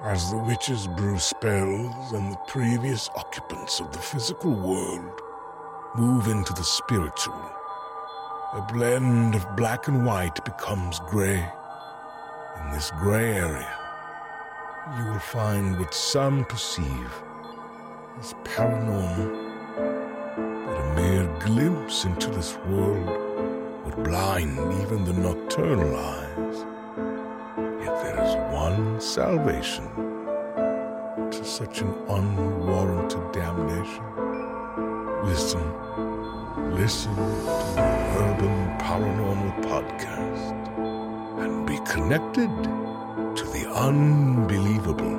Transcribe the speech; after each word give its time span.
As 0.00 0.30
the 0.30 0.38
witches 0.38 0.86
brew 0.86 1.18
spells 1.18 2.12
and 2.12 2.32
the 2.32 2.38
previous 2.46 3.10
occupants 3.16 3.80
of 3.80 3.90
the 3.90 3.98
physical 3.98 4.52
world 4.52 5.20
move 5.96 6.28
into 6.28 6.52
the 6.52 6.62
spiritual, 6.62 7.34
a 8.54 8.64
blend 8.72 9.34
of 9.34 9.56
black 9.56 9.88
and 9.88 10.06
white 10.06 10.44
becomes 10.44 11.00
gray. 11.00 11.44
In 12.60 12.70
this 12.70 12.92
gray 12.92 13.38
area, 13.38 13.74
you 14.96 15.04
will 15.06 15.18
find 15.18 15.76
what 15.80 15.92
some 15.92 16.44
perceive 16.44 17.12
as 18.20 18.34
paranormal, 18.44 19.32
but 20.64 20.80
a 20.80 20.94
mere 20.94 21.26
glimpse 21.40 22.04
into 22.04 22.30
this 22.30 22.56
world 22.68 23.84
would 23.84 24.04
blind 24.04 24.58
even 24.80 25.04
the 25.04 25.12
nocturnal 25.12 25.96
eyes. 25.96 26.77
One 28.68 29.00
salvation 29.00 29.88
to 31.30 31.42
such 31.42 31.80
an 31.80 31.88
unwarranted 32.06 33.32
damnation. 33.32 34.04
Listen, 35.24 35.62
listen 36.74 37.16
to 37.16 37.22
the 37.76 37.88
Urban 38.18 38.78
Paranormal 38.78 39.62
Podcast 39.62 40.52
and 41.42 41.66
be 41.66 41.78
connected 41.90 42.50
to 43.36 43.44
the 43.54 43.66
unbelievable. 43.74 45.16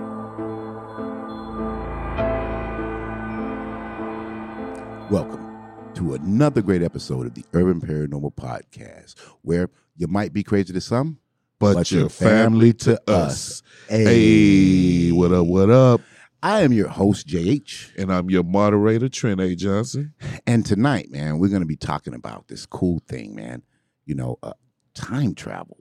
Welcome 5.10 5.58
to 5.96 6.14
another 6.14 6.62
great 6.62 6.84
episode 6.84 7.26
of 7.26 7.34
the 7.34 7.46
Urban 7.54 7.82
Paranormal 7.82 8.36
Podcast, 8.36 9.16
where 9.42 9.72
you 9.98 10.06
might 10.06 10.34
be 10.34 10.44
crazy 10.44 10.72
to 10.72 10.82
some, 10.82 11.18
but, 11.60 11.92
your 11.92 12.10
family 12.10 12.74
to 12.74 13.00
us. 13.10 13.62
Hey, 13.88 15.08
hey, 15.08 15.12
what 15.12 15.32
up, 15.32 15.46
what 15.48 15.70
up? 15.70 16.02
I 16.42 16.62
am 16.62 16.72
your 16.72 16.88
host, 16.88 17.28
JH, 17.28 17.98
And 17.98 18.14
I'm 18.14 18.30
your 18.30 18.44
moderator, 18.44 19.10
Trent 19.10 19.42
A. 19.42 19.56
Johnson. 19.56 20.14
and 20.48 20.66
tonight, 20.66 21.12
man, 21.12 21.38
we're 21.38 21.50
going 21.50 21.62
to 21.62 21.66
be 21.68 21.76
talking 21.76 22.14
about 22.14 22.48
this 22.48 22.66
cool 22.66 23.02
thing, 23.08 23.36
man. 23.36 23.62
You 24.06 24.16
know, 24.16 24.38
uh, 24.42 24.54
time 24.94 25.36
travel. 25.36 25.78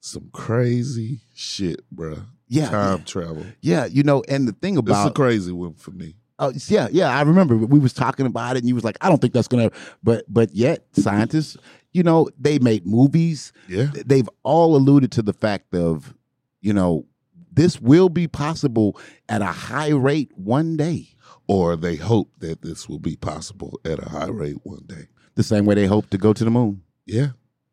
Some 0.00 0.30
crazy 0.32 1.20
shit, 1.34 1.80
bruh. 1.94 2.24
Yeah, 2.46 2.70
Time 2.70 3.02
travel. 3.04 3.44
yeah. 3.60 3.86
You 3.86 4.04
know, 4.04 4.22
and 4.28 4.46
the 4.48 4.52
thing 4.52 4.76
This 4.76 4.84
is 4.84 4.88
a 4.98 5.02
about 5.02 5.14
crazy 5.16 5.52
one 5.52 5.74
for 5.74 5.90
me. 5.90 6.14
Oh 6.38 6.52
yeah, 6.68 6.88
yeah. 6.92 7.08
I 7.08 7.22
remember 7.22 7.56
we 7.56 7.78
was 7.78 7.92
talking 7.92 8.26
about 8.26 8.56
it, 8.56 8.60
and 8.60 8.68
you 8.68 8.74
was 8.74 8.84
like, 8.84 8.96
"I 9.00 9.08
don't 9.08 9.20
think 9.20 9.32
that's 9.32 9.48
gonna." 9.48 9.70
But 10.02 10.24
but 10.28 10.54
yet, 10.54 10.86
scientists, 10.92 11.56
you 11.92 12.02
know, 12.02 12.28
they 12.38 12.58
made 12.58 12.86
movies. 12.86 13.52
Yeah. 13.68 13.90
They've 14.06 14.28
all 14.42 14.76
alluded 14.76 15.10
to 15.12 15.22
the 15.22 15.32
fact 15.32 15.74
of, 15.74 16.14
you 16.60 16.72
know, 16.72 17.06
this 17.52 17.80
will 17.80 18.08
be 18.08 18.28
possible 18.28 18.98
at 19.28 19.42
a 19.42 19.46
high 19.46 19.90
rate 19.90 20.30
one 20.36 20.76
day. 20.76 21.08
Or 21.46 21.76
they 21.76 21.96
hope 21.96 22.30
that 22.38 22.62
this 22.62 22.88
will 22.88 22.98
be 22.98 23.16
possible 23.16 23.80
at 23.84 23.98
a 23.98 24.08
high 24.08 24.28
rate 24.28 24.58
one 24.64 24.84
day. 24.86 25.08
The 25.34 25.42
same 25.42 25.64
way 25.64 25.74
they 25.74 25.86
hope 25.86 26.10
to 26.10 26.18
go 26.18 26.32
to 26.32 26.44
the 26.44 26.50
moon. 26.50 26.82
Yeah. 27.06 27.28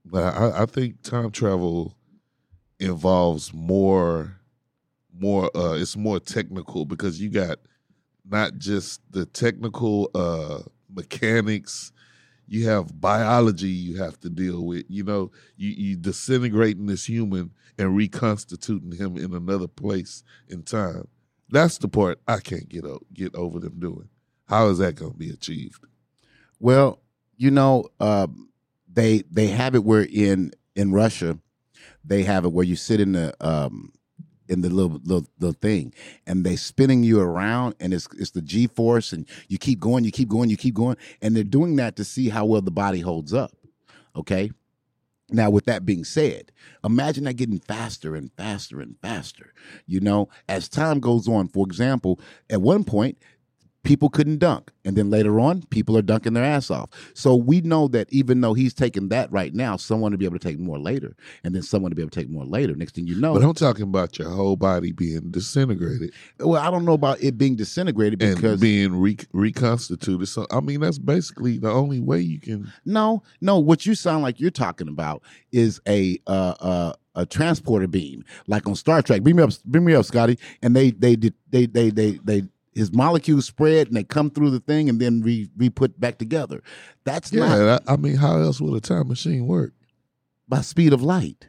But 0.06 0.34
I, 0.34 0.64
I 0.64 0.66
think 0.66 1.02
time 1.02 1.32
travel 1.32 1.96
involves 2.80 3.54
more 3.54 4.40
more 5.18 5.50
uh 5.56 5.74
it's 5.76 5.96
more 5.96 6.20
technical 6.20 6.86
because 6.86 7.22
you 7.22 7.30
got 7.30 7.58
not 8.30 8.58
just 8.58 9.02
the 9.12 9.26
technical 9.26 10.10
uh 10.16 10.60
mechanics. 10.94 11.92
You 12.48 12.68
have 12.70 13.02
biology 13.02 13.70
you 13.70 13.98
have 14.02 14.20
to 14.22 14.30
deal 14.30 14.66
with 14.66 14.86
you 14.88 15.04
know 15.04 15.32
you 15.58 15.70
you 15.72 15.96
disintegrating 15.96 16.86
this 16.86 17.06
human 17.06 17.52
and 17.78 17.96
reconstituting 17.96 18.94
him 18.94 19.18
in 19.18 19.34
another 19.34 19.68
place 19.68 20.24
in 20.48 20.64
time. 20.64 21.08
That's 21.50 21.78
the 21.78 21.88
part 21.88 22.20
i 22.28 22.40
can't 22.40 22.70
get 22.70 22.86
o- 22.86 23.02
get 23.14 23.36
over 23.36 23.60
them 23.60 23.80
doing. 23.80 24.10
How 24.48 24.68
is 24.70 24.78
that 24.80 24.96
going 24.96 25.14
to 25.14 25.18
be 25.18 25.30
achieved? 25.30 25.86
Well, 26.60 27.02
you 27.38 27.52
know, 27.52 27.90
um, 28.00 28.50
they 28.92 29.24
they 29.32 29.48
have 29.48 29.76
it 29.76 29.84
where 29.84 30.08
in 30.12 30.52
in 30.76 30.92
Russia, 30.92 31.40
they 32.04 32.24
have 32.24 32.46
it 32.46 32.54
where 32.54 32.66
you 32.66 32.76
sit 32.76 33.00
in 33.02 33.14
the 33.14 33.36
um, 33.42 33.92
in 34.48 34.62
the 34.62 34.70
little, 34.70 35.00
little 35.04 35.28
little 35.40 35.58
thing, 35.62 35.94
and 36.28 36.46
they 36.46 36.56
spinning 36.56 37.04
you 37.04 37.20
around, 37.20 37.76
and 37.80 37.94
it's 37.94 38.08
it's 38.18 38.32
the 38.32 38.42
G 38.42 38.68
force, 38.68 39.12
and 39.12 39.28
you 39.48 39.58
keep 39.58 39.80
going, 39.80 40.04
you 40.04 40.12
keep 40.12 40.30
going, 40.30 40.50
you 40.50 40.58
keep 40.58 40.76
going, 40.76 40.98
and 41.22 41.36
they're 41.36 41.44
doing 41.44 41.76
that 41.78 41.96
to 41.98 42.04
see 42.04 42.30
how 42.30 42.46
well 42.46 42.62
the 42.62 42.72
body 42.72 43.02
holds 43.02 43.34
up. 43.34 43.52
Okay. 44.16 44.52
Now, 45.32 45.50
with 45.50 45.66
that 45.66 45.88
being 45.88 46.04
said, 46.04 46.52
imagine 46.84 47.24
that 47.24 47.34
getting 47.34 47.58
faster 47.58 48.16
and 48.16 48.32
faster 48.38 48.80
and 48.80 48.96
faster. 49.02 49.54
You 49.88 50.00
know, 50.00 50.30
as 50.48 50.70
time 50.70 51.00
goes 51.00 51.28
on. 51.28 51.48
For 51.48 51.66
example, 51.66 52.20
at 52.48 52.62
one 52.62 52.84
point, 52.84 53.18
people 53.86 54.10
couldn't 54.10 54.40
dunk. 54.40 54.72
And 54.84 54.96
then 54.96 55.10
later 55.10 55.40
on, 55.40 55.64
people 55.64 55.98
are 55.98 56.02
dunking 56.02 56.34
their 56.34 56.44
ass 56.44 56.70
off. 56.70 56.90
So 57.14 57.36
we 57.36 57.62
know 57.62 57.88
that 57.90 58.12
even 58.12 58.42
though 58.42 58.54
he's 58.54 58.74
taking 58.74 59.10
that 59.10 59.32
right 59.32 59.54
now, 59.54 59.78
someone 59.78 60.12
will 60.12 60.18
be 60.18 60.26
able 60.26 60.38
to 60.38 60.48
take 60.48 60.60
more 60.60 60.78
later. 60.78 61.16
And 61.44 61.56
then 61.56 61.64
someone 61.64 61.90
will 61.90 61.96
be 61.96 62.02
able 62.02 62.12
to 62.12 62.20
take 62.20 62.30
more 62.30 62.46
later. 62.46 62.76
Next 62.76 62.96
thing 62.96 63.08
you 63.08 63.20
know, 63.20 63.34
but 63.34 63.44
i'm 63.44 63.54
talking 63.54 63.84
about 63.84 64.20
your 64.20 64.30
whole 64.30 64.56
body 64.56 64.92
being 64.92 65.32
disintegrated 65.32 66.12
well, 66.40 66.62
I 66.62 66.70
don't 66.70 66.86
know 66.86 66.94
about 66.94 67.22
it 67.22 67.38
being 67.38 67.56
disintegrated 67.56 68.22
and 68.22 68.36
because 68.36 68.60
being 68.60 69.00
re- 69.00 69.18
reconstituted. 69.34 70.28
So 70.28 70.46
I 70.52 70.60
mean, 70.60 70.82
that's 70.82 71.00
basically 71.00 71.58
the 71.58 71.72
only 71.72 72.00
way 72.00 72.20
you 72.20 72.40
can. 72.40 72.72
no, 72.86 73.24
no, 73.42 73.60
what 73.60 73.86
you 73.86 73.96
sound 73.96 74.24
like 74.24 74.40
you're 74.40 74.52
talking 74.52 74.88
about 74.88 75.24
is 75.52 75.80
a 75.88 76.20
uh 76.28 76.56
uh 76.60 76.94
a 77.16 77.26
transporter 77.26 77.88
beam, 77.88 78.26
like 78.48 78.68
on 78.68 78.76
Star 78.76 79.02
Trek. 79.02 79.24
Bring 79.24 79.38
me 79.38 79.44
up, 79.44 79.52
bring 79.66 79.86
me 79.86 79.96
up, 79.96 80.06
Scotty. 80.06 80.38
And 80.62 80.76
they 80.76 80.92
they 80.92 81.16
did 81.16 81.34
they 81.50 81.66
they 81.66 81.90
they 81.90 82.20
they 82.24 82.44
his 82.76 82.92
molecules 82.94 83.46
spread 83.46 83.88
and 83.88 83.96
they 83.96 84.04
come 84.04 84.30
through 84.30 84.52
the 84.52 84.60
thing 84.60 84.90
and 84.90 85.00
then 85.00 85.22
re 85.22 85.50
re 85.58 85.70
put 85.70 86.00
back 86.00 86.18
together. 86.20 86.62
That's 87.06 87.32
not 87.34 87.58
Yeah, 87.58 87.80
I, 87.88 87.94
I 87.94 87.96
mean, 87.98 88.18
how 88.18 88.38
else 88.40 88.62
would 88.62 88.76
a 88.78 88.82
time 88.82 89.08
machine 89.08 89.48
work? 89.48 89.74
by 90.48 90.62
speed 90.62 90.94
of 90.94 91.02
light. 91.02 91.48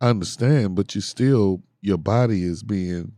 I 0.00 0.10
understand, 0.10 0.76
but 0.76 0.94
you 0.94 1.00
still 1.00 1.62
your 1.80 1.98
body 1.98 2.44
is 2.44 2.62
being 2.62 3.12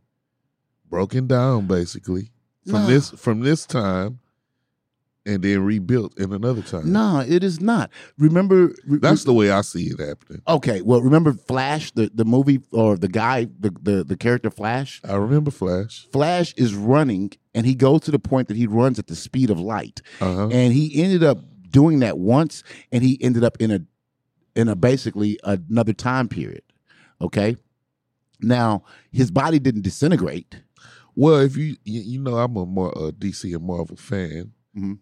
broken 0.88 1.26
down 1.26 1.66
basically 1.66 2.30
from 2.64 2.82
No. 2.82 2.86
this 2.86 3.10
from 3.10 3.40
this 3.40 3.66
time, 3.66 4.20
and 5.26 5.42
then 5.42 5.62
rebuilt 5.62 6.18
in 6.18 6.32
another 6.32 6.62
time. 6.62 6.90
No, 6.90 7.20
it 7.26 7.44
is 7.44 7.60
not. 7.60 7.90
Remember, 8.18 8.72
re- 8.86 8.98
that's 8.98 9.24
the 9.24 9.34
way 9.34 9.50
I 9.50 9.60
see 9.60 9.84
it 9.88 10.00
happening. 10.00 10.40
okay. 10.48 10.80
Well, 10.80 11.02
remember 11.02 11.32
Flash, 11.34 11.90
the, 11.92 12.10
the 12.14 12.24
movie 12.24 12.60
or 12.72 12.96
the 12.96 13.08
guy, 13.08 13.46
the, 13.58 13.70
the 13.82 14.04
the 14.04 14.16
character 14.16 14.50
Flash. 14.50 15.00
I 15.04 15.16
remember 15.16 15.50
Flash. 15.50 16.06
Flash 16.12 16.54
is 16.56 16.74
running, 16.74 17.32
and 17.54 17.66
he 17.66 17.74
goes 17.74 18.02
to 18.02 18.10
the 18.10 18.18
point 18.18 18.48
that 18.48 18.56
he 18.56 18.66
runs 18.66 18.98
at 18.98 19.06
the 19.06 19.16
speed 19.16 19.50
of 19.50 19.58
light, 19.60 20.02
Uh 20.20 20.34
huh. 20.34 20.48
and 20.50 20.72
he 20.72 21.02
ended 21.02 21.22
up 21.24 21.38
doing 21.70 22.00
that 22.00 22.18
once, 22.18 22.62
and 22.92 23.02
he 23.04 23.18
ended 23.22 23.44
up 23.44 23.56
in 23.60 23.70
a 23.70 23.80
in 24.56 24.68
a 24.68 24.74
basically 24.76 25.38
another 25.44 25.92
time 25.92 26.28
period. 26.28 26.62
Okay. 27.20 27.56
Now 28.40 28.84
his 29.12 29.30
body 29.30 29.58
didn't 29.58 29.82
disintegrate. 29.82 30.62
Well, 31.14 31.40
if 31.40 31.56
you 31.56 31.76
you, 31.84 32.18
know, 32.20 32.38
I'm 32.38 32.56
a 32.56 32.64
more 32.66 32.96
uh, 32.96 33.10
DC 33.10 33.54
and 33.54 33.64
Marvel 33.64 33.96
fan, 33.96 34.52
Mhm. 34.76 34.98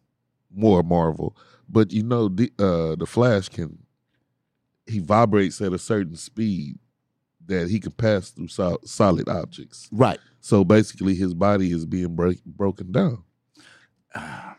more 0.51 0.83
Marvel, 0.83 1.37
but 1.69 1.93
you 1.93 2.03
know, 2.03 2.29
the 2.29 2.51
uh, 2.59 2.97
the 2.97 3.07
Flash 3.07 3.49
can 3.49 3.79
he 4.87 4.99
vibrates 5.01 5.61
at 5.61 5.73
a 5.75 5.79
certain 5.79 6.17
speed 6.17 6.79
that 7.49 7.69
he 7.69 7.81
can 7.81 7.93
pass 7.93 8.31
through 8.31 8.49
sol- 8.49 8.81
solid 8.85 9.29
objects. 9.29 9.89
Right. 9.93 10.19
So 10.41 10.65
basically, 10.65 11.15
his 11.15 11.35
body 11.35 11.73
is 11.73 11.85
being 11.85 12.15
break- 12.15 12.45
broken 12.45 12.93
down. 12.93 13.25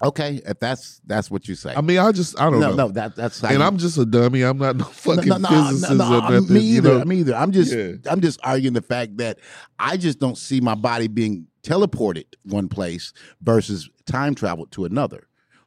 Okay. 0.00 0.40
If 0.46 0.60
that's 0.60 1.00
that's 1.06 1.28
what 1.28 1.48
you 1.48 1.56
say. 1.56 1.74
I 1.74 1.80
mean, 1.80 1.98
I 1.98 2.12
just 2.12 2.40
I 2.40 2.44
don't 2.50 2.60
no, 2.60 2.70
know, 2.70 2.86
no, 2.86 2.88
that 2.92 3.16
that's 3.16 3.42
and 3.42 3.58
you- 3.58 3.62
I'm 3.64 3.78
just 3.78 3.98
a 3.98 4.04
dummy. 4.06 4.42
I'm 4.42 4.56
not 4.58 4.76
no 4.76 4.84
fucking 4.84 5.26
no, 5.28 5.38
no, 5.38 5.48
physicist 5.48 5.90
no, 5.90 5.96
no, 5.96 6.18
or 6.18 6.30
nothing. 6.30 6.54
Me 6.54 6.60
you 6.60 6.76
either. 6.76 6.98
know? 7.00 7.04
Me 7.04 7.16
either. 7.16 7.34
I'm 7.34 7.50
just 7.50 7.74
Yeah. 7.74 7.94
I'm 8.08 8.20
just 8.20 8.38
arguing 8.44 8.74
the 8.74 8.80
fact 8.82 9.16
that 9.16 9.40
I 9.76 9.96
just 9.96 10.20
don't 10.20 10.38
see 10.38 10.60
my 10.60 10.76
body 10.76 11.08
being 11.08 11.48
teleported 11.64 12.26
one 12.44 12.68
place 12.68 13.12
versus 13.42 13.90
time 14.06 14.36
travel 14.36 14.66
to 14.66 14.84
another. 14.84 15.26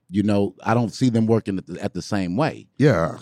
You 0.10 0.24
know, 0.24 0.56
I 0.64 0.76
don't 0.76 0.94
see 0.94 1.10
them 1.10 1.26
working 1.26 1.58
at 1.58 1.68
the, 1.68 1.82
at 1.84 1.94
the 1.94 2.02
same 2.02 2.38
way. 2.38 2.68
Yeah. 2.78 3.18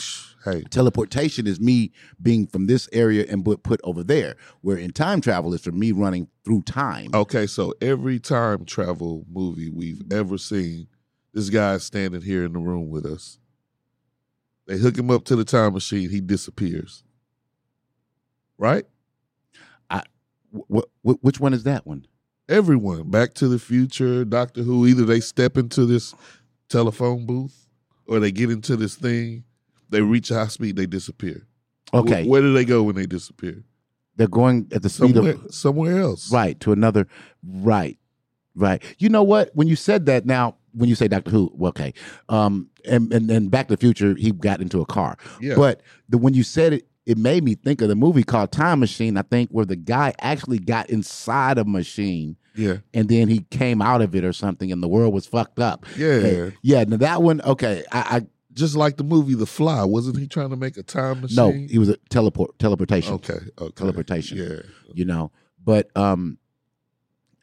Hey, 0.46 0.64
Teleportation 0.64 1.48
is 1.48 1.60
me 1.60 1.92
being 2.22 2.48
from 2.48 2.68
this 2.68 2.88
area 2.94 3.26
and 3.30 3.44
put 3.44 3.64
put 3.64 3.82
over 3.84 4.04
there. 4.04 4.36
Where 4.62 4.78
in 4.78 4.92
time 4.92 5.22
travel 5.22 5.54
is 5.54 5.62
for 5.62 5.72
me 5.72 5.92
running 5.92 6.30
through 6.46 6.62
time. 6.64 7.10
Okay, 7.14 7.46
so 7.46 7.74
every 7.82 8.20
time 8.20 8.66
travel 8.66 9.26
movie 9.32 9.70
we've 9.70 10.02
ever 10.12 10.38
seen, 10.38 10.88
this 11.34 11.50
guy's 11.50 11.84
standing 11.84 12.22
here 12.22 12.46
in 12.46 12.54
the 12.54 12.60
room 12.60 12.90
with 12.90 13.06
us. 13.06 13.38
They 14.66 14.78
hook 14.78 14.98
him 14.98 15.12
up 15.12 15.26
to 15.26 15.36
the 15.36 15.44
time 15.46 15.74
machine, 15.74 16.10
he 16.10 16.22
disappears. 16.22 17.04
Right? 18.58 18.86
Wh- 20.52 20.80
wh- 21.04 21.24
which 21.24 21.40
one 21.40 21.54
is 21.54 21.64
that 21.64 21.86
one? 21.86 22.06
Everyone, 22.48 23.10
Back 23.10 23.34
to 23.36 23.48
the 23.48 23.60
Future, 23.60 24.26
Doctor 24.26 24.64
Who, 24.64 24.88
either 24.88 25.06
they 25.06 25.20
step 25.20 25.58
into 25.58 25.86
this 25.86 26.16
telephone 26.68 27.26
booth 27.26 27.68
or 28.08 28.20
they 28.20 28.32
get 28.32 28.50
into 28.50 28.76
this 28.76 28.96
thing, 28.96 29.44
they 29.90 30.02
reach 30.02 30.30
high 30.30 30.48
speed, 30.48 30.76
they 30.76 30.86
disappear. 30.86 31.48
Okay, 31.94 32.26
where 32.28 32.42
do 32.42 32.54
they 32.54 32.66
go 32.66 32.84
when 32.84 32.96
they 32.96 33.06
disappear? 33.06 33.64
They're 34.16 34.28
going 34.28 34.68
at 34.74 34.82
the 34.82 34.90
speed 34.90 35.16
somewhere, 35.16 35.34
of 35.34 35.54
somewhere 35.54 36.00
else. 36.00 36.32
right 36.32 36.60
to 36.60 36.72
another 36.72 37.08
right, 37.44 37.98
right. 38.56 38.84
You 38.98 39.10
know 39.10 39.24
what? 39.24 39.52
When 39.54 39.68
you 39.68 39.76
said 39.76 40.06
that, 40.08 40.26
now 40.26 40.58
when 40.74 40.90
you 40.90 40.96
say 40.96 41.08
Doctor 41.08 41.32
Who, 41.32 41.52
well, 41.54 41.70
okay, 41.70 41.94
um, 42.28 42.70
and 42.86 43.12
and 43.14 43.30
then 43.30 43.48
Back 43.48 43.68
to 43.68 43.76
the 43.76 43.80
Future, 43.80 44.16
he 44.16 44.32
got 44.32 44.62
into 44.62 44.82
a 44.82 44.86
car. 44.86 45.18
Yeah. 45.42 45.56
But 45.56 45.82
the 46.10 46.18
when 46.18 46.34
you 46.34 46.44
said 46.44 46.74
it, 46.74 46.88
it 47.06 47.18
made 47.18 47.44
me 47.44 47.56
think 47.56 47.82
of 47.82 47.90
the 47.90 47.96
movie 47.96 48.24
called 48.24 48.52
Time 48.52 48.80
Machine. 48.80 49.18
I 49.18 49.24
think 49.24 49.50
where 49.50 49.66
the 49.66 49.76
guy 49.76 50.14
actually 50.20 50.60
got 50.60 50.90
inside 50.90 51.58
a 51.58 51.66
machine 51.66 52.38
yeah. 52.60 52.78
and 52.94 53.10
then 53.10 53.28
he 53.28 53.40
came 53.52 53.82
out 53.82 54.02
of 54.02 54.16
it 54.16 54.24
or 54.24 54.34
something, 54.34 54.72
and 54.72 54.84
the 54.84 54.88
world 54.88 55.14
was 55.14 55.26
fucked 55.26 55.60
up. 55.60 55.86
Yeah. 55.98 56.50
yeah. 56.62 56.84
Now 56.84 56.98
that 56.98 57.24
one, 57.24 57.42
okay, 57.42 57.84
I, 57.92 58.00
I 58.00 58.28
Just 58.54 58.76
like 58.76 58.98
the 58.98 59.04
movie 59.04 59.36
The 59.36 59.46
Fly, 59.46 59.84
wasn't 59.84 60.18
he 60.18 60.28
trying 60.28 60.50
to 60.50 60.56
make 60.56 60.76
a 60.78 60.84
time 60.84 61.22
machine? 61.22 61.36
no, 61.36 61.52
he 61.52 61.78
was 61.78 61.90
a 61.90 61.98
teleport 62.10 62.58
teleportation. 62.60 63.14
Okay. 63.16 63.38
Okay. 63.60 63.72
Teleportation. 63.76 64.38
Yeah. 64.38 64.62
you 64.94 65.06
know. 65.06 65.32
But 65.64 65.96
um, 65.96 66.38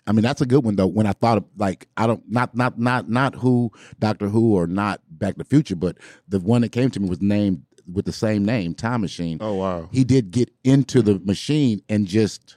I 0.07 0.13
mean 0.13 0.23
that's 0.23 0.41
a 0.41 0.47
good 0.47 0.65
one 0.65 0.77
though. 0.77 0.87
When 0.87 1.07
I 1.07 1.13
thought 1.13 1.39
of 1.39 1.45
like 1.57 1.87
I 1.97 2.07
don't 2.07 2.23
not 2.31 2.55
not 2.57 2.79
not 2.79 3.09
not 3.09 3.35
Who 3.37 3.71
Doctor 3.99 4.29
Who 4.29 4.55
or 4.57 4.67
not 4.67 5.01
Back 5.11 5.35
to 5.35 5.39
the 5.39 5.45
Future, 5.45 5.77
but 5.77 5.97
the 6.29 6.41
one 6.41 6.63
that 6.63 6.73
came 6.73 6.91
to 6.91 7.01
me 7.01 7.09
was 7.09 7.23
named 7.23 7.63
with 7.93 8.05
the 8.05 8.13
same 8.13 8.45
name, 8.45 8.75
Time 8.75 9.01
Machine. 9.01 9.39
Oh 9.41 9.55
wow. 9.55 9.89
He 9.93 10.03
did 10.03 10.31
get 10.33 10.51
into 10.65 11.03
the 11.03 11.21
machine 11.21 11.83
and 11.89 12.07
just, 12.07 12.57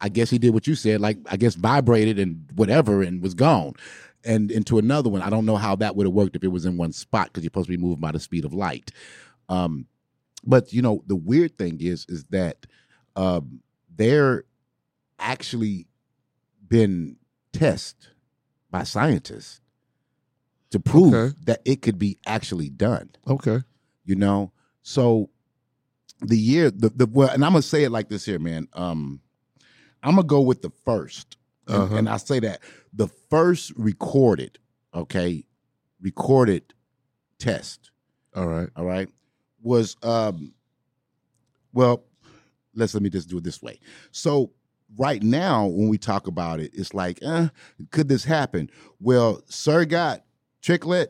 I 0.00 0.08
guess 0.08 0.30
he 0.30 0.38
did 0.38 0.54
what 0.54 0.66
you 0.66 0.74
said, 0.74 1.00
like 1.00 1.18
I 1.30 1.36
guess 1.36 1.54
vibrated 1.56 2.18
and 2.18 2.46
whatever 2.54 3.02
and 3.02 3.22
was 3.22 3.34
gone. 3.34 3.74
And 4.24 4.50
into 4.50 4.78
another 4.78 5.10
one, 5.10 5.22
I 5.22 5.30
don't 5.30 5.46
know 5.46 5.56
how 5.56 5.74
that 5.76 5.96
would 5.96 6.06
have 6.06 6.14
worked 6.14 6.36
if 6.36 6.44
it 6.44 6.48
was 6.48 6.64
in 6.64 6.76
one 6.76 6.92
spot 6.92 7.26
because 7.28 7.42
you're 7.42 7.48
supposed 7.48 7.66
to 7.66 7.76
be 7.76 7.82
moving 7.82 8.00
by 8.00 8.12
the 8.12 8.20
speed 8.20 8.44
of 8.44 8.54
light. 8.54 8.92
Um, 9.48 9.86
but 10.44 10.72
you 10.72 10.80
know, 10.82 11.02
the 11.06 11.16
weird 11.16 11.58
thing 11.58 11.78
is, 11.80 12.06
is 12.08 12.24
that 12.30 12.66
um, 13.16 13.60
they're 13.94 14.44
actually 15.18 15.86
been 16.68 17.16
tested 17.52 18.10
by 18.70 18.84
scientists 18.84 19.60
to 20.70 20.80
prove 20.80 21.12
Okay. 21.14 21.36
that 21.44 21.60
it 21.64 21.82
could 21.82 21.98
be 21.98 22.18
actually 22.26 22.70
done. 22.70 23.10
Okay. 23.28 23.60
You 24.04 24.14
know, 24.16 24.52
so 24.82 25.30
the 26.20 26.38
year 26.38 26.70
the 26.70 26.88
the 26.88 27.06
well, 27.06 27.28
and 27.28 27.44
I'm 27.44 27.52
gonna 27.52 27.62
say 27.62 27.84
it 27.84 27.90
like 27.90 28.08
this 28.08 28.24
here, 28.24 28.38
man. 28.38 28.68
Um, 28.72 29.20
I'm 30.02 30.14
gonna 30.16 30.26
go 30.26 30.40
with 30.40 30.62
the 30.62 30.70
first, 30.84 31.36
and, 31.66 31.76
Uh-huh. 31.76 31.96
and 31.96 32.08
I 32.08 32.16
say 32.16 32.40
that 32.40 32.60
the 32.92 33.08
first 33.08 33.72
recorded, 33.76 34.58
okay, 34.94 35.44
recorded 36.00 36.74
test 37.38 37.90
All 38.36 38.46
right. 38.46 38.68
all 38.76 38.84
right 38.84 39.08
was 39.62 39.96
um 40.02 40.52
well 41.72 42.04
let's 42.74 42.94
let 42.94 43.02
me 43.02 43.10
just 43.10 43.28
do 43.28 43.38
it 43.38 43.44
this 43.44 43.60
way 43.62 43.78
so 44.10 44.52
right 44.96 45.22
now 45.22 45.66
when 45.66 45.88
we 45.88 45.98
talk 45.98 46.26
about 46.28 46.60
it 46.60 46.70
it's 46.74 46.94
like 46.94 47.18
uh, 47.24 47.48
could 47.90 48.08
this 48.08 48.24
happen 48.24 48.70
well 49.00 49.42
sir 49.48 49.84
got 49.84 50.24
tricklet 50.62 51.08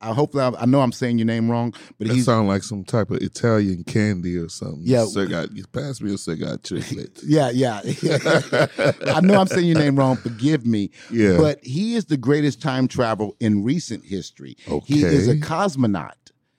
i 0.00 0.12
hopefully 0.12 0.42
I, 0.44 0.62
I 0.62 0.66
know 0.66 0.80
i'm 0.80 0.92
saying 0.92 1.18
your 1.18 1.26
name 1.26 1.50
wrong 1.50 1.74
but 1.98 2.06
he's 2.08 2.24
sound 2.26 2.48
like 2.48 2.62
some 2.62 2.84
type 2.84 3.10
of 3.10 3.18
Italian 3.22 3.84
candy 3.84 4.36
or 4.36 4.48
something. 4.48 4.82
Yeah. 4.82 5.04
Cigar, 5.06 5.46
you 5.52 5.64
pass 5.66 6.00
me 6.00 6.14
a 6.14 6.18
cigar 6.18 6.56
chocolate. 6.58 7.20
yeah 7.26 7.50
yeah 7.50 7.80
i 9.14 9.20
know 9.22 9.40
i'm 9.40 9.46
saying 9.46 9.66
your 9.66 9.78
name 9.78 9.96
wrong 9.96 10.16
forgive 10.16 10.64
me 10.66 10.90
Yeah. 11.10 11.36
but 11.36 11.58
he 11.64 11.94
is 11.94 12.06
the 12.06 12.16
greatest 12.16 12.62
time 12.62 12.88
travel 12.88 13.36
in 13.40 13.64
recent 13.64 14.04
history 14.04 14.56
Okay. 14.68 14.94
he 14.94 15.02
is 15.02 15.28
a 15.28 15.36
cosmonaut 15.36 16.12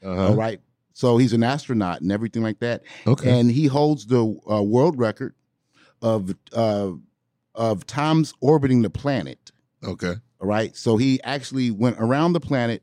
uh-huh. 0.04 0.30
all 0.30 0.36
right 0.36 0.60
so 0.94 1.18
he's 1.18 1.32
an 1.34 1.44
astronaut 1.44 2.02
and 2.02 2.12
everything 2.12 2.44
like 2.44 2.60
that 2.60 2.84
Okay. 3.08 3.40
and 3.40 3.50
he 3.52 3.68
holds 3.68 4.08
the 4.08 4.38
uh, 4.50 4.62
world 4.62 4.98
record 5.00 5.34
of 6.02 6.34
uh, 6.54 6.92
of 7.56 7.86
times 7.86 8.34
orbiting 8.42 8.82
the 8.84 8.90
planet. 8.90 9.52
okay. 9.84 10.14
All 10.42 10.48
right, 10.48 10.74
so 10.78 10.96
he 10.96 11.22
actually 11.24 11.70
went 11.72 11.98
around 12.00 12.32
the 12.32 12.40
planet, 12.40 12.82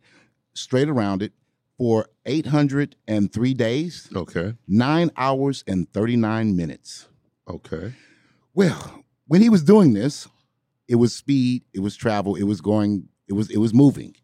straight 0.56 0.88
around 0.88 1.22
it, 1.22 1.32
for 1.78 2.06
eight 2.24 2.46
hundred 2.46 2.96
and 3.06 3.32
three 3.32 3.54
days, 3.54 4.08
Okay. 4.14 4.54
nine 4.66 5.10
hours 5.16 5.62
and 5.66 5.92
thirty 5.92 6.16
nine 6.16 6.56
minutes. 6.56 7.08
Okay. 7.48 7.92
Well, 8.54 9.04
when 9.26 9.42
he 9.42 9.50
was 9.50 9.62
doing 9.62 9.92
this, 9.92 10.26
it 10.88 10.94
was 10.96 11.14
speed, 11.14 11.64
it 11.74 11.80
was 11.80 11.96
travel, 11.96 12.34
it 12.36 12.44
was 12.44 12.60
going, 12.60 13.08
it 13.28 13.34
was 13.34 13.50
it 13.50 13.58
was 13.58 13.74
moving. 13.74 14.14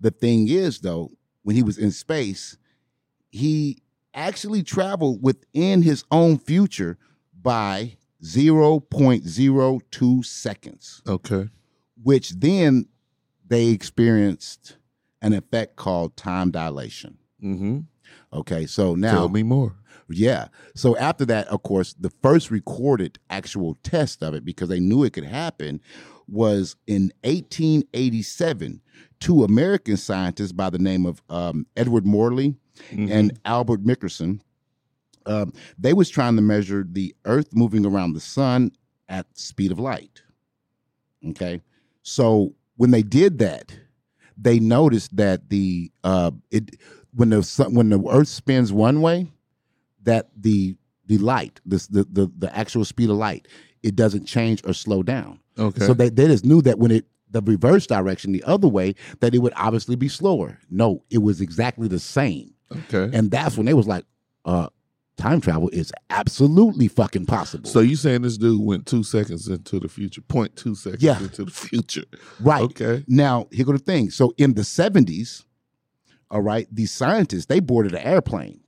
The 0.00 0.10
thing 0.10 0.48
is, 0.48 0.80
though, 0.80 1.12
when 1.42 1.56
he 1.56 1.62
was 1.62 1.78
in 1.78 1.90
space, 1.92 2.58
he 3.30 3.82
actually 4.12 4.62
traveled 4.62 5.22
within 5.22 5.82
his 5.82 6.04
own 6.10 6.38
future 6.38 6.98
by 7.40 7.96
0.02 8.22 10.24
seconds, 10.24 11.02
Okay. 11.06 11.48
which 12.02 12.30
then 12.30 12.86
they 13.46 13.68
experienced 13.68 14.76
an 15.22 15.32
effect 15.32 15.76
called 15.76 16.16
time 16.16 16.50
dilation. 16.50 17.18
Mm-hmm. 17.42 17.80
Okay, 18.32 18.66
so 18.66 18.94
now 18.94 19.12
Tell 19.12 19.28
me 19.28 19.42
more. 19.42 19.74
yeah. 20.08 20.48
So 20.74 20.96
after 20.96 21.24
that, 21.26 21.48
of 21.48 21.62
course, 21.62 21.94
the 21.94 22.10
first 22.22 22.50
recorded 22.50 23.18
actual 23.30 23.76
test 23.82 24.22
of 24.22 24.34
it, 24.34 24.44
because 24.44 24.68
they 24.68 24.80
knew 24.80 25.04
it 25.04 25.12
could 25.12 25.24
happen, 25.24 25.80
was 26.28 26.76
in 26.86 27.12
1887. 27.24 28.80
Two 29.20 29.44
American 29.44 29.96
scientists 29.96 30.52
by 30.52 30.68
the 30.70 30.78
name 30.78 31.06
of 31.06 31.22
um, 31.30 31.66
Edward 31.76 32.04
Morley 32.06 32.56
Mhm. 32.92 33.10
and 33.10 33.40
Albert 33.46 33.82
Michelson, 33.84 34.42
um, 35.24 35.52
they 35.78 35.94
was 35.94 36.10
trying 36.10 36.36
to 36.36 36.42
measure 36.42 36.86
the 36.88 37.14
Earth 37.24 37.54
moving 37.54 37.86
around 37.86 38.12
the 38.12 38.20
sun 38.20 38.70
at 39.08 39.26
speed 39.38 39.72
of 39.72 39.78
light. 39.78 40.22
Okay, 41.26 41.62
so 42.02 42.54
when 42.76 42.90
they 42.90 43.02
did 43.02 43.38
that, 43.38 43.72
they 44.36 44.58
noticed 44.60 45.16
that 45.16 45.48
the 45.48 45.90
uh, 46.04 46.30
it 46.50 46.76
when 47.14 47.30
the 47.30 47.42
sun, 47.42 47.74
when 47.74 47.88
the 47.88 48.02
Earth 48.10 48.28
spins 48.28 48.72
one 48.72 49.00
way, 49.00 49.32
that 50.02 50.30
the 50.36 50.76
the 51.06 51.18
light, 51.18 51.60
this 51.64 51.86
the 51.86 52.04
the 52.04 52.30
the 52.38 52.56
actual 52.56 52.84
speed 52.84 53.10
of 53.10 53.16
light, 53.16 53.48
it 53.82 53.96
doesn't 53.96 54.26
change 54.26 54.62
or 54.66 54.72
slow 54.72 55.02
down. 55.02 55.40
okay. 55.58 55.86
So 55.86 55.94
they, 55.94 56.08
they 56.08 56.26
just 56.26 56.44
knew 56.44 56.60
that 56.62 56.78
when 56.78 56.90
it 56.90 57.06
the 57.30 57.42
reverse 57.42 57.86
direction, 57.86 58.32
the 58.32 58.44
other 58.44 58.68
way, 58.68 58.94
that 59.20 59.34
it 59.34 59.38
would 59.38 59.52
obviously 59.56 59.96
be 59.96 60.08
slower. 60.08 60.58
No, 60.70 61.02
it 61.10 61.18
was 61.18 61.40
exactly 61.40 61.88
the 61.88 61.98
same. 61.98 62.54
okay. 62.72 63.16
And 63.16 63.30
that's 63.30 63.56
when 63.56 63.66
they 63.66 63.74
was 63.74 63.86
like, 63.86 64.04
uh, 64.44 64.68
time 65.16 65.40
travel 65.40 65.68
is 65.72 65.92
absolutely 66.10 66.88
fucking 66.88 67.26
possible. 67.26 67.68
So 67.68 67.80
you 67.80 67.96
saying 67.96 68.22
this 68.22 68.36
dude 68.36 68.60
went 68.64 68.86
two 68.86 69.02
seconds 69.02 69.48
into 69.48 69.80
the 69.80 69.88
future, 69.88 70.20
point 70.20 70.56
two 70.56 70.74
seconds 70.74 71.02
Yeah. 71.02 71.18
into 71.18 71.44
the 71.44 71.50
future. 71.50 72.04
right. 72.40 72.62
Okay. 72.62 73.04
Now, 73.08 73.46
here 73.50 73.64
go 73.64 73.72
the 73.72 73.78
thing. 73.78 74.10
So 74.10 74.34
in 74.36 74.54
the 74.54 74.62
70s, 74.62 75.44
all 76.30 76.42
right, 76.42 76.66
these 76.70 76.92
scientists, 76.92 77.46
they 77.46 77.60
boarded 77.60 77.92
an 77.94 78.02
airplane. 78.02 78.60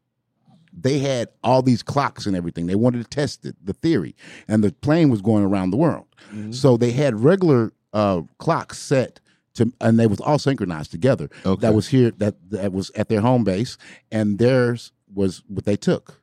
They 0.81 1.01
had 1.01 1.29
all 1.43 1.61
these 1.63 1.83
clocks 1.83 2.25
and 2.25 2.37
everything. 2.37 2.67
They 2.67 2.77
wanted 2.77 3.03
to 3.03 3.09
test 3.09 3.45
it, 3.45 3.57
the 3.63 3.73
theory. 3.73 4.15
And 4.47 4.63
the 4.63 4.73
plane 4.73 5.09
was 5.11 5.21
going 5.21 5.45
around 5.45 5.71
the 5.71 5.77
world. 5.77 6.07
Mhm. 6.33 6.55
So 6.55 6.77
they 6.77 6.93
had 6.93 7.21
regular 7.21 7.73
uh, 7.93 8.21
clocks 8.39 8.79
set 8.79 9.19
to, 9.55 9.73
and 9.81 9.99
they 9.99 10.07
was 10.07 10.21
all 10.21 10.39
synchronized 10.39 10.91
together. 10.93 11.31
Okay. 11.45 11.61
That 11.63 11.75
was 11.75 11.89
here, 11.89 12.11
that 12.19 12.37
that 12.51 12.73
was 12.73 12.91
at 12.95 13.09
their 13.09 13.23
home 13.23 13.45
base, 13.45 13.77
and 14.13 14.39
theirs 14.39 14.93
was 15.13 15.43
what 15.49 15.65
they 15.65 15.75
took. 15.77 16.18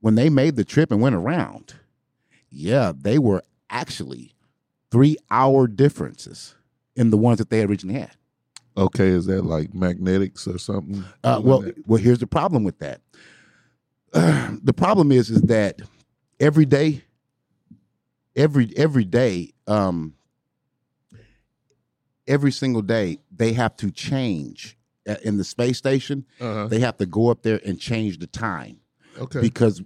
When 0.00 0.14
they 0.14 0.30
made 0.30 0.56
the 0.56 0.64
trip 0.64 0.92
and 0.92 1.00
went 1.00 1.14
around, 1.16 1.74
yeah, 2.50 2.92
they 2.96 3.18
were 3.18 3.42
actually 3.68 4.34
three 4.90 5.16
hour 5.30 5.66
differences 5.66 6.54
in 6.96 7.10
the 7.10 7.16
ones 7.16 7.38
that 7.38 7.50
they 7.50 7.62
originally 7.62 7.98
had. 8.00 8.12
Okay. 8.76 9.08
Is 9.08 9.26
that 9.26 9.44
like 9.44 9.74
magnetics 9.74 10.46
or 10.46 10.58
something? 10.58 11.04
Uh, 11.24 11.40
well, 11.42 11.64
well, 11.86 12.00
here's 12.00 12.20
the 12.20 12.26
problem 12.28 12.62
with 12.64 12.78
that. 12.78 13.00
the 14.12 14.74
problem 14.74 15.10
is, 15.12 15.30
is 15.30 15.42
that 15.42 15.80
every 16.38 16.64
day, 16.64 17.02
every 18.36 18.72
every 18.76 19.04
day, 19.04 19.52
um, 19.66 20.14
every 22.26 22.52
single 22.52 22.82
day, 22.82 23.18
they 23.34 23.52
have 23.52 23.76
to 23.78 23.90
change 23.90 24.76
Uh, 25.08 25.16
in 25.24 25.38
the 25.38 25.44
space 25.44 25.78
station. 25.78 26.24
Uh-huh. 26.38 26.68
They 26.68 26.80
have 26.80 26.98
to 26.98 27.06
go 27.06 27.30
up 27.30 27.42
there 27.42 27.60
and 27.64 27.80
change 27.80 28.18
the 28.18 28.26
time 28.26 28.80
Okay. 29.18 29.40
because 29.40 29.82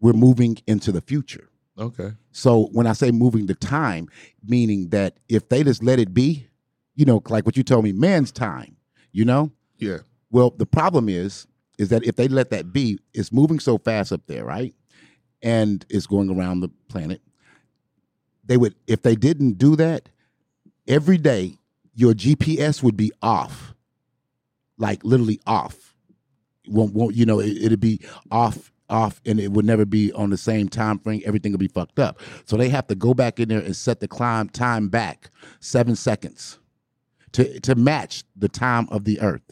we're 0.00 0.12
moving 0.12 0.58
into 0.66 0.92
the 0.92 1.00
future. 1.00 1.48
okay. 1.78 2.12
So 2.32 2.68
when 2.72 2.86
I 2.86 2.92
say 2.92 3.10
moving 3.10 3.46
the 3.46 3.54
time, 3.54 4.08
meaning 4.46 4.90
that 4.90 5.18
if 5.28 5.48
they 5.48 5.64
just 5.64 5.82
let 5.82 5.98
it 5.98 6.14
be, 6.14 6.46
you 6.94 7.04
know, 7.04 7.20
like 7.28 7.44
what 7.46 7.56
you 7.56 7.62
told 7.64 7.84
me, 7.84 7.92
man's 7.92 8.30
time, 8.30 8.76
you 9.12 9.24
know, 9.24 9.50
Yeah. 9.78 9.98
well, 10.30 10.50
the 10.50 10.66
problem 10.66 11.08
is, 11.08 11.46
is 11.78 11.88
that 11.88 12.04
if 12.04 12.14
they 12.16 12.28
let 12.28 12.50
that 12.50 12.72
be, 12.72 12.98
it's 13.14 13.32
moving 13.32 13.58
so 13.60 13.78
fast 13.78 14.12
up 14.12 14.20
there, 14.26 14.44
right? 14.44 14.74
And 15.42 15.84
it's 15.88 16.06
going 16.06 16.30
around 16.30 16.60
the 16.60 16.68
planet. 16.88 17.20
They 18.44 18.56
would, 18.56 18.74
if 18.86 19.02
they 19.02 19.14
didn't 19.16 19.58
do 19.58 19.76
that, 19.76 20.08
every 20.86 21.18
day 21.18 21.58
your 21.94 22.14
GPS 22.14 22.82
would 22.82 22.96
be 22.96 23.12
off, 23.22 23.74
like 24.76 25.04
literally 25.04 25.40
off. 25.46 25.87
Won't, 26.68 26.94
won't 26.94 27.14
you 27.14 27.26
know? 27.26 27.40
It, 27.40 27.56
it'd 27.62 27.80
be 27.80 28.00
off 28.30 28.72
off 28.90 29.20
and 29.26 29.38
it 29.38 29.52
would 29.52 29.66
never 29.66 29.84
be 29.84 30.10
on 30.14 30.30
the 30.30 30.36
same 30.38 30.68
time 30.68 30.98
frame. 30.98 31.20
Everything 31.26 31.52
will 31.52 31.58
be 31.58 31.68
fucked 31.68 31.98
up. 31.98 32.20
So 32.46 32.56
they 32.56 32.70
have 32.70 32.86
to 32.86 32.94
go 32.94 33.12
back 33.12 33.38
in 33.38 33.50
there 33.50 33.60
and 33.60 33.76
set 33.76 34.00
the 34.00 34.08
climb 34.08 34.48
time 34.48 34.88
back 34.88 35.30
seven 35.60 35.94
seconds 35.94 36.58
to 37.32 37.60
to 37.60 37.74
match 37.74 38.24
the 38.34 38.48
time 38.48 38.88
of 38.90 39.04
the 39.04 39.20
Earth. 39.20 39.42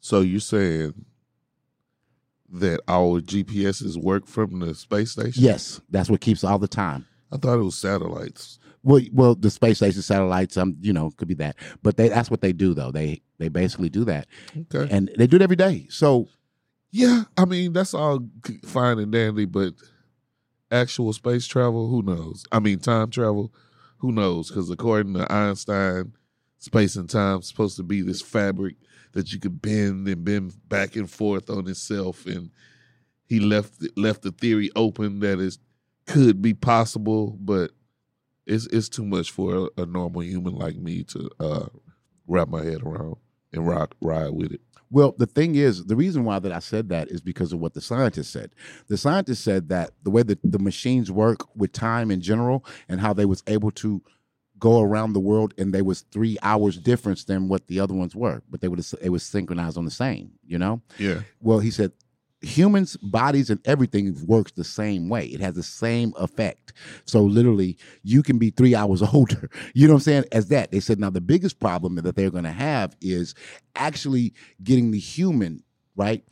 So 0.00 0.20
you're 0.20 0.40
saying 0.40 0.94
that 2.48 2.80
our 2.88 3.20
GPSs 3.20 4.00
work 4.00 4.26
from 4.26 4.60
the 4.60 4.74
space 4.74 5.12
station? 5.12 5.42
Yes, 5.42 5.80
that's 5.90 6.08
what 6.10 6.20
keeps 6.20 6.44
all 6.44 6.58
the 6.58 6.68
time. 6.68 7.06
I 7.32 7.36
thought 7.38 7.58
it 7.58 7.62
was 7.62 7.76
satellites. 7.76 8.58
Well, 8.82 9.00
well, 9.12 9.34
the 9.34 9.50
space 9.50 9.78
station 9.78 10.00
satellites, 10.02 10.56
um, 10.56 10.76
you 10.80 10.92
know, 10.92 11.10
could 11.16 11.26
be 11.26 11.34
that, 11.34 11.56
but 11.82 11.96
they 11.96 12.08
that's 12.08 12.30
what 12.30 12.40
they 12.40 12.52
do 12.52 12.72
though. 12.72 12.92
They 12.92 13.20
they 13.38 13.48
basically 13.48 13.88
do 13.88 14.04
that, 14.04 14.28
Okay. 14.72 14.86
and 14.94 15.10
they 15.18 15.26
do 15.26 15.36
it 15.36 15.42
every 15.42 15.56
day. 15.56 15.86
So 15.90 16.28
Yeah, 16.96 17.24
I 17.36 17.44
mean 17.44 17.74
that's 17.74 17.92
all 17.92 18.26
fine 18.64 18.98
and 18.98 19.12
dandy, 19.12 19.44
but 19.44 19.74
actual 20.70 21.12
space 21.12 21.46
travel, 21.46 21.88
who 21.88 22.02
knows? 22.02 22.44
I 22.52 22.58
mean 22.60 22.78
time 22.78 23.10
travel, 23.10 23.52
who 23.98 24.12
knows? 24.12 24.48
Because 24.48 24.70
according 24.70 25.14
to 25.14 25.30
Einstein, 25.30 26.12
space 26.58 26.96
and 26.96 27.08
time 27.08 27.40
is 27.40 27.48
supposed 27.48 27.76
to 27.76 27.82
be 27.82 28.00
this 28.02 28.22
fabric 28.22 28.76
that 29.12 29.32
you 29.32 29.38
could 29.38 29.60
bend 29.60 30.08
and 30.08 30.24
bend 30.24 30.54
back 30.68 30.96
and 30.96 31.10
forth 31.10 31.50
on 31.50 31.68
itself, 31.68 32.24
and 32.26 32.50
he 33.26 33.40
left 33.40 33.74
left 33.96 34.22
the 34.22 34.32
theory 34.32 34.70
open 34.76 35.20
that 35.20 35.40
it 35.40 35.58
could 36.06 36.42
be 36.42 36.54
possible, 36.54 37.36
but 37.40 37.72
it's 38.46 38.66
it's 38.68 38.88
too 38.88 39.04
much 39.06 39.30
for 39.32 39.70
a, 39.78 39.82
a 39.82 39.86
normal 39.86 40.22
human 40.22 40.54
like 40.54 40.76
me 40.76 41.04
to 41.04 41.30
uh, 41.40 41.66
wrap 42.28 42.48
my 42.48 42.64
head 42.64 42.82
around 42.82 43.16
and 43.52 43.66
rock 43.66 43.94
ride 44.02 44.30
with 44.32 44.52
it. 44.52 44.62
Well, 44.90 45.14
the 45.18 45.26
thing 45.26 45.56
is, 45.56 45.84
the 45.86 45.96
reason 45.96 46.24
why 46.24 46.38
that 46.38 46.52
I 46.52 46.60
said 46.60 46.88
that 46.90 47.08
is 47.08 47.20
because 47.20 47.52
of 47.52 47.58
what 47.58 47.74
the 47.74 47.80
scientist 47.80 48.32
said. 48.32 48.52
The 48.88 48.96
scientist 48.96 49.42
said 49.42 49.68
that 49.68 49.90
the 50.02 50.10
way 50.10 50.22
that 50.22 50.38
the 50.44 50.58
machines 50.58 51.10
work 51.10 51.40
with 51.56 51.72
time 51.72 52.10
in 52.10 52.20
general 52.20 52.64
and 52.88 53.00
how 53.00 53.12
they 53.12 53.24
was 53.24 53.42
able 53.46 53.70
to 53.72 54.02
go 54.58 54.80
around 54.80 55.12
the 55.12 55.20
world 55.20 55.52
and 55.58 55.72
they 55.74 55.82
was 55.82 56.02
three 56.12 56.38
hours 56.42 56.78
difference 56.78 57.24
than 57.24 57.48
what 57.48 57.66
the 57.66 57.80
other 57.80 57.94
ones 57.94 58.14
were, 58.14 58.42
but 58.48 58.60
they 58.60 58.68
would 58.68 58.84
it 59.02 59.10
was 59.10 59.22
synchronized 59.22 59.76
on 59.76 59.84
the 59.84 59.90
same, 59.90 60.32
you 60.46 60.58
know? 60.58 60.80
Yeah. 60.98 61.20
Well, 61.40 61.58
he 61.58 61.70
said 61.70 61.92
humans, 62.40 62.96
bodies, 62.98 63.50
and 63.50 63.60
everything 63.66 64.16
works 64.26 64.52
the 64.52 64.64
same 64.64 65.08
way. 65.08 65.26
It 65.26 65.40
has 65.40 65.54
the 65.54 65.62
same 65.62 66.12
effect. 66.18 66.72
So 67.04 67.22
literally, 67.22 67.78
you 68.02 68.22
can 68.22 68.38
be 68.38 68.50
three 68.50 68.74
hours 68.74 69.02
older. 69.02 69.50
You 69.74 69.86
know 69.86 69.94
what 69.94 69.98
I'm 69.98 70.04
saying? 70.04 70.24
As 70.32 70.48
that 70.48 70.70
they 70.70 70.80
said. 70.80 71.00
Now 71.00 71.10
the 71.10 71.20
biggest 71.20 71.60
problem 71.60 71.96
that 71.96 72.16
they're 72.16 72.30
going 72.30 72.44
to 72.44 72.50
have 72.50 72.96
is 73.00 73.34
actually 73.74 74.34
getting 74.62 74.90
the 74.90 74.98
human 74.98 75.62
right 75.96 76.24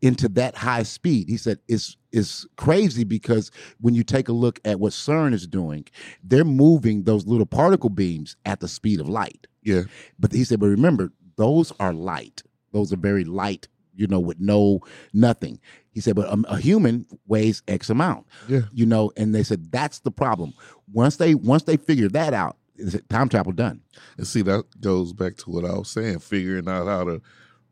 into 0.00 0.28
that 0.28 0.56
high 0.56 0.82
speed. 0.82 1.28
He 1.28 1.36
said 1.36 1.58
it's 1.68 1.96
is 2.12 2.46
crazy 2.56 3.04
because 3.04 3.50
when 3.80 3.94
you 3.94 4.02
take 4.02 4.28
a 4.28 4.32
look 4.32 4.60
at 4.64 4.80
what 4.80 4.92
CERN 4.92 5.34
is 5.34 5.46
doing, 5.46 5.84
they're 6.22 6.44
moving 6.44 7.04
those 7.04 7.26
little 7.26 7.46
particle 7.46 7.90
beams 7.90 8.36
at 8.46 8.60
the 8.60 8.68
speed 8.68 9.00
of 9.00 9.08
light. 9.08 9.46
Yeah. 9.62 9.82
But 10.18 10.32
he 10.32 10.44
said, 10.44 10.60
but 10.60 10.68
remember, 10.68 11.12
those 11.36 11.72
are 11.78 11.92
light. 11.92 12.42
Those 12.72 12.92
are 12.92 12.96
very 12.96 13.24
light, 13.24 13.68
you 13.98 14.06
know, 14.06 14.20
with 14.20 14.38
no 14.40 14.80
nothing. 15.12 15.60
He 15.90 16.00
said, 16.00 16.14
but 16.16 16.28
a, 16.28 16.40
a 16.48 16.58
human 16.58 17.04
weighs 17.26 17.62
X 17.68 17.90
amount, 17.90 18.26
Yeah. 18.48 18.62
you 18.72 18.86
know, 18.86 19.12
and 19.16 19.34
they 19.34 19.42
said 19.42 19.70
that's 19.72 19.98
the 20.00 20.10
problem. 20.12 20.54
Once 20.92 21.16
they 21.16 21.34
once 21.34 21.64
they 21.64 21.76
figure 21.76 22.08
that 22.10 22.32
out, 22.32 22.56
is 22.76 22.94
it 22.94 23.08
time 23.08 23.28
travel 23.28 23.52
done? 23.52 23.80
And 24.16 24.26
see, 24.26 24.42
that 24.42 24.64
goes 24.80 25.12
back 25.12 25.36
to 25.38 25.50
what 25.50 25.64
I 25.64 25.72
was 25.76 25.90
saying, 25.90 26.20
figuring 26.20 26.68
out 26.68 26.86
how 26.86 27.04
to 27.04 27.20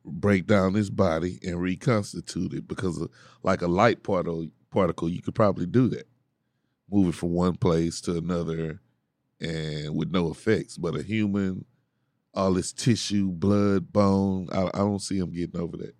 break 0.04 0.46
down 0.46 0.72
this 0.72 0.90
body 0.90 1.38
and 1.44 1.60
reconstitute 1.60 2.52
it. 2.52 2.66
Because, 2.68 3.00
of, 3.00 3.10
like 3.44 3.62
a 3.62 3.68
light 3.68 4.02
particle, 4.02 4.48
particle, 4.70 5.08
you 5.08 5.22
could 5.22 5.34
probably 5.36 5.66
do 5.66 5.86
that, 5.88 6.08
move 6.90 7.10
it 7.10 7.14
from 7.18 7.30
one 7.32 7.54
place 7.54 8.00
to 8.02 8.18
another, 8.18 8.80
and 9.40 9.94
with 9.94 10.10
no 10.10 10.30
effects. 10.30 10.76
But 10.76 10.96
a 10.96 11.02
human, 11.02 11.64
all 12.34 12.52
this 12.54 12.72
tissue, 12.72 13.30
blood, 13.30 13.92
bone, 13.92 14.48
I, 14.52 14.66
I 14.74 14.78
don't 14.78 14.98
see 15.00 15.20
them 15.20 15.32
getting 15.32 15.60
over 15.60 15.76
that. 15.76 15.94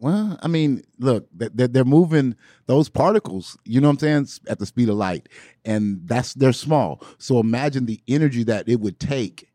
Well, 0.00 0.38
I 0.42 0.48
mean, 0.48 0.82
look, 0.98 1.28
they- 1.36 1.50
they're, 1.52 1.68
they're 1.68 1.84
moving 1.84 2.34
those 2.66 2.88
particles, 2.88 3.56
you 3.64 3.80
know 3.80 3.88
what 3.88 4.02
I'm 4.02 4.26
saying, 4.26 4.28
at 4.48 4.58
the 4.58 4.66
speed 4.66 4.88
of 4.88 4.96
light, 4.96 5.28
and 5.64 6.00
that's 6.06 6.34
they're 6.34 6.52
small. 6.54 7.02
So 7.18 7.38
imagine 7.38 7.86
the 7.86 8.00
energy 8.08 8.42
that 8.44 8.68
it 8.68 8.80
would 8.80 8.98
take 8.98 9.48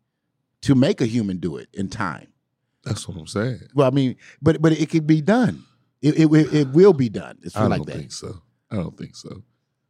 to 0.61 0.75
make 0.75 1.01
a 1.01 1.05
human 1.05 1.37
do 1.37 1.57
it 1.57 1.69
in 1.73 1.89
time. 1.89 2.27
That's 2.83 3.07
what 3.07 3.17
I'm 3.17 3.25
saying. 3.27 3.61
Well, 3.73 3.87
I 3.87 3.91
mean, 3.91 4.15
but 4.41 4.61
but 4.61 4.71
it 4.73 4.89
could 4.91 5.07
be 5.07 5.19
done. 5.21 5.63
It 6.01 6.19
it, 6.19 6.53
it, 6.53 6.67
will 6.69 6.93
be 6.93 7.09
done. 7.09 7.39
It's 7.41 7.55
I 7.55 7.65
like 7.65 7.79
don't 7.79 7.87
that. 7.87 7.95
think 7.97 8.11
so. 8.11 8.41
I 8.69 8.75
don't 8.75 8.95
think 8.95 9.15
so. 9.15 9.41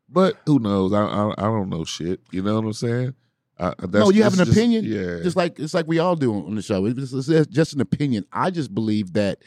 But 0.07 0.37
who 0.45 0.59
knows? 0.59 0.93
I 0.93 1.03
I, 1.03 1.31
I 1.37 1.43
don't 1.43 1.67
know 1.69 1.83
shit. 1.83 2.21
You 2.31 2.41
know 2.43 2.55
what 2.55 2.65
I'm 2.65 2.73
saying? 2.73 3.13
I, 3.59 3.73
no, 3.89 4.09
you 4.11 4.23
have 4.23 4.33
an 4.33 4.39
just- 4.45 4.51
opinion. 4.51 4.83
yeah. 4.85 5.21
just 5.23 5.35
like 5.35 5.59
it's 5.59 5.73
like 5.73 5.87
we 5.87 5.99
all 5.99 6.15
do 6.15 6.33
on 6.33 6.55
the 6.55 6.61
show. 6.61 6.85
It's 6.85 7.11
it's 7.13 7.47
just 7.47 7.73
an 7.73 7.81
opinion. 7.81 8.25
I 8.31 8.49
just 8.51 8.73
believe 8.73 9.13
that, 9.13 9.39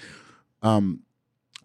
um, 0.62 1.00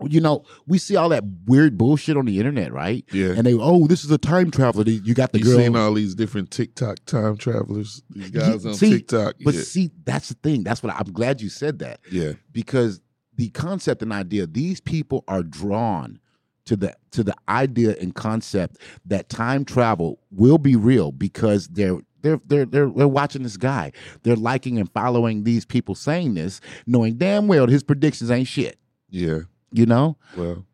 you 0.02 0.20
know, 0.20 0.44
we 0.68 0.78
see 0.78 0.96
all 0.96 1.10
that 1.10 1.24
weird 1.46 1.78
bullshit 1.78 2.18
on 2.18 2.26
the 2.26 2.40
internet, 2.40 2.74
right? 2.74 3.06
yeah. 3.12 3.30
And 3.30 3.46
they, 3.46 3.54
oh, 3.54 3.88
this 3.88 4.04
is 4.04 4.12
a 4.12 4.18
time 4.18 4.52
traveler. 4.52 4.84
You 4.90 5.14
got 5.14 5.32
the 5.32 5.40
you 5.40 5.46
girl. 5.46 5.58
seen 5.58 5.76
all 5.76 5.94
these 5.94 6.16
different 6.16 6.52
TikTok 6.52 6.98
time 7.06 7.38
travelers? 7.38 8.02
These 8.10 8.32
guys 8.32 8.64
You- 8.64 8.72
on 8.72 8.76
see, 8.76 8.90
TikTok. 8.92 9.36
But 9.44 9.54
yeah. 9.54 9.62
see, 9.62 9.92
that's 10.04 10.30
the 10.30 10.36
thing. 10.36 10.64
That's 10.64 10.82
what 10.84 10.94
I, 10.94 10.98
I'm 10.98 11.12
glad 11.12 11.42
you 11.42 11.50
said 11.50 11.80
that 11.80 12.00
yeah. 12.12 12.34
because 12.52 13.02
the 13.36 13.50
concept 13.50 14.02
and 14.02 14.12
idea, 14.12 14.48
these 14.48 14.82
people 14.82 15.24
are 15.28 15.44
drawn 15.44 16.20
to 16.66 16.76
the 16.76 16.96
to 17.12 17.24
the 17.24 17.36
idea 17.50 17.96
and 18.00 18.16
concept 18.16 18.78
that 19.06 19.28
time 19.30 19.66
travel 19.66 20.20
will 20.32 20.58
be 20.58 20.76
real 20.76 21.12
because 21.12 21.68
they're 21.68 22.00
they're 22.22 22.40
they're 22.46 22.66
they're, 22.66 22.90
they're 22.90 23.08
watching 23.08 23.44
this 23.44 23.58
guy. 23.58 23.92
They're 24.24 24.36
liking 24.36 24.80
and 24.80 24.90
following 24.92 25.44
these 25.44 25.66
people 25.66 25.94
saying 25.94 26.36
this, 26.36 26.62
knowing 26.88 27.16
damn 27.16 27.48
well 27.48 27.68
his 27.68 27.84
predictions 27.84 28.32
ain't 28.32 28.48
shit. 28.48 28.80
Yeah. 29.14 29.42
You 29.72 29.86
know? 29.86 30.18
Well, 30.36 30.66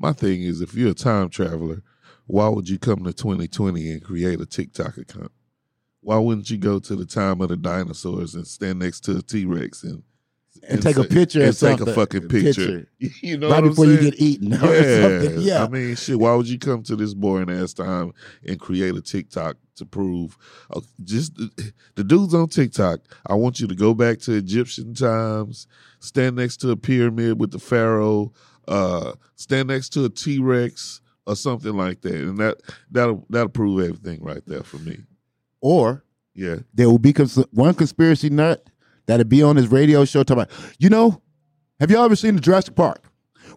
my 0.00 0.12
thing 0.12 0.42
is 0.42 0.60
if 0.60 0.74
you're 0.74 0.90
a 0.90 0.94
time 0.94 1.28
traveler, 1.28 1.82
why 2.26 2.48
would 2.48 2.68
you 2.68 2.76
come 2.76 3.04
to 3.04 3.12
2020 3.12 3.88
and 3.88 4.02
create 4.02 4.40
a 4.40 4.46
TikTok 4.46 4.98
account? 4.98 5.30
Why 6.00 6.18
wouldn't 6.18 6.50
you 6.50 6.58
go 6.58 6.80
to 6.80 6.96
the 6.96 7.06
time 7.06 7.40
of 7.40 7.50
the 7.50 7.56
dinosaurs 7.56 8.34
and 8.34 8.46
stand 8.46 8.80
next 8.80 9.00
to 9.02 9.18
a 9.18 9.22
T 9.22 9.44
Rex 9.44 9.84
and 9.84 10.02
And, 10.68 10.80
take 10.80 10.96
a 10.96 11.04
picture 11.04 11.40
and 11.40 11.48
and 11.48 11.56
take 11.58 11.80
a 11.80 11.92
fucking 11.92 12.28
picture? 12.28 12.86
You 13.20 13.36
know 13.36 13.50
right 13.50 13.62
before 13.62 13.84
you 13.86 13.98
get 13.98 14.14
eaten 14.20 14.54
or 14.54 14.74
Yeah. 14.74 15.00
something. 15.20 15.40
Yeah. 15.40 15.64
I 15.64 15.68
mean, 15.68 15.94
shit, 15.96 16.18
why 16.18 16.34
would 16.34 16.48
you 16.48 16.58
come 16.58 16.82
to 16.84 16.96
this 16.96 17.12
boring 17.12 17.50
ass 17.50 17.74
time 17.74 18.12
and 18.46 18.58
create 18.58 18.94
a 18.94 19.02
TikTok 19.02 19.56
to 19.76 19.84
prove 19.84 20.38
uh, 20.70 20.80
just 21.02 21.34
the 21.96 22.04
dudes 22.04 22.32
on 22.34 22.48
TikTok? 22.48 23.00
I 23.26 23.34
want 23.34 23.60
you 23.60 23.66
to 23.66 23.74
go 23.74 23.92
back 23.94 24.20
to 24.20 24.32
Egyptian 24.32 24.94
times, 24.94 25.66
stand 26.00 26.36
next 26.36 26.58
to 26.58 26.70
a 26.70 26.76
pyramid 26.76 27.38
with 27.40 27.50
the 27.50 27.58
pharaoh, 27.58 28.32
uh, 28.68 29.12
stand 29.36 29.68
next 29.68 29.90
to 29.94 30.04
a 30.06 30.08
T 30.08 30.38
Rex 30.38 31.00
or 31.26 31.36
something 31.36 31.72
like 31.76 32.00
that. 32.02 32.14
And 32.14 32.38
that 32.38 32.58
that'll 32.90 33.26
that'll 33.28 33.48
prove 33.50 33.80
everything 33.84 34.22
right 34.22 34.42
there 34.46 34.62
for 34.62 34.78
me. 34.78 34.98
or 35.60 36.04
Yeah. 36.34 36.56
there 36.72 36.88
will 36.88 36.98
be 36.98 37.12
cons- 37.12 37.44
one 37.52 37.74
conspiracy 37.74 38.30
nut 38.30 38.66
that'll 39.06 39.24
be 39.24 39.42
on 39.42 39.56
his 39.56 39.68
radio 39.68 40.04
show 40.04 40.22
talking 40.22 40.42
about, 40.42 40.74
you 40.78 40.88
know, 40.88 41.20
have 41.80 41.90
y'all 41.90 42.04
ever 42.04 42.16
seen 42.16 42.34
the 42.34 42.40
Jurassic 42.40 42.74
Park? 42.74 43.02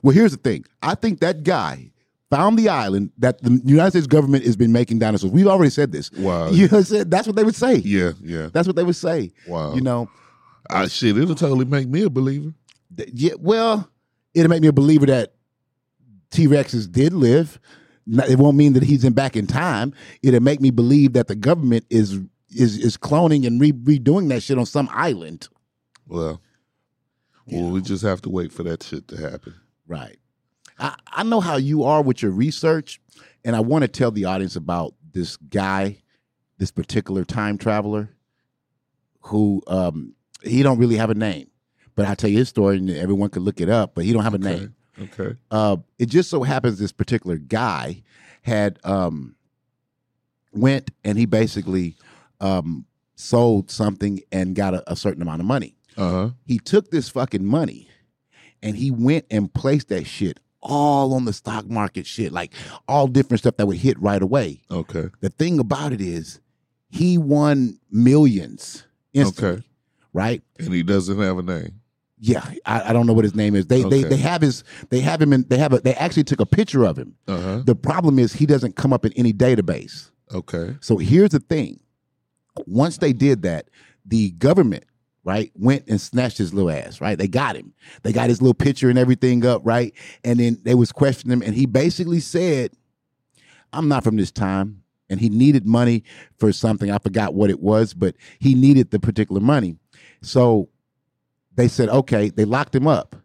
Well, 0.01 0.13
here's 0.13 0.31
the 0.31 0.37
thing. 0.37 0.65
I 0.81 0.95
think 0.95 1.19
that 1.21 1.43
guy 1.43 1.91
found 2.29 2.59
the 2.59 2.69
island 2.69 3.11
that 3.17 3.41
the 3.41 3.61
United 3.63 3.91
States 3.91 4.07
government 4.07 4.43
has 4.45 4.55
been 4.55 4.71
making 4.71 4.99
dinosaurs. 4.99 5.31
We've 5.31 5.47
already 5.47 5.69
said 5.69 5.91
this. 5.91 6.11
Wow. 6.11 6.49
You 6.49 6.67
know 6.67 6.81
what? 6.81 7.09
That's 7.09 7.25
what 7.25 7.35
they 7.35 7.43
would 7.43 7.55
say. 7.55 7.75
Yeah, 7.75 8.11
yeah. 8.21 8.49
That's 8.51 8.67
what 8.67 8.75
they 8.75 8.83
would 8.83 8.95
say. 8.95 9.31
Wow. 9.47 9.73
You 9.75 9.81
know, 9.81 10.09
I, 10.69 10.87
shit, 10.87 11.17
it'll 11.17 11.35
totally 11.35 11.65
make 11.65 11.87
me 11.87 12.03
a 12.03 12.09
believer. 12.09 12.53
th- 12.95 13.09
yeah, 13.13 13.33
well, 13.39 13.89
it'll 14.33 14.49
make 14.49 14.61
me 14.61 14.67
a 14.67 14.73
believer 14.73 15.05
that 15.05 15.33
T 16.29 16.47
Rexes 16.47 16.91
did 16.91 17.13
live. 17.13 17.59
It 18.07 18.37
won't 18.37 18.57
mean 18.57 18.73
that 18.73 18.83
he's 18.83 19.03
in 19.03 19.13
back 19.13 19.35
in 19.35 19.47
time. 19.47 19.93
It'll 20.21 20.41
make 20.41 20.61
me 20.61 20.69
believe 20.71 21.13
that 21.13 21.27
the 21.27 21.35
government 21.35 21.85
is 21.89 22.19
is 22.49 22.77
is 22.77 22.97
cloning 22.97 23.45
and 23.45 23.59
re- 23.59 23.71
redoing 23.73 24.29
that 24.29 24.41
shit 24.43 24.57
on 24.57 24.65
some 24.65 24.89
island. 24.91 25.47
Well, 26.07 26.41
Yeah. 27.45 27.61
well, 27.63 27.71
we 27.71 27.81
just 27.81 28.03
have 28.03 28.21
to 28.23 28.29
wait 28.29 28.51
for 28.51 28.63
that 28.63 28.83
shit 28.83 29.07
to 29.09 29.17
happen. 29.17 29.53
Right. 29.87 30.17
I, 30.79 30.95
I 31.07 31.23
know 31.23 31.39
how 31.41 31.57
you 31.57 31.83
are 31.83 32.01
with 32.01 32.21
your 32.21 32.31
research, 32.31 32.99
and 33.43 33.55
I 33.55 33.59
want 33.61 33.81
to 33.83 33.87
tell 33.87 34.11
the 34.11 34.25
audience 34.25 34.55
about 34.55 34.93
this 35.11 35.35
guy, 35.37 35.97
this 36.57 36.71
particular 36.71 37.25
time 37.25 37.57
traveler, 37.57 38.09
who 39.21 39.61
um, 39.67 40.13
he 40.43 40.61
don't 40.63 40.77
really 40.77 40.97
have 40.97 41.09
a 41.09 41.15
name, 41.15 41.49
but 41.95 42.05
I'll 42.05 42.15
tell 42.15 42.29
you 42.29 42.37
his 42.37 42.49
story, 42.49 42.77
and 42.77 42.89
everyone 42.91 43.29
can 43.29 43.43
look 43.43 43.59
it 43.59 43.69
up. 43.69 43.95
But 43.95 44.05
he 44.05 44.13
don't 44.13 44.23
have 44.23 44.33
a 44.35 44.37
Okay. 44.37 44.55
name. 44.59 44.75
Okay. 44.99 45.35
Uh, 45.51 45.77
it 45.99 46.07
just 46.07 46.29
so 46.29 46.43
happens 46.43 46.79
this 46.79 46.91
particular 46.91 47.37
guy 47.37 48.03
had 48.43 48.79
um, 48.83 49.35
went 50.53 50.91
and 51.03 51.17
he 51.17 51.25
basically 51.25 51.95
um, 52.41 52.85
sold 53.15 53.71
something 53.71 54.19
and 54.31 54.55
got 54.55 54.73
a, 54.73 54.91
a 54.91 54.95
certain 54.95 55.21
amount 55.21 55.39
of 55.41 55.45
money 55.47 55.75
Uh 55.97 56.09
huh. 56.11 56.29
he 56.45 56.59
took 56.59 56.91
this 56.91 57.09
fucking 57.09 57.43
money 57.45 57.87
and 58.61 58.77
he 58.77 58.91
went 58.91 59.25
and 59.31 59.53
placed 59.53 59.89
that 59.89 60.05
shit 60.05 60.39
all 60.61 61.13
on 61.13 61.25
the 61.25 61.31
stock 61.33 61.69
market 61.69 62.05
shit, 62.05 62.31
like 62.33 62.51
all 62.87 63.07
different 63.07 63.39
stuff 63.39 63.55
that 63.57 63.67
would 63.67 63.77
hit 63.77 63.97
right 64.01 64.21
away. 64.21 64.61
Okay. 64.69 65.05
The 65.21 65.29
thing 65.29 65.59
about 65.59 65.93
it 65.93 66.01
is, 66.01 66.39
he 66.89 67.17
won 67.17 67.79
millions 67.91 68.83
instantly, 69.13 69.49
Okay. 69.59 69.63
right? 70.13 70.41
And 70.59 70.73
he 70.73 70.83
doesn't 70.83 71.19
have 71.19 71.37
a 71.37 71.43
name. 71.43 71.79
Yeah, 72.19 72.43
I, 72.65 72.89
I 72.89 72.93
don't 72.93 73.05
know 73.05 73.13
what 73.13 73.23
his 73.23 73.35
name 73.35 73.53
is. 73.55 73.67
They 73.67 73.83
they 73.83 74.01
they 74.03 74.17
have 74.17 74.41
his 74.41 74.63
they 74.89 74.99
have 75.01 75.21
him 75.21 75.31
in 75.33 75.45
they 75.47 75.57
have 75.59 75.71
a 75.73 75.79
they 75.79 75.93
actually 75.93 76.23
took 76.23 76.39
a 76.39 76.45
picture 76.47 76.83
of 76.83 76.97
him. 76.97 77.15
Uh 77.27 77.39
huh. 77.39 77.61
The 77.63 77.75
problem 77.75 78.17
is 78.17 78.33
he 78.33 78.47
doesn't 78.47 78.75
come 78.75 78.91
up 78.91 79.05
in 79.05 79.13
any 79.13 79.31
database. 79.33 80.09
Okay. 80.33 80.75
So 80.81 80.97
here's 80.97 81.29
the 81.29 81.39
thing. 81.39 81.79
Once 82.65 82.97
they 82.97 83.13
did 83.13 83.41
that, 83.43 83.69
the 84.05 84.31
government, 84.31 84.85
right, 85.23 85.51
went 85.55 85.87
and 85.87 85.99
snatched 85.99 86.37
his 86.37 86.53
little 86.53 86.71
ass, 86.71 87.01
right? 87.01 87.17
They 87.17 87.27
got 87.27 87.55
him. 87.55 87.73
They 88.03 88.13
got 88.13 88.29
his 88.29 88.41
little 88.41 88.53
picture 88.53 88.89
and 88.89 88.97
everything 88.97 89.45
up, 89.45 89.61
right? 89.65 89.93
And 90.23 90.39
then 90.39 90.59
they 90.63 90.75
was 90.75 90.91
questioning 90.91 91.33
him, 91.33 91.41
and 91.41 91.55
he 91.55 91.65
basically 91.65 92.21
said, 92.21 92.71
I'm 93.73 93.87
not 93.87 94.03
from 94.03 94.15
this 94.17 94.31
time. 94.31 94.83
And 95.09 95.21
he 95.21 95.29
needed 95.29 95.65
money 95.65 96.03
for 96.37 96.51
something. 96.51 96.91
I 96.91 96.97
forgot 96.97 97.33
what 97.33 97.49
it 97.49 97.61
was, 97.61 97.93
but 97.93 98.15
he 98.39 98.55
needed 98.55 98.91
the 98.91 98.99
particular 98.99 99.39
money. 99.39 99.77
So 100.21 100.67
they 101.55 101.69
said, 101.69 101.87
okay, 101.87 102.29
they 102.29 102.43
locked 102.43 102.75
him 102.75 102.87
up. 102.87 103.15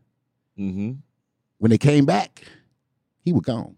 Mm-hmm. 0.56 0.92
When 1.58 1.70
they 1.70 1.78
came 1.78 2.04
back, 2.04 2.44
he 3.24 3.32
was 3.32 3.42
gone. 3.42 3.76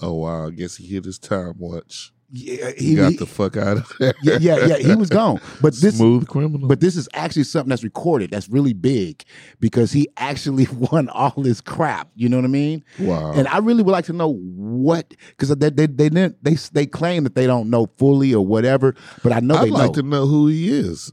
Oh 0.00 0.14
wow. 0.14 0.46
I 0.46 0.50
guess 0.50 0.76
he 0.76 0.86
hit 0.86 1.04
his 1.04 1.18
time 1.18 1.54
watch. 1.58 2.12
Yeah, 2.34 2.70
He, 2.78 2.94
got 2.94 3.10
he- 3.12 3.18
the 3.18 3.26
fuck 3.26 3.58
out 3.58 3.76
of 3.76 3.92
there. 4.00 4.14
yeah, 4.22 4.38
yeah, 4.40 4.66
yeah, 4.66 4.76
he 4.78 4.94
was 4.94 5.10
gone. 5.10 5.38
But 5.60 5.74
this 5.74 5.98
smooth 5.98 6.26
criminal. 6.26 6.66
But 6.66 6.80
this 6.80 6.96
is 6.96 7.06
actually 7.12 7.44
something 7.44 7.68
that's 7.68 7.84
recorded 7.84 8.30
that's 8.30 8.48
really 8.48 8.72
big 8.72 9.22
because 9.60 9.92
he 9.92 10.08
actually 10.16 10.66
won 10.92 11.10
all 11.10 11.42
his 11.42 11.60
crap. 11.60 12.08
You 12.14 12.30
know 12.30 12.36
what 12.38 12.46
I 12.46 12.48
mean? 12.48 12.84
wow. 12.98 13.32
And 13.32 13.46
I 13.48 13.58
really 13.58 13.82
would 13.82 13.92
like 13.92 14.06
to 14.06 14.14
know 14.14 14.32
what 14.32 15.12
because 15.28 15.50
they 15.56 15.68
they 15.68 15.86
they 15.86 16.08
didn't 16.08 16.42
they 16.42 16.54
they 16.72 16.86
claim 16.86 17.24
that 17.24 17.34
they 17.34 17.46
don't 17.46 17.68
know 17.68 17.86
fully 17.98 18.32
or 18.34 18.46
whatever, 18.46 18.94
but 19.22 19.32
I 19.32 19.40
know 19.40 19.56
I'd 19.56 19.66
they 19.66 19.70
like 19.70 19.88
know. 19.88 19.94
to 19.94 20.02
know 20.02 20.26
who 20.26 20.46
he 20.46 20.70
is. 20.70 21.12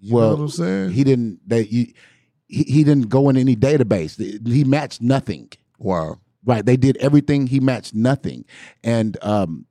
You 0.00 0.14
Well, 0.16 0.28
know 0.30 0.34
what 0.36 0.42
I'm 0.42 0.48
saying? 0.50 0.90
He 0.90 1.02
didn't 1.02 1.40
they 1.48 1.62
he, 1.62 1.94
he 2.46 2.64
he 2.64 2.84
didn't 2.84 3.08
go 3.08 3.30
in 3.30 3.38
any 3.38 3.56
database. 3.56 4.18
He 4.46 4.64
matched 4.64 5.00
nothing. 5.00 5.50
wow. 5.78 6.18
Right? 6.44 6.64
They 6.64 6.76
did 6.76 6.96
everything. 6.98 7.46
He 7.46 7.58
matched 7.60 7.94
nothing, 7.94 8.44
and 8.84 9.16
um, 9.22 9.66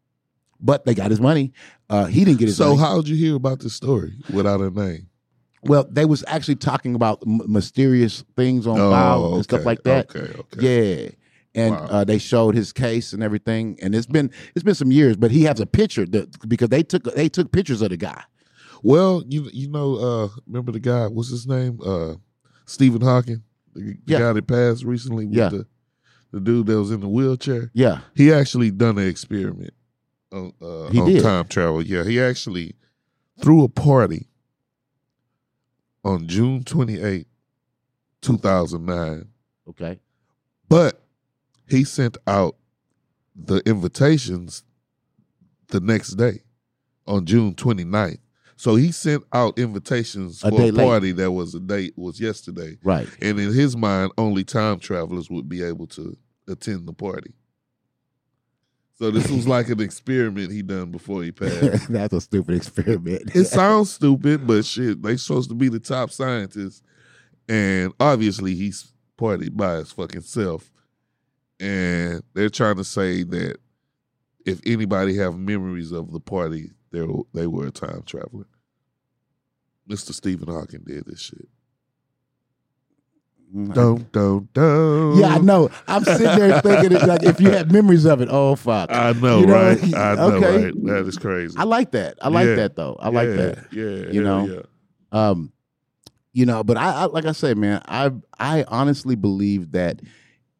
but 0.59 0.85
they 0.85 0.93
got 0.93 1.09
his 1.11 1.19
money. 1.21 1.53
Uh, 1.89 2.05
he 2.05 2.23
didn't 2.25 2.39
get 2.39 2.47
his 2.47 2.57
So 2.57 2.69
money. 2.75 2.79
how'd 2.79 3.07
you 3.07 3.15
hear 3.15 3.35
about 3.35 3.59
this 3.59 3.73
story 3.73 4.13
without 4.31 4.61
a 4.61 4.69
name? 4.69 5.09
well, 5.63 5.85
they 5.89 6.05
was 6.05 6.23
actually 6.27 6.55
talking 6.55 6.95
about 6.95 7.21
m- 7.27 7.41
mysterious 7.47 8.23
things 8.35 8.65
on 8.67 8.77
file 8.77 9.35
and 9.35 9.43
stuff 9.43 9.65
like 9.65 9.83
that. 9.83 10.15
Okay, 10.15 10.33
okay. 10.39 11.03
Yeah. 11.05 11.09
And 11.55 11.71
Wow. 11.75 11.87
uh, 11.89 12.03
they 12.03 12.19
showed 12.19 12.53
his 12.55 12.71
case 12.71 13.13
and 13.13 13.23
everything, 13.23 13.77
and 13.81 13.95
it's 13.95 14.05
been 14.05 14.29
it's 14.55 14.63
been 14.63 14.75
some 14.75 14.91
years, 14.91 15.17
but 15.17 15.31
he 15.31 15.43
has 15.43 15.59
a 15.59 15.65
picture 15.65 16.05
that, 16.05 16.47
because 16.47 16.69
they 16.69 16.83
took 16.83 17.03
they 17.15 17.27
took 17.29 17.51
pictures 17.51 17.81
of 17.81 17.89
the 17.89 17.97
guy. 17.97 18.21
Well, 18.83 19.23
you 19.27 19.49
you 19.51 19.67
know, 19.67 19.95
uh, 19.95 20.27
remember 20.45 20.71
the 20.71 20.79
guy? 20.79 21.07
What's 21.07 21.29
his 21.31 21.47
name? 21.47 21.79
Uh, 21.83 22.15
Stephen 22.67 23.01
Hawking, 23.01 23.41
the, 23.73 23.81
the 23.81 23.97
Yeah. 24.05 24.19
guy 24.19 24.33
that 24.33 24.45
passed 24.47 24.83
recently. 24.83 25.25
With 25.25 25.35
Yeah. 25.35 25.49
the, 25.49 25.65
the 26.31 26.39
dude 26.39 26.67
that 26.67 26.77
was 26.77 26.91
in 26.91 26.99
the 26.99 27.07
wheelchair. 27.09 27.71
Yeah, 27.73 28.01
He 28.15 28.31
actually 28.31 28.69
done 28.69 28.97
an 28.99 29.07
experiment 29.07 29.73
uh, 30.31 30.89
He 30.89 30.99
on 30.99 31.09
did. 31.09 31.23
time 31.23 31.47
travel. 31.47 31.81
Yeah, 31.81 32.03
he 32.03 32.19
actually 32.21 32.75
threw 33.41 33.63
a 33.63 33.69
party 33.69 34.27
on 36.03 36.27
June 36.27 36.63
twenty 36.63 37.01
eighth, 37.01 37.27
two 38.21 38.37
thousand 38.37 38.85
nine. 38.85 39.27
okay, 39.69 39.99
But 40.69 41.01
he 41.67 41.83
sent 41.83 42.17
out 42.27 42.55
the 43.35 43.57
invitations 43.65 44.63
the 45.67 45.79
next 45.81 46.11
day 46.11 46.41
on 47.05 47.25
June 47.25 47.53
29th. 47.53 48.17
So 48.55 48.75
he 48.75 48.91
sent 48.91 49.23
out 49.33 49.59
invitations 49.59 50.43
A 50.43 50.49
for 50.49 50.61
a 50.61 50.71
late. 50.71 50.75
party 50.85 51.11
that 51.11 51.29
was 51.31 51.53
a 51.53 51.59
date 51.59 51.93
was 51.97 52.19
yesterday. 52.19 52.77
right. 52.83 53.07
And 53.21 53.39
in 53.39 53.53
his 53.53 53.75
mind, 53.77 54.11
only 54.17 54.43
time 54.43 54.79
travelers 54.79 55.29
would 55.29 55.47
be 55.47 55.61
able 55.61 55.85
to 55.87 56.17
attend 56.47 56.87
the 56.87 56.93
party. 56.93 57.33
So 58.99 59.11
this 59.11 59.29
was 59.29 59.47
like 59.47 59.69
an 59.69 59.79
experiment 59.79 60.51
he 60.51 60.63
done 60.63 60.89
before 60.89 61.23
he 61.23 61.31
passed. 61.31 61.87
That's 61.89 62.13
a 62.13 62.21
stupid 62.21 62.55
experiment. 62.55 63.35
it 63.35 63.45
sounds 63.45 63.93
stupid, 63.93 64.47
but 64.47 64.65
shit, 64.65 65.03
they 65.03 65.17
supposed 65.17 65.49
to 65.49 65.55
be 65.55 65.69
the 65.69 65.79
top 65.79 66.09
scientists. 66.09 66.81
And 67.47 67.93
obviously 67.99 68.55
he's 68.55 68.91
partied 69.17 69.55
by 69.55 69.75
his 69.75 69.91
fucking 69.91 70.21
self. 70.21 70.71
And 71.59 72.23
they're 72.33 72.49
trying 72.49 72.77
to 72.77 72.83
say 72.83 73.21
that 73.23 73.57
if 74.45 74.61
anybody 74.65 75.15
have 75.17 75.37
memories 75.37 75.91
of 75.91 76.11
the 76.11 76.19
party, 76.19 76.71
they 76.91 77.05
they 77.33 77.47
were 77.47 77.67
a 77.67 77.71
time 77.71 78.01
traveler. 78.03 78.45
Mr. 79.87 80.13
Stephen 80.13 80.47
Hawking 80.47 80.83
did 80.85 81.05
this 81.05 81.21
shit. 81.21 81.47
Don't, 83.53 84.11
don't, 84.11 84.51
don't. 84.53 85.17
yeah, 85.17 85.27
I 85.35 85.37
know. 85.37 85.69
I'm 85.87 86.03
sitting 86.03 86.37
there 86.37 86.59
thinking 86.61 86.91
it's 86.91 87.05
like 87.07 87.23
if 87.23 87.39
you 87.39 87.49
had 87.49 87.71
memories 87.71 88.05
of 88.05 88.19
it, 88.21 88.27
oh 88.29 88.55
fuck. 88.55 88.91
I 88.91 89.13
know, 89.13 89.39
You 89.39 89.45
know, 89.47 89.53
right? 89.53 89.83
I 89.95 90.15
know, 90.15 90.31
okay. 90.33 90.63
right? 90.65 90.73
That 90.83 91.05
is 91.07 91.17
crazy. 91.17 91.55
I 91.57 91.63
like 91.63 91.91
that. 91.91 92.17
I 92.21 92.27
like 92.27 92.47
Yeah. 92.47 92.55
that 92.55 92.75
though. 92.75 92.97
I 92.99 93.09
like 93.09 93.29
Yeah, 93.29 93.35
that. 93.35 93.67
Yeah, 93.71 94.11
You 94.11 94.21
know? 94.23 94.45
yeah. 94.45 94.61
um 95.31 95.51
you 96.33 96.45
know 96.45 96.63
but 96.63 96.77
I, 96.77 96.91
I 96.91 97.05
like 97.05 97.25
i 97.25 97.31
say 97.31 97.53
man 97.55 97.81
i 97.87 98.11
i 98.37 98.63
honestly 98.67 99.15
believe 99.15 99.71
that 99.71 100.01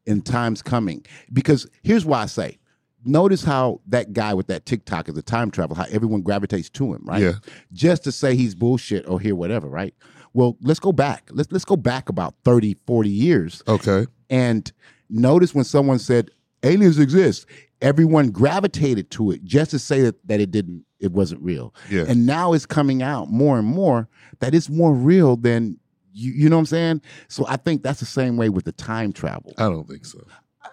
in 0.08 0.22
times 0.22 0.64
coming 0.64 1.06
because 1.34 1.68
here's 1.84 2.04
why 2.06 2.22
i 2.24 2.26
say 2.26 2.58
notice 3.06 3.44
how 3.44 3.82
that 3.88 4.12
guy 4.14 4.34
with 4.34 4.48
that 4.48 4.66
tiktok 4.66 5.08
is 5.10 5.16
a 5.18 5.22
time 5.22 5.52
travel 5.52 5.76
how 5.76 5.86
everyone 5.92 6.22
gravitates 6.22 6.70
to 6.72 6.94
him 6.94 7.04
right 7.06 7.22
Yeah. 7.22 7.34
just 7.74 8.06
to 8.06 8.12
say 8.14 8.36
he's 8.36 8.56
bullshit 8.56 9.08
or 9.08 9.20
hear 9.20 9.36
whatever 9.36 9.68
right 9.68 9.94
well 10.38 10.56
let's 10.62 10.80
go 10.80 10.92
back 10.94 11.30
let's 11.32 11.52
let's 11.52 11.66
go 11.66 11.76
back 11.76 12.10
about 12.10 12.36
30 12.46 12.76
40 12.86 13.10
years 13.10 13.62
Okay. 13.68 14.06
and 14.30 14.72
notice 15.10 15.54
when 15.56 15.64
someone 15.66 16.00
said 16.00 16.30
aliens 16.64 17.00
exist 17.00 17.46
everyone 17.82 18.30
gravitated 18.30 19.10
to 19.12 19.32
it 19.32 19.44
just 19.44 19.72
to 19.72 19.80
say 19.80 20.02
that, 20.02 20.16
that 20.28 20.40
it 20.40 20.52
didn't 20.52 20.84
it 21.00 21.12
wasn't 21.12 21.42
real 21.42 21.74
Yeah. 21.90 22.06
and 22.08 22.26
now 22.26 22.54
it's 22.54 22.66
coming 22.66 23.02
out 23.04 23.30
more 23.30 23.58
and 23.60 23.68
more 23.68 24.08
that 24.40 24.54
it's 24.56 24.70
more 24.70 24.94
real 24.94 25.36
than 25.36 25.78
you, 26.20 26.32
you 26.32 26.50
know 26.50 26.56
what 26.56 26.62
I'm 26.62 26.66
saying? 26.66 27.02
So 27.28 27.46
I 27.48 27.58
think 27.58 27.84
that's 27.84 28.00
the 28.00 28.06
same 28.08 28.38
way 28.38 28.50
with 28.50 28.66
the 28.66 28.72
time 28.72 29.14
travel. 29.14 29.54
I 29.60 29.66
don't 29.70 29.88
think 29.88 30.04
so. 30.04 30.20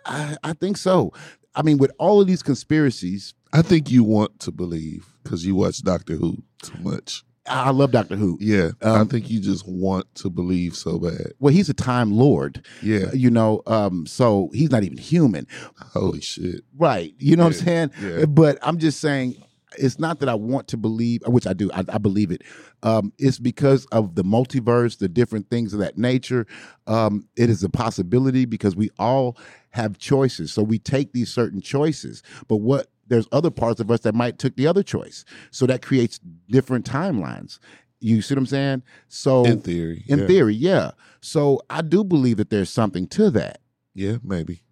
I, 0.07 0.37
I 0.43 0.55
think 0.55 0.79
so. 0.79 1.13
I 1.55 1.61
mean, 1.61 1.77
with 1.77 1.93
all 1.99 2.19
of 2.23 2.27
these 2.27 2.43
conspiracies, 2.43 3.35
I 3.53 3.61
think 3.61 3.91
you 3.91 4.05
want 4.05 4.41
to 4.41 4.51
believe 4.51 5.07
because 5.23 5.45
you 5.45 5.55
watch 5.55 5.83
Doctor 5.83 6.15
Who 6.15 6.43
too 6.63 6.79
much. 6.81 7.25
I 7.49 7.65
I 7.67 7.71
love 7.71 7.91
Doctor 7.93 8.17
Who. 8.17 8.39
Yeah, 8.41 8.71
I 8.83 8.89
Um, 9.01 9.09
think 9.09 9.29
you 9.31 9.41
just 9.41 9.67
want 9.69 10.13
to 10.17 10.31
believe 10.31 10.75
so 10.77 10.99
bad. 10.99 11.33
Well, 11.39 11.53
he's 11.53 11.69
a 11.69 11.75
time 11.75 12.13
lord, 12.13 12.65
Yeah, 12.83 13.13
you 13.13 13.31
know, 13.31 13.63
um, 13.67 14.07
so 14.07 14.51
he's 14.55 14.71
not 14.71 14.83
even 14.85 14.99
human. 14.99 15.47
holy 15.93 16.21
shit. 16.21 16.63
Right. 16.77 17.15
You 17.19 17.37
know 17.37 17.45
what 17.45 17.57
I'm 17.61 17.65
saying? 17.67 17.91
yeah. 18.01 18.25
But 18.27 18.59
I'm 18.63 18.79
just 18.79 19.01
saying 19.01 19.37
it's 19.77 19.99
not 19.99 20.21
that 20.21 20.29
I 20.29 20.35
want 20.35 20.69
to 20.69 20.77
believe, 20.77 21.23
which 21.27 21.47
I 21.49 21.53
do, 21.53 21.71
I, 21.73 21.83
I 21.89 21.99
believe 21.99 22.31
it. 22.31 22.43
Um, 22.85 23.13
it's 23.19 23.39
because 23.41 23.87
of 23.87 24.15
the 24.15 24.23
multiverse, 24.23 24.99
the 24.99 25.09
different 25.09 25.51
things 25.51 25.73
of 25.73 25.81
that 25.81 25.99
nature. 25.99 26.47
Um, 26.87 27.27
it 27.37 27.51
is 27.51 27.65
a 27.65 27.69
possibility 27.69 28.45
because 28.45 28.77
we 28.77 28.91
all 28.99 29.37
have 29.71 29.99
choices. 29.99 30.53
So 30.53 30.63
we 30.63 30.79
take 30.79 31.13
these 31.13 31.33
certain 31.33 31.61
choices. 31.61 32.23
But 32.47 32.59
what 32.59 32.87
there's 33.09 33.27
other 33.33 33.51
parts 33.51 33.81
of 33.81 33.91
us 33.91 34.01
that 34.01 34.15
might 34.15 34.39
took 34.39 34.57
the 34.57 34.67
other 34.67 34.83
choice. 34.83 35.25
So 35.51 35.67
that 35.67 35.83
creates 35.83 36.21
different 36.49 36.85
timelines. 36.85 37.59
You 38.01 38.21
see 38.23 38.35
what 38.35 38.41
I'm 38.41 38.47
saying? 38.47 38.83
So 39.09 39.45
In 39.45 39.61
theory, 39.61 40.05
in 40.09 40.21
yeah. 40.21 40.27
theory, 40.27 40.55
yeah. 40.55 40.91
So 41.21 41.61
I 41.71 41.81
do 41.83 42.05
believe 42.05 42.37
that 42.37 42.51
there's 42.51 42.71
something 42.71 43.07
to 43.09 43.31
that. 43.31 43.61
yeah, 43.95 44.17
maybe. 44.23 44.63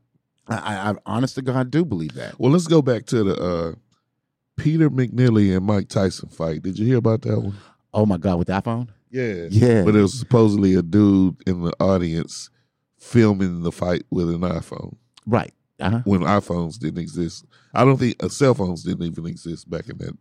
I, 0.49 0.57
I, 0.57 0.91
I 0.91 0.95
honest 1.07 1.37
to 1.37 1.43
God 1.43 1.71
do 1.71 1.85
believe 1.85 2.15
that. 2.15 2.39
Well, 2.39 2.51
let's 2.53 2.67
go 2.67 2.83
back 2.83 3.07
to 3.07 3.23
the 3.25 3.35
uh, 3.41 3.73
Peter 4.57 4.91
McNeely 4.91 5.57
and 5.57 5.65
Mike 5.65 5.89
Tyson 5.89 6.29
fight. 6.29 6.63
Did 6.63 6.79
you 6.79 6.87
hear 6.87 6.99
about 6.99 7.23
that 7.23 7.41
one? 7.41 7.57
Oh 7.95 8.05
my 8.07 8.19
God, 8.19 8.39
with 8.39 8.49
the 8.49 8.55
iPhone? 8.61 8.89
Yeah, 9.11 9.47
Yeah. 9.51 9.85
But 9.85 9.95
it 9.95 10.03
was 10.03 10.19
supposedly 10.19 10.75
a 10.75 10.83
dude 10.83 11.37
in 11.47 11.63
the 11.63 11.73
audience 11.81 12.51
filming 12.99 13.63
the 13.63 13.73
fight 13.73 14.05
with 14.11 14.31
an 14.31 14.41
iPhone 14.41 14.97
Right. 15.27 15.53
Uh-huh. 15.83 16.01
when 16.05 16.21
iPhones 16.21 16.79
didn't 16.79 17.01
exist. 17.01 17.45
I 17.75 17.85
don't 17.85 17.97
think 17.99 18.23
uh, 18.23 18.29
cell 18.29 18.55
phones 18.55 18.83
didn't 18.83 19.05
even 19.05 19.27
exist 19.27 19.69
back 19.71 19.89
in 19.89 19.99
that 19.99 20.17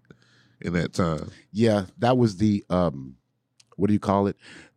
in 0.61 0.73
that 0.73 0.93
time. 0.93 1.29
Yeah, 1.51 1.85
that 1.99 2.17
was 2.17 2.37
the 2.37 2.63
um 2.69 3.15
what 3.77 3.87
do 3.87 3.93
you 3.93 3.99
call 3.99 4.27
it? 4.27 4.35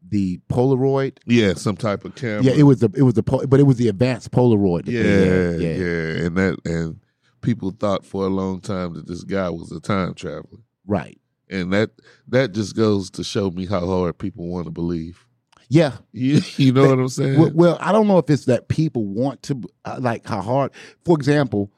The 0.09 0.39
Polaroid. 0.49 1.19
Yeah, 1.27 1.55
some 1.55 1.77
type 1.77 2.05
of 2.05 2.15
camera. 2.15 2.43
Yeah, 2.45 2.53
it 2.53 2.63
was 2.63 2.81
the 2.81 2.91
it 2.97 3.03
was 3.03 3.15
the 3.15 3.23
but 3.23 3.61
it 3.61 3.65
was 3.65 3.77
the 3.77 3.89
advanced 3.89 4.31
Polaroid. 4.31 4.87
Yeah, 4.87 5.03
they 5.03 5.29
had. 5.29 5.61
yeah, 5.61 6.27
and 6.27 6.37
that 6.37 6.59
and 6.65 7.01
people 7.41 7.71
thought 7.73 8.05
for 8.05 8.25
a 8.25 8.29
long 8.31 8.61
time 8.61 8.95
that 8.95 9.07
this 9.07 9.25
guy 9.25 9.51
was 9.51 9.71
a 9.73 9.81
time 9.81 10.15
traveler, 10.15 10.61
Right. 10.87 11.19
and 11.51 11.73
that 11.75 11.91
that 12.29 12.53
just 12.53 12.75
goes 12.77 13.11
to 13.11 13.25
show 13.25 13.51
me 13.51 13.67
how 13.67 13.85
hard 13.87 14.17
people 14.19 14.47
want 14.49 14.65
to 14.67 14.71
believe. 14.71 15.24
Yeah. 15.69 15.97
You, 16.13 16.41
you 16.57 16.73
know 16.73 16.89
what 16.89 16.99
I'm 16.99 17.09
saying? 17.09 17.39
Well, 17.39 17.51
well, 17.55 17.79
I 17.81 17.93
don't 17.93 18.07
know 18.07 18.19
if 18.19 18.29
it's 18.31 18.45
that 18.47 18.69
people 18.69 19.05
want 19.05 19.43
to 19.45 19.63
uh, 19.85 19.99
like 20.01 20.27
how 20.27 20.41
hard. 20.41 20.73
For 21.05 21.17
example, 21.17 21.73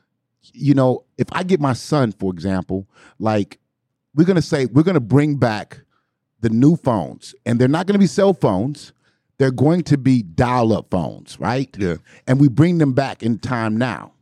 you 0.52 0.74
know, 0.74 1.04
if 1.18 1.28
I 1.32 1.42
get 1.42 1.60
my 1.60 1.72
son, 1.72 2.12
for 2.12 2.32
example, 2.32 2.86
like 3.18 3.58
we're 4.14 4.24
gonna 4.24 4.42
say 4.42 4.66
we're 4.66 4.82
gonna 4.82 5.00
bring 5.00 5.36
back 5.36 5.80
the 6.40 6.50
new 6.50 6.76
phones, 6.76 7.34
and 7.44 7.58
they're 7.58 7.68
not 7.68 7.86
gonna 7.86 7.98
be 7.98 8.06
cell 8.06 8.34
phones. 8.34 8.92
They're 9.38 9.50
going 9.50 9.82
to 9.82 9.98
be 9.98 10.22
dial-up 10.22 10.90
phones, 10.90 11.38
right? 11.38 11.68
yeah. 11.78 11.96
and 12.26 12.40
we 12.40 12.48
bring 12.48 12.78
them 12.78 12.94
back 12.94 13.22
in 13.22 13.38
time 13.38 13.76
now. 13.76 14.12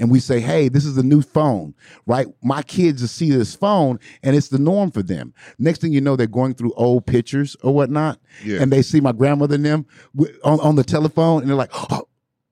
And 0.00 0.10
we 0.10 0.18
say, 0.18 0.40
hey, 0.40 0.68
this 0.68 0.84
is 0.84 0.96
a 0.96 1.02
new 1.02 1.22
phone, 1.22 1.74
right? 2.06 2.26
My 2.42 2.62
kids 2.62 3.02
will 3.02 3.08
see 3.08 3.30
this 3.30 3.54
phone 3.54 4.00
and 4.22 4.34
it's 4.34 4.48
the 4.48 4.58
norm 4.58 4.90
for 4.90 5.02
them. 5.02 5.34
Next 5.58 5.80
thing 5.80 5.92
you 5.92 6.00
know, 6.00 6.16
they're 6.16 6.26
going 6.26 6.54
through 6.54 6.72
old 6.72 7.06
pictures 7.06 7.54
or 7.62 7.72
whatnot. 7.74 8.18
Yeah. 8.42 8.62
And 8.62 8.72
they 8.72 8.82
see 8.82 9.00
my 9.00 9.12
grandmother 9.12 9.56
and 9.56 9.64
them 9.64 9.86
on, 10.42 10.58
on 10.60 10.76
the 10.76 10.84
telephone 10.84 11.42
and 11.42 11.50
they're 11.50 11.56
like, 11.56 11.70
oh, 11.74 12.08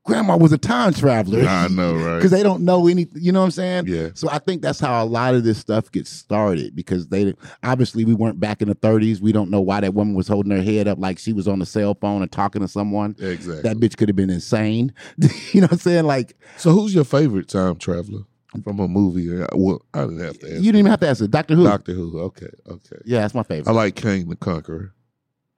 grandma 0.09 0.37
was 0.37 0.53
a 0.53 0.59
time 0.59 0.93
traveler. 0.95 1.47
I 1.47 1.69
know, 1.69 1.95
right? 2.05 2.17
Because 2.17 2.31
they 2.31 2.43
don't 2.43 2.65
know 2.65 2.89
any, 2.89 3.07
you 3.15 3.31
know 3.31 3.41
what 3.41 3.47
I'm 3.47 3.51
saying? 3.51 3.87
Yeah. 3.87 4.09
So 4.15 4.29
I 4.31 4.39
think 4.39 4.63
that's 4.63 4.81
how 4.81 5.03
a 5.03 5.07
lot 5.07 5.35
of 5.35 5.45
this 5.45 5.59
stuff 5.59 5.93
gets 5.93 6.11
started 6.11 6.75
because 6.75 7.09
they 7.09 7.35
obviously 7.63 8.05
we 8.05 8.15
weren't 8.15 8.41
back 8.41 8.63
in 8.63 8.69
the 8.69 8.75
30s. 8.75 9.21
We 9.21 9.33
don't 9.33 9.51
know 9.51 9.61
why 9.61 9.81
that 9.81 9.95
woman 9.95 10.15
was 10.15 10.27
holding 10.27 10.51
her 10.51 10.63
head 10.63 10.89
up 10.89 10.99
like 10.99 11.19
she 11.19 11.33
was 11.33 11.47
on 11.47 11.59
the 11.59 11.67
cell 11.67 11.95
phone 11.95 12.23
and 12.23 12.33
talking 12.33 12.63
to 12.63 12.69
someone. 12.69 13.15
Exactly. 13.19 13.63
That 13.63 13.77
bitch 13.77 13.97
could 13.97 14.09
have 14.09 14.17
been 14.17 14.31
insane. 14.31 14.93
you 15.53 15.61
know 15.61 15.67
what 15.67 15.73
I'm 15.73 15.79
saying? 15.79 16.05
Like 16.07 16.37
so, 16.57 16.71
who's 16.71 16.95
your 16.95 17.05
favorite 17.05 17.49
time 17.49 17.77
traveler 17.77 18.23
from 18.65 18.81
a 18.81 18.89
movie? 18.89 19.29
Well, 19.55 19.83
I 19.93 20.01
didn't 20.01 20.21
have 20.21 20.39
to 20.39 20.47
ask. 20.47 20.55
you 20.57 20.73
didn't 20.73 20.79
even 20.81 20.91
have 20.91 21.01
to 21.01 21.09
answer. 21.09 21.27
Doctor 21.27 21.55
Who. 21.55 21.65
Doctor 21.65 21.93
Who. 21.93 22.19
Okay, 22.21 22.49
okay. 22.67 22.97
yeah, 23.05 23.21
that's 23.21 23.35
my 23.35 23.43
favorite. 23.43 23.71
I 23.71 23.75
like 23.75 23.95
Kang 23.95 24.29
the 24.29 24.37
Conqueror. 24.37 24.95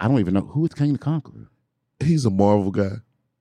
I 0.00 0.08
don't 0.08 0.18
even 0.18 0.34
know 0.34 0.40
who 0.40 0.64
is 0.64 0.74
King 0.74 0.94
the 0.94 0.98
Conqueror. 0.98 1.48
He's 2.00 2.24
a 2.24 2.30
Marvel 2.30 2.70
guy. 2.70 2.96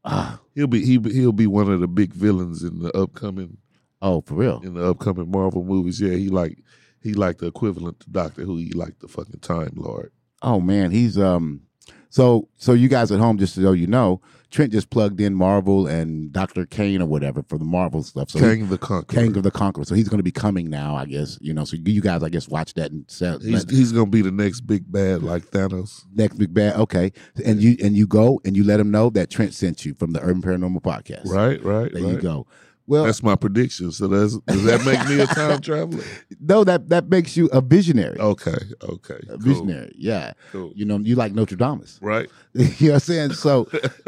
Ah, 0.10 0.40
He'll 0.56 0.68
be 0.68 0.84
he 0.84 1.00
he'll 1.00 1.32
be 1.32 1.48
one 1.48 1.72
of 1.72 1.80
the 1.80 1.88
big 1.88 2.14
villains 2.14 2.64
in 2.64 2.80
the 2.80 2.96
upcoming 2.98 3.58
oh, 4.02 4.22
for 4.22 4.34
real. 4.36 4.60
in 4.62 4.74
the 4.74 4.90
upcoming 4.90 5.32
Marvel 5.32 5.64
movies. 5.64 6.02
Yeah, 6.02 6.16
he 6.16 6.28
like 6.28 6.58
he 7.02 7.14
like 7.14 7.38
the 7.38 7.48
equivalent 7.48 8.02
to 8.02 8.10
Doctor 8.10 8.42
Who. 8.42 8.58
He 8.58 8.72
like 8.72 9.00
the 9.00 9.08
fucking 9.08 9.40
Time 9.40 9.72
Lord. 9.76 10.12
Oh 10.42 10.60
man, 10.60 10.92
he's 10.92 11.18
um. 11.18 11.62
So 12.10 12.50
so 12.58 12.74
you 12.74 12.90
guys 12.90 13.12
at 13.12 13.20
home, 13.20 13.38
just 13.38 13.56
so 13.56 13.72
you 13.72 13.88
know, 13.88 14.22
Trent 14.52 14.72
just 14.72 14.90
plugged 14.90 15.22
in 15.22 15.36
Marvel 15.36 15.86
and 15.86 16.32
Doctor 16.32 16.66
Kane 16.66 17.02
or 17.02 17.06
whatever 17.06 17.44
for 17.44 17.58
the 17.60 17.66
Marvel 17.66 18.02
stuff. 18.02 18.32
So 18.32 18.40
he- 18.40 18.46
Kang 18.46 18.68
the 18.70 18.78
Conqueror. 18.80 19.22
King 19.22 19.38
of 19.38 19.44
the 19.44 19.52
Conqueror. 19.52 19.86
So 19.86 19.94
he's 19.94 20.10
going 20.10 20.18
to 20.20 20.24
be 20.24 20.32
coming 20.32 20.70
now, 20.70 20.96
I 20.96 21.06
guess. 21.06 21.38
You 21.40 21.54
know, 21.54 21.66
so 21.66 21.78
you 21.78 22.02
guys, 22.02 22.24
I 22.24 22.30
guess, 22.30 22.48
watch 22.48 22.74
that 22.74 22.92
and 22.92 23.06
sell, 23.08 23.40
He's 23.40 23.66
let- 23.66 23.70
he's 23.70 23.92
gonna 23.92 24.08
be 24.10 24.22
the 24.24 24.32
next 24.32 24.62
big 24.62 24.92
bad 24.92 25.22
like 25.22 25.46
Thanos. 25.52 26.04
next 26.16 26.38
big 26.38 26.54
bad. 26.54 26.76
Okay, 26.78 27.12
and 27.46 27.62
you 27.62 27.76
and 27.84 27.96
you 27.96 28.08
go 28.08 28.42
and 28.44 28.58
you 28.58 28.64
let 28.64 28.80
him 28.80 28.90
know 28.92 29.10
that 29.12 29.30
Trent 29.30 29.54
sent 29.54 29.86
you 29.86 29.94
from 29.94 30.12
the 30.14 30.22
Urban 30.22 30.42
Paranormal 30.42 30.82
Podcast. 30.82 31.28
Right, 31.28 31.64
right. 31.64 31.94
There 31.94 32.04
right. 32.04 32.14
you 32.14 32.20
go. 32.20 32.48
Well, 32.90 33.04
That's 33.04 33.22
my 33.22 33.36
prediction. 33.36 33.92
So 33.92 34.08
does 34.08 34.40
does 34.40 34.64
that 34.64 34.84
make 34.84 35.08
me 35.08 35.20
a 35.22 35.28
time 35.28 35.62
traveler? 35.62 36.04
no, 36.40 36.64
that 36.64 36.90
that 36.90 37.08
makes 37.08 37.38
you 37.38 37.46
a 37.54 37.62
visionary. 37.62 38.18
Okay, 38.20 38.58
okay. 38.82 39.20
a 39.22 39.28
cool, 39.28 39.38
visionary. 39.38 39.94
Yeah. 39.96 40.34
Cool. 40.52 40.72
You 40.74 40.86
know, 40.86 40.98
you 40.98 41.14
like 41.14 41.32
Notre 41.34 41.56
Dame. 41.56 41.84
Right? 42.02 42.28
you 42.54 42.64
know 42.64 42.72
what 42.80 42.94
I'm 42.94 43.00
saying? 43.02 43.34
So 43.34 43.68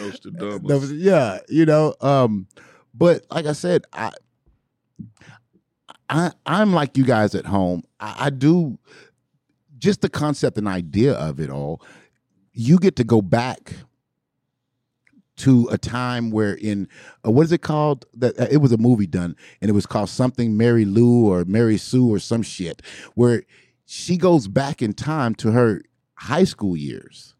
Nostradamus. 0.00 0.92
Yeah, 0.92 1.40
you 1.50 1.66
know. 1.66 1.94
Um, 2.00 2.46
but 2.94 3.26
like 3.30 3.44
I 3.44 3.52
said, 3.52 3.84
I, 3.92 4.12
I, 6.08 6.32
I'm 6.46 6.72
like 6.72 6.96
you 6.96 7.04
guys 7.04 7.34
at 7.34 7.44
home. 7.44 7.82
I, 8.00 8.16
I 8.18 8.30
do 8.30 8.78
just 9.76 10.00
the 10.00 10.08
concept 10.08 10.56
and 10.56 10.66
idea 10.66 11.12
of 11.12 11.38
it 11.38 11.50
all. 11.50 11.82
You 12.54 12.78
get 12.78 12.96
to 12.96 13.04
go 13.04 13.20
back 13.20 13.74
to 15.36 15.68
a 15.70 15.78
time 15.78 16.30
where 16.30 16.54
in 16.54 16.88
uh, 17.26 17.30
what 17.30 17.44
is 17.44 17.52
it 17.52 17.62
called? 17.62 18.06
That 18.14 18.38
uh, 18.38 18.46
it 18.50 18.58
was 18.58 18.72
a 18.72 18.78
movie 18.78 19.06
done, 19.06 19.36
and 19.60 19.68
it 19.68 19.74
was 19.74 19.86
called 19.86 20.08
something 20.08 20.56
Mary 20.56 20.84
Lou 20.84 21.30
or 21.30 21.44
Mary 21.44 21.78
Sue 21.78 22.12
or 22.12 22.18
some 22.18 22.42
shit, 22.42 22.82
where 23.14 23.44
she 23.84 24.16
goes 24.16 24.48
back 24.48 24.82
in 24.82 24.92
time 24.92 25.34
to 25.36 25.52
her 25.52 25.82
high 26.14 26.44
school 26.44 26.76
years 26.76 27.35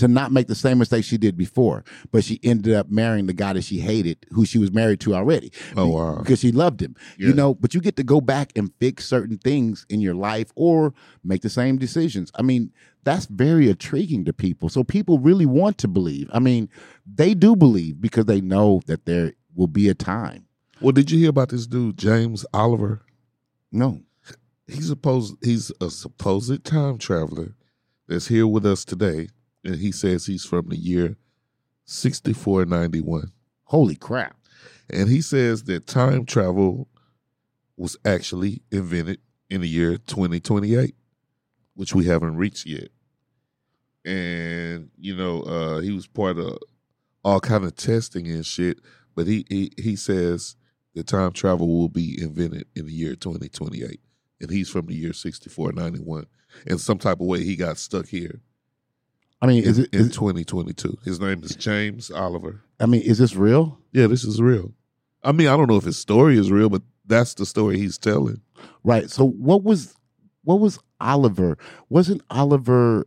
to 0.00 0.08
not 0.08 0.32
make 0.32 0.46
the 0.46 0.54
same 0.54 0.78
mistake 0.78 1.04
she 1.04 1.18
did 1.18 1.36
before. 1.36 1.84
But 2.10 2.24
she 2.24 2.40
ended 2.42 2.74
up 2.74 2.90
marrying 2.90 3.26
the 3.26 3.32
guy 3.32 3.52
that 3.52 3.64
she 3.64 3.80
hated, 3.80 4.26
who 4.30 4.44
she 4.44 4.58
was 4.58 4.72
married 4.72 5.00
to 5.00 5.14
already. 5.14 5.52
Oh, 5.76 5.88
wow. 5.88 6.18
Because 6.18 6.40
she 6.40 6.52
loved 6.52 6.80
him. 6.80 6.96
Yeah. 7.18 7.28
You 7.28 7.34
know, 7.34 7.54
but 7.54 7.74
you 7.74 7.80
get 7.80 7.96
to 7.96 8.04
go 8.04 8.20
back 8.20 8.52
and 8.56 8.72
fix 8.80 9.06
certain 9.06 9.38
things 9.38 9.86
in 9.88 10.00
your 10.00 10.14
life 10.14 10.52
or 10.54 10.94
make 11.24 11.42
the 11.42 11.50
same 11.50 11.78
decisions. 11.78 12.30
I 12.34 12.42
mean, 12.42 12.72
that's 13.04 13.26
very 13.26 13.68
intriguing 13.70 14.24
to 14.24 14.32
people. 14.32 14.68
So 14.68 14.82
people 14.82 15.18
really 15.18 15.46
want 15.46 15.78
to 15.78 15.88
believe. 15.88 16.28
I 16.32 16.40
mean, 16.40 16.68
they 17.06 17.34
do 17.34 17.54
believe 17.54 18.00
because 18.00 18.24
they 18.24 18.40
know 18.40 18.82
that 18.86 19.06
there 19.06 19.34
will 19.54 19.68
be 19.68 19.88
a 19.88 19.94
time. 19.94 20.46
Well, 20.80 20.92
did 20.92 21.10
you 21.10 21.18
hear 21.18 21.30
about 21.30 21.48
this 21.50 21.66
dude, 21.66 21.96
James 21.96 22.44
Oliver? 22.52 23.02
No. 23.72 24.00
He's 24.66 24.88
supposed 24.88 25.36
he's 25.42 25.70
a 25.80 25.90
supposed 25.90 26.64
time 26.64 26.98
traveler 26.98 27.54
that's 28.08 28.26
here 28.26 28.46
with 28.46 28.66
us 28.66 28.84
today, 28.84 29.28
and 29.66 29.76
he 29.76 29.92
says 29.92 30.26
he's 30.26 30.44
from 30.44 30.68
the 30.68 30.76
year 30.76 31.16
sixty 31.84 32.32
four 32.32 32.64
ninety 32.64 33.00
one. 33.00 33.32
Holy 33.64 33.96
crap. 33.96 34.36
And 34.88 35.08
he 35.08 35.20
says 35.20 35.64
that 35.64 35.86
time 35.86 36.24
travel 36.24 36.88
was 37.76 37.96
actually 38.04 38.62
invented 38.70 39.18
in 39.50 39.60
the 39.60 39.68
year 39.68 39.98
2028, 39.98 40.94
which 41.74 41.94
we 41.94 42.06
haven't 42.06 42.36
reached 42.36 42.66
yet. 42.66 42.88
And, 44.04 44.90
you 44.96 45.16
know, 45.16 45.42
uh, 45.42 45.80
he 45.80 45.90
was 45.90 46.06
part 46.06 46.38
of 46.38 46.58
all 47.24 47.40
kind 47.40 47.64
of 47.64 47.74
testing 47.74 48.28
and 48.28 48.46
shit, 48.46 48.78
but 49.16 49.26
he, 49.26 49.44
he, 49.48 49.72
he 49.76 49.96
says 49.96 50.54
that 50.94 51.08
time 51.08 51.32
travel 51.32 51.66
will 51.66 51.88
be 51.88 52.16
invented 52.22 52.66
in 52.76 52.86
the 52.86 52.92
year 52.92 53.16
2028. 53.16 54.00
And 54.40 54.50
he's 54.50 54.68
from 54.68 54.86
the 54.86 54.94
year 54.94 55.12
6491. 55.12 56.26
In 56.66 56.78
some 56.78 56.98
type 56.98 57.20
of 57.20 57.26
way, 57.26 57.42
he 57.42 57.56
got 57.56 57.78
stuck 57.78 58.06
here 58.06 58.40
I 59.42 59.46
mean, 59.46 59.64
is 59.64 59.78
in, 59.78 59.84
it? 59.84 59.94
in 59.94 60.08
2022. 60.10 60.98
His 61.04 61.20
name 61.20 61.42
is 61.42 61.54
James 61.56 62.10
Oliver. 62.10 62.62
I 62.80 62.86
mean, 62.86 63.02
is 63.02 63.18
this 63.18 63.36
real? 63.36 63.78
Yeah, 63.92 64.06
this 64.06 64.24
is 64.24 64.40
real. 64.40 64.72
I 65.22 65.32
mean, 65.32 65.48
I 65.48 65.56
don't 65.56 65.68
know 65.68 65.76
if 65.76 65.84
his 65.84 65.98
story 65.98 66.38
is 66.38 66.50
real, 66.50 66.68
but 66.68 66.82
that's 67.06 67.34
the 67.34 67.44
story 67.46 67.78
he's 67.78 67.98
telling. 67.98 68.40
Right. 68.84 69.10
So 69.10 69.26
what 69.28 69.62
was 69.64 69.94
what 70.44 70.60
was 70.60 70.78
Oliver? 71.00 71.58
Wasn't 71.88 72.22
Oliver 72.30 73.06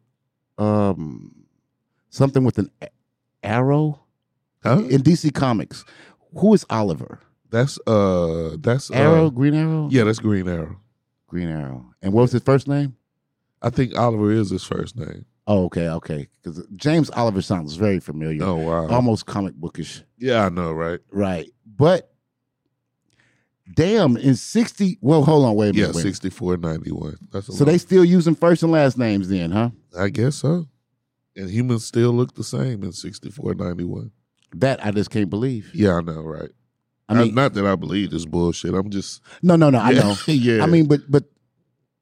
um 0.57 1.33
something 2.09 2.43
with 2.43 2.57
an 2.57 2.69
a- 2.81 2.89
arrow 3.43 4.01
Huh? 4.63 4.79
in 4.89 5.01
DC 5.01 5.33
Comics? 5.33 5.85
Who 6.37 6.53
is 6.53 6.65
Oliver? 6.69 7.19
That's 7.49 7.79
uh 7.87 8.57
that's 8.59 8.91
uh, 8.91 8.95
Arrow, 8.95 9.29
Green 9.31 9.53
Arrow? 9.55 9.87
Yeah, 9.91 10.03
that's 10.03 10.19
Green 10.19 10.47
Arrow. 10.47 10.77
Green 11.27 11.49
Arrow. 11.49 11.85
And 12.01 12.13
what 12.13 12.23
was 12.23 12.31
his 12.33 12.43
first 12.43 12.67
name? 12.67 12.95
I 13.61 13.69
think 13.69 13.97
Oliver 13.97 14.31
is 14.31 14.49
his 14.49 14.63
first 14.63 14.95
name. 14.97 15.25
Oh, 15.51 15.65
okay, 15.65 15.89
okay. 15.89 16.27
Because 16.43 16.63
James 16.75 17.09
Oliver 17.09 17.41
sounds 17.41 17.73
very 17.75 17.99
familiar. 17.99 18.43
Oh 18.43 18.55
wow. 18.55 18.87
Almost 18.87 19.25
comic 19.25 19.55
bookish. 19.55 20.03
yeah, 20.19 20.45
I 20.45 20.49
know, 20.49 20.71
right? 20.71 20.99
Right. 21.11 21.49
But 21.65 22.11
damn, 23.73 24.15
in 24.17 24.35
60 24.35 24.99
well, 25.01 25.23
hold 25.23 25.45
on, 25.45 25.55
wait 25.55 25.69
a 25.69 25.73
minute. 25.73 25.79
Yeah, 25.81 25.87
wait 25.87 25.95
a 25.95 25.97
minute. 25.97 26.07
sixty 26.09 26.29
four 26.29 26.57
ninety 26.57 26.91
one. 26.91 27.17
So 27.41 27.51
lot. 27.53 27.65
they 27.65 27.77
still 27.77 28.05
using 28.05 28.35
first 28.35 28.63
and 28.63 28.71
last 28.71 28.97
names 28.97 29.29
then, 29.29 29.51
huh? 29.51 29.71
I 29.97 30.09
guess 30.09 30.35
so. 30.37 30.67
And 31.35 31.49
humans 31.49 31.85
still 31.85 32.11
look 32.11 32.35
the 32.35 32.43
same 32.43 32.83
in 32.83 32.91
sixty 32.91 33.29
four 33.31 33.53
ninety 33.55 33.83
one. 33.83 34.11
That 34.53 34.85
I 34.85 34.91
just 34.91 35.09
can't 35.09 35.29
believe. 35.29 35.71
Yeah, 35.73 35.95
I 35.95 36.01
know, 36.01 36.21
right? 36.21 36.49
I 37.07 37.15
mean, 37.15 37.33
not 37.33 37.53
that 37.55 37.65
I 37.65 37.75
believe 37.75 38.11
this 38.11 38.25
bullshit. 38.25 38.75
I'm 38.75 38.91
just 38.91 39.21
no, 39.41 39.55
no, 39.55 39.71
no. 39.71 39.79
I 39.79 39.89
Yeah, 39.93 40.01
know. 40.01 40.15
yeah. 40.27 40.63
I 40.63 40.67
mean, 40.67 40.85
but 40.85 41.01
but 41.09 41.23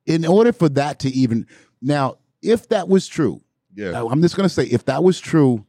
in 0.05 0.25
order 0.25 0.51
for 0.51 0.67
that 0.69 0.99
to 0.99 1.09
even 1.09 1.47
now, 1.81 2.17
if 2.41 2.69
that 2.69 2.87
was 2.87 3.07
true, 3.07 3.41
yeah. 3.75 3.89
Uh, 4.01 4.07
I'm 4.07 4.21
just 4.21 4.35
gonna 4.35 4.49
say 4.49 4.63
if 4.65 4.85
that 4.85 5.03
was 5.03 5.19
true, 5.19 5.65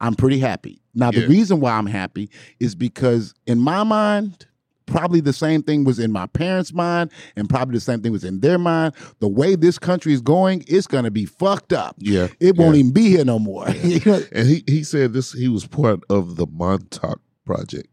I'm 0.00 0.14
pretty 0.14 0.38
happy. 0.38 0.82
Now 0.94 1.10
the 1.10 1.20
Yeah. 1.20 1.26
reason 1.26 1.60
why 1.60 1.72
I'm 1.72 1.86
happy 1.86 2.30
is 2.60 2.74
because 2.74 3.34
in 3.46 3.58
my 3.58 3.82
mind, 3.84 4.46
probably 4.86 5.20
the 5.20 5.32
same 5.32 5.62
thing 5.62 5.84
was 5.84 5.98
in 6.00 6.10
my 6.12 6.26
parents' 6.26 6.72
mind, 6.72 7.10
and 7.36 7.48
probably 7.48 7.74
the 7.74 7.80
same 7.80 8.02
thing 8.02 8.10
was 8.12 8.24
in 8.24 8.40
their 8.40 8.58
mind. 8.58 8.94
The 9.20 9.28
way 9.28 9.54
this 9.54 9.78
country 9.78 10.12
is 10.12 10.20
going, 10.20 10.64
it's 10.66 10.86
gonna 10.88 11.10
be 11.12 11.24
fucked 11.24 11.72
up. 11.72 11.94
Yeah. 11.98 12.28
It 12.40 12.56
won't 12.56 12.74
yeah. 12.74 12.80
even 12.80 12.92
be 12.92 13.08
here 13.10 13.24
no 13.24 13.38
more. 13.38 13.66
And 13.68 14.48
he, 14.48 14.64
he 14.66 14.82
said 14.82 15.12
this 15.12 15.32
he 15.32 15.48
was 15.48 15.66
part 15.66 16.00
of 16.10 16.36
the 16.36 16.46
Montauk 16.50 17.20
project 17.46 17.88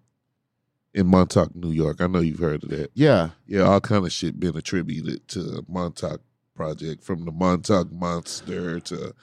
in 0.93 1.05
Montauk, 1.05 1.55
New 1.55 1.71
York. 1.71 2.01
I 2.01 2.07
know 2.07 2.19
you've 2.19 2.39
heard 2.39 2.63
of 2.63 2.69
that. 2.71 2.89
yeah. 2.95 3.29
Yeah, 3.45 3.61
all 3.61 3.79
kind 3.81 4.03
of 4.05 4.11
shit 4.11 4.39
been 4.39 4.57
attributed 4.57 5.27
to 5.29 5.63
Montauk 5.67 6.21
project 6.63 7.05
from 7.05 7.23
the 7.23 7.31
Montauk 7.31 7.89
monster 7.89 8.81
to 8.81 9.13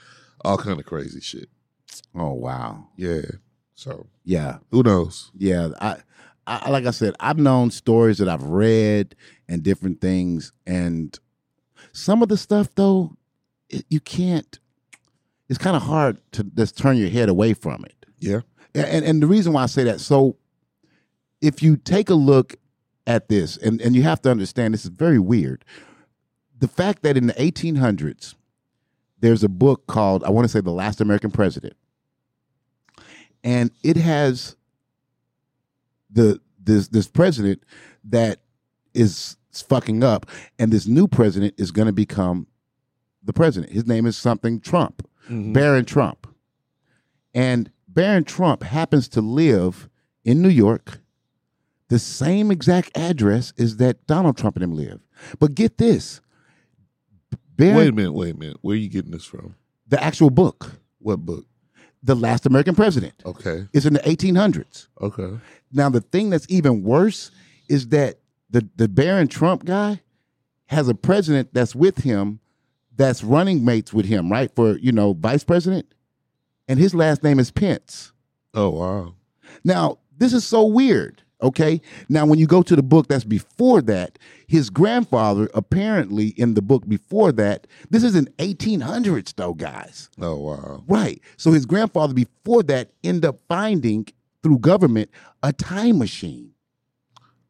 all 0.43 0.57
kind 0.57 0.81
of 0.81 0.87
crazy 0.87 1.21
shit. 1.21 1.51
Oh 2.15 2.33
wow. 2.33 2.89
Yeah. 2.97 3.21
So 3.75 4.07
Yeah. 4.25 4.59
who 4.71 4.83
knows? 4.83 5.31
Yeah, 5.37 5.69
I, 5.79 5.99
I 6.47 6.71
like 6.71 6.87
I 6.87 6.93
said, 6.93 7.15
I've 7.21 7.37
known 7.37 7.71
stories 7.71 8.17
that 8.19 8.29
I've 8.29 8.43
read 8.45 9.15
and 9.49 9.63
different 9.63 10.01
things, 10.01 10.53
and 10.67 11.19
some 11.93 12.23
of 12.23 12.31
the 12.31 12.39
stuff 12.39 12.69
though, 12.75 13.17
it, 13.69 13.85
you 13.91 14.01
can't. 14.01 14.59
it's 15.51 15.59
kind 15.59 15.77
of 15.77 15.83
hard 15.83 16.17
to 16.33 16.43
just 16.43 16.79
turn 16.79 16.97
your 16.97 17.11
head 17.11 17.29
away 17.29 17.53
from 17.53 17.85
it. 17.85 18.07
Yeah. 18.19 18.41
And 18.75 19.05
and 19.05 19.23
the 19.23 19.27
reason 19.27 19.53
why 19.53 19.65
I 19.65 19.67
say 19.67 19.85
that, 19.85 20.01
so 20.01 20.39
if 21.43 21.63
you 21.63 21.77
take 21.77 22.09
a 22.09 22.15
look 22.15 22.57
at 23.07 23.29
this, 23.29 23.59
and, 23.59 23.81
and 23.83 23.95
you 23.95 24.03
have 24.05 24.23
to 24.23 24.31
understand 24.31 24.73
this 24.73 24.85
is 24.85 24.91
very 24.91 25.19
weird. 25.19 25.65
The 26.59 26.69
fact 26.69 27.03
that 27.03 27.17
in 27.17 27.27
the 27.27 27.35
1800s, 27.35 28.35
there's 29.21 29.45
a 29.45 29.49
book 29.49 29.87
called, 29.87 30.25
I 30.25 30.31
want 30.31 30.45
to 30.45 30.49
say 30.49 30.61
The 30.61 30.71
Last 30.71 31.01
American 31.01 31.31
President. 31.31 31.75
And 33.45 33.71
it 33.83 33.97
has 33.97 34.57
the 36.11 36.41
this 36.63 36.89
this 36.89 37.07
president 37.07 37.63
that 38.05 38.41
is 38.95 39.37
fucking 39.53 40.03
up, 40.03 40.27
and 40.59 40.73
this 40.73 40.87
new 40.87 41.07
president 41.07 41.55
is 41.57 41.71
going 41.71 41.87
to 41.87 41.93
become 41.93 42.47
the 43.23 43.33
president. 43.33 43.73
His 43.73 43.87
name 43.87 44.05
is 44.07 44.17
something 44.17 44.61
Trump, 44.61 45.07
Mhm. 45.29 45.53
Baron 45.53 45.85
Trump. 45.85 46.27
And 47.35 47.71
Baron 47.89 48.25
Trump 48.25 48.63
happens 48.63 49.09
to 49.09 49.21
live 49.21 49.89
in 50.25 50.43
New 50.43 50.49
York, 50.49 51.01
the 51.89 51.99
same 51.99 52.51
exact 52.51 52.97
address 52.97 53.53
as 53.59 53.77
that 53.77 54.07
Donald 54.07 54.37
Trump 54.37 54.57
and 54.57 54.65
him 54.65 54.75
live. 54.75 55.01
But 55.39 55.55
get 55.55 55.79
this. 55.79 56.21
Wait 57.59 57.89
a 57.89 57.93
minute. 57.93 58.13
Wait 58.13 58.35
a 58.35 58.39
minute. 58.39 58.59
Where 58.63 58.75
are 58.75 58.79
you 58.79 58.89
getting 58.89 59.11
this 59.13 59.25
from? 59.25 59.55
the 59.89 60.03
actual 60.03 60.31
book, 60.31 60.73
What 60.99 61.19
book? 61.25 61.45
The 62.03 62.15
Last 62.17 62.45
American 62.47 62.75
President, 62.75 63.15
Okay. 63.25 63.67
It's 63.73 63.87
in 63.87 63.93
the 63.95 64.01
1800s. 64.01 64.89
Okay. 65.01 65.39
Now, 65.73 65.89
the 65.89 66.01
thing 66.01 66.31
that's 66.31 66.47
even 66.49 66.83
worse 66.83 67.31
is 67.69 67.89
that 67.89 68.19
the, 68.51 68.69
the 68.77 68.89
Baron 68.89 69.29
Trump 69.29 69.65
guy 69.65 70.01
has 70.67 70.89
a 70.89 70.95
president 70.95 71.53
that's 71.55 71.75
with 71.75 71.99
him, 71.99 72.41
that's 72.97 73.23
running 73.25 73.65
mates 73.65 73.93
with 73.93 74.07
him, 74.07 74.31
right? 74.31 74.51
For, 74.55 74.77
you 74.79 74.93
know, 74.93 75.13
vice 75.15 75.45
president. 75.45 75.87
And 76.69 76.79
his 76.81 76.95
last 76.95 77.23
name 77.23 77.39
is 77.39 77.51
Pence. 77.51 78.13
Oh 78.55 78.71
wow. 78.71 79.15
Now, 79.63 79.99
this 80.17 80.33
is 80.33 80.45
so 80.45 80.65
weird. 80.65 81.23
Okay. 81.43 81.81
Now, 82.09 82.25
when 82.25 82.39
you 82.39 82.47
go 82.47 82.63
to 82.63 82.75
the 82.75 82.83
book 82.83 83.09
that's 83.09 83.25
before 83.25 83.83
that, 83.83 84.19
his 84.47 84.71
grandfather 84.71 85.51
apparently 85.55 86.29
in 86.29 86.55
the 86.55 86.63
book 86.63 86.89
before 86.89 87.31
that, 87.33 87.67
this 87.91 88.03
is 88.03 88.17
in 88.17 88.25
1800s 88.39 89.35
though, 89.37 89.53
guys. 89.55 90.09
Oh 90.21 90.37
wow. 90.39 90.83
Right. 90.89 91.21
So 91.37 91.53
his 91.53 91.67
grandfather 91.67 92.15
before 92.15 92.63
that 92.65 92.91
end 93.05 93.25
up 93.25 93.39
finding 93.49 94.07
through 94.43 94.61
government 94.61 95.11
a 95.43 95.53
time 95.53 95.99
machine. 95.99 96.53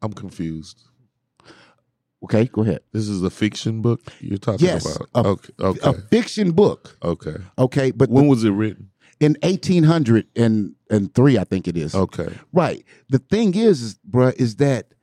I'm 0.01 0.13
confused. 0.13 0.83
Okay, 2.23 2.45
go 2.45 2.63
ahead. 2.63 2.79
This 2.93 3.07
is 3.07 3.21
a 3.23 3.29
fiction 3.29 3.81
book 3.81 4.01
you're 4.19 4.39
talking 4.39 4.65
Yes, 4.65 4.95
about. 4.95 5.09
a- 5.13 5.29
okay. 5.29 5.53
Okay. 5.59 5.79
A 5.89 5.93
fiction 5.93 6.51
book. 6.51 6.97
okay. 7.03 7.35
Okay, 7.59 7.91
but 7.91 8.09
When 8.09 8.27
was 8.27 8.43
it 8.43 8.49
written? 8.49 8.89
In 9.19 9.35
1803, 9.41 11.37
I 11.37 11.43
think 11.43 11.67
it 11.67 11.77
is. 11.77 11.95
Okay. 11.95 12.29
Right. 12.53 12.85
The 13.09 13.19
thing 13.19 13.55
is, 13.55 13.81
is 13.81 13.99
bruh, 14.09 14.33
is 14.35 14.57
that 14.57 14.93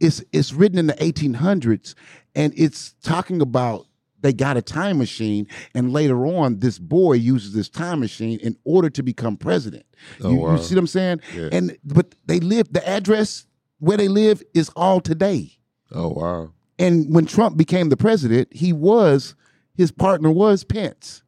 it's 0.00 0.22
it's 0.32 0.52
written 0.52 0.78
in 0.78 0.86
the 0.86 0.94
1800s, 0.94 1.94
and 2.34 2.52
it's 2.56 2.94
talking 3.02 3.42
about 3.42 3.86
they 4.22 4.32
got 4.32 4.56
a 4.56 4.62
time 4.62 4.98
machine, 4.98 5.46
and 5.74 5.92
later 5.92 6.26
on, 6.26 6.58
this 6.58 6.78
boy 6.78 7.14
uses 7.14 7.52
this 7.52 7.68
time 7.68 8.00
machine 8.00 8.38
in 8.40 8.56
order 8.64 8.90
to 8.90 9.02
become 9.02 9.36
president. 9.36 9.84
Oh, 10.22 10.30
you, 10.30 10.36
wow. 10.38 10.52
you 10.52 10.58
see 10.58 10.74
what 10.74 10.80
I'm 10.80 10.86
saying? 10.86 11.20
Yeah. 11.34 11.48
And 11.52 11.76
but 11.84 12.14
they 12.26 12.40
live 12.40 12.72
the 12.72 12.86
address 12.88 13.46
where 13.78 13.96
they 13.96 14.08
live 14.08 14.42
is 14.54 14.70
all 14.76 15.00
today. 15.00 15.52
Oh 15.92 16.08
wow. 16.08 16.52
And 16.78 17.14
when 17.14 17.26
Trump 17.26 17.58
became 17.58 17.90
the 17.90 17.96
president, 17.96 18.48
he 18.52 18.72
was 18.72 19.34
his 19.76 19.92
partner 19.92 20.30
was 20.30 20.64
Pence. 20.64 21.22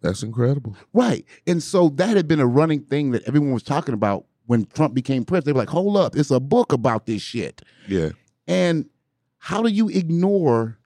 That's 0.00 0.22
incredible. 0.22 0.76
Right. 0.92 1.24
And 1.46 1.62
so 1.62 1.88
that 1.90 2.16
had 2.16 2.26
been 2.28 2.40
a 2.40 2.46
running 2.46 2.80
thing 2.82 3.10
that 3.12 3.22
everyone 3.28 3.52
was 3.52 3.62
talking 3.62 3.94
about 3.94 4.24
when 4.46 4.64
Trump 4.66 4.94
became 4.94 5.24
president. 5.24 5.46
They 5.46 5.52
were 5.52 5.58
like, 5.60 5.68
hold 5.68 5.96
up, 5.96 6.16
it's 6.16 6.30
a 6.30 6.40
book 6.40 6.72
about 6.72 7.06
this 7.06 7.22
shit. 7.22 7.62
Yeah. 7.86 8.10
And 8.46 8.86
how 9.38 9.62
do 9.62 9.68
you 9.68 9.88
ignore 9.88 10.78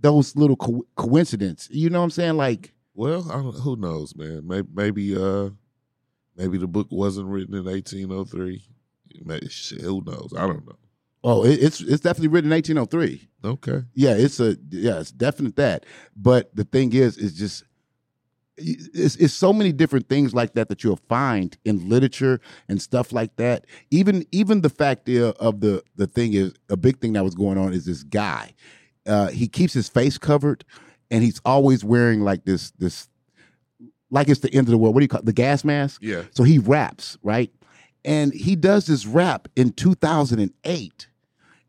those 0.00 0.34
little 0.36 0.56
co- 0.56 0.86
coincidences? 0.96 1.68
You 1.70 1.90
know 1.90 1.98
what 2.00 2.04
I'm 2.04 2.10
saying? 2.10 2.36
Like, 2.36 2.74
Well, 2.94 3.30
I 3.30 3.34
don't, 3.36 3.52
who 3.52 3.76
knows, 3.76 4.16
man? 4.16 4.46
Maybe, 4.46 4.68
maybe, 4.74 5.16
uh, 5.16 5.50
maybe 6.36 6.58
the 6.58 6.66
book 6.66 6.88
wasn't 6.90 7.28
written 7.28 7.54
in 7.54 7.64
1803. 7.64 8.62
Maybe, 9.24 9.48
shit, 9.48 9.80
who 9.82 10.02
knows? 10.04 10.32
I 10.36 10.46
don't 10.46 10.66
know. 10.66 10.76
oh, 11.24 11.44
it, 11.44 11.62
it's 11.62 11.80
it's 11.80 12.00
definitely 12.02 12.28
written 12.28 12.52
in 12.52 12.56
1803. 12.56 13.28
Okay. 13.44 13.82
Yeah, 13.94 14.14
it's 14.14 14.38
a 14.40 14.56
yeah, 14.70 15.00
it's 15.00 15.10
definite 15.10 15.56
that. 15.56 15.86
But 16.16 16.54
the 16.54 16.64
thing 16.64 16.92
is, 16.92 17.16
is 17.16 17.34
just 17.34 17.64
it's, 18.58 19.16
it's 19.16 19.34
so 19.34 19.52
many 19.52 19.72
different 19.72 20.08
things 20.08 20.34
like 20.34 20.54
that 20.54 20.68
that 20.68 20.84
you'll 20.84 21.00
find 21.08 21.56
in 21.64 21.88
literature 21.88 22.40
and 22.68 22.80
stuff 22.80 23.12
like 23.12 23.36
that. 23.36 23.66
Even 23.90 24.26
even 24.32 24.60
the 24.60 24.70
fact 24.70 25.08
of 25.08 25.60
the 25.60 25.82
the 25.96 26.06
thing 26.06 26.34
is 26.34 26.54
a 26.68 26.76
big 26.76 26.98
thing 26.98 27.12
that 27.14 27.24
was 27.24 27.34
going 27.34 27.58
on 27.58 27.72
is 27.72 27.86
this 27.86 28.02
guy. 28.02 28.52
Uh, 29.06 29.28
he 29.28 29.48
keeps 29.48 29.72
his 29.72 29.88
face 29.88 30.18
covered, 30.18 30.64
and 31.10 31.24
he's 31.24 31.40
always 31.44 31.84
wearing 31.84 32.20
like 32.20 32.44
this 32.44 32.70
this 32.72 33.08
like 34.10 34.28
it's 34.28 34.40
the 34.40 34.52
end 34.54 34.66
of 34.66 34.72
the 34.72 34.78
world. 34.78 34.94
What 34.94 35.00
do 35.00 35.04
you 35.04 35.08
call 35.08 35.20
it? 35.20 35.26
the 35.26 35.32
gas 35.32 35.64
mask? 35.64 36.02
Yeah. 36.02 36.24
So 36.32 36.42
he 36.42 36.58
raps, 36.58 37.18
right? 37.22 37.50
And 38.04 38.32
he 38.32 38.56
does 38.56 38.86
this 38.86 39.06
rap 39.06 39.48
in 39.56 39.72
2008. 39.72 41.08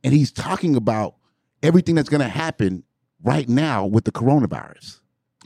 And 0.03 0.13
he's 0.13 0.31
talking 0.31 0.75
about 0.75 1.15
everything 1.61 1.95
that's 1.95 2.09
going 2.09 2.21
to 2.21 2.29
happen 2.29 2.83
right 3.23 3.49
now 3.49 3.85
with 3.85 4.05
the 4.05 4.11
coronavirus. 4.11 4.99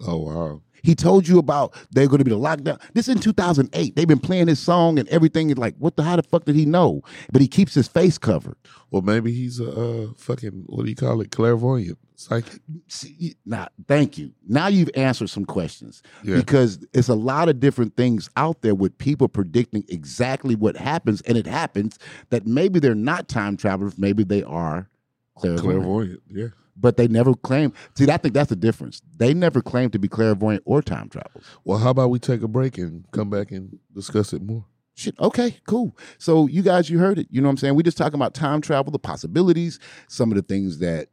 Oh 0.05 0.17
wow. 0.17 0.61
He 0.83 0.95
told 0.95 1.27
you 1.27 1.39
about 1.39 1.73
they're 1.91 2.07
going 2.07 2.19
to 2.19 2.25
be 2.25 2.31
the 2.31 2.37
lockdown. 2.37 2.79
This 2.93 3.07
in 3.07 3.19
2008. 3.19 3.95
They've 3.95 4.07
been 4.07 4.19
playing 4.19 4.47
his 4.47 4.59
song 4.59 4.99
and 4.99 5.07
everything. 5.09 5.49
Is 5.49 5.57
like, 5.57 5.75
what 5.77 5.95
the? 5.95 6.03
How 6.03 6.17
the 6.17 6.23
fuck 6.23 6.43
did 6.45 6.55
he 6.55 6.65
know? 6.65 7.01
But 7.31 7.41
he 7.41 7.47
keeps 7.47 7.73
his 7.73 7.87
face 7.87 8.17
covered. 8.17 8.57
Well, 8.91 9.01
maybe 9.01 9.33
he's 9.33 9.59
a 9.59 9.71
uh, 9.71 10.07
fucking 10.17 10.65
what 10.67 10.83
do 10.83 10.89
you 10.89 10.95
call 10.95 11.19
it? 11.21 11.31
Clairvoyant, 11.31 11.97
psychic. 12.15 12.59
See, 12.89 13.35
now, 13.45 13.69
thank 13.87 14.17
you. 14.17 14.33
Now 14.47 14.67
you've 14.67 14.91
answered 14.95 15.29
some 15.29 15.45
questions 15.45 16.03
Yeah. 16.23 16.35
because 16.35 16.85
it's 16.93 17.07
a 17.09 17.15
lot 17.15 17.49
of 17.49 17.59
different 17.59 17.95
things 17.95 18.29
out 18.35 18.61
there 18.61 18.75
with 18.75 18.95
people 18.97 19.27
predicting 19.29 19.83
exactly 19.87 20.53
what 20.55 20.75
happens, 20.77 21.21
and 21.21 21.37
it 21.37 21.47
happens 21.47 21.97
that 22.29 22.45
maybe 22.45 22.79
they're 22.79 22.93
not 22.93 23.27
time 23.29 23.57
travelers, 23.57 23.97
maybe 23.97 24.23
they 24.23 24.43
are 24.43 24.89
clairvoyant, 25.37 25.63
Clairvoyant. 25.83 26.21
Yeah. 26.29 26.47
But 26.75 26.97
they 26.97 27.07
never 27.07 27.33
claim. 27.33 27.73
See, 27.95 28.09
I 28.09 28.17
think 28.17 28.33
that's 28.33 28.49
the 28.49 28.55
difference. 28.55 29.01
They 29.17 29.33
never 29.33 29.61
claim 29.61 29.89
to 29.91 29.99
be 29.99 30.07
clairvoyant 30.07 30.63
or 30.65 30.81
time 30.81 31.09
travelers. 31.09 31.45
Well, 31.63 31.77
how 31.77 31.91
about 31.91 32.09
we 32.09 32.19
take 32.19 32.41
a 32.41 32.47
break 32.47 32.77
and 32.77 33.05
come 33.11 33.29
back 33.29 33.51
and 33.51 33.79
discuss 33.93 34.33
it 34.33 34.41
more? 34.41 34.65
Shit. 34.95 35.15
Okay, 35.19 35.57
cool. 35.65 35.97
So 36.19 36.47
you 36.47 36.61
guys, 36.61 36.89
you 36.89 36.99
heard 36.99 37.17
it. 37.17 37.27
You 37.31 37.41
know 37.41 37.47
what 37.47 37.53
I'm 37.53 37.57
saying? 37.57 37.75
We 37.75 37.83
just 37.83 37.97
talking 37.97 38.15
about 38.15 38.33
time 38.33 38.61
travel, 38.61 38.91
the 38.91 38.99
possibilities, 38.99 39.79
some 40.07 40.31
of 40.31 40.35
the 40.35 40.43
things 40.43 40.79
that 40.79 41.07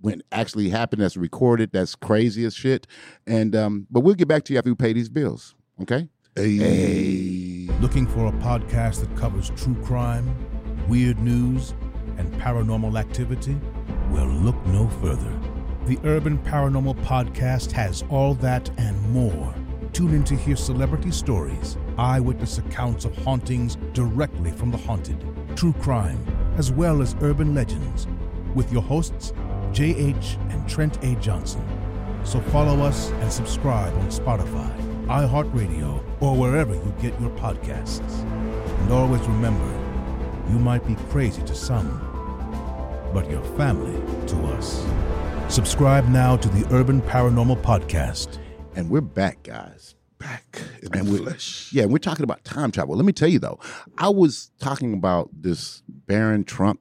when 0.00 0.22
actually 0.32 0.70
happened 0.70 1.02
that's 1.02 1.16
recorded, 1.16 1.70
that's 1.72 1.94
crazy 1.94 2.44
as 2.44 2.54
shit. 2.54 2.86
And 3.26 3.54
um, 3.54 3.86
but 3.90 4.00
we'll 4.00 4.14
get 4.14 4.28
back 4.28 4.44
to 4.44 4.52
you 4.52 4.58
after 4.58 4.70
we 4.70 4.76
pay 4.76 4.92
these 4.92 5.08
bills. 5.08 5.54
Okay? 5.82 6.08
Hey. 6.34 7.68
Looking 7.80 8.06
for 8.06 8.26
a 8.26 8.32
podcast 8.32 9.00
that 9.00 9.14
covers 9.16 9.50
true 9.56 9.76
crime, 9.84 10.34
weird 10.88 11.18
news, 11.18 11.74
and 12.16 12.32
paranormal 12.40 12.98
activity? 12.98 13.58
Well, 14.10 14.26
look 14.26 14.56
no 14.66 14.88
further. 15.00 15.38
The 15.86 15.98
Urban 16.04 16.38
Paranormal 16.38 16.94
Podcast 17.04 17.72
has 17.72 18.04
all 18.08 18.34
that 18.34 18.70
and 18.78 19.00
more. 19.10 19.54
Tune 19.92 20.14
in 20.14 20.24
to 20.24 20.34
hear 20.36 20.56
celebrity 20.56 21.10
stories, 21.10 21.76
eyewitness 21.96 22.58
accounts 22.58 23.04
of 23.04 23.16
hauntings 23.18 23.76
directly 23.92 24.50
from 24.50 24.70
the 24.70 24.76
haunted, 24.76 25.24
true 25.56 25.72
crime, 25.74 26.18
as 26.56 26.70
well 26.70 27.02
as 27.02 27.16
urban 27.20 27.54
legends, 27.54 28.06
with 28.54 28.72
your 28.72 28.82
hosts, 28.82 29.32
J.H. 29.72 30.38
and 30.50 30.68
Trent 30.68 31.02
A. 31.04 31.14
Johnson. 31.16 31.64
So 32.24 32.40
follow 32.40 32.80
us 32.80 33.10
and 33.10 33.32
subscribe 33.32 33.94
on 33.94 34.08
Spotify, 34.08 34.74
iHeartRadio, 35.06 36.02
or 36.20 36.36
wherever 36.36 36.74
you 36.74 36.94
get 37.00 37.18
your 37.20 37.30
podcasts. 37.30 38.22
And 38.80 38.92
always 38.92 39.22
remember, 39.22 39.66
you 40.50 40.58
might 40.58 40.86
be 40.86 40.96
crazy 41.10 41.42
to 41.42 41.54
some, 41.54 42.15
but 43.12 43.30
your 43.30 43.42
family 43.56 43.94
to 44.28 44.36
us. 44.48 44.84
Subscribe 45.48 46.08
now 46.08 46.36
to 46.36 46.48
the 46.48 46.66
Urban 46.74 47.00
Paranormal 47.02 47.62
Podcast. 47.62 48.38
And 48.74 48.90
we're 48.90 49.00
back, 49.00 49.42
guys. 49.42 49.94
Back 50.18 50.60
in 50.82 50.92
And 50.98 51.06
the 51.08 51.12
we- 51.12 51.18
flesh. 51.18 51.70
Yeah, 51.72 51.84
and 51.84 51.92
we're 51.92 51.98
talking 51.98 52.24
about 52.24 52.44
time 52.44 52.70
travel. 52.70 52.96
Let 52.96 53.04
me 53.04 53.12
tell 53.12 53.28
you 53.28 53.38
though, 53.38 53.58
I 53.98 54.08
was 54.08 54.50
talking 54.58 54.92
about 54.94 55.30
this 55.32 55.82
Baron 55.88 56.44
Trump 56.44 56.80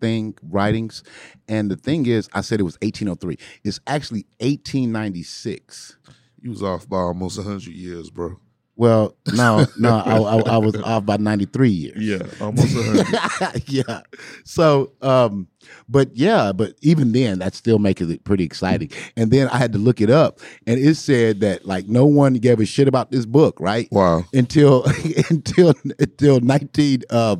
thing, 0.00 0.34
writings, 0.42 1.02
and 1.48 1.70
the 1.70 1.76
thing 1.76 2.06
is, 2.06 2.28
I 2.32 2.40
said 2.40 2.58
it 2.58 2.62
was 2.64 2.76
1803. 2.80 3.36
It's 3.64 3.80
actually 3.86 4.24
1896. 4.40 5.98
You 6.40 6.50
was 6.50 6.62
off 6.62 6.88
by 6.88 6.96
almost 6.96 7.38
hundred 7.40 7.66
years, 7.74 8.08
bro. 8.10 8.40
Well, 8.80 9.14
no, 9.34 9.66
no, 9.78 9.90
I, 9.98 10.16
I, 10.16 10.54
I 10.54 10.56
was 10.56 10.74
off 10.76 11.04
by 11.04 11.18
93 11.18 11.68
years. 11.68 11.98
Yeah, 11.98 12.22
almost 12.40 12.74
a 12.74 12.82
hundred. 12.82 13.62
yeah. 13.68 14.00
So, 14.44 14.92
um, 15.02 15.48
but 15.86 16.16
yeah, 16.16 16.52
but 16.52 16.74
even 16.80 17.12
then, 17.12 17.40
that 17.40 17.54
still 17.54 17.78
makes 17.78 18.00
it 18.00 18.24
pretty 18.24 18.42
exciting. 18.44 18.90
And 19.18 19.30
then 19.30 19.48
I 19.48 19.58
had 19.58 19.74
to 19.74 19.78
look 19.78 20.00
it 20.00 20.08
up, 20.08 20.40
and 20.66 20.80
it 20.80 20.94
said 20.94 21.40
that 21.40 21.66
like 21.66 21.88
no 21.88 22.06
one 22.06 22.34
gave 22.34 22.58
a 22.58 22.64
shit 22.64 22.88
about 22.88 23.10
this 23.10 23.26
book, 23.26 23.60
right? 23.60 23.86
wow. 23.92 24.24
Until 24.32 24.84
until 25.30 25.74
until 25.98 26.40
19. 26.40 27.02
Uh, 27.10 27.36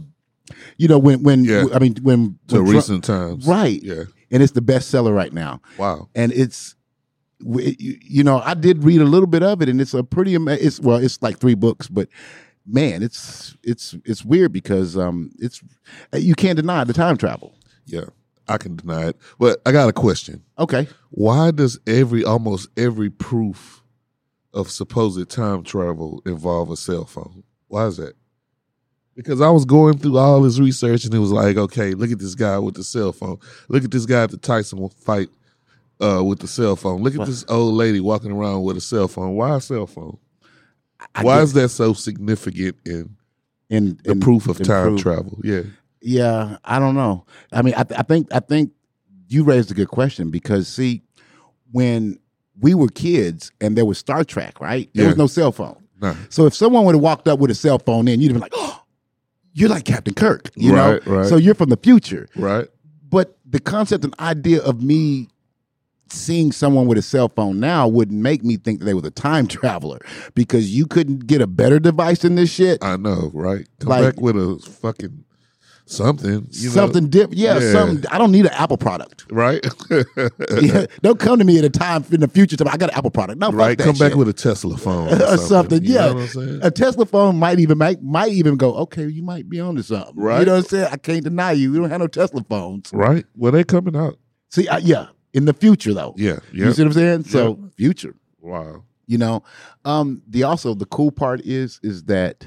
you 0.77 0.89
know 0.89 0.99
when 0.99 1.23
when 1.23 1.45
Yeah. 1.45 1.65
I 1.73 1.79
mean 1.79 1.95
when, 2.03 2.39
To 2.49 2.57
when 2.57 2.65
Trump- 2.65 2.69
recent 2.69 3.05
times. 3.05 3.47
right? 3.47 3.83
Yeah. 3.83 4.05
And 4.31 4.43
it's 4.43 4.53
the 4.53 4.61
bestseller 4.61 5.15
right 5.15 5.33
now 5.33 5.61
Wow. 5.79 6.09
and 6.15 6.33
it's 6.33 6.75
you 7.43 8.23
know 8.23 8.41
i 8.45 8.55
did 8.55 8.85
read 8.85 9.01
a 9.01 9.05
little 9.05 9.27
bit 9.27 9.43
of 9.43 9.63
it 9.63 9.69
and 9.69 9.81
it's 9.81 9.95
a 9.95 10.03
pretty 10.05 10.35
it's 10.35 10.79
well 10.81 10.99
it's 10.99 11.23
like 11.23 11.39
three 11.39 11.55
books 11.55 11.89
but 11.89 12.09
man 12.67 13.03
it's 13.03 13.57
it's 13.63 13.95
it's 14.05 14.25
weird 14.25 14.53
because 14.53 14.97
um 14.97 15.31
it's 15.39 15.63
you 16.15 16.35
can't 16.35 16.57
deny 16.57 16.85
the 16.85 16.93
time 16.93 17.17
travel 17.17 17.55
Yeah. 17.87 18.05
I 18.49 18.59
can 18.59 18.75
deny 18.75 19.07
it. 19.11 19.17
But 19.39 19.63
I 19.65 19.71
got 19.71 19.89
a 19.89 19.93
question. 19.93 20.43
okay 20.59 20.89
Why 21.11 21.53
does 21.53 21.79
every 21.87 22.25
almost 22.25 22.69
every 22.77 23.09
proof 23.09 23.81
of 24.53 24.71
supposed 24.71 25.31
time 25.31 25.63
travel 25.63 26.21
involve 26.27 26.71
a 26.71 26.77
cell 26.77 27.05
phone? 27.05 27.45
Why 27.69 27.87
is 27.87 27.99
that? 27.99 28.15
Because 29.15 29.41
I 29.41 29.51
was 29.51 29.65
going 29.65 29.99
through 29.99 30.19
all 30.19 30.43
his 30.43 30.61
research 30.61 31.05
and 31.05 31.15
it 31.15 31.19
was 31.19 31.31
like, 31.31 31.57
okay, 31.57 31.95
look 31.95 32.11
at 32.11 32.19
this 32.19 32.35
guy 32.35 32.59
with 32.59 32.75
the 32.75 32.83
cell 32.83 33.13
phone. 33.13 33.39
Look 33.69 33.85
at 33.85 33.91
this 33.93 34.07
guy 34.07 34.25
at 34.25 34.31
the 34.31 34.37
Tyson 34.37 34.89
fight 34.89 35.29
uh, 36.01 36.23
with 36.25 36.39
the 36.41 36.49
cell 36.49 36.77
phone. 36.77 37.03
Look 37.03 37.15
at 37.15 37.19
What? 37.21 37.29
this 37.29 37.45
old 37.49 37.75
lady 37.75 38.01
walking 38.01 38.33
around 38.33 38.63
with 38.63 38.77
a 38.77 38.81
cell 38.81 39.09
phone. 39.09 39.35
Why 39.35 39.57
a 39.57 39.61
cell 39.61 39.87
phone? 39.87 40.19
I 41.15 41.23
Why 41.25 41.37
get- 41.37 41.43
is 41.45 41.53
that 41.55 41.69
so 41.71 41.93
significant 41.93 42.77
in 42.85 43.17
in, 43.71 43.99
the 44.05 44.13
in- 44.13 44.21
proof 44.21 44.49
of 44.49 44.59
time 44.63 44.89
proof? 44.89 45.01
travel? 45.01 45.41
Yeah. 45.45 45.63
yeah 46.03 46.57
i 46.65 46.79
don't 46.79 46.95
know 46.95 47.25
i 47.53 47.63
mean 47.63 47.75
I, 47.77 47.83
th- 47.85 47.99
I 48.01 48.03
think 48.03 48.33
i 48.35 48.41
think 48.41 48.73
you 49.29 49.45
raised 49.45 49.71
a 49.71 49.75
good 49.75 49.89
question 49.89 50.31
because 50.31 50.67
see 50.67 51.03
when 51.73 52.19
we 52.59 52.75
were 52.75 52.89
kids 52.89 53.53
and 53.61 53.77
there 53.77 53.85
was 53.85 53.99
star 53.99 54.25
trek 54.25 54.61
right 54.61 54.91
there 54.95 55.07
was 55.07 55.17
no 55.17 55.27
cell 55.27 55.53
phone 55.53 55.77
Nah. 56.03 56.15
So 56.31 56.47
if 56.47 56.55
someone 56.55 56.85
would 56.87 56.95
have 56.95 57.03
walked 57.03 57.29
up 57.29 57.39
with 57.39 57.51
a 57.51 57.55
cell 57.55 57.79
phone 57.79 58.09
in, 58.09 58.21
you'd 58.23 58.29
have 58.33 58.37
been 58.37 58.41
like, 58.41 58.53
"Oh, 58.55 58.83
you're 59.53 59.69
like 59.69 59.85
Captain 59.85 60.15
Kirk," 60.15 60.49
you 60.57 60.75
Right, 60.75 61.07
know. 61.07 61.13
right. 61.19 61.27
So 61.29 61.37
you're 61.37 61.55
from 61.55 61.69
the 61.69 61.77
future. 61.77 62.27
Right? 62.35 62.67
But 63.11 63.37
the 63.45 63.61
concept 63.61 64.05
and 64.05 64.15
idea 64.19 64.63
of 64.63 64.83
me 64.83 65.29
seeing 66.13 66.53
someone 66.53 66.87
with 66.87 66.99
a 66.99 67.03
cell 67.03 67.29
phone 67.29 67.61
now 67.61 67.87
would 67.89 68.11
make 68.13 68.43
me 68.45 68.57
think 68.57 68.79
that 68.81 68.85
they 68.85 68.95
was 68.95 69.05
a 69.05 69.11
time 69.11 69.47
traveler 69.49 69.99
because 70.35 70.75
you 70.75 70.87
couldn't 70.87 71.27
get 71.27 71.41
a 71.41 71.47
better 71.47 71.79
device 71.79 72.21
than 72.21 72.35
this 72.35 72.51
shit. 72.51 72.83
I 72.83 72.97
know, 72.97 73.31
right? 73.35 73.67
Come 73.81 73.89
Like- 73.91 74.03
back 74.17 74.21
with 74.21 74.37
a 74.37 74.59
fucking 74.81 75.25
something. 75.87 76.47
Something 76.53 77.09
different. 77.09 77.37
Yeah, 77.37 77.59
Yeah. 77.59 77.73
something. 77.73 78.09
I 78.13 78.19
don't 78.19 78.31
need 78.31 78.47
an 78.47 78.53
Apple 78.53 78.77
product. 78.77 79.27
Right? 79.31 79.65
Yeah, 80.61 80.87
don't 81.03 81.19
come 81.19 81.39
to 81.39 81.45
me 81.45 81.59
at 81.59 81.65
a 81.65 81.71
time 81.71 82.05
in 82.13 82.21
the 82.21 82.29
future. 82.29 82.57
I 82.69 82.77
got 82.77 82.91
an 82.91 82.97
Apple 82.97 83.11
product. 83.11 83.39
No, 83.41 83.49
fuck 83.51 83.59
right? 83.59 83.79
that 83.79 83.85
Come 83.85 83.97
back 83.97 84.11
shit. 84.11 84.19
with 84.19 84.29
a 84.29 84.33
Tesla 84.33 84.77
phone 84.77 85.09
or 85.09 85.17
something. 85.19 85.39
something. 85.47 85.85
You 85.85 85.95
Yeah, 85.95 86.07
know 86.09 86.15
what 86.15 86.23
I'm 86.23 86.29
saying? 86.29 86.61
a 86.63 86.71
Tesla 86.71 87.07
phone 87.07 87.37
might 87.39 87.59
even 87.59 87.79
make 87.79 88.03
might 88.03 88.33
even 88.33 88.57
go. 88.57 88.75
Okay, 88.77 89.07
you 89.09 89.23
might 89.23 89.49
be 89.49 89.59
on 89.61 89.69
onto 89.71 89.83
something. 89.83 90.15
Right. 90.17 90.41
You 90.41 90.47
know 90.47 90.53
what 90.57 90.59
I'm 90.59 90.69
saying? 90.69 90.89
I 90.93 90.97
can't 90.97 91.25
deny 91.25 91.53
you. 91.53 91.73
We 91.73 91.79
don't 91.79 91.91
have 91.91 92.01
no 92.01 92.07
Tesla 92.09 92.45
phones. 92.49 92.91
Right? 92.93 93.25
Well, 93.37 93.53
they 93.53 93.65
coming 93.65 93.97
out. 93.97 94.19
See, 94.51 94.69
I, 94.69 94.79
yeah, 94.79 95.07
in 95.33 95.45
the 95.45 95.55
future 95.55 95.95
though. 95.95 96.15
Yeah. 96.17 96.39
You 96.53 96.73
see 96.73 96.83
what 96.83 96.89
I'm 96.89 96.93
saying? 96.93 97.25
So 97.25 97.71
future. 97.77 98.15
Wow. 98.41 98.85
You 99.07 99.19
know, 99.19 99.43
um, 99.85 100.23
the 100.29 100.45
also 100.45 100.75
the 100.75 100.87
cool 100.87 101.11
part 101.11 101.41
is 101.41 101.81
is 101.83 102.05
that 102.05 102.47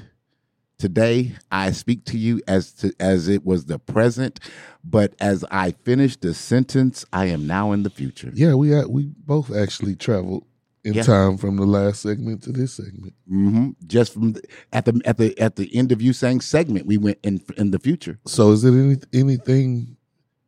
today 0.78 1.32
I 1.52 1.70
speak 1.72 2.04
to 2.06 2.18
you 2.18 2.40
as 2.48 2.72
to 2.74 2.92
as 2.98 3.28
it 3.28 3.44
was 3.44 3.66
the 3.66 3.78
present, 3.78 4.40
but 4.82 5.14
as 5.20 5.44
I 5.50 5.72
finish 5.72 6.16
the 6.16 6.34
sentence, 6.34 7.04
I 7.12 7.26
am 7.26 7.46
now 7.46 7.72
in 7.72 7.82
the 7.82 7.90
future. 7.90 8.30
Yeah, 8.34 8.54
we 8.54 8.70
had, 8.70 8.86
we 8.86 9.10
both 9.18 9.54
actually 9.54 9.94
traveled 9.96 10.44
in 10.84 10.94
Yeah. 10.94 11.02
time 11.02 11.36
from 11.38 11.56
the 11.56 11.66
last 11.66 12.02
segment 12.02 12.42
to 12.44 12.52
this 12.52 12.74
segment. 12.74 13.14
hmm 13.28 13.70
Just 13.86 14.12
from 14.12 14.32
the, 14.32 14.42
at 14.72 14.84
the 14.84 15.00
at 15.04 15.16
the 15.18 15.38
at 15.38 15.56
the 15.56 15.74
end 15.76 15.92
of 15.92 16.00
you 16.02 16.12
saying 16.12 16.40
segment, 16.40 16.86
we 16.86 16.98
went 16.98 17.18
in 17.22 17.42
in 17.56 17.70
the 17.70 17.78
future. 17.78 18.18
So 18.26 18.52
is 18.52 18.64
it 18.64 18.72
any 18.72 18.96
anything? 19.12 19.96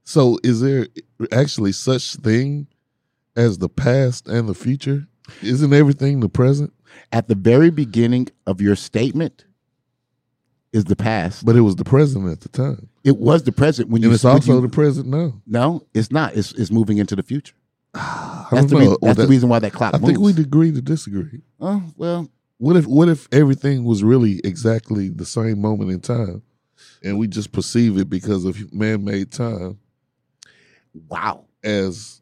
So 0.08 0.38
is 0.44 0.60
there 0.60 0.86
actually 1.32 1.72
such 1.72 2.14
thing 2.14 2.68
as 3.34 3.58
the 3.58 3.68
past 3.68 4.28
and 4.28 4.48
the 4.48 4.54
future? 4.54 5.06
Isn't 5.42 5.72
everything 5.72 6.20
the 6.20 6.28
present? 6.28 6.72
At 7.10 7.26
the 7.26 7.34
very 7.34 7.70
beginning 7.70 8.28
of 8.46 8.60
your 8.60 8.76
statement 8.76 9.44
is 10.72 10.84
the 10.84 10.94
past. 10.94 11.44
But 11.44 11.56
it 11.56 11.62
was 11.62 11.74
the 11.74 11.84
present 11.84 12.28
at 12.30 12.40
the 12.40 12.48
time, 12.48 12.88
It 13.02 13.18
was 13.18 13.42
the 13.42 13.50
present 13.52 13.88
when 13.90 14.00
you 14.00 14.08
and 14.08 14.14
it's 14.14 14.22
when 14.22 14.34
also 14.34 14.54
you- 14.54 14.60
the 14.60 14.68
present 14.68 15.08
now. 15.08 15.34
no, 15.44 15.84
it's 15.92 16.12
not. 16.12 16.36
It's 16.36 16.52
it's 16.52 16.70
moving 16.70 16.98
into 16.98 17.16
the 17.16 17.22
future. 17.24 17.54
That's 17.94 18.66
the 18.70 18.76
reason, 18.76 18.96
Well, 19.00 19.14
that's 19.14 19.18
the 19.18 19.26
reason 19.26 19.48
why 19.48 19.58
that 19.58 19.72
clock 19.72 19.92
I 19.94 19.98
moves. 19.98 20.06
think 20.12 20.20
we'd 20.20 20.38
agree 20.38 20.70
to 20.70 20.80
disagree. 20.80 21.40
Oh 21.60 21.82
well, 21.96 22.30
What 22.58 22.76
if 22.76 22.86
what 22.86 23.08
if 23.08 23.26
everything 23.32 23.82
was 23.84 24.04
really 24.04 24.40
exactly 24.44 25.08
the 25.08 25.24
same 25.26 25.60
moment 25.60 25.90
in 25.90 25.98
time, 26.00 26.42
and 27.02 27.18
we 27.18 27.26
just 27.26 27.50
perceive 27.50 27.96
it 27.98 28.08
because 28.08 28.44
of 28.44 28.72
man-made 28.72 29.32
time 29.32 29.78
wow. 31.08 31.44
as 31.64 32.20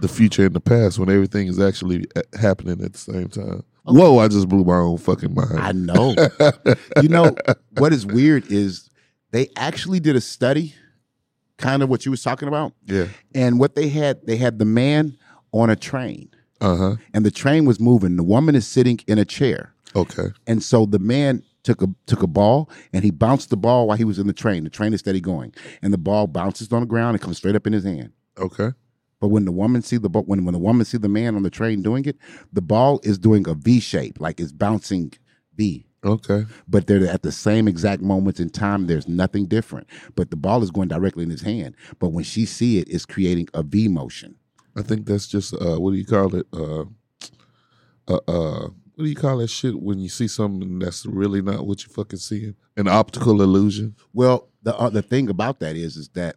the 0.00 0.08
future 0.08 0.46
and 0.46 0.54
the 0.54 0.60
past 0.60 0.98
when 0.98 1.08
everything 1.10 1.46
is 1.46 1.60
actually 1.60 2.04
uh, 2.16 2.22
happening 2.40 2.82
at 2.84 2.92
the 2.92 2.98
same 2.98 3.28
time? 3.28 3.62
Whoa! 3.86 4.18
I 4.18 4.28
just 4.28 4.48
blew 4.48 4.64
my 4.64 4.76
own 4.76 4.96
fucking 4.98 5.34
mind. 5.34 5.58
I 5.58 5.72
know. 5.72 6.14
you 7.02 7.08
know 7.08 7.34
what 7.76 7.92
is 7.92 8.06
weird 8.06 8.50
is 8.50 8.88
they 9.30 9.48
actually 9.56 10.00
did 10.00 10.16
a 10.16 10.20
study, 10.22 10.74
kind 11.58 11.82
of 11.82 11.90
what 11.90 12.04
you 12.06 12.10
was 12.10 12.22
talking 12.22 12.48
about, 12.48 12.72
yeah. 12.86 13.08
and 13.34 13.60
what 13.60 13.74
they 13.74 13.88
had 13.88 14.26
they 14.26 14.36
had 14.36 14.58
the 14.58 14.64
man 14.64 15.18
on 15.52 15.68
a 15.70 15.76
train, 15.76 16.30
Uh 16.62 16.76
huh. 16.76 16.96
and 17.12 17.26
the 17.26 17.30
train 17.30 17.66
was 17.66 17.78
moving. 17.78 18.16
The 18.16 18.22
woman 18.24 18.54
is 18.54 18.66
sitting 18.66 18.98
in 19.06 19.18
a 19.18 19.24
chair, 19.26 19.74
Okay. 19.94 20.28
and 20.46 20.62
so 20.62 20.86
the 20.86 20.98
man 20.98 21.42
took 21.64 21.82
a 21.82 21.88
took 22.06 22.22
a 22.22 22.28
ball 22.28 22.70
and 22.92 23.02
he 23.02 23.10
bounced 23.10 23.50
the 23.50 23.56
ball 23.56 23.88
while 23.88 23.96
he 23.96 24.04
was 24.04 24.18
in 24.18 24.28
the 24.28 24.32
train. 24.32 24.62
The 24.62 24.70
train 24.70 24.94
is 24.94 25.00
steady 25.00 25.20
going, 25.20 25.52
and 25.82 25.92
the 25.92 25.98
ball 25.98 26.28
bounces 26.28 26.72
on 26.72 26.80
the 26.80 26.86
ground 26.86 27.16
and 27.16 27.22
comes 27.22 27.38
straight 27.38 27.56
up 27.56 27.66
in 27.66 27.72
his 27.72 27.84
hand. 27.84 28.12
Okay. 28.38 28.70
But 29.20 29.28
when 29.28 29.46
the 29.46 29.52
woman 29.52 29.82
see 29.82 29.96
the 29.96 30.10
ball, 30.10 30.22
when 30.22 30.44
when 30.44 30.52
the 30.52 30.58
woman 30.58 30.84
see 30.84 30.98
the 30.98 31.08
man 31.08 31.34
on 31.34 31.42
the 31.42 31.50
train 31.50 31.82
doing 31.82 32.04
it, 32.04 32.16
the 32.52 32.62
ball 32.62 33.00
is 33.02 33.18
doing 33.18 33.48
a 33.48 33.54
V 33.54 33.80
shape, 33.80 34.20
like 34.20 34.38
it's 34.38 34.52
bouncing 34.52 35.12
V. 35.56 35.86
Okay. 36.04 36.44
But 36.68 36.86
they're 36.86 37.06
at 37.08 37.22
the 37.22 37.32
same 37.32 37.66
exact 37.66 38.02
moments 38.02 38.38
in 38.38 38.50
time. 38.50 38.86
There's 38.86 39.08
nothing 39.08 39.46
different. 39.46 39.88
But 40.14 40.30
the 40.30 40.36
ball 40.36 40.62
is 40.62 40.70
going 40.70 40.88
directly 40.88 41.24
in 41.24 41.30
his 41.30 41.40
hand. 41.40 41.74
But 41.98 42.10
when 42.10 42.24
she 42.24 42.44
see 42.44 42.78
it, 42.78 42.88
it's 42.90 43.06
creating 43.06 43.48
a 43.54 43.62
V 43.62 43.88
motion. 43.88 44.36
I 44.76 44.82
think 44.82 45.06
that's 45.06 45.26
just 45.26 45.54
uh, 45.54 45.80
what 45.80 45.92
do 45.92 45.96
you 45.96 46.04
call 46.04 46.34
it? 46.34 46.46
Uh, 46.52 46.84
uh, 48.06 48.20
uh, 48.28 48.68
what 48.94 49.04
do 49.04 49.10
you 49.10 49.16
call 49.16 49.38
that 49.38 49.48
shit 49.50 49.80
when 49.80 49.98
you 49.98 50.08
see 50.08 50.28
something 50.28 50.78
that's 50.78 51.04
really 51.06 51.42
not 51.42 51.66
what 51.66 51.84
you 51.84 51.92
fucking 51.92 52.18
seeing? 52.18 52.54
An 52.76 52.88
optical 52.88 53.42
illusion. 53.42 53.96
Well, 54.12 54.48
the 54.62 54.76
uh, 54.76 54.90
the 54.90 55.02
thing 55.02 55.28
about 55.28 55.60
that 55.60 55.76
is, 55.76 55.96
is 55.96 56.08
that 56.10 56.36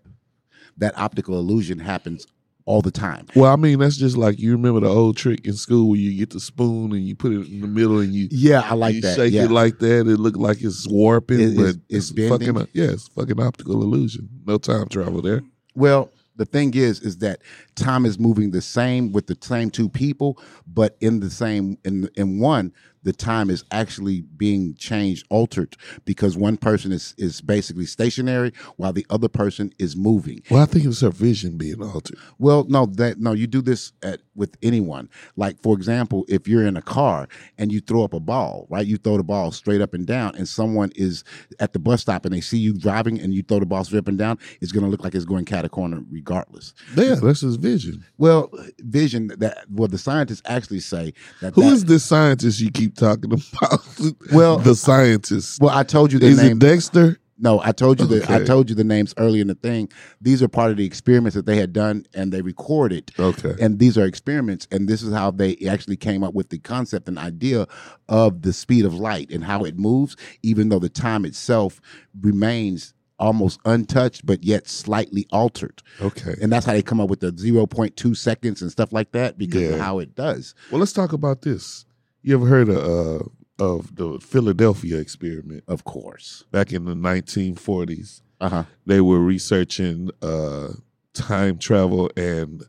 that 0.78 0.98
optical 0.98 1.38
illusion 1.40 1.80
happens 1.80 2.26
all 2.66 2.82
the 2.82 2.92
time. 2.92 3.26
Well, 3.36 3.52
I 3.52 3.56
mean, 3.56 3.80
that's 3.80 3.96
just 3.96 4.18
like 4.18 4.40
you 4.40 4.52
remember 4.52 4.82
the 4.82 4.90
old 4.90 5.16
trick 5.16 5.46
in 5.46 5.54
school 5.54 5.90
where 5.90 5.98
you 6.00 6.18
get 6.18 6.32
the 6.32 6.40
spoon 6.40 6.92
and 6.92 7.02
you 7.08 7.16
put 7.16 7.32
it 7.32 7.48
in 7.48 7.62
the 7.62 7.68
middle 7.68 8.00
and 8.00 8.14
you 8.14 8.28
Yeah, 8.30 8.60
I 8.62 8.74
like 8.74 9.00
that 9.02 9.16
shake 9.16 9.34
yeah. 9.34 9.46
it 9.46 9.52
like 9.52 9.80
that. 9.80 10.02
It 10.02 10.20
look 10.20 10.36
like 10.36 10.62
it's 10.62 10.86
warping, 10.88 11.40
It- 11.40 11.56
but 11.56 11.62
it's- 11.90 12.12
it's 12.12 12.30
fucking 12.30 12.54
bending. 12.54 12.68
yeah, 12.74 12.92
it's 12.92 13.08
fucking 13.08 13.40
optical 13.40 13.82
illusion. 13.82 14.28
No 14.46 14.58
time 14.58 14.88
travel 14.90 15.22
there. 15.22 15.44
Well, 15.76 16.12
the 16.38 16.46
thing 16.46 16.74
is, 16.74 17.00
is 17.02 17.18
that 17.20 17.42
time 17.76 18.06
is 18.06 18.20
moving 18.20 18.52
the 18.52 18.62
same 18.62 19.12
with 19.12 19.28
the 19.28 19.38
same 19.42 19.70
two 19.70 19.90
people, 19.90 20.42
but 20.66 20.96
in 21.02 21.20
the 21.20 21.30
same 21.30 21.78
in 21.84 22.10
in 22.16 22.40
one, 22.40 22.74
the 23.08 23.14
time 23.14 23.50
is 23.50 23.64
actually 23.72 24.20
being 24.36 24.76
changed, 24.76 25.26
altered 25.30 25.78
because 26.04 26.36
one 26.36 26.58
person 26.58 26.92
is 26.92 27.16
is 27.18 27.40
basically 27.40 27.86
stationary 27.86 28.52
while 28.76 28.92
the 28.92 29.06
other 29.10 29.30
person 29.30 29.74
is 29.80 29.96
moving. 29.96 30.44
Well, 30.52 30.62
I 30.62 30.66
think 30.66 30.84
it's 30.84 31.00
her 31.00 31.10
vision 31.10 31.58
being 31.58 31.82
altered. 31.82 32.18
Well, 32.38 32.66
no, 32.68 32.86
that 32.98 33.18
no, 33.18 33.32
you 33.32 33.48
do 33.48 33.62
this 33.62 33.94
at 34.04 34.20
with 34.36 34.58
anyone. 34.62 35.08
Like 35.38 35.62
for 35.64 35.74
example, 35.74 36.26
if 36.28 36.50
you're 36.50 36.66
in 36.68 36.76
a 36.76 36.82
car 36.82 37.30
and 37.58 37.72
you 37.72 37.80
throw 37.80 38.04
up 38.04 38.14
a 38.14 38.20
ball, 38.20 38.68
right? 38.70 38.86
You 38.86 38.98
throw 38.98 39.16
the 39.16 39.24
ball 39.24 39.54
straight 39.54 39.80
up 39.80 39.94
and 39.94 40.06
down, 40.06 40.36
and 40.36 40.46
someone 40.46 40.92
is 40.98 41.24
at 41.62 41.72
the 41.72 41.80
bus 41.80 42.02
stop 42.02 42.26
and 42.26 42.34
they 42.34 42.42
see 42.42 42.58
you 42.58 42.78
driving 42.78 43.22
and 43.22 43.34
you 43.34 43.42
throw 43.42 43.60
the 43.62 43.66
ball 43.66 43.86
straight 43.86 44.00
up 44.00 44.10
and 44.10 44.18
down, 44.18 44.38
it's 44.60 44.74
going 44.74 44.84
to 44.84 44.90
look 44.90 45.06
like 45.06 45.16
it's 45.16 45.24
going 45.24 45.46
cat 45.46 45.64
a 45.64 45.70
corner 45.70 46.04
regardless. 46.12 46.74
Yeah, 46.94 47.16
that's 47.16 47.40
his 47.40 47.56
vision. 47.56 48.04
Well, 48.18 48.52
vision 48.80 49.30
that 49.38 49.66
well, 49.72 49.88
the 49.88 49.98
scientists 49.98 50.42
actually 50.44 50.82
say 50.82 51.14
that. 51.40 51.54
Who 51.54 51.62
that- 51.62 51.72
is 51.72 51.86
this 51.86 52.04
scientist 52.04 52.60
you 52.60 52.70
keep 52.70 52.97
talking 52.98 53.32
about? 53.32 53.80
Well, 54.34 54.58
the 54.58 54.76
scientist. 54.76 55.62
Well, 55.62 55.76
I 55.76 55.84
told 55.84 56.12
you 56.12 56.20
their 56.20 56.32
Is 56.32 56.42
name. 56.42 56.54
it 56.54 56.60
Dexter? 56.60 57.18
No, 57.40 57.62
I 57.64 57.72
told 57.72 58.00
you 58.00 58.08
the 58.08 58.26
I 58.34 58.44
told 58.44 58.68
you 58.68 58.76
the 58.76 58.84
names 58.84 59.14
earlier 59.18 59.42
in 59.42 59.48
the 59.48 59.56
thing. 59.56 59.90
These 60.20 60.42
are 60.42 60.48
part 60.48 60.72
of 60.72 60.78
the 60.78 60.86
experiments 60.86 61.36
that 61.36 61.46
they 61.46 61.58
had 61.58 61.72
done 61.72 62.06
and 62.16 62.32
they 62.32 62.42
recorded. 62.42 63.12
Okay. 63.20 63.54
And 63.62 63.78
these 63.78 63.96
are 63.98 64.06
experiments, 64.06 64.68
and 64.72 64.88
this 64.88 65.04
is 65.04 65.14
how 65.14 65.30
they 65.32 65.56
actually 65.70 65.98
came 65.98 66.24
up 66.24 66.34
with 66.34 66.50
the 66.50 66.58
concept 66.58 67.08
and 67.08 67.20
idea 67.20 67.68
of 68.10 68.42
the 68.42 68.54
speed 68.54 68.86
of 68.86 68.96
light 68.96 69.30
and 69.32 69.44
how 69.44 69.64
it 69.66 69.78
moves, 69.78 70.16
even 70.42 70.70
though 70.70 70.80
the 70.80 70.90
time 70.90 71.26
itself 71.26 71.80
remains 72.20 72.96
almost 73.20 73.60
untouched, 73.66 74.26
but 74.26 74.44
yet 74.44 74.68
slightly 74.68 75.26
altered. 75.32 75.82
Okay. 76.02 76.36
And 76.42 76.52
that's 76.52 76.66
how 76.66 76.74
they 76.74 76.84
come 76.84 77.00
up 77.00 77.10
with 77.10 77.20
the 77.20 77.32
0.2 77.32 78.16
seconds 78.16 78.62
and 78.62 78.72
stuff 78.72 78.92
like 78.94 79.12
that 79.12 79.38
because 79.38 79.74
of 79.74 79.80
how 79.80 80.00
it 80.00 80.16
does. 80.16 80.54
Well, 80.72 80.80
let's 80.80 80.94
talk 80.94 81.14
about 81.14 81.42
this. 81.42 81.86
You 82.28 82.36
ever 82.36 82.46
heard 82.48 82.68
of 82.68 82.78
uh, 82.78 83.24
of 83.58 83.96
the 83.96 84.20
Philadelphia 84.20 84.98
experiment 84.98 85.64
Of 85.66 85.86
course. 85.86 86.44
back 86.52 86.74
in 86.74 86.84
the 86.84 86.94
1940s? 86.94 88.22
Uh 88.42 88.50
huh. 88.50 88.64
They 88.86 89.00
were 89.00 89.22
researching 89.22 90.10
uh, 90.22 90.74
time 91.14 91.58
travel 91.58 92.12
and 92.18 92.64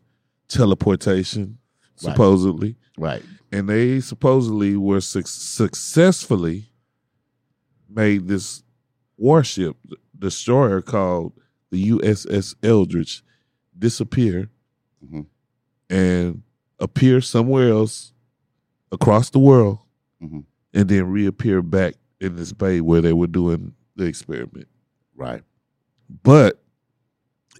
teleportation, 0.47 1.57
Right. 2.01 2.13
supposedly, 2.13 2.77
Right. 2.97 3.21
and 3.51 3.67
they 3.67 3.99
supposedly 3.99 4.77
were 4.77 5.01
suc 5.01 5.27
successfully 5.27 6.69
made 7.89 8.29
this 8.29 8.63
warship 9.17 9.75
destroyer 10.17 10.81
called 10.81 11.33
the 11.69 11.89
USS 11.89 12.55
Eldridge 12.63 13.23
disappear 13.77 14.49
Mhm. 15.03 15.25
and 15.89 16.43
appear 16.79 17.19
somewhere 17.19 17.71
else 17.71 18.13
across 18.91 19.29
the 19.29 19.39
world 19.39 19.79
Mhm. 20.21 20.43
and 20.73 20.89
then 20.89 21.05
reappear 21.11 21.61
back 21.61 21.95
in 22.19 22.35
this 22.35 22.51
bay 22.53 22.81
where 22.81 23.01
they 23.01 23.13
were 23.13 23.27
doing 23.27 23.73
the 23.95 24.05
experiment. 24.05 24.67
Right. 25.15 25.43
But 26.23 26.61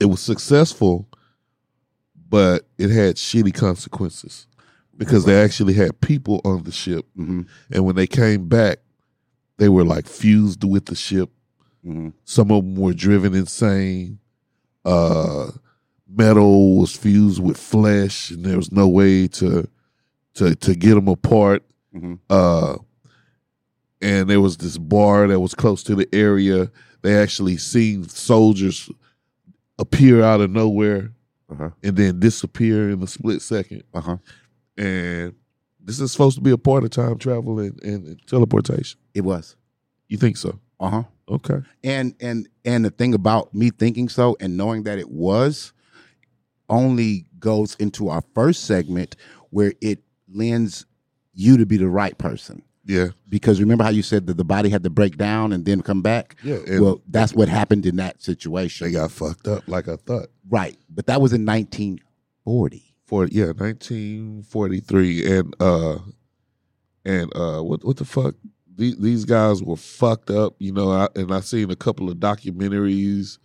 it 0.02 0.06
was 0.06 0.20
successful, 0.22 1.08
but 2.30 2.68
it 2.78 2.90
had 2.90 3.16
shitty 3.16 3.54
consequences 3.54 4.48
because 4.98 5.26
they 5.26 5.40
actually 5.42 5.74
had 5.74 6.00
people 6.02 6.42
on 6.44 6.64
the 6.64 6.72
ship. 6.72 7.06
hmm 7.16 7.42
And 7.72 7.86
when 7.86 7.96
they 7.96 8.08
came 8.08 8.48
back, 8.48 8.80
they 9.58 9.70
were 9.70 9.84
like 9.86 10.08
fused 10.08 10.64
with 10.64 10.86
the 10.86 10.96
ship. 10.96 11.30
hmm 11.84 12.10
Some 12.26 12.52
of 12.52 12.64
them 12.64 12.76
were 12.76 12.94
driven 12.94 13.34
insane. 13.34 14.20
Uh, 14.86 15.52
metal 16.08 16.78
was 16.80 16.96
fused 16.96 17.42
with 17.42 17.58
flesh, 17.58 18.32
and 18.32 18.44
there 18.46 18.58
was 18.58 18.72
no 18.72 18.88
way 18.88 19.28
to 19.28 19.68
to 20.40 20.56
to 20.56 20.76
get 20.76 20.96
them 20.96 21.08
apart. 21.08 21.64
hmm 21.94 22.16
Uh, 22.30 22.78
and 24.02 24.30
there 24.30 24.42
was 24.42 24.58
this 24.58 24.78
bar 24.78 25.28
that 25.28 25.40
was 25.40 25.54
close 25.54 25.84
to 25.84 25.96
the 25.96 26.08
area. 26.14 26.72
They 27.02 27.16
actually 27.22 27.58
seen 27.58 28.08
soldiers 28.08 28.90
appear 29.78 30.22
out 30.24 30.42
of 30.42 30.50
nowhere 30.52 31.12
Uh-huh. 31.52 31.70
and 31.84 31.96
then 31.98 32.20
disappear 32.20 32.90
in 32.92 33.02
a 33.04 33.08
split 33.08 33.42
second. 33.42 33.84
Uh-huh. 33.94 34.18
And 34.78 35.34
this 35.84 36.00
is 36.00 36.12
supposed 36.12 36.36
to 36.38 36.42
be 36.44 36.52
a 36.52 36.58
part 36.58 36.84
of 36.84 36.92
time 36.92 37.18
travel 37.18 37.60
and, 37.60 37.82
and 37.84 38.20
teleportation. 38.28 39.00
It 39.14 39.22
was. 39.26 39.56
You 40.08 40.18
think 40.18 40.38
so? 40.38 40.60
Uh-huh. 40.80 41.04
Okay. 41.28 41.60
And 41.84 42.16
and 42.22 42.48
and 42.66 42.86
the 42.86 42.92
thing 42.92 43.14
about 43.14 43.54
me 43.54 43.70
thinking 43.72 44.10
so 44.10 44.36
and 44.40 44.56
knowing 44.58 44.84
that 44.84 44.98
it 45.00 45.10
was 45.10 45.74
only 46.70 47.26
goes 47.40 47.76
into 47.80 48.10
our 48.10 48.24
first 48.34 48.64
segment 48.66 49.16
where 49.50 49.74
it 49.82 50.00
lends 50.32 50.86
you 51.34 51.58
to 51.58 51.66
be 51.66 51.78
the 51.78 51.88
right 51.88 52.18
person. 52.18 52.62
Yeah. 52.86 53.10
Because 53.28 53.60
remember 53.60 53.84
how 53.84 53.92
you 53.92 54.02
said 54.02 54.26
that 54.28 54.38
the 54.38 54.44
body 54.44 54.70
had 54.70 54.84
to 54.84 54.90
break 54.90 55.18
down 55.18 55.54
and 55.54 55.64
then 55.66 55.82
come 55.82 56.02
back? 56.02 56.36
Yeah. 56.44 56.58
Well, 56.80 57.02
that's 57.08 57.34
what 57.34 57.48
happened 57.48 57.86
in 57.86 57.98
that 57.98 58.22
situation. 58.22 58.88
they 58.88 58.94
got 58.94 59.12
fucked 59.12 59.48
up 59.48 59.68
like 59.68 59.88
I 59.88 59.96
thought. 59.98 60.30
right. 60.50 60.78
But 60.90 61.06
that 61.08 61.22
was 61.22 61.32
in 61.34 61.46
1940. 61.46 62.84
For 63.06 63.26
yeah, 63.26 63.54
nineteen 63.58 64.44
forty 64.44 64.80
three, 64.82 65.26
and 65.26 65.56
uh, 65.60 65.98
and 67.04 67.36
uh, 67.36 67.60
what 67.64 67.84
what 67.84 67.98
the 67.98 68.06
fuck? 68.06 68.36
These 68.76 68.98
these 68.98 69.26
guys 69.26 69.64
were 69.64 69.78
fucked 69.78 70.30
up, 70.30 70.54
you 70.60 70.72
know. 70.72 70.92
I, 70.92 71.08
and 71.16 71.34
I 71.34 71.40
seen 71.40 71.72
a 71.72 71.76
couple 71.76 72.08
of 72.12 72.18
documentaries 72.18 73.40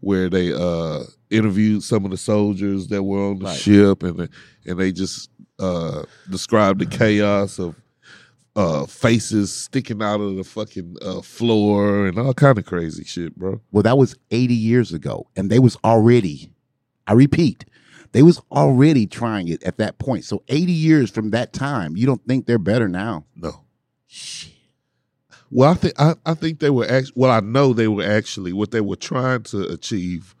where 0.00 0.28
they 0.28 0.52
uh 0.52 1.04
interviewed 1.30 1.82
some 1.84 2.04
of 2.04 2.10
the 2.10 2.18
soldiers 2.18 2.88
that 2.88 3.02
were 3.02 3.30
on 3.30 3.38
the 3.38 3.46
Right. 3.46 3.58
ship, 3.58 4.02
and 4.02 4.28
and 4.66 4.78
they 4.78 4.92
just 4.92 5.30
uh 5.58 6.02
described 6.30 6.80
the 6.80 6.86
chaos 6.86 7.58
of 7.58 7.74
uh 8.56 8.86
faces 8.86 9.52
sticking 9.52 10.02
out 10.02 10.20
of 10.20 10.36
the 10.36 10.44
fucking 10.44 10.96
uh 11.02 11.20
floor 11.20 12.06
and 12.06 12.18
all 12.18 12.34
kind 12.34 12.58
of 12.58 12.64
crazy 12.64 13.04
shit, 13.04 13.36
bro. 13.36 13.60
Well, 13.72 13.82
that 13.82 13.98
was 13.98 14.16
80 14.30 14.54
years 14.54 14.92
ago 14.92 15.28
and 15.36 15.50
they 15.50 15.58
was 15.58 15.76
already 15.84 16.52
I 17.06 17.14
repeat, 17.14 17.64
they 18.12 18.22
was 18.22 18.40
already 18.52 19.06
trying 19.06 19.48
it 19.48 19.62
at 19.62 19.78
that 19.78 19.98
point. 19.98 20.24
So 20.24 20.42
80 20.48 20.72
years 20.72 21.10
from 21.10 21.30
that 21.30 21.52
time, 21.52 21.96
you 21.96 22.06
don't 22.06 22.24
think 22.26 22.46
they're 22.46 22.58
better 22.58 22.88
now? 22.88 23.24
No. 23.34 23.64
Shit. 24.06 24.52
Well, 25.50 25.70
I 25.70 25.74
think 25.74 25.94
I, 25.98 26.14
I 26.26 26.34
think 26.34 26.60
they 26.60 26.70
were 26.70 26.86
actually. 26.86 27.14
Well, 27.16 27.30
I 27.30 27.40
know 27.40 27.72
they 27.72 27.88
were 27.88 28.04
actually 28.04 28.52
what 28.52 28.70
they 28.70 28.82
were 28.82 28.96
trying 28.96 29.44
to 29.44 29.62
achieve 29.62 30.34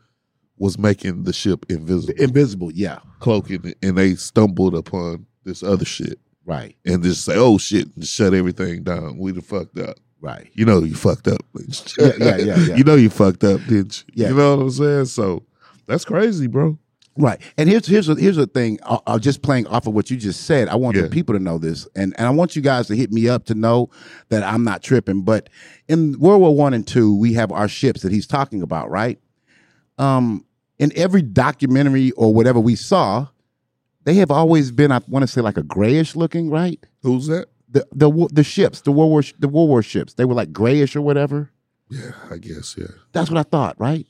was 0.58 0.78
making 0.78 1.24
the 1.24 1.32
ship 1.32 1.66
invisible, 1.68 2.14
Invisible, 2.22 2.72
yeah. 2.72 2.98
cloaking 3.20 3.64
it, 3.64 3.78
and 3.82 3.96
they 3.96 4.14
stumbled 4.14 4.74
upon 4.74 5.26
this 5.44 5.62
other 5.62 5.84
shit 5.84 6.18
Right. 6.44 6.76
and 6.84 7.02
just 7.02 7.24
say, 7.24 7.34
"Oh 7.36 7.58
shit!" 7.58 7.88
and 7.96 8.06
shut 8.06 8.34
everything 8.34 8.82
down. 8.82 9.18
We 9.18 9.32
the 9.32 9.42
fucked 9.42 9.78
up. 9.78 9.96
Right. 10.20 10.48
You 10.54 10.64
know 10.64 10.82
you 10.82 10.94
fucked 10.96 11.28
up. 11.28 11.40
Yeah, 11.98 12.12
yeah, 12.18 12.36
yeah, 12.36 12.56
yeah. 12.58 12.74
You 12.76 12.84
know 12.84 12.96
you 12.96 13.08
fucked 13.10 13.44
up, 13.44 13.60
didn't 13.68 14.04
you? 14.08 14.24
Yeah. 14.24 14.28
You 14.30 14.34
know 14.36 14.56
what 14.56 14.62
I'm 14.62 14.70
saying? 14.70 15.04
So 15.06 15.44
that's 15.86 16.04
crazy, 16.04 16.46
bro. 16.48 16.78
Right. 17.16 17.40
And 17.56 17.68
here's 17.68 17.86
here's 17.86 18.08
a, 18.08 18.14
here's 18.14 18.38
a 18.38 18.46
thing. 18.46 18.78
I'll, 18.84 19.02
I'll 19.06 19.18
just 19.18 19.42
playing 19.42 19.66
off 19.66 19.86
of 19.88 19.94
what 19.94 20.08
you 20.10 20.16
just 20.16 20.42
said. 20.44 20.68
I 20.68 20.76
want 20.76 20.96
Yeah. 20.96 21.02
the 21.02 21.08
people 21.08 21.34
to 21.34 21.40
know 21.40 21.58
this, 21.58 21.86
and 21.96 22.14
and 22.18 22.26
I 22.26 22.30
want 22.30 22.54
you 22.56 22.62
guys 22.62 22.86
to 22.88 22.96
hit 22.96 23.10
me 23.12 23.28
up 23.28 23.44
to 23.46 23.54
know 23.54 23.90
that 24.28 24.42
I'm 24.44 24.62
not 24.64 24.82
tripping. 24.82 25.22
But 25.22 25.48
in 25.88 26.18
World 26.18 26.40
War 26.40 26.54
One 26.54 26.74
and 26.74 26.86
Two, 26.86 27.16
we 27.16 27.32
have 27.34 27.50
our 27.52 27.66
ships 27.68 28.02
that 28.02 28.12
he's 28.12 28.26
talking 28.26 28.62
about, 28.62 28.90
right? 28.90 29.18
Um, 29.98 30.44
in 30.78 30.92
every 30.96 31.22
documentary 31.22 32.10
or 32.12 32.32
whatever 32.32 32.60
we 32.60 32.74
saw, 32.74 33.28
they 34.04 34.14
have 34.14 34.30
always 34.30 34.70
been, 34.70 34.92
I 34.92 35.00
want 35.08 35.22
to 35.22 35.26
say, 35.26 35.40
like 35.40 35.56
a 35.56 35.62
grayish 35.62 36.16
looking, 36.16 36.50
right? 36.50 36.84
Who's 37.02 37.26
that? 37.26 37.48
The 37.70 37.86
the 37.92 38.28
the 38.32 38.44
ships, 38.44 38.80
the 38.80 38.92
World 38.92 39.10
War 39.10 39.22
the 39.38 39.48
World 39.48 39.68
War 39.68 39.82
ships, 39.82 40.14
they 40.14 40.24
were 40.24 40.34
like 40.34 40.52
grayish 40.52 40.96
or 40.96 41.02
whatever. 41.02 41.50
Yeah, 41.90 42.12
I 42.30 42.38
guess. 42.38 42.74
Yeah. 42.78 42.86
That's 43.12 43.30
what 43.30 43.38
I 43.38 43.42
thought, 43.42 43.78
right? 43.78 44.06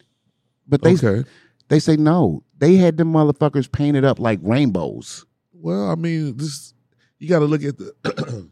But 0.68 0.82
they 0.82 0.94
okay. 0.94 1.28
they 1.68 1.80
say 1.80 1.96
no. 1.96 2.44
They 2.58 2.76
had 2.76 2.96
them 2.96 3.12
motherfuckers 3.12 3.70
painted 3.70 4.04
up 4.04 4.20
like 4.20 4.38
rainbows. 4.42 5.26
Well, 5.52 5.90
I 5.90 5.96
mean, 5.96 6.36
this 6.36 6.72
you 7.18 7.28
got 7.28 7.40
to 7.40 7.46
look 7.46 7.64
at 7.64 7.78
the 7.78 8.48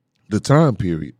the 0.30 0.40
time 0.40 0.76
period. 0.76 1.14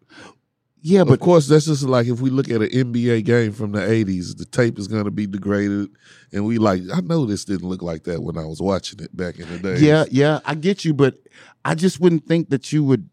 Yeah, 0.88 1.02
but 1.02 1.14
of 1.14 1.20
course, 1.20 1.48
that's 1.48 1.64
just 1.66 1.82
like 1.82 2.06
if 2.06 2.20
we 2.20 2.30
look 2.30 2.48
at 2.48 2.62
an 2.62 2.68
NBA 2.68 3.24
game 3.24 3.50
from 3.52 3.72
the 3.72 3.80
'80s, 3.80 4.36
the 4.38 4.44
tape 4.44 4.78
is 4.78 4.86
going 4.86 5.04
to 5.04 5.10
be 5.10 5.26
degraded, 5.26 5.88
and 6.32 6.46
we 6.46 6.58
like. 6.58 6.82
I 6.94 7.00
know 7.00 7.26
this 7.26 7.44
didn't 7.44 7.68
look 7.68 7.82
like 7.82 8.04
that 8.04 8.22
when 8.22 8.38
I 8.38 8.44
was 8.44 8.62
watching 8.62 9.00
it 9.00 9.14
back 9.16 9.40
in 9.40 9.48
the 9.50 9.58
day. 9.58 9.78
yeah, 9.84 10.04
yeah, 10.12 10.38
I 10.44 10.54
get 10.54 10.84
you, 10.84 10.94
but 10.94 11.16
I 11.64 11.74
just 11.74 11.98
wouldn't 11.98 12.26
think 12.26 12.50
that 12.50 12.72
you 12.72 12.84
would. 12.84 13.08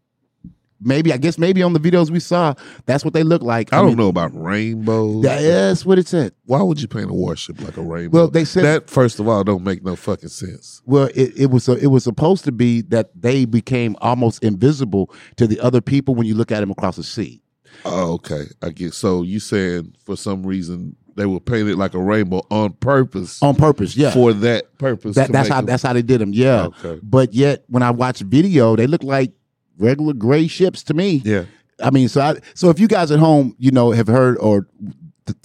Maybe 0.80 1.12
I 1.12 1.16
guess 1.16 1.36
maybe 1.38 1.62
on 1.62 1.72
the 1.72 1.80
videos 1.80 2.10
we 2.10 2.20
saw, 2.20 2.54
that's 2.86 3.04
what 3.04 3.14
they 3.14 3.22
look 3.22 3.42
like. 3.42 3.72
I 3.72 3.78
don't 3.78 3.88
mean, 3.88 3.96
know 3.96 4.08
about 4.08 4.30
rainbows. 4.40 5.22
that- 5.24 5.40
That's 5.40 5.86
what 5.86 5.98
it 5.98 6.06
said. 6.06 6.32
Why 6.44 6.62
would 6.62 6.80
you 6.80 6.86
paint 6.88 7.10
a 7.10 7.14
warship 7.14 7.60
like 7.60 7.76
a 7.76 7.82
rainbow? 7.82 8.18
Well, 8.18 8.28
they 8.30 8.44
said 8.44 8.64
that 8.64 8.90
first 8.90 9.18
of 9.18 9.26
all 9.26 9.42
don't 9.42 9.64
make 9.64 9.82
no 9.82 9.96
fucking 9.96 10.28
sense. 10.28 10.82
Well, 10.84 11.08
it, 11.14 11.32
it 11.36 11.50
was 11.50 11.68
it 11.68 11.86
was 11.88 12.04
supposed 12.04 12.44
to 12.44 12.52
be 12.52 12.82
that 12.82 13.10
they 13.20 13.46
became 13.46 13.96
almost 14.00 14.44
invisible 14.44 15.12
to 15.36 15.46
the 15.48 15.58
other 15.60 15.80
people 15.80 16.14
when 16.14 16.26
you 16.26 16.34
look 16.34 16.52
at 16.52 16.60
them 16.60 16.70
across 16.70 16.96
the 16.96 17.02
sea. 17.04 17.40
Oh, 17.84 18.12
okay, 18.14 18.44
I 18.62 18.70
get. 18.70 18.94
So 18.94 19.22
you 19.22 19.40
saying 19.40 19.94
for 20.04 20.16
some 20.16 20.44
reason 20.46 20.96
they 21.16 21.26
were 21.26 21.40
painted 21.40 21.76
like 21.76 21.94
a 21.94 21.98
rainbow 22.02 22.42
on 22.50 22.72
purpose 22.74 23.42
on 23.42 23.54
purpose. 23.54 23.96
Yeah, 23.96 24.10
for 24.10 24.32
that 24.32 24.76
purpose. 24.78 25.14
that, 25.16 25.30
that's 25.30 25.48
how 25.48 25.56
them- 25.56 25.66
that's 25.66 25.82
how 25.82 25.92
they 25.92 26.02
did 26.02 26.20
them. 26.20 26.32
Yeah, 26.32 26.66
Okay. 26.66 26.98
but 27.02 27.32
yet 27.34 27.64
when 27.68 27.82
I 27.82 27.90
watch 27.90 28.20
video, 28.20 28.74
they 28.76 28.86
look 28.86 29.02
like 29.04 29.32
regular 29.78 30.12
gray 30.12 30.46
ships 30.48 30.82
to 30.84 30.94
me. 30.94 31.22
Yeah. 31.24 31.44
I 31.82 31.90
mean, 31.90 32.08
so 32.08 32.20
I 32.20 32.36
so 32.54 32.70
if 32.70 32.78
you 32.80 32.88
guys 32.88 33.10
at 33.10 33.18
home, 33.18 33.54
you 33.58 33.70
know, 33.70 33.90
have 33.92 34.06
heard 34.06 34.38
or 34.38 34.66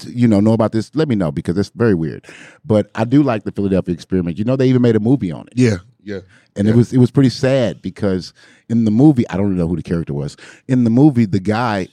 you 0.06 0.28
know 0.28 0.40
know 0.40 0.54
about 0.54 0.72
this, 0.74 0.94
let 0.96 1.08
me 1.08 1.16
know 1.16 1.32
because 1.32 1.58
it's 1.58 1.70
very 1.76 1.94
weird. 1.96 2.26
But 2.66 2.90
I 2.96 3.06
do 3.06 3.24
like 3.24 3.44
the 3.44 3.52
Philadelphia 3.52 3.94
experiment. 3.94 4.38
You 4.38 4.44
know, 4.46 4.56
they 4.56 4.68
even 4.70 4.82
made 4.82 4.96
a 4.96 5.00
movie 5.00 5.32
on 5.32 5.48
it. 5.48 5.54
Yeah. 5.56 5.78
Yeah. 6.04 6.20
and 6.56 6.68
Yeah. 6.68 6.74
it 6.74 6.78
was 6.78 6.94
it 6.94 6.98
was 6.98 7.12
pretty 7.12 7.30
sad 7.30 7.82
because 7.82 8.34
in 8.70 8.86
the 8.86 8.92
movie 8.92 9.28
I 9.30 9.38
don't 9.38 9.56
know 9.56 9.68
who 9.68 9.76
the 9.76 9.84
character 9.84 10.14
was. 10.14 10.36
In 10.68 10.84
the 10.84 10.90
movie, 10.90 11.26
the 11.26 11.40
guy 11.40 11.88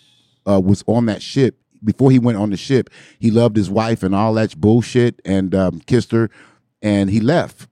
uh, 0.48 0.60
was 0.60 0.82
on 0.86 1.06
that 1.06 1.22
ship 1.22 1.58
before 1.84 2.10
he 2.10 2.18
went 2.18 2.38
on 2.38 2.50
the 2.50 2.56
ship. 2.56 2.90
He 3.18 3.30
loved 3.30 3.56
his 3.56 3.70
wife 3.70 4.02
and 4.02 4.14
all 4.14 4.34
that 4.34 4.56
bullshit, 4.60 5.20
and 5.24 5.54
um, 5.54 5.80
kissed 5.80 6.12
her, 6.12 6.30
and 6.82 7.10
he 7.10 7.20
left. 7.20 7.68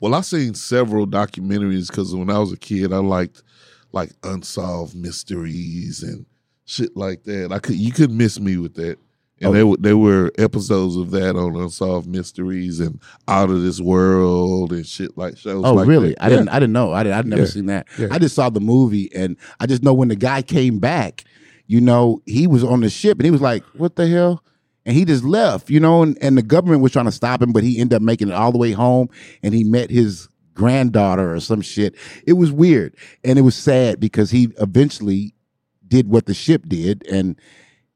Well, 0.00 0.14
I've 0.14 0.24
seen 0.26 0.54
several 0.54 1.06
documentaries 1.06 1.88
because 1.88 2.14
when 2.14 2.30
I 2.30 2.38
was 2.38 2.52
a 2.52 2.56
kid, 2.56 2.92
I 2.92 2.98
liked 2.98 3.42
like 3.92 4.10
unsolved 4.22 4.94
mysteries 4.94 6.02
and 6.02 6.26
shit 6.64 6.96
like 6.96 7.24
that. 7.24 7.52
I 7.52 7.58
could 7.58 7.76
you 7.76 7.92
couldn't 7.92 8.16
miss 8.16 8.38
me 8.40 8.56
with 8.56 8.74
that. 8.74 8.98
And 9.42 9.48
Oh. 9.48 9.52
they 9.52 9.64
were 9.64 9.76
they 9.78 9.94
were 9.94 10.30
episodes 10.38 10.96
of 10.96 11.10
that 11.12 11.34
on 11.36 11.56
Unsolved 11.56 12.06
Mysteries 12.06 12.78
and 12.78 13.00
Out 13.26 13.48
of 13.50 13.62
This 13.62 13.80
World 13.80 14.72
and 14.72 14.86
shit 14.86 15.16
like 15.16 15.38
shows. 15.38 15.64
Oh, 15.64 15.74
like 15.74 15.88
really? 15.88 16.10
that. 16.10 16.24
I 16.24 16.28
didn't. 16.28 16.48
I 16.50 16.54
didn't 16.60 16.72
know. 16.74 16.92
I 16.92 17.02
did, 17.02 17.12
I'd 17.12 17.26
never 17.26 17.42
Yeah. 17.42 17.48
seen 17.48 17.66
that. 17.66 17.86
Yeah. 17.98 18.08
I 18.10 18.18
just 18.18 18.34
saw 18.34 18.50
the 18.50 18.60
movie, 18.60 19.10
and 19.14 19.36
I 19.58 19.66
just 19.66 19.82
know 19.82 19.94
when 19.94 20.08
the 20.08 20.16
guy 20.16 20.42
came 20.42 20.78
back, 20.78 21.24
you 21.70 21.80
know, 21.80 22.20
he 22.26 22.48
was 22.48 22.64
on 22.64 22.80
the 22.80 22.90
ship, 22.90 23.18
and 23.18 23.24
he 23.24 23.30
was 23.30 23.40
like, 23.40 23.62
"What 23.74 23.94
the 23.94 24.08
hell?" 24.08 24.42
And 24.84 24.96
he 24.96 25.04
just 25.04 25.22
left, 25.22 25.70
you 25.70 25.78
know, 25.78 26.02
and, 26.02 26.18
and 26.20 26.36
the 26.36 26.42
government 26.42 26.82
was 26.82 26.90
trying 26.90 27.04
to 27.04 27.12
stop 27.12 27.40
him, 27.40 27.52
but 27.52 27.62
he 27.62 27.78
ended 27.78 27.94
up 27.94 28.02
making 28.02 28.28
it 28.28 28.34
all 28.34 28.50
the 28.50 28.58
way 28.58 28.72
home, 28.72 29.08
and 29.44 29.54
he 29.54 29.62
met 29.62 29.88
his 29.88 30.28
granddaughter 30.52 31.32
or 31.32 31.38
some 31.38 31.60
shit. 31.60 31.94
It 32.26 32.32
was 32.32 32.50
weird, 32.50 32.96
and 33.22 33.38
it 33.38 33.42
was 33.42 33.54
sad 33.54 34.00
because 34.00 34.32
he 34.32 34.48
eventually 34.58 35.32
did 35.86 36.08
what 36.08 36.26
the 36.26 36.34
ship 36.34 36.64
did, 36.66 37.06
and 37.06 37.40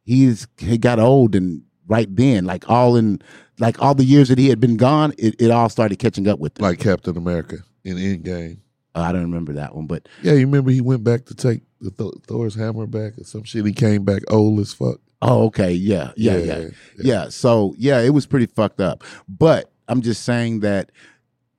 he's 0.05 0.47
he 0.59 0.79
got 0.79 1.01
old 1.01 1.35
and 1.35 1.63
right 1.89 2.15
then, 2.15 2.45
like 2.45 2.71
all 2.71 2.95
in 2.95 3.21
like 3.59 3.83
all 3.83 3.97
the 3.97 4.05
years 4.05 4.29
that 4.29 4.39
he 4.39 4.51
had 4.51 4.61
been 4.61 4.77
gone, 4.77 5.15
it, 5.19 5.35
it 5.41 5.51
all 5.51 5.69
started 5.69 5.99
catching 5.99 6.29
up 6.29 6.39
with 6.39 6.61
him. 6.61 6.63
like 6.63 6.79
Captain 6.79 7.17
America 7.17 7.57
in 7.83 7.97
Endgame. 7.97 8.59
Uh, 8.95 9.01
I 9.01 9.13
don't 9.13 9.23
remember 9.23 9.53
that 9.55 9.75
one, 9.75 9.87
but 9.87 10.09
Yeah, 10.23 10.33
you 10.33 10.41
remember 10.47 10.71
he 10.71 10.81
went 10.81 11.03
back 11.05 11.25
to 11.27 11.35
take 11.35 11.63
the 11.81 11.91
Thor, 11.91 12.13
Thor's 12.27 12.55
hammer 12.55 12.87
back 12.87 13.19
or 13.19 13.25
some 13.25 13.43
shit. 13.45 13.65
He 13.67 13.73
came 13.73 14.05
back 14.05 14.23
old 14.31 14.61
as 14.61 14.73
fuck. 14.73 15.01
oh, 15.23 15.45
okay, 15.47 15.73
yeah, 15.73 16.13
yeah, 16.17 16.37
yeah, 16.37 16.69
yeah, 16.99 17.29
So 17.29 17.75
yeah, 17.79 18.01
it 18.01 18.11
was 18.11 18.27
pretty 18.27 18.47
fucked 18.47 18.81
up. 18.81 19.03
But 19.29 19.71
I'm 19.89 20.01
just 20.03 20.23
saying 20.25 20.61
that 20.61 20.93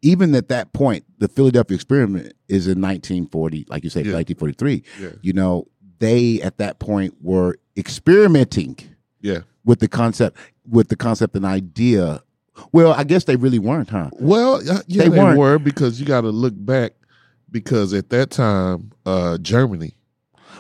even 0.02 0.34
at 0.36 0.50
that 0.50 0.72
point, 0.74 1.04
the 1.18 1.28
Philadelphia 1.28 1.76
experiment 1.76 2.34
is 2.48 2.68
in 2.68 2.80
1940, 2.80 3.66
like 3.70 3.84
you 3.84 3.90
say, 3.90 4.02
Yeah. 4.02 4.14
1943. 4.14 4.84
Yeah. 5.02 5.10
You 5.22 5.34
know, 5.34 5.68
they 6.00 6.42
at 6.42 6.58
that 6.60 6.80
point 6.80 7.16
were 7.22 7.58
experimenting 7.76 8.78
Yeah. 9.22 9.40
with 9.66 9.80
the 9.80 9.88
concept, 9.88 10.38
with 10.70 10.90
the 10.90 10.96
concept 10.96 11.36
and 11.36 11.44
idea. 11.46 12.22
Well, 12.72 12.94
I 12.94 13.04
guess 13.04 13.24
they 13.26 13.36
really 13.36 13.60
weren't, 13.60 13.90
huh? 13.90 14.10
Well, 14.14 14.64
yeah, 14.64 14.80
yeah, 14.88 15.04
They 15.04 15.10
they, 15.10 15.20
weren't. 15.20 15.38
were 15.40 15.58
because 15.60 16.00
you 16.00 16.06
got 16.06 16.22
to 16.22 16.30
look 16.30 16.54
back 16.56 16.94
because 17.52 17.94
at 17.94 18.10
that 18.10 18.32
time, 18.32 18.92
uh, 19.06 19.38
Germany, 19.38 19.96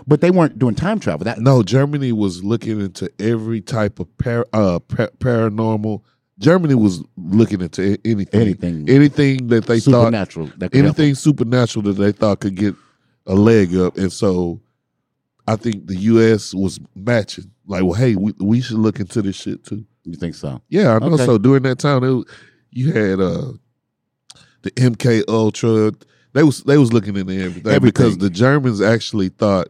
But 0.07 0.21
they 0.21 0.29
weren't 0.31 0.59
doing 0.59 0.75
time 0.75 0.99
travel. 0.99 1.23
That 1.25 1.39
no, 1.39 1.63
Germany 1.63 2.11
was 2.11 2.43
looking 2.43 2.79
into 2.79 3.09
every 3.19 3.61
type 3.61 3.99
of 3.99 4.15
par- 4.17 4.45
uh, 4.53 4.79
pa- 4.79 5.07
paranormal. 5.19 6.01
Germany 6.37 6.75
was 6.75 7.01
looking 7.15 7.61
into 7.61 7.97
anything, 8.03 8.41
anything 8.41 8.89
anything 8.89 9.47
that 9.47 9.65
they 9.67 9.79
thought, 9.79 10.01
supernatural. 10.01 10.47
that 10.57 10.71
could 10.71 10.83
help 10.83 10.99
anything 10.99 11.15
supernatural 11.15 11.83
that 11.83 11.93
they 11.93 12.11
thought 12.11 12.41
could 12.41 12.55
get 12.55 12.75
a 13.25 13.35
leg 13.35 13.75
up, 13.75 13.97
and 13.97 14.11
so 14.11 14.59
I 15.47 15.55
think 15.55 15.87
the 15.87 15.95
U.S. 15.95 16.53
was 16.53 16.79
matching. 16.93 17.51
Like, 17.65 17.83
well, 17.83 17.93
hey, 17.93 18.15
we 18.15 18.33
we 18.39 18.61
should 18.61 18.77
look 18.77 18.99
into 18.99 19.21
this 19.21 19.35
shit 19.37 19.63
too. 19.63 19.85
You 20.03 20.15
think 20.15 20.35
so? 20.35 20.61
Yeah, 20.69 20.95
I 20.95 20.99
know. 20.99 21.13
Okay. 21.13 21.25
So 21.25 21.37
during 21.37 21.63
that 21.63 21.79
time, 21.79 22.03
it 22.03 22.27
you 22.71 22.91
had 22.91 23.19
uh, 23.19 23.53
the 24.61 24.71
MK 24.71 25.23
Ultra. 25.27 25.93
They 26.35 26.43
was 26.43 26.61
they 26.63 26.77
was 26.77 26.93
looking 26.93 27.15
into 27.17 27.33
everything, 27.33 27.65
Everything. 27.71 27.79
because 27.81 28.17
the 28.19 28.29
Germans 28.29 28.81
actually 28.81 29.29
thought 29.29 29.69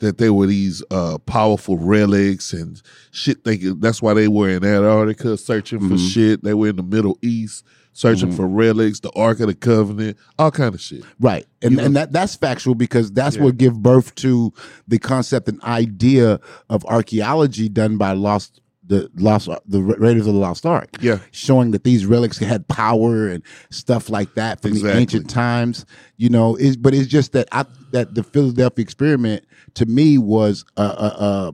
that 0.00 0.18
they 0.18 0.28
were 0.28 0.46
these 0.46 0.82
uh, 0.90 1.16
powerful 1.18 1.78
relics 1.78 2.52
and 2.52 2.80
shit. 3.10 3.44
They 3.44 3.56
could, 3.56 3.80
that's 3.80 4.02
why 4.02 4.12
they 4.12 4.28
were 4.28 4.50
in 4.50 4.64
Antarctica 4.64 5.36
searching 5.38 5.78
for 5.80 5.94
Mhm. 5.94 6.12
shit. 6.12 6.44
They 6.44 6.52
were 6.52 6.68
in 6.68 6.76
the 6.76 6.82
Middle 6.82 7.16
East 7.22 7.64
searching 7.94 8.30
Mhm. 8.32 8.36
for 8.36 8.46
relics, 8.46 9.00
the 9.00 9.10
Ark 9.12 9.40
of 9.40 9.46
the 9.46 9.54
Covenant, 9.54 10.16
all 10.38 10.50
kind 10.50 10.74
of 10.74 10.80
shit. 10.80 11.04
Right. 11.20 11.46
And 11.62 11.72
You 11.72 11.76
know? 11.78 11.84
and 11.84 11.96
that 11.96 12.12
that's 12.12 12.34
factual 12.34 12.74
because 12.74 13.10
that's 13.12 13.36
Yeah. 13.36 13.44
what 13.44 13.56
give 13.56 13.80
birth 13.82 14.14
to 14.16 14.52
the 14.86 14.98
concept 14.98 15.48
and 15.48 15.62
idea 15.62 16.40
of 16.68 16.84
archaeology 16.86 17.68
done 17.70 17.96
by 17.96 18.12
lost 18.12 18.60
the 18.86 19.10
lost 19.16 19.48
the 19.66 19.82
Raiders 19.82 20.26
of 20.26 20.34
the 20.34 20.40
Lost 20.40 20.66
Ark. 20.66 20.90
Yeah, 21.00 21.18
Showing 21.30 21.70
that 21.72 21.84
these 21.84 22.06
relics 22.06 22.38
had 22.38 22.66
power 22.68 23.28
and 23.28 23.42
stuff 23.70 24.10
like 24.10 24.34
that 24.34 24.60
from 24.62 24.72
the 24.74 24.94
ancient 24.94 25.30
times, 25.30 25.86
you 26.16 26.28
know. 26.28 26.56
Is 26.56 26.76
but 26.76 26.94
it's 26.94 27.08
just 27.08 27.32
that 27.32 27.48
I 27.52 27.64
that 27.92 28.14
the 28.14 28.22
Philadelphia 28.22 28.82
experiment 28.82 29.44
to 29.74 29.86
me 29.86 30.18
was 30.18 30.64
a, 30.76 30.82
a, 30.82 30.86
a 30.86 31.52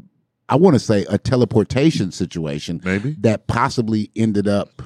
I 0.49 0.57
want 0.57 0.75
to 0.75 0.81
say 0.81 1.07
a 1.09 1.19
teleportation 1.19 2.11
situation 2.11 2.81
maybe. 2.85 3.17
that 3.21 3.47
possibly 3.47 4.11
ended 4.17 4.49
up 4.49 4.83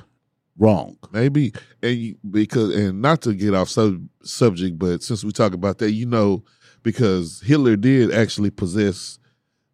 wrong. 0.58 0.98
Maybe, 1.12 1.52
and 1.82 1.96
you, 1.96 2.16
because 2.30 2.74
and 2.74 3.00
not 3.00 3.22
to 3.22 3.34
get 3.34 3.54
off 3.54 3.68
sub, 3.68 4.06
subject, 4.22 4.78
but 4.78 5.02
since 5.02 5.24
we 5.24 5.32
talk 5.32 5.54
about 5.54 5.78
that, 5.78 5.92
you 5.92 6.06
know, 6.06 6.44
because 6.82 7.40
Hitler 7.40 7.76
did 7.76 8.12
actually 8.12 8.50
possess 8.50 9.18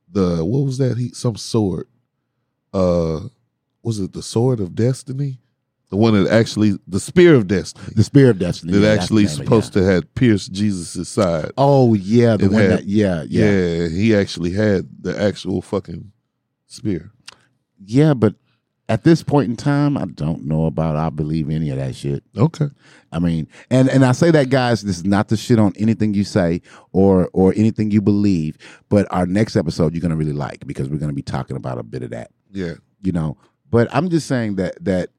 the 0.08 0.44
what 0.44 0.64
was 0.64 0.78
that? 0.78 0.96
He 0.96 1.10
some 1.10 1.36
sword. 1.36 1.86
Uh, 2.72 3.20
was 3.82 3.98
it 4.00 4.12
the 4.12 4.22
sword 4.22 4.60
of 4.60 4.74
destiny? 4.74 5.38
The 5.90 5.96
one 5.96 6.14
that 6.14 6.30
actually 6.30 6.74
the 6.86 7.00
spear 7.00 7.34
of 7.34 7.48
destiny 7.48 7.92
The 7.96 8.04
Spear 8.04 8.30
of 8.30 8.38
Destiny 8.38 8.72
that 8.74 8.80
yeah, 8.80 8.92
actually 9.02 9.24
the 9.24 9.32
it, 9.32 9.34
supposed 9.34 9.74
yeah. 9.74 9.82
to 9.82 9.88
have 9.88 10.14
pierced 10.14 10.52
Jesus' 10.52 11.08
side. 11.08 11.50
Oh 11.58 11.94
yeah, 11.94 12.36
the 12.36 12.44
It 12.44 12.52
one 12.52 12.60
had- 12.62 12.70
that 12.70 12.84
yeah, 12.86 13.24
yeah, 13.28 13.50
Yeah. 13.50 13.88
he 13.88 14.14
actually 14.14 14.52
had 14.52 14.88
the 15.00 15.20
actual 15.20 15.60
fucking 15.62 16.12
spear. 16.68 17.10
yeah. 17.84 18.14
But 18.14 18.36
at 18.88 19.02
this 19.02 19.22
point 19.24 19.50
in 19.50 19.56
time, 19.56 19.96
I 19.96 20.04
don't 20.04 20.44
know 20.44 20.66
about 20.66 20.94
I 20.94 21.10
believe 21.10 21.50
any 21.50 21.70
of 21.70 21.78
that 21.78 21.96
shit. 21.96 22.22
Okay, 22.36 22.68
I 23.10 23.18
mean, 23.18 23.48
and 23.68 23.88
and 23.90 24.04
I 24.04 24.12
say 24.12 24.30
that, 24.30 24.48
guys. 24.48 24.82
This 24.82 24.98
is 24.98 25.04
not 25.04 25.28
to 25.30 25.36
shit 25.36 25.58
on 25.58 25.72
anything 25.76 26.14
you 26.14 26.22
say 26.22 26.62
or 26.92 27.28
or 27.32 27.52
anything 27.56 27.90
you 27.90 28.00
believe. 28.00 28.58
But 28.88 29.08
our 29.10 29.26
next 29.26 29.56
episode, 29.56 29.92
you're 29.94 30.00
gonna 30.02 30.14
really 30.16 30.32
like 30.32 30.64
because 30.68 30.88
we're 30.88 30.98
gonna 30.98 31.12
be 31.14 31.22
talking 31.22 31.56
about 31.56 31.78
a 31.78 31.82
bit 31.82 32.02
of 32.04 32.10
that. 32.10 32.30
Yeah, 32.52 32.74
You 33.02 33.12
know. 33.12 33.36
But 33.70 33.88
I'm 33.94 34.10
just 34.10 34.26
saying 34.26 34.56
that 34.56 34.82
that 34.84 35.10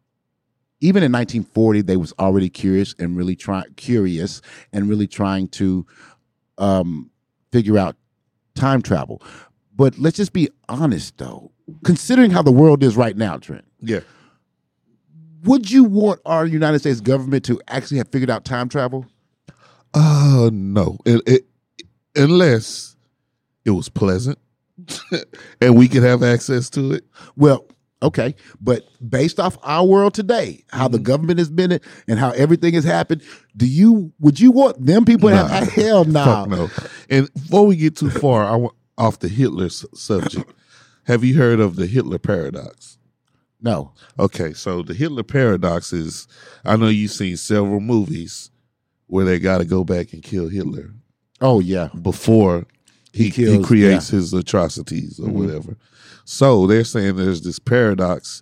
even 0.82 1.04
in 1.04 1.12
1940, 1.12 1.82
they 1.82 1.96
was 1.96 2.14
already 2.20 2.50
curious 2.50 2.96
and 3.00 3.16
really 3.16 3.36
try 3.36 3.64
curious 3.76 4.42
and 4.74 4.90
really 4.90 5.08
trying 5.08 5.48
to 5.50 5.86
um, 6.58 7.12
figure 7.52 7.78
out 7.78 7.96
time 8.56 8.82
travel. 8.82 9.22
But 9.76 9.98
let's 9.98 10.18
just 10.18 10.34
be 10.34 10.50
honest, 10.68 11.18
though. 11.18 11.52
Considering 11.86 12.32
how 12.32 12.42
the 12.42 12.52
world 12.52 12.84
is 12.84 12.98
right 12.98 13.16
now, 13.16 13.38
Trent, 13.38 13.64
yeah. 13.80 14.02
would 15.44 15.72
you 15.72 15.84
want 15.86 16.20
our 16.26 16.46
United 16.46 16.80
States 16.80 17.00
government 17.00 17.46
to 17.46 17.62
actually 17.68 17.98
have 17.98 18.10
figured 18.10 18.30
out 18.30 18.44
time 18.44 18.68
travel? 18.68 19.06
Uh 19.94 20.50
no. 20.52 20.98
It, 21.06 21.22
it, 21.26 21.46
unless 22.16 22.96
it 23.66 23.72
was 23.72 23.90
pleasant 23.90 24.38
and 25.62 25.78
we 25.78 25.88
could 25.88 26.04
have 26.04 26.24
access 26.24 26.70
to 26.72 26.94
it. 26.94 27.06
Well, 27.36 27.66
okay, 28.04 28.36
but 28.60 28.84
based 29.08 29.40
off 29.40 29.58
our 29.64 29.86
world 29.86 30.14
today, 30.14 30.64
how 30.72 30.86
Mm-hmm. 30.86 30.92
the 30.94 31.00
government 31.00 31.40
has 31.40 31.50
been 31.50 31.80
and 32.08 32.20
how 32.20 32.32
everything 32.32 32.74
has 32.74 32.84
happened, 32.84 33.22
do 33.56 33.66
you 33.68 34.12
would 34.20 34.40
you 34.40 34.52
want 34.52 34.84
them 34.86 35.06
people 35.06 35.30
to 35.30 35.36
Nah. 35.36 35.48
have 35.48 35.70
hell 35.74 36.04
no? 36.06 36.24
Fuck 36.26 36.50
no. 36.50 36.70
And 37.10 37.34
before 37.34 37.66
we 37.68 37.76
get 37.76 37.96
too 37.98 38.10
far, 38.10 38.46
I 38.46 38.56
want 38.56 38.76
off 38.98 39.20
the 39.20 39.28
Hitler 39.30 39.70
subject. 39.70 40.52
Have 41.06 41.24
you 41.24 41.36
heard 41.36 41.60
of 41.60 41.76
the 41.76 41.88
Hitler 41.88 42.20
paradox? 42.20 42.98
No. 43.64 43.94
Okay, 44.20 44.54
so 44.54 44.82
the 44.84 44.94
Hitler 44.94 45.24
paradox 45.24 45.94
is 45.94 46.28
I 46.66 46.76
know 46.78 46.88
you've 46.88 47.12
seen 47.12 47.38
several 47.38 47.80
movies 47.80 48.50
where 49.08 49.26
they 49.26 49.38
got 49.40 49.58
to 49.60 49.66
go 49.66 49.84
back 49.84 50.14
and 50.14 50.24
kill 50.24 50.48
Hitler 50.50 50.92
Oh 51.42 51.60
yeah. 51.60 51.90
before 52.02 52.66
he, 53.14 53.24
He 53.24 53.30
he, 53.30 53.32
kills- 53.32 53.66
creates 53.66 54.08
his 54.10 54.34
atrocities 54.34 55.20
or 55.20 55.28
Mhm. 55.28 55.32
whatever. 55.34 55.78
So 56.26 56.66
they're 56.68 56.84
saying 56.84 57.16
there's 57.18 57.42
this 57.42 57.60
paradox. 57.60 58.42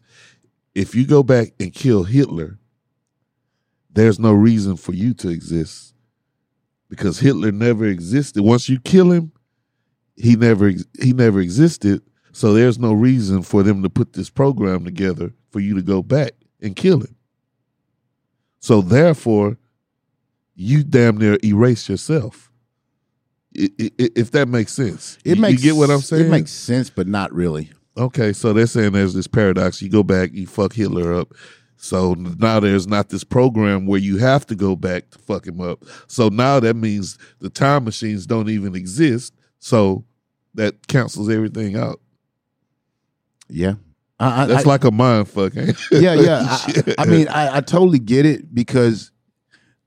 If 0.76 0.94
you 0.96 1.06
go 1.06 1.24
back 1.24 1.54
and 1.60 1.74
kill 1.74 2.04
Hitler, 2.04 2.60
there's 3.92 4.20
no 4.20 4.34
reason 4.34 4.76
for 4.78 4.94
you 4.94 5.14
to 5.16 5.30
exist 5.30 5.94
because 6.90 7.20
Hitler 7.20 7.52
never 7.52 7.86
existed. 7.86 8.44
Once 8.44 8.70
you 8.70 8.80
kill 8.80 9.12
him, 9.12 9.32
he 10.16 10.36
never 10.36 10.72
he 11.02 11.14
never 11.14 11.40
existed. 11.40 12.02
So 12.32 12.54
there's 12.54 12.78
no 12.78 12.94
reason 12.94 13.42
for 13.42 13.64
them 13.64 13.82
to 13.82 13.90
put 13.90 14.14
this 14.14 14.30
program 14.30 14.86
together 14.86 15.34
for 15.50 15.60
you 15.60 15.74
to 15.76 15.82
go 15.82 16.04
back 16.04 16.34
and 16.62 16.76
kill 16.76 17.00
him. 17.02 17.16
So 18.60 18.82
therefore, 18.82 19.58
you 20.54 20.84
damn 20.84 21.18
near 21.18 21.38
erase 21.44 21.90
yourself. 21.90 22.49
If 23.78 24.32
that 24.32 24.48
makes 24.48 24.74
sense, 24.74 25.18
It 25.26 25.36
You- 25.36 25.42
makes 25.42 25.64
you 25.64 25.72
get 25.72 25.78
what 25.78 25.90
I'm 25.90 26.02
saying. 26.02 26.28
It 26.28 26.30
makes 26.30 26.52
sense, 26.52 26.90
but 26.90 27.08
not 27.08 27.34
really. 27.34 27.72
Okay, 27.98 28.32
so 28.32 28.54
they're 28.54 28.66
saying 28.68 28.94
there's 28.94 29.14
this 29.14 29.28
paradox. 29.28 29.82
You 29.82 29.90
go 29.90 30.04
back, 30.04 30.32
you 30.34 30.48
fuck 30.48 30.74
Hitler 30.74 31.14
up. 31.14 31.34
So 31.76 32.14
now 32.14 32.60
there's 32.60 32.88
not 32.88 33.10
this 33.10 33.24
program 33.24 33.86
where 33.86 34.00
you 34.00 34.18
have 34.18 34.46
to 34.48 34.56
go 34.56 34.76
back 34.76 35.10
to 35.12 35.20
fuck 35.20 35.46
him 35.48 35.60
up. 35.62 35.84
So 36.08 36.30
now 36.30 36.60
that 36.62 36.76
means 36.76 37.18
the 37.40 37.50
time 37.50 37.84
machines 37.86 38.26
don't 38.26 38.50
even 38.50 38.76
exist. 38.76 39.34
So 39.60 40.06
that 40.56 40.88
cancels 40.88 41.30
everything 41.30 41.76
out. 41.78 42.00
Yeah. 43.50 43.76
I, 44.20 44.44
I, 44.44 44.46
That's 44.46 44.66
I- 44.66 44.70
like 44.70 44.84
a 44.84 44.92
mind 44.92 45.30
fuck. 45.30 45.56
ain't 45.58 45.78
yeah, 45.92 46.14
yeah. 46.14 46.44
I, 46.50 46.96
I 47.00 47.06
mean, 47.06 47.28
I, 47.30 47.58
I 47.58 47.62
totally 47.62 48.00
get 48.00 48.26
it 48.26 48.54
because 48.54 49.12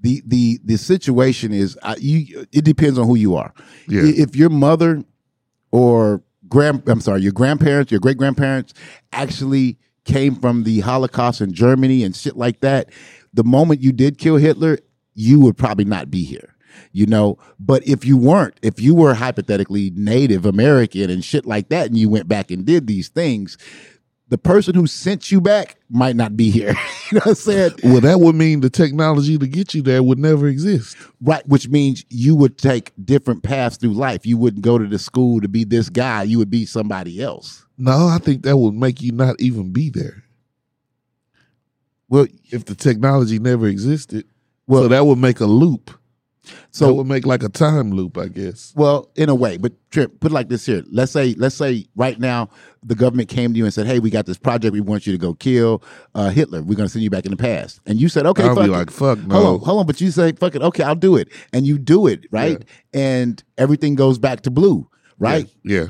the 0.03 0.22
the 0.26 0.61
the 0.64 0.76
situation 0.76 1.53
is 1.53 1.78
I, 1.82 1.96
you. 1.96 2.46
It 2.53 2.64
depends 2.64 2.98
on 2.98 3.07
who 3.07 3.14
you 3.14 3.36
are. 3.36 3.55
yeah, 3.88 4.03
If 4.05 4.36
your 4.36 4.50
mother 4.50 5.05
or 5.70 6.22
grand 6.48 6.82
I'm 6.86 7.00
sorry, 7.00 7.22
your 7.22 7.32
grandparents, 7.32 7.90
your 7.90 8.00
great 8.00 8.18
grandparents 8.18 8.74
actually 9.12 9.78
came 10.05 10.34
from 10.34 10.64
the 10.64 10.80
Holocaust 10.80 11.40
in 11.40 11.53
Germany 11.53 12.03
and 12.03 12.14
shit 12.14 12.36
like 12.36 12.61
that, 12.61 12.90
the 13.32 13.44
moment 13.44 13.80
you 13.80 13.92
did 13.92 14.18
kill 14.18 14.36
Hitler, 14.36 14.78
you 15.14 15.40
would 15.40 15.57
probably 15.57 15.84
not 15.84 16.11
be 16.11 16.24
here. 16.24 16.48
You 16.92 17.07
know, 17.07 17.38
but 17.61 17.86
if 17.86 18.05
you 18.05 18.16
weren't, 18.16 18.59
if 18.62 18.80
you 18.80 18.94
were 18.94 19.14
hypothetically 19.14 19.92
Native 19.94 20.44
American 20.46 21.11
and 21.11 21.24
shit 21.24 21.46
like 21.46 21.68
that, 21.68 21.86
and 21.86 21.96
you 21.96 22.09
went 22.09 22.28
back 22.28 22.50
and 22.50 22.64
did 22.64 22.86
these 22.86 23.09
things, 23.09 23.57
the 24.33 24.39
person 24.39 24.74
who 24.74 24.87
sent 24.87 25.30
you 25.30 25.43
back 25.43 25.76
might 25.91 26.16
not 26.16 26.39
be 26.39 26.51
here. 26.51 26.70
you 27.12 27.16
know 27.16 27.18
what 27.18 27.26
I'm 27.26 27.35
saying? 27.35 27.72
Well, 27.85 28.01
that 28.01 28.18
would 28.18 28.35
mean 28.35 28.62
the 28.62 28.70
technology 28.70 29.37
to 29.37 29.47
get 29.47 29.74
you 29.74 29.83
there 29.83 30.03
would 30.03 30.18
never 30.18 30.49
exist. 30.49 30.97
Right, 31.20 31.47
which 31.47 31.68
means 31.68 32.03
you 32.09 32.35
would 32.37 32.57
take 32.57 32.93
different 33.05 33.43
paths 33.43 33.76
through 33.76 33.93
life. 33.93 34.24
You 34.24 34.39
wouldn't 34.39 34.64
go 34.64 34.78
to 34.78 34.87
the 34.87 34.99
school 34.99 35.43
to 35.43 35.49
be 35.49 35.64
this 35.64 35.91
guy. 35.91 36.22
You 36.22 36.39
would 36.39 36.49
be 36.49 36.64
somebody 36.64 37.22
else. 37.22 37.66
No, 37.76 38.07
I 38.07 38.16
think 38.16 38.45
that 38.45 38.57
would 38.57 38.72
make 38.72 39.03
you 39.03 39.12
not 39.12 39.39
even 39.39 39.70
be 39.70 39.91
there 39.91 40.24
Well, 42.09 42.26
if 42.51 42.64
the 42.64 42.74
technology 42.74 43.39
never 43.39 43.66
existed. 43.66 44.24
Well- 44.66 44.85
so 44.85 44.89
that 44.89 45.05
would 45.05 45.18
make 45.18 45.41
a 45.41 45.47
loop. 45.47 45.91
So 46.75 46.89
it 46.89 46.95
would 46.95 47.07
make 47.07 47.27
like 47.27 47.43
a 47.43 47.51
time 47.51 47.91
loop, 47.91 48.16
I 48.16 48.29
guess. 48.29 48.73
Well, 48.75 49.11
in 49.14 49.29
a 49.29 49.35
way, 49.35 49.59
but 49.59 49.75
Trip, 49.91 50.18
put 50.20 50.33
it 50.33 50.35
like 50.35 50.49
this 50.49 50.64
here. 50.64 50.83
Let's 50.91 51.12
say, 51.12 51.35
let's 51.37 51.55
say 51.55 51.85
right 51.97 52.18
now 52.18 52.49
the 52.83 52.95
government 52.95 53.29
came 53.29 53.53
to 53.53 53.59
you 53.59 53.64
and 53.64 53.75
said, 53.75 53.87
"Hey, 53.87 53.99
we 53.99 54.09
got 54.09 54.25
this 54.25 54.39
project. 54.39 54.73
We 54.73 54.81
want 54.81 55.07
you 55.07 55.12
to 55.12 55.18
go 55.18 55.35
kill 55.35 55.83
uh, 56.14 56.31
Hitler. 56.31 56.62
We're 56.62 56.77
going 56.77 56.87
to 56.87 56.93
send 56.93 57.03
you 57.03 57.11
back 57.11 57.27
in 57.27 57.31
the 57.31 57.37
past." 57.37 57.81
And 57.85 58.01
you 58.01 58.09
said, 58.09 58.25
"Okay, 58.25 58.45
I'll 58.45 58.55
fuck 58.55 58.64
be 58.64 58.70
it. 58.70 58.73
like, 58.73 58.91
fuck 58.91 59.18
no. 59.18 59.35
hold 59.35 59.47
on, 59.47 59.66
hold 59.66 59.81
on." 59.81 59.87
But 59.87 60.01
you 60.01 60.11
say, 60.11 60.33
"Fuck 60.33 60.55
it, 60.55 60.62
okay, 60.62 60.83
I'll 60.83 60.95
do 60.95 61.16
it," 61.16 61.29
and 61.53 61.66
you 61.66 61.77
do 61.77 62.07
it, 62.07 62.25
right? 62.31 62.64
And 62.95 63.43
everything 63.59 63.95
goes 63.95 64.18
back 64.18 64.41
to 64.43 64.51
blue, 64.51 64.89
right? 65.18 65.47
Yeah. 65.62 65.89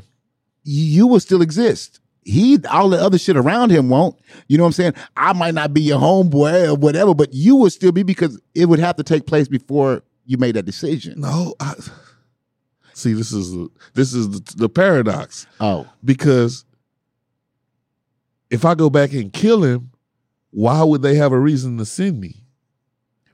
You, 0.65 0.83
you 0.83 1.07
will 1.07 1.21
still 1.21 1.41
exist. 1.41 2.01
He, 2.25 2.59
all 2.69 2.89
the 2.89 3.01
other 3.01 3.17
shit 3.17 3.37
around 3.37 3.69
him 3.69 3.89
won't. 3.89 4.17
You 4.47 4.57
know 4.57 4.63
what 4.63 4.69
I'm 4.69 4.73
saying? 4.73 4.93
I 5.15 5.31
might 5.31 5.53
not 5.53 5.73
be 5.73 5.81
your 5.81 5.99
homeboy 5.99 6.69
or 6.69 6.75
whatever, 6.75 7.13
but 7.13 7.33
you 7.33 7.55
will 7.55 7.69
still 7.69 7.91
be 7.93 8.03
because 8.03 8.39
it 8.53 8.65
would 8.65 8.79
have 8.79 8.97
to 8.97 9.03
take 9.03 9.25
place 9.25 9.47
before 9.47 10.03
you 10.25 10.37
made 10.37 10.55
that 10.55 10.65
decision. 10.65 11.19
No, 11.21 11.55
I 11.59 11.73
see. 12.93 13.13
This 13.13 13.31
is 13.31 13.55
this 13.93 14.13
is 14.13 14.29
the, 14.29 14.55
the 14.57 14.69
paradox 14.69 15.47
Oh, 15.59 15.87
because 16.03 16.65
if 18.49 18.65
I 18.65 18.75
go 18.75 18.89
back 18.89 19.13
and 19.13 19.31
kill 19.33 19.63
him, 19.63 19.91
why 20.51 20.83
would 20.83 21.01
they 21.01 21.15
have 21.15 21.31
a 21.31 21.39
reason 21.39 21.77
to 21.79 21.85
send 21.85 22.19
me 22.19 22.42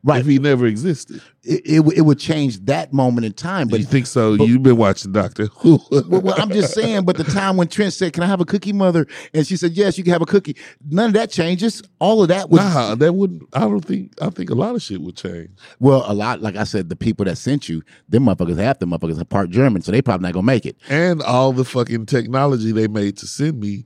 right. 0.04 0.22
if 0.22 0.26
he 0.28 0.40
never 0.40 0.66
existed? 0.66 1.22
it, 1.44 1.62
it, 1.66 1.80
would- 1.82 1.98
it 1.98 2.02
would 2.02 2.20
change 2.20 2.60
that 2.66 2.92
moment 2.94 3.26
in 3.26 3.34
time. 3.34 3.68
But 3.68 3.80
you 3.80 3.86
think 3.86 4.06
so? 4.08 4.38
but- 4.38 4.48
You've 4.48 4.64
been 4.64 4.78
watching 4.78 5.12
Doctor 5.12 5.46
Who. 5.58 5.80
well, 5.92 6.22
well, 6.22 6.36
I'm 6.38 6.50
just 6.52 6.74
saying. 6.74 7.06
But 7.06 7.18
the 7.18 7.24
time 7.24 7.58
when 7.58 7.68
Trent 7.68 7.94
said, 7.94 8.14
"Can 8.14 8.24
I 8.24 8.28
have 8.28 8.42
a 8.42 8.46
cookie, 8.46 8.74
mother?" 8.74 9.08
and 9.34 9.46
she 9.48 9.56
said, 9.58 9.72
"Yes, 9.74 9.98
you 9.98 10.04
can 10.04 10.14
have 10.14 10.22
a 10.22 10.26
cookie," 10.26 10.56
none 10.88 11.08
of 11.08 11.14
that 11.14 11.30
changes. 11.32 11.82
All 12.00 12.22
of 12.22 12.28
that 12.30 12.50
would 12.50 12.58
nah, 12.62 12.96
that 12.96 13.14
wouldn't. 13.14 13.44
I 13.54 13.62
don't 13.62 13.82
think. 13.82 14.14
I 14.22 14.30
think 14.30 14.50
a 14.50 14.56
lot 14.56 14.76
of 14.76 14.82
shit 14.82 15.02
would 15.02 15.16
change. 15.16 15.50
well, 15.80 16.04
a 16.08 16.14
lot. 16.14 16.42
Like 16.42 16.56
I 16.56 16.64
said, 16.66 16.90
the 16.90 16.96
people 16.96 17.26
that 17.26 17.38
sent 17.38 17.70
you, 17.70 17.82
them 18.08 18.26
motherfuckers, 18.26 18.58
half 18.58 18.80
them 18.80 18.92
motherfuckers 18.92 19.20
are 19.22 19.26
part 19.26 19.50
German, 19.50 19.82
so 19.82 19.92
they 19.92 20.02
probably 20.02 20.24
not 20.28 20.34
gonna 20.34 20.46
make 20.46 20.66
it 20.66 20.78
And 20.90 21.22
all 21.22 21.54
the 21.54 21.66
fucking 21.66 22.06
technology 22.06 22.72
they 22.72 22.88
made 22.88 23.18
to 23.18 23.28
send 23.28 23.60
me 23.60 23.86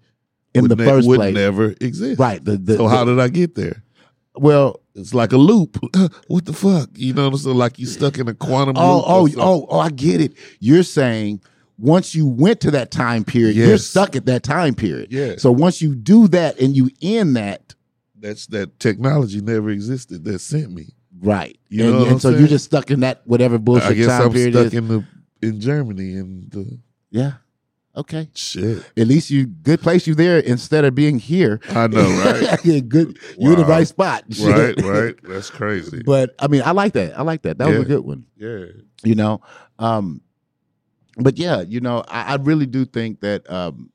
in 0.54 0.68
the 0.68 0.76
ne- 0.76 0.86
first 0.86 1.08
would 1.08 1.18
place. 1.18 1.34
never 1.34 1.74
exist. 1.82 2.20
Right. 2.20 2.44
The, 2.44 2.58
the, 2.58 2.78
So 2.78 2.88
how 2.88 3.06
did 3.06 3.20
I 3.20 3.28
get 3.28 3.56
there? 3.56 3.84
well, 4.36 4.80
It's 4.96 5.14
like 5.14 5.32
a 5.32 5.38
loop. 5.38 5.78
what 6.28 6.46
the 6.46 6.54
fuck? 6.54 6.90
You 6.94 7.14
know 7.14 7.26
what 7.26 7.34
I'm 7.34 7.40
saying? 7.40 7.58
Like 7.58 7.80
you 7.80 7.86
stuck 7.88 8.18
in 8.20 8.28
a 8.28 8.34
quantum 8.34 8.76
oh, 8.78 9.24
loop. 9.24 9.36
oh, 9.38 9.42
oh, 9.42 9.68
oh, 9.70 9.80
I 9.80 9.90
get 9.90 10.22
it. 10.22 10.34
You're 10.60 10.84
saying. 10.84 11.42
Once 11.80 12.14
you 12.14 12.28
went 12.28 12.62
to 12.62 12.70
that 12.70 12.92
time 12.92 13.24
period, 13.24 13.56
you're 13.56 13.80
stuck 13.80 14.16
at 14.16 14.28
that 14.28 14.44
time 14.44 14.76
period. 14.76 15.12
Yeah. 15.12 15.34
So 15.38 15.52
once 15.52 15.82
you 15.82 15.96
do 15.96 16.28
that 16.28 16.60
and 16.60 16.78
you 16.78 16.92
end 17.02 17.36
that, 17.36 17.74
That's 18.18 18.46
that 18.48 18.80
technology 18.80 19.42
never 19.42 19.72
existed 19.72 20.24
that 20.26 20.40
sent 20.40 20.72
me. 20.72 20.90
right? 21.20 21.58
You 21.70 21.84
and, 21.84 21.94
know 21.94 22.00
what 22.02 22.08
and 22.10 22.22
so 22.22 22.30
you're 22.30 22.48
just 22.48 22.66
stuck 22.66 22.92
in 22.92 23.00
that 23.00 23.24
whatever 23.26 23.58
bullshit 23.58 23.90
I 23.90 23.94
guess 23.96 24.08
time 24.08 24.28
I'm 24.28 24.32
period 24.32 24.54
stuck 24.54 24.66
is. 24.68 24.74
in 24.76 24.88
the 24.88 25.06
in 25.42 25.60
Germany 25.60 26.14
and 26.16 26.52
the 26.52 26.80
yeah. 27.10 27.34
Okay. 27.96 28.28
shit. 28.34 28.84
At 28.98 29.08
least 29.08 29.30
you 29.30 29.46
good 29.46 29.82
place 29.82 30.08
you 30.08 30.16
there 30.16 30.40
instead 30.40 30.84
of 30.84 30.96
being 30.96 31.20
here. 31.20 31.60
I 31.70 31.88
know, 31.88 32.02
right? 32.26 32.66
yeah, 32.66 32.80
good. 32.80 33.20
You're 33.38 33.54
in 33.54 33.60
the 33.60 33.66
right 33.66 33.88
spot. 33.88 34.24
right, 34.42 34.80
right. 34.82 35.16
That's 35.24 35.50
crazy. 35.52 36.02
But 36.04 36.34
I 36.40 36.48
mean, 36.48 36.64
I 36.66 36.72
like 36.72 36.94
that. 36.94 37.18
I 37.18 37.22
like 37.22 37.44
that. 37.44 37.60
That 37.60 37.68
was 37.70 37.80
a 37.80 37.86
good 37.86 38.04
one. 38.04 38.26
yeah. 38.36 38.66
You 39.04 39.16
know. 39.16 39.42
Um, 39.78 40.22
but 41.18 41.38
yeah, 41.38 41.62
you 41.62 41.82
know, 41.82 42.04
I, 42.08 42.34
I 42.34 42.36
really 42.36 42.66
do 42.66 42.86
think 42.86 43.20
that 43.22 43.48
um, 43.50 43.92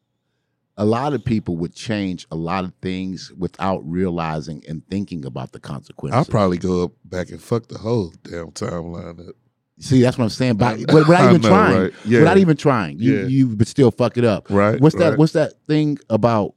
a 0.77 0.85
lot 0.85 1.13
of 1.13 1.25
people 1.25 1.57
would 1.57 1.75
change 1.75 2.27
a 2.31 2.37
lot 2.37 2.65
of 2.65 2.73
things 2.81 3.33
without 3.37 3.81
realizing 3.89 4.63
and 4.69 4.87
thinking 4.89 5.25
about 5.25 5.51
the 5.53 5.59
consequences. 5.59 6.17
I'll 6.17 6.25
probably 6.25 6.59
go 6.59 6.85
up 6.85 6.93
back 7.05 7.31
and 7.31 7.43
fuck 7.43 7.67
the 7.67 7.79
whole 7.79 8.13
damn 8.23 8.53
timeline 8.53 9.29
up. 9.29 9.35
See, 9.81 10.03
that's 10.03 10.19
what 10.19 10.25
I'm 10.25 10.31
saying. 10.31 10.57
By, 10.57 10.75
without 10.93 11.29
even 11.31 11.41
know, 11.41 11.49
trying, 11.49 11.81
right? 11.83 11.93
Yeah. 12.05 12.19
without 12.21 12.39
even 12.39 12.57
trying, 12.57 12.99
you 12.99 13.21
Yeah. 13.21 13.27
you 13.27 13.49
would 13.49 13.69
still 13.69 13.91
fuck 13.91 14.17
it 14.17 14.25
up. 14.25 14.47
Right. 14.51 14.81
What's 14.81 14.97
that? 14.97 15.11
right. 15.11 15.19
What's 15.19 15.33
that 15.33 15.53
thing 15.67 15.99
about 16.11 16.55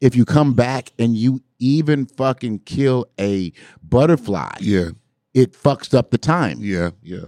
if 0.00 0.16
you 0.16 0.24
come 0.24 0.54
back 0.54 0.92
and 0.98 1.14
you 1.16 1.42
even 1.58 2.06
fucking 2.06 2.60
kill 2.60 3.06
a 3.20 3.52
butterfly, 3.82 4.52
Yeah, 4.60 4.90
it 5.34 5.52
fucks 5.52 5.92
up 5.92 6.10
the 6.10 6.18
time. 6.18 6.58
yeah, 6.60 6.90
yeah. 7.02 7.24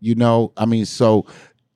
You 0.00 0.14
know, 0.16 0.52
I 0.56 0.66
mean, 0.66 0.84
so 0.84 1.26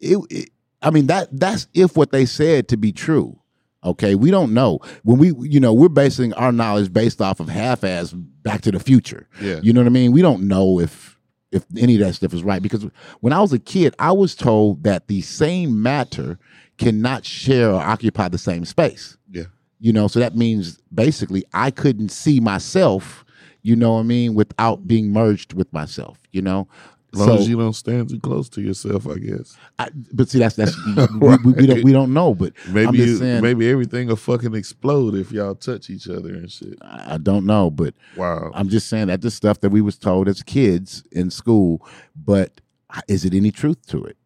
it, 0.00 0.18
it 0.30 0.50
I 0.80 0.90
mean 0.90 1.06
that 1.06 1.28
that's 1.38 1.68
if 1.74 1.96
what 1.96 2.10
they 2.10 2.26
said 2.26 2.66
to 2.68 2.76
be 2.76 2.90
true. 2.92 3.38
Okay, 3.84 4.14
we 4.14 4.30
don't 4.30 4.54
know 4.54 4.78
when 5.02 5.18
we, 5.18 5.32
you 5.48 5.58
know, 5.58 5.72
we're 5.74 5.88
basing 5.88 6.32
our 6.34 6.52
knowledge 6.52 6.92
based 6.92 7.20
off 7.20 7.40
of 7.40 7.48
half-ass 7.48 8.12
Back 8.12 8.60
to 8.62 8.70
the 8.70 8.78
Future. 8.78 9.28
Yeah. 9.40 9.58
You 9.60 9.72
know 9.72 9.80
what 9.80 9.86
I 9.88 9.90
mean? 9.90 10.12
We 10.12 10.22
don't 10.22 10.46
know 10.46 10.78
if 10.80 11.11
if 11.52 11.64
any 11.78 11.94
of 11.94 12.00
that 12.00 12.14
stuff 12.14 12.34
is 12.34 12.42
right 12.42 12.62
because 12.62 12.86
when 13.20 13.32
I 13.32 13.40
was 13.40 13.52
a 13.52 13.58
kid, 13.58 13.94
I 13.98 14.12
was 14.12 14.34
told 14.34 14.82
that 14.84 15.06
the 15.06 15.20
same 15.20 15.82
matter 15.82 16.38
cannot 16.78 17.24
share 17.24 17.70
or 17.70 17.80
occupy 17.80 18.28
the 18.28 18.38
same 18.38 18.64
space. 18.64 19.16
Yeah. 19.30 19.44
You 19.78 19.92
know, 19.92 20.08
so 20.08 20.18
that 20.20 20.36
means 20.36 20.78
basically 20.92 21.44
I 21.52 21.70
couldn't 21.70 22.08
see 22.08 22.40
myself, 22.40 23.24
you 23.62 23.76
know 23.76 23.94
what 23.94 24.00
I 24.00 24.04
mean, 24.04 24.34
without 24.34 24.88
being 24.88 25.12
merged 25.12 25.52
with 25.52 25.72
myself, 25.72 26.18
you 26.32 26.42
know? 26.42 26.68
As 27.12 27.18
long 27.18 27.28
so, 27.28 27.34
as 27.36 27.48
you 27.48 27.58
don't 27.58 27.74
stand 27.74 28.08
too 28.08 28.18
close 28.20 28.48
to 28.50 28.62
yourself, 28.62 29.06
I 29.06 29.16
guess. 29.16 29.56
I, 29.78 29.90
but 30.12 30.30
see, 30.30 30.38
that's 30.38 30.56
that's 30.56 30.74
we, 30.86 31.36
we, 31.44 31.52
we 31.52 31.66
don't 31.66 31.84
we 31.84 31.92
don't 31.92 32.14
know. 32.14 32.34
But 32.34 32.54
Maybe 32.68 32.98
you, 32.98 33.16
saying, 33.18 33.42
maybe 33.42 33.68
everything 33.70 34.08
will 34.08 34.16
fucking 34.16 34.54
explode 34.54 35.14
if 35.14 35.30
y'all 35.30 35.54
touch 35.54 35.90
each 35.90 36.08
other 36.08 36.30
and 36.30 36.50
shit. 36.50 36.78
I 36.80 37.18
don't 37.18 37.44
know. 37.44 37.70
But 37.70 37.94
Wow. 38.16 38.50
I'm 38.54 38.68
just 38.68 38.88
saying 38.88 39.08
that 39.08 39.20
just 39.20 39.36
stuff 39.36 39.60
that 39.60 39.70
we 39.70 39.82
was 39.82 39.98
told 39.98 40.26
as 40.28 40.42
kids 40.42 41.04
in 41.12 41.30
school. 41.30 41.86
But 42.16 42.60
is 43.08 43.24
it 43.24 43.34
any 43.34 43.50
truth 43.50 43.86
to 43.88 44.04
it? 44.04 44.16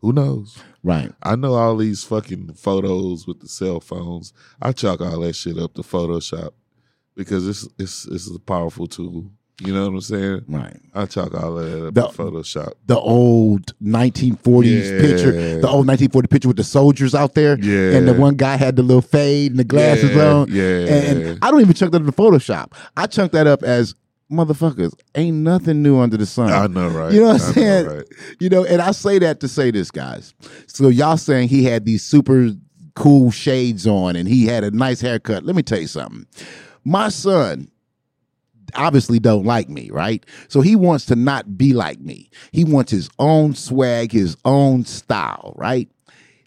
Who 0.00 0.12
knows? 0.12 0.58
Right. 0.82 1.12
I 1.22 1.36
know 1.36 1.54
all 1.54 1.76
these 1.76 2.04
fucking 2.04 2.54
photos 2.54 3.26
with 3.26 3.40
the 3.40 3.48
cell 3.48 3.80
phones. 3.80 4.32
I 4.60 4.72
chalk 4.72 5.00
all 5.00 5.20
that 5.20 5.36
shit 5.36 5.58
up 5.58 5.74
to 5.74 5.82
Photoshop 5.82 6.52
because 7.14 7.46
it's 7.46 7.68
it's 7.78 8.06
it's 8.06 8.34
a 8.34 8.38
powerful 8.38 8.86
tool. 8.86 9.30
You 9.60 9.74
know 9.74 9.82
what 9.84 9.94
I'm 9.94 10.00
saying? 10.00 10.44
Right. 10.48 10.76
I 10.94 11.06
chalk 11.06 11.34
all 11.34 11.58
of 11.58 11.70
that 11.70 11.86
up 11.88 11.94
The- 11.94 12.06
to 12.08 12.16
Photoshop. 12.16 12.72
The 12.86 12.98
old 12.98 13.72
1940s 13.82 14.90
Yeah. 14.90 15.00
picture, 15.00 15.32
the 15.60 15.68
old 15.68 15.86
1940 15.86 16.28
picture 16.28 16.48
with 16.48 16.56
the 16.56 16.64
soldiers 16.64 17.14
out 17.14 17.34
there, 17.34 17.58
Yeah. 17.60 17.96
and 17.96 18.08
the 18.08 18.14
one 18.14 18.36
guy 18.36 18.56
had 18.56 18.76
the 18.76 18.82
little 18.82 19.02
fade 19.02 19.52
and 19.52 19.60
the 19.60 19.64
glasses 19.64 20.10
Yeah, 20.16 20.32
on. 20.32 20.48
yeah. 20.50 20.62
And, 20.64 21.22
and 21.22 21.38
I 21.42 21.50
don't 21.50 21.60
even 21.60 21.74
chunk 21.74 21.92
that 21.92 22.00
up 22.00 22.06
to 22.06 22.12
Photoshop. 22.12 22.72
I 22.96 23.06
chunk 23.06 23.32
that 23.32 23.46
up 23.46 23.62
as 23.62 23.94
motherfuckers. 24.32 24.92
Ain't 25.14 25.38
nothing 25.38 25.82
new 25.82 25.98
under 25.98 26.16
the 26.16 26.26
sun. 26.26 26.50
I 26.50 26.66
know, 26.66 26.88
right? 26.88 27.12
You 27.12 27.20
know 27.20 27.32
what 27.32 27.42
I'm 27.42 27.52
saying? 27.52 27.86
right. 27.86 28.04
You 28.38 28.48
know, 28.48 28.64
and 28.64 28.80
I 28.80 28.92
say 28.92 29.18
that 29.18 29.40
to 29.40 29.48
say 29.48 29.70
this, 29.70 29.90
guys. 29.90 30.34
So 30.68 30.88
y'all 30.88 31.16
saying 31.16 31.48
he 31.48 31.64
had 31.64 31.84
these 31.84 32.02
super 32.02 32.50
cool 32.94 33.30
shades 33.30 33.86
on 33.86 34.16
and 34.16 34.28
he 34.28 34.46
had 34.46 34.62
a 34.64 34.70
nice 34.70 35.00
haircut. 35.00 35.44
Let 35.44 35.56
me 35.56 35.62
tell 35.62 35.80
you 35.80 35.86
something. 35.86 36.26
My 36.84 37.08
son 37.08 37.68
obviously 38.74 39.18
don't 39.18 39.44
like 39.44 39.68
me, 39.68 39.90
right? 39.90 40.24
So 40.48 40.60
he 40.60 40.76
wants 40.76 41.06
to 41.06 41.16
not 41.16 41.56
be 41.56 41.72
like 41.72 42.00
me. 42.00 42.30
He 42.52 42.64
wants 42.64 42.90
his 42.90 43.10
own 43.18 43.54
swag, 43.54 44.12
his 44.12 44.36
own 44.44 44.84
style, 44.84 45.54
right? 45.56 45.88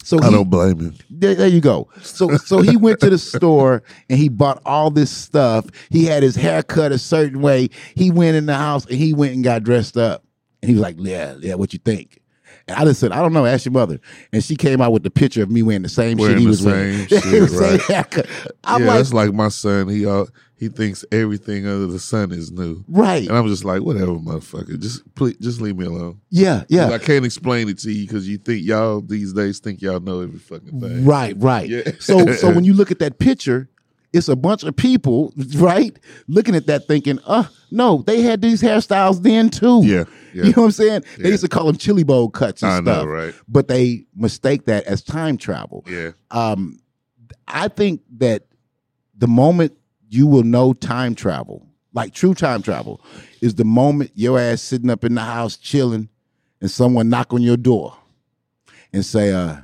So 0.04 0.20
I 0.22 0.26
he, 0.28 0.32
don't 0.34 0.50
blame 0.50 0.80
him. 0.80 0.96
there, 1.10 1.34
there 1.34 1.48
you 1.48 1.62
go. 1.62 1.90
So 2.02 2.36
so 2.38 2.62
he 2.62 2.76
went 2.76 3.00
to 3.00 3.10
the 3.10 3.18
store 3.18 3.84
and 4.10 4.20
he 4.20 4.28
bought 4.28 4.62
all 4.66 4.92
this 4.92 5.10
stuff. 5.10 5.66
He 5.90 6.06
had 6.06 6.24
his 6.24 6.36
hair 6.36 6.62
cut 6.62 6.92
a 6.92 6.98
certain 6.98 7.42
way. 7.42 7.70
He 7.96 8.12
went 8.12 8.36
in 8.36 8.46
the 8.46 8.56
house 8.56 8.86
and 8.86 8.96
he 8.96 9.14
went 9.14 9.34
and 9.34 9.44
got 9.44 9.64
dressed 9.64 9.96
up. 9.96 10.24
And 10.62 10.70
he 10.70 10.76
was 10.76 10.82
like, 10.82 10.96
"Yeah, 11.00 11.36
yeah, 11.40 11.56
what 11.56 11.72
you 11.74 11.80
think?" 11.80 12.20
And 12.68 12.78
I 12.78 12.86
just 12.86 13.00
said, 13.00 13.12
I 13.12 13.22
don't 13.22 13.34
know, 13.34 13.46
ask 13.46 13.66
your 13.66 13.74
mother. 13.74 14.00
And 14.32 14.44
she 14.44 14.56
came 14.56 14.82
out 14.82 14.94
with 14.94 15.04
the 15.04 15.12
picture 15.12 15.44
of 15.44 15.52
me 15.52 15.64
wearing 15.64 15.82
the 15.82 15.90
same 15.90 16.18
Wearing 16.18 16.36
shit 16.36 16.42
he 16.42 16.48
was 16.48 16.64
wearing. 16.64 17.08
shit, 17.08 17.50
right. 17.52 18.26
I'm 18.64 18.82
yeah, 18.82 18.88
like, 18.88 18.98
that's 18.98 19.14
like 19.14 19.34
my 19.34 19.50
son. 19.50 19.90
He 19.90 20.06
all, 20.06 20.30
he 20.56 20.70
thinks 20.70 21.04
everything 21.12 21.68
under 21.68 21.88
the 21.88 22.00
sun 22.00 22.32
is 22.32 22.52
new, 22.52 22.86
right. 22.88 23.28
and 23.28 23.38
I'm 23.38 23.48
just 23.48 23.66
like, 23.66 23.82
whatever, 23.82 24.14
motherfucker. 24.14 24.80
Just 24.80 25.14
please, 25.14 25.36
just 25.42 25.60
leave 25.60 25.76
me 25.76 25.86
alone. 25.86 26.22
Yeah, 26.30 26.64
yeah. 26.70 26.92
I 26.92 27.00
can't 27.00 27.26
explain 27.26 27.68
it 27.68 27.80
to 27.80 27.92
you 27.92 28.08
because 28.08 28.30
you 28.30 28.38
think 28.38 28.64
y'all 28.64 29.02
these 29.02 29.34
days 29.34 29.60
think 29.60 29.82
y'all 29.82 30.00
know 30.00 30.22
every 30.22 30.40
fucking 30.40 30.80
thing. 30.80 31.04
Right, 31.04 31.36
right. 31.38 31.68
Yeah. 31.68 31.92
So 32.00 32.32
so 32.34 32.50
when 32.54 32.64
you 32.64 32.74
look 32.74 32.92
at 32.92 33.00
that 33.00 33.20
picture, 33.20 33.70
it's 34.14 34.28
a 34.28 34.36
bunch 34.36 34.64
of 34.64 34.76
people, 34.76 35.34
right, 35.56 35.98
looking 36.28 36.56
at 36.56 36.68
that 36.68 36.88
thinking, 36.88 37.20
uh, 37.26 37.46
no, 37.72 38.04
they 38.06 38.22
had 38.22 38.42
these 38.42 38.62
hairstyles 38.62 39.24
then 39.24 39.50
too. 39.50 39.82
Yeah, 39.84 40.04
yeah. 40.34 40.44
You 40.44 40.52
know 40.52 40.62
what 40.62 40.66
I'm 40.66 40.72
saying? 40.72 41.04
They 41.18 41.30
used 41.30 41.44
to 41.44 41.50
call 41.50 41.66
them 41.66 41.78
chili 41.78 42.04
bowl 42.04 42.30
cuts 42.30 42.62
and 42.62 42.72
I 42.72 42.76
stuff. 42.82 43.06
know, 43.06 43.06
right? 43.12 43.34
But 43.48 43.68
they 43.68 44.06
mistake 44.16 44.66
that 44.66 44.84
as 44.86 45.04
time 45.04 45.38
travel. 45.38 45.84
Yeah, 45.88 46.12
Um, 46.32 46.80
I 47.48 47.68
think 47.68 48.02
that 48.18 48.44
the 49.18 49.28
moment 49.28 49.74
you 50.10 50.28
will 50.28 50.44
know 50.44 50.74
time 50.74 51.16
travel, 51.16 51.68
like 51.94 52.14
true 52.14 52.34
time 52.36 52.62
travel, 52.62 53.02
is 53.42 53.56
the 53.56 53.66
moment 53.66 54.12
your 54.14 54.40
ass 54.40 54.62
sitting 54.62 54.90
up 54.92 55.04
in 55.04 55.16
the 55.16 55.22
house 55.22 55.58
chilling 55.58 56.08
and 56.62 56.70
someone 56.70 57.10
knock 57.10 57.34
on 57.34 57.42
your 57.42 57.58
door 57.58 57.98
and 58.94 59.04
say, 59.04 59.34
uh, 59.34 59.58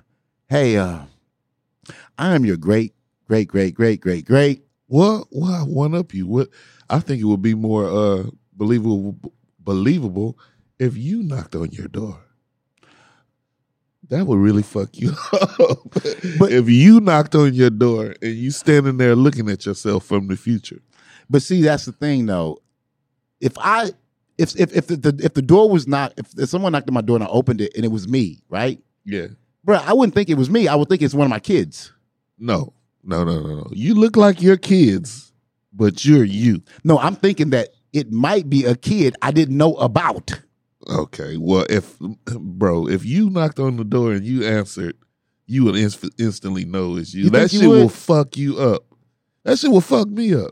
hey, 0.48 0.76
uh, 0.78 1.02
I 2.18 2.34
am 2.36 2.46
your 2.46 2.58
great, 2.58 2.94
great, 3.30 3.48
great, 3.48 3.74
great, 3.76 4.02
great, 4.02 4.26
great. 4.26 4.64
What? 4.88 5.28
Why 5.30 5.62
one 5.62 5.96
up 5.96 6.14
you? 6.14 6.28
What? 6.28 6.50
I 6.90 7.00
think 7.00 7.22
it 7.22 7.26
would 7.26 7.42
be 7.42 7.54
more 7.56 7.86
uh 7.86 8.24
believable 8.54 9.16
believable 9.60 10.38
if 10.80 10.98
you 10.98 11.24
knocked 11.24 11.56
on 11.56 11.70
your 11.72 11.88
door. 11.88 12.20
That 14.10 14.26
would 14.26 14.40
really 14.40 14.64
fuck 14.64 14.90
you 14.98 15.12
up. 15.34 15.94
But- 16.40 16.52
if 16.52 16.68
you 16.70 17.00
knocked 17.00 17.36
on 17.36 17.54
your 17.54 17.70
door 17.70 18.16
and 18.22 18.34
you 18.36 18.52
standing 18.52 18.98
there 18.98 19.16
looking 19.16 19.50
at 19.50 19.66
yourself 19.66 20.06
from 20.06 20.28
the 20.28 20.36
future, 20.36 20.82
But 21.30 21.44
see, 21.44 21.62
that's 21.62 21.86
the 21.86 21.92
thing 21.92 22.26
though. 22.26 22.60
If 23.40 23.54
I 23.58 23.92
if 24.38 24.60
if 24.60 24.76
if 24.76 24.88
the, 24.88 25.20
if 25.24 25.34
the 25.36 25.42
door 25.44 25.70
was 25.70 25.88
not 25.88 26.14
if, 26.18 26.28
if 26.38 26.50
someone 26.50 26.72
knocked 26.72 26.90
on 26.90 26.94
my 26.96 27.02
door 27.02 27.18
and 27.18 27.24
I 27.24 27.28
opened 27.28 27.62
it 27.62 27.72
and 27.76 27.86
it 27.86 27.92
was 27.92 28.08
me, 28.08 28.42
right? 28.50 28.82
yeah, 29.06 29.28
Bro, 29.64 29.78
I 29.78 29.94
wouldn't 29.94 30.16
think 30.16 30.30
it 30.30 30.36
was 30.38 30.50
me. 30.50 30.68
I 30.68 30.76
would 30.76 30.90
think 30.90 31.02
it's 31.02 31.14
one 31.14 31.26
of 31.26 31.30
my 31.30 31.40
kids. 31.40 31.92
no, 32.40 32.74
no, 33.04 33.24
no, 33.24 33.42
no, 33.42 33.56
no. 33.56 33.68
You 33.72 33.96
look 33.96 34.16
like 34.16 34.42
your 34.42 34.58
kids, 34.58 35.32
but 35.74 36.06
you're 36.06 36.24
you. 36.24 36.62
No, 36.84 36.98
I'm 37.00 37.16
thinking 37.16 37.52
that 37.52 37.70
it 37.94 38.12
might 38.12 38.50
be 38.50 38.66
a 38.66 38.76
kid 38.76 39.16
I 39.22 39.32
didn't 39.32 39.58
know 39.58 39.76
about. 39.76 40.40
Okay, 40.88 41.38
well, 41.38 41.66
if 41.70 41.98
bro, 42.00 42.88
if 42.88 43.06
you 43.06 43.30
knocked 43.30 43.60
on 43.60 43.78
the 43.78 43.84
door 43.84 44.14
and 44.14 44.26
you 44.26 44.46
answered, 44.46 44.96
you 45.46 45.66
would 45.66 45.76
inst- 45.76 46.14
instantly 46.18 46.66
know 46.66 46.96
it's 46.98 47.14
you. 47.14 47.26
You 47.26 47.30
that 47.32 47.54
you 47.54 47.60
shit 47.60 47.70
will 47.70 47.90
fuck 47.90 48.38
you 48.38 48.58
up. 48.60 48.84
That 49.44 49.58
shit 49.58 49.72
will 49.72 49.82
fuck 49.82 50.08
me 50.08 50.34
up. 50.34 50.52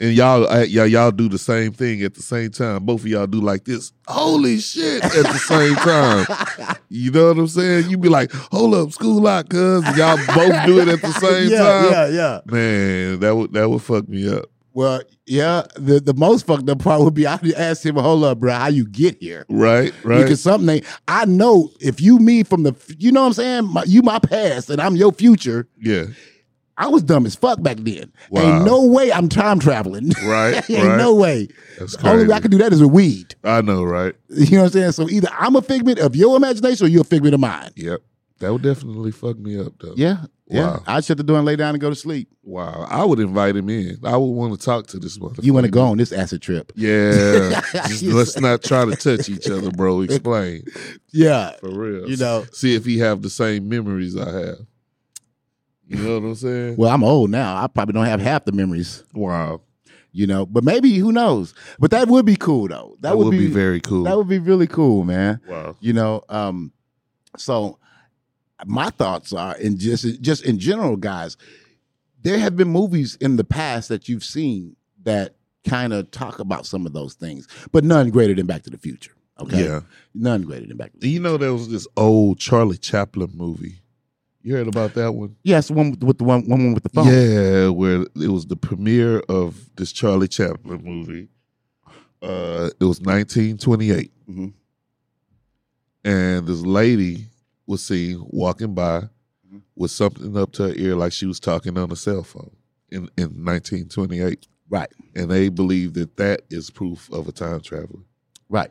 And 0.00 0.14
y'all, 0.14 0.64
y'all, 0.64 0.86
y'all 0.86 1.10
do 1.10 1.28
the 1.28 1.38
same 1.38 1.72
thing 1.72 2.02
at 2.02 2.14
the 2.14 2.22
same 2.22 2.52
time. 2.52 2.84
Both 2.84 3.00
of 3.00 3.08
y'all 3.08 3.26
do 3.26 3.40
like 3.40 3.64
this. 3.64 3.92
Holy 4.06 4.60
shit! 4.60 5.02
At 5.02 5.10
the 5.10 5.38
same 5.38 5.74
time, 5.74 6.76
you 6.88 7.10
know 7.10 7.28
what 7.28 7.38
I'm 7.38 7.48
saying? 7.48 7.90
You 7.90 7.98
be 7.98 8.08
like, 8.08 8.30
"Hold 8.52 8.74
up, 8.74 8.92
school 8.92 9.26
out, 9.26 9.48
cuz." 9.48 9.84
Y'all 9.96 10.16
both 10.36 10.66
do 10.66 10.78
it 10.78 10.86
at 10.86 11.02
the 11.02 11.12
same 11.20 11.50
yeah, 11.50 11.58
time. 11.58 11.92
yeah, 11.92 12.06
yeah. 12.08 12.40
Man, 12.46 13.18
that 13.20 13.34
would 13.34 13.52
that 13.54 13.68
would 13.68 13.82
fuck 13.82 14.08
me 14.08 14.28
up. 14.32 14.44
Well, 14.72 15.02
yeah. 15.26 15.62
The 15.74 15.98
the 15.98 16.14
most 16.14 16.46
fucked 16.46 16.70
up 16.70 16.78
part 16.78 17.02
would 17.02 17.14
be 17.14 17.26
I 17.26 17.40
ask 17.56 17.84
him, 17.84 17.96
"Hold 17.96 18.22
up, 18.22 18.38
bro, 18.38 18.52
how 18.52 18.68
you 18.68 18.86
get 18.86 19.16
here?" 19.20 19.44
Right, 19.48 19.92
right. 20.04 20.22
Because 20.22 20.40
something 20.40 20.80
I 21.08 21.24
know 21.24 21.70
if 21.80 22.00
you 22.00 22.20
me 22.20 22.44
from 22.44 22.62
the, 22.62 22.74
you 22.96 23.10
know 23.10 23.22
what 23.22 23.26
I'm 23.26 23.32
saying? 23.32 23.64
My, 23.72 23.82
you 23.82 24.02
my 24.02 24.20
past 24.20 24.70
and 24.70 24.80
I'm 24.80 24.94
your 24.94 25.10
future. 25.10 25.66
yeah, 25.80 26.04
I 26.78 26.86
was 26.88 27.02
dumb 27.02 27.26
as 27.26 27.34
fuck 27.34 27.60
back 27.62 27.76
then. 27.80 28.12
Wow. 28.30 28.40
Ain't 28.58 28.64
no 28.64 28.84
way 28.84 29.12
I'm 29.12 29.28
time 29.28 29.58
traveling. 29.58 30.10
right, 30.24 30.54
Ain't 30.70 30.84
right. 30.86 30.96
no 30.96 31.14
way. 31.14 31.48
That's 31.78 31.96
The 31.96 32.08
only 32.08 32.24
way 32.26 32.34
I 32.34 32.38
crazy. 32.38 32.42
can 32.42 32.50
do 32.52 32.58
that 32.58 32.72
is 32.72 32.80
with 32.80 32.92
weed. 32.92 33.34
I 33.44 33.60
know, 33.60 33.82
right? 33.84 34.14
You 34.30 34.52
know 34.52 34.58
what 34.64 34.64
I'm 34.66 34.70
saying? 34.72 34.92
So 34.92 35.08
either 35.10 35.28
I'm 35.38 35.56
a 35.56 35.62
figment 35.62 35.98
of 35.98 36.14
your 36.16 36.36
imagination 36.36 36.86
or 36.86 36.88
you're 36.88 37.02
a 37.02 37.04
figment 37.04 37.34
of 37.34 37.40
mine. 37.40 37.70
Yep. 37.76 38.00
That 38.40 38.52
would 38.52 38.62
definitely 38.62 39.10
fuck 39.10 39.36
me 39.36 39.58
up 39.58 39.72
though. 39.80 39.94
Yeah. 39.96 40.26
Yeah. 40.46 40.62
Wow. 40.68 40.82
I'd 40.86 41.04
shut 41.04 41.16
the 41.16 41.24
door 41.24 41.36
and 41.38 41.44
lay 41.44 41.56
down 41.56 41.74
and 41.74 41.80
go 41.80 41.90
to 41.90 41.96
sleep. 41.96 42.28
Wow. 42.44 42.86
I 42.88 43.04
would 43.04 43.18
invite 43.18 43.56
him 43.56 43.68
in. 43.68 43.98
I 44.04 44.16
would 44.16 44.26
want 44.28 44.58
to 44.58 44.64
talk 44.64 44.86
to 44.88 44.98
this 44.98 45.18
motherfucker. 45.18 45.42
You 45.44 45.52
want 45.52 45.66
to 45.66 45.72
go 45.72 45.82
on 45.82 45.98
this 45.98 46.12
acid 46.12 46.40
trip. 46.40 46.72
Yeah. 46.76 47.60
Just 47.72 48.02
let's 48.04 48.38
not 48.40 48.62
try 48.62 48.84
to 48.84 48.94
touch 48.96 49.28
each 49.28 49.50
other, 49.50 49.70
bro. 49.72 50.02
Explain. 50.02 50.62
Yeah. 51.12 51.56
For 51.56 51.68
real. 51.70 52.08
You 52.08 52.16
know. 52.16 52.46
See 52.52 52.74
if 52.76 52.84
he 52.86 52.98
have 52.98 53.22
the 53.22 53.28
same 53.30 53.68
memories 53.68 54.16
I 54.16 54.30
have. 54.32 54.58
You 55.88 55.96
know 55.96 56.20
what 56.20 56.26
I'm 56.28 56.34
saying? 56.34 56.76
Well, 56.76 56.90
I'm 56.94 57.02
old 57.02 57.30
now. 57.30 57.56
I 57.62 57.66
probably 57.66 57.94
don't 57.94 58.04
have 58.04 58.20
half 58.20 58.44
the 58.44 58.52
memories, 58.52 59.04
wow. 59.14 59.62
you 60.12 60.26
know. 60.26 60.44
But 60.44 60.62
maybe 60.62 60.94
who 60.98 61.12
knows? 61.12 61.54
But 61.78 61.90
that 61.92 62.08
would 62.08 62.26
be 62.26 62.36
cool 62.36 62.68
though. 62.68 62.96
That, 63.00 63.10
That, 63.10 63.16
would 63.18 63.30
be, 63.30 63.46
very 63.46 63.80
cool. 63.80 64.04
that 64.04 64.16
would 64.16 64.28
be 64.28 64.38
really 64.38 64.66
cool, 64.66 65.04
man. 65.04 65.40
wow. 65.48 65.76
You 65.80 65.94
know, 65.94 66.22
um, 66.28 66.72
so 67.36 67.78
my 68.66 68.90
thoughts 68.90 69.32
are 69.32 69.56
in 69.56 69.78
just 69.78 70.20
just 70.20 70.44
in 70.44 70.58
general, 70.58 70.96
guys. 70.96 71.36
There 72.22 72.38
have 72.38 72.56
been 72.56 72.68
movies 72.68 73.16
in 73.20 73.36
the 73.36 73.44
past 73.44 73.88
that 73.88 74.08
you've 74.08 74.24
seen 74.24 74.76
that 75.04 75.36
kind 75.66 75.92
of 75.92 76.10
talk 76.10 76.38
about 76.38 76.66
some 76.66 76.84
of 76.84 76.92
those 76.92 77.14
things, 77.14 77.46
but 77.72 77.84
none 77.84 78.10
greater 78.10 78.34
than 78.34 78.46
Back 78.46 78.62
to 78.64 78.70
the 78.70 78.78
Future. 78.78 79.12
Okay, 79.40 79.64
Yeah. 79.64 79.80
none 80.14 80.42
greater 80.42 80.66
than 80.66 80.76
Back 80.76 80.92
to 80.92 80.98
the 80.98 81.08
You 81.08 81.20
know 81.20 81.36
there 81.36 81.52
was 81.52 81.68
this 81.68 81.86
old 81.96 82.38
Charlie 82.38 82.76
Chaplin 82.76 83.30
movie. 83.34 83.80
You 84.48 84.54
heard 84.56 84.66
about 84.66 84.94
that 84.94 85.12
one? 85.12 85.36
Yes, 85.42 85.70
one 85.70 85.94
with, 86.00 86.16
the 86.16 86.24
one 86.24 86.48
one 86.48 86.72
with 86.72 86.82
the 86.82 86.88
phone. 86.88 87.06
Yeah, 87.06 87.68
where 87.68 88.06
it 88.16 88.28
was 88.28 88.46
the 88.46 88.56
premiere 88.56 89.18
of 89.28 89.68
this 89.76 89.92
Charlie 89.92 90.26
Chaplin 90.26 90.82
movie. 90.82 91.28
Uh, 92.22 92.70
it 92.80 92.84
was 92.84 92.98
1928, 93.02 94.10
Mhm. 94.26 94.54
and 96.02 96.46
this 96.46 96.62
lady 96.62 97.26
was 97.66 97.84
seen 97.84 98.24
walking 98.30 98.72
by 98.72 99.10
Mhm. 99.52 99.60
with 99.76 99.90
something 99.90 100.34
up 100.34 100.52
to 100.52 100.62
her 100.68 100.74
ear, 100.76 100.96
like 100.96 101.12
she 101.12 101.26
was 101.26 101.38
talking 101.38 101.76
on 101.76 101.92
a 101.92 101.96
cell 101.96 102.22
phone 102.22 102.56
in 102.90 103.10
in 103.18 103.44
1928, 103.44 104.46
Right, 104.70 104.88
and 105.14 105.30
they 105.30 105.50
believe 105.50 105.92
that 105.92 106.16
that 106.16 106.40
is 106.48 106.70
proof 106.70 107.12
of 107.12 107.28
a 107.28 107.32
time 107.32 107.60
traveler. 107.60 108.00
right. 108.48 108.70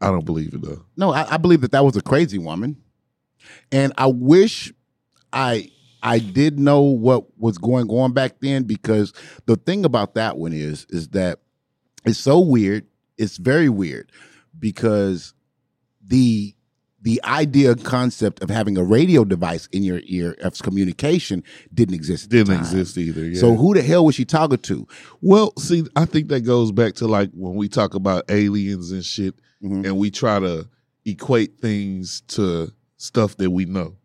I 0.00 0.12
don't 0.12 0.24
believe 0.24 0.54
it 0.54 0.62
though. 0.62 0.84
No, 0.96 1.10
I, 1.10 1.34
I 1.34 1.36
believe 1.36 1.62
that 1.62 1.72
that 1.72 1.84
was 1.84 1.96
a 1.96 2.00
crazy 2.00 2.38
woman, 2.38 2.76
and 3.72 3.92
I 3.98 4.06
wish 4.06 4.72
I 5.32 5.70
I 6.02 6.18
did 6.20 6.58
know 6.58 6.80
what 6.82 7.26
was 7.38 7.58
going 7.58 7.88
on 7.90 8.12
back 8.12 8.40
then 8.40 8.64
because 8.64 9.12
the 9.46 9.56
thing 9.56 9.84
about 9.84 10.14
that 10.14 10.38
one 10.38 10.52
is 10.52 10.86
is 10.90 11.08
that 11.08 11.40
it's 12.04 12.18
so 12.18 12.38
weird. 12.40 12.86
It's 13.16 13.36
very 13.36 13.68
weird 13.68 14.10
because 14.58 15.34
the 16.06 16.54
the 17.00 17.20
idea 17.24 17.76
concept 17.76 18.42
of 18.42 18.50
having 18.50 18.76
a 18.76 18.82
radio 18.82 19.24
device 19.24 19.68
in 19.72 19.84
your 19.84 20.00
ear 20.04 20.34
of 20.40 20.58
communication 20.58 21.44
didn't 21.72 21.94
exist. 21.94 22.28
Didn't 22.28 22.56
exist 22.58 22.98
either. 22.98 23.24
Yeah. 23.24 23.40
So 23.40 23.54
who 23.54 23.72
the 23.74 23.82
hell 23.82 24.04
was 24.04 24.16
she 24.16 24.24
talking 24.24 24.58
to? 24.58 24.86
Well, 25.20 25.52
see, 25.58 25.84
I 25.94 26.06
think 26.06 26.28
that 26.28 26.40
goes 26.40 26.72
back 26.72 26.94
to 26.94 27.06
like 27.06 27.30
when 27.34 27.54
we 27.54 27.68
talk 27.68 27.94
about 27.94 28.24
aliens 28.30 28.90
and 28.90 29.04
shit, 29.04 29.34
Mhm. 29.62 29.84
and 29.86 29.96
we 29.96 30.10
try 30.10 30.40
to 30.40 30.68
equate 31.04 31.58
things 31.60 32.20
to 32.28 32.72
stuff 32.98 33.36
that 33.38 33.50
we 33.50 33.64
know. 33.64 33.96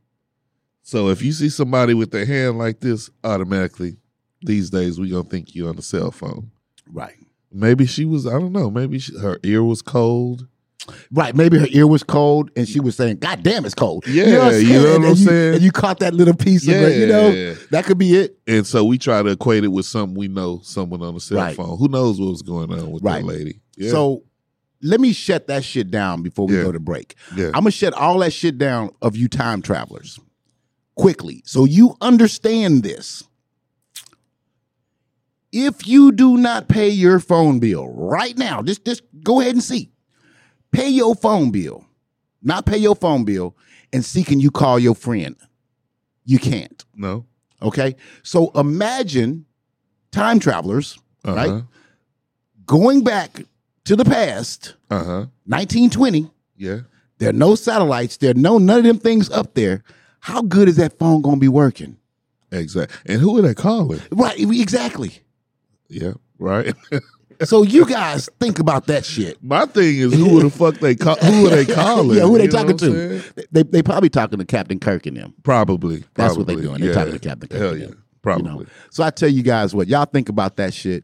So 0.84 1.10
if 1.10 1.22
you 1.22 1.32
see 1.34 1.50
somebody 1.50 1.94
with 1.94 2.12
their 2.12 2.26
hand 2.26 2.58
like 2.58 2.80
this, 2.80 3.10
automatically 3.24 3.98
these 4.42 4.70
days 4.70 5.00
we 5.00 5.10
gonna 5.10 5.24
think 5.24 5.56
you 5.56 5.68
on 5.68 5.76
the 5.76 5.82
cell 5.82 6.12
phone. 6.12 6.52
Right. 6.92 7.16
Maybe 7.52 7.86
she 7.86 8.06
was, 8.06 8.26
I 8.26 8.32
don't 8.32 8.52
know, 8.52 8.70
maybe 8.72 9.00
she, 9.00 9.18
her 9.20 9.40
ear 9.44 9.64
was 9.64 9.82
cold. 9.82 10.48
Right, 11.12 11.34
maybe 11.34 11.58
her 11.60 11.68
ear 11.70 11.88
was 11.88 12.04
cold 12.04 12.52
and 12.58 12.68
she 12.68 12.82
was 12.82 12.98
saying, 12.98 13.18
God 13.18 13.42
damn, 13.42 13.64
it's 13.64 13.74
cold. 13.74 14.06
Yeah, 14.06 14.40
what 14.40 14.54
I'm 14.56 14.62
you 14.62 14.74
know 14.74 14.84
what 14.84 14.96
And 14.96 15.06
I'm 15.06 15.10
you- 15.12 15.16
saying? 15.16 15.54
And 15.56 15.64
you 15.64 15.72
caught 15.72 16.00
that 16.00 16.14
little 16.14 16.36
piece 16.36 16.68
of 16.68 16.74
it, 16.74 17.00
you 17.00 17.08
know? 17.08 17.54
That 17.72 17.86
could 17.86 17.98
be 17.98 18.16
it. 18.18 18.38
And 18.48 18.68
so 18.68 18.84
we 18.84 18.98
try 18.98 19.24
to 19.24 19.30
equate 19.30 19.64
it 19.64 19.70
with 19.70 19.86
something 19.86 20.18
we 20.18 20.28
know, 20.28 20.60
someone 20.64 21.02
on 21.02 21.14
the 21.14 21.22
cell 21.22 21.38
Right. 21.38 21.56
phone. 21.56 21.78
Who 21.78 21.88
knows 21.88 22.20
what 22.20 22.32
was 22.32 22.42
going 22.42 22.74
on 22.74 22.92
with 22.92 23.02
Right. 23.02 23.22
that 23.22 23.26
lady? 23.28 23.62
Yeah. 23.78 23.92
So 23.92 24.24
let 24.84 25.00
me 25.00 25.14
shut 25.14 25.48
that 25.48 25.64
shit 25.64 25.90
down 25.90 26.22
before 26.22 26.46
we 26.48 26.58
Yeah. 26.58 26.64
go 26.64 26.72
to 26.72 26.80
break. 26.80 27.16
yeah. 27.36 27.48
I'm 27.48 27.62
gonna 27.64 27.72
shut 27.72 27.94
all 27.94 28.20
that 28.20 28.34
shit 28.34 28.58
down 28.58 28.92
of 29.02 29.16
you 29.16 29.28
time 29.28 29.62
travelers 29.62 30.20
quickly 30.96 31.42
so 31.46 31.66
you 31.66 31.96
understand 32.02 32.84
this. 32.84 33.24
If 35.52 35.88
you 35.88 36.12
do 36.12 36.38
not 36.38 36.68
pay 36.68 36.90
your 36.90 37.20
phone 37.20 37.60
bill 37.60 37.88
right 37.88 38.36
now, 38.38 38.62
just 38.62 38.86
just 38.86 39.04
go 39.24 39.40
ahead 39.40 39.54
and 39.54 39.64
see. 39.64 39.92
Pay 40.72 40.90
your 40.90 41.14
phone 41.16 41.52
bill, 41.52 41.86
not 42.42 42.66
pay 42.66 42.78
your 42.78 42.96
phone 42.96 43.24
bill, 43.24 43.56
and 43.92 44.04
see 44.04 44.24
can 44.24 44.40
you 44.40 44.50
call 44.50 44.80
your 44.80 44.96
friend? 44.96 45.36
You 46.26 46.40
can't. 46.40 46.84
no. 46.96 47.26
Okay, 47.62 47.96
so 48.24 48.52
imagine 48.56 49.46
time 50.12 50.38
travelers 50.40 50.98
Uh-huh. 51.24 51.36
Right? 51.36 51.64
going 52.66 53.04
back 53.06 53.44
to 53.86 53.96
the 53.96 54.06
past, 54.06 54.76
Uh-huh. 54.90 55.26
1920 55.46 56.32
Yeah. 56.58 56.80
There 57.20 57.30
are 57.30 57.34
no 57.34 57.56
satellites. 57.56 58.18
There 58.18 58.32
are 58.32 58.36
no 58.36 58.58
none 58.58 58.80
of 58.80 58.84
them 58.84 58.98
things 59.00 59.30
up 59.30 59.54
there. 59.54 59.84
How 60.20 60.42
good 60.42 60.68
is 60.68 60.76
that 60.78 60.98
phone 61.00 61.22
going 61.22 61.36
to 61.38 61.40
be 61.42 61.48
working? 61.48 61.98
Exactly. 62.52 62.96
And 63.14 63.22
who 63.22 63.38
are 63.38 63.42
they 63.42 63.54
calling? 63.54 64.00
Right, 64.12 64.40
exactly. 64.40 65.20
Yeah, 65.90 66.14
right. 66.40 66.74
So 67.46 67.64
you 67.64 67.86
guys 67.86 68.30
think 68.40 68.60
about 68.60 68.86
that 68.88 69.04
shit. 69.04 69.44
My 69.44 69.66
thing 69.66 69.98
is 69.98 70.14
who 70.14 70.40
the 70.42 70.50
fuck 70.50 70.76
they 70.76 70.96
call? 70.96 71.16
Who 71.16 71.48
are 71.48 71.50
they 71.50 71.66
calling? 71.66 72.16
yeah, 72.18 72.24
who 72.24 72.38
they 72.38 72.46
You 72.46 72.50
talking 72.52 72.78
to? 72.78 73.22
They 73.52 73.64
they 73.64 73.82
probably 73.82 74.10
talking 74.10 74.38
to 74.40 74.46
Captain 74.46 74.80
Kirk 74.80 75.08
and 75.08 75.18
them. 75.18 75.34
Probably. 75.44 76.06
That's 76.14 76.38
what 76.38 76.48
they 76.48 76.54
probably. 76.54 76.70
doing. 76.70 76.82
They 76.82 76.88
Yeah. 76.88 76.94
talking 76.94 77.14
to 77.14 77.20
Captain 77.20 77.50
Kirk 77.50 77.60
Hell 77.60 77.76
yeah. 77.78 77.88
Probably. 78.22 78.50
You 78.50 78.58
know? 78.60 78.66
So 78.92 79.04
I 79.04 79.10
tell 79.10 79.28
you 79.28 79.42
guys 79.44 79.76
what 79.76 79.88
y'all 79.90 80.06
think 80.06 80.30
about 80.30 80.56
that 80.58 80.74
shit, 80.74 81.04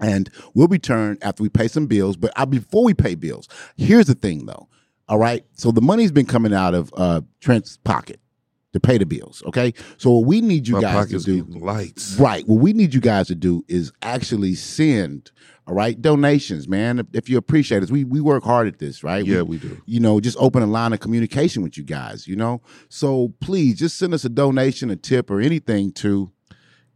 and 0.00 0.30
we'll 0.54 0.68
return 0.68 1.18
after 1.22 1.42
we 1.42 1.48
pay 1.48 1.68
some 1.68 1.86
bills. 1.86 2.16
But 2.16 2.32
I, 2.36 2.44
before 2.44 2.84
we 2.84 2.94
pay 2.94 3.14
bills, 3.14 3.48
here's 3.76 4.06
the 4.06 4.14
thing 4.14 4.46
though. 4.46 4.68
All 5.08 5.18
right, 5.18 5.44
so 5.54 5.70
the 5.70 5.80
money's 5.80 6.10
been 6.10 6.26
coming 6.26 6.52
out 6.52 6.74
of 6.74 6.92
uh, 6.96 7.20
Trent's 7.40 7.76
pocket 7.76 8.18
to 8.72 8.80
pay 8.80 8.98
the 8.98 9.06
bills. 9.06 9.42
Okay, 9.46 9.72
so 9.98 10.10
what 10.10 10.26
we 10.26 10.40
need 10.40 10.66
you 10.66 10.74
My 10.74 10.80
guys 10.80 11.10
to 11.10 11.18
do, 11.20 11.44
lights. 11.44 12.16
right? 12.18 12.46
What 12.48 12.60
we 12.60 12.72
need 12.72 12.92
you 12.92 13.00
guys 13.00 13.28
to 13.28 13.34
do 13.36 13.64
is 13.68 13.92
actually 14.02 14.54
send. 14.56 15.30
All 15.68 15.74
right, 15.74 16.00
donations, 16.00 16.68
man. 16.68 16.98
If, 17.00 17.06
if 17.12 17.28
you 17.28 17.38
appreciate 17.38 17.82
us, 17.82 17.90
we 17.90 18.04
we 18.04 18.20
work 18.20 18.44
hard 18.44 18.66
at 18.68 18.78
this, 18.78 19.02
right? 19.02 19.24
Yeah, 19.24 19.42
we 19.42 19.58
do. 19.58 19.80
you 19.86 19.98
know, 20.00 20.20
just 20.20 20.36
open 20.38 20.62
a 20.62 20.66
line 20.66 20.92
of 20.92 21.00
communication 21.00 21.62
with 21.62 21.76
you 21.78 21.82
guys, 21.84 22.28
you 22.28 22.36
know? 22.36 22.60
So 22.88 23.32
please 23.40 23.76
just 23.78 23.98
send 23.98 24.14
us 24.14 24.24
a 24.24 24.28
donation, 24.28 24.90
a 24.90 24.96
tip, 24.96 25.28
or 25.30 25.40
anything 25.40 25.90
to 25.94 26.30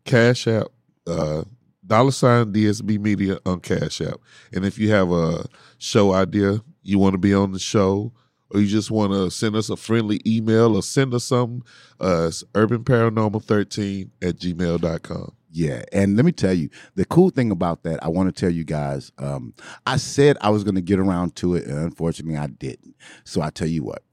Cash 0.04 0.46
App, 0.46 0.66
uh, 1.06 1.42
dollar 1.90 2.12
sign 2.12 2.52
DSB 2.52 3.00
Media 3.00 3.38
on 3.44 3.58
Cash 3.60 4.00
App. 4.00 4.20
And 4.52 4.64
if 4.64 4.78
you 4.78 4.90
have 4.92 5.10
a 5.10 5.44
show 5.78 6.14
idea, 6.14 6.60
you 6.82 7.00
want 7.00 7.14
to 7.14 7.18
be 7.18 7.34
on 7.34 7.50
the 7.50 7.58
show, 7.58 8.12
or 8.50 8.60
you 8.60 8.68
just 8.68 8.92
want 8.92 9.12
to 9.12 9.28
send 9.28 9.56
us 9.56 9.68
a 9.68 9.76
friendly 9.76 10.20
email 10.24 10.76
or 10.76 10.82
send 10.82 11.12
us 11.14 11.24
something, 11.24 11.62
uh, 12.00 12.26
it's 12.28 12.44
urbanparanormal13 12.54 14.08
at 14.22 14.36
gmail.com. 14.36 15.32
Yeah, 15.52 15.82
and 15.92 16.14
let 16.14 16.24
me 16.24 16.30
tell 16.30 16.54
you, 16.54 16.70
the 16.94 17.04
cool 17.04 17.30
thing 17.30 17.50
about 17.50 17.82
that, 17.82 18.02
I 18.04 18.08
want 18.08 18.32
to 18.34 18.40
tell 18.40 18.52
you 18.52 18.62
guys, 18.62 19.10
um, 19.18 19.52
I 19.84 19.96
said 19.96 20.38
I 20.40 20.50
was 20.50 20.62
going 20.62 20.76
to 20.76 20.80
get 20.80 21.00
around 21.00 21.34
to 21.36 21.56
it, 21.56 21.66
and 21.66 21.76
unfortunately, 21.76 22.38
I 22.38 22.46
didn't. 22.46 22.94
So 23.24 23.42
I 23.42 23.50
tell 23.50 23.66
you 23.66 23.82
what, 23.82 24.04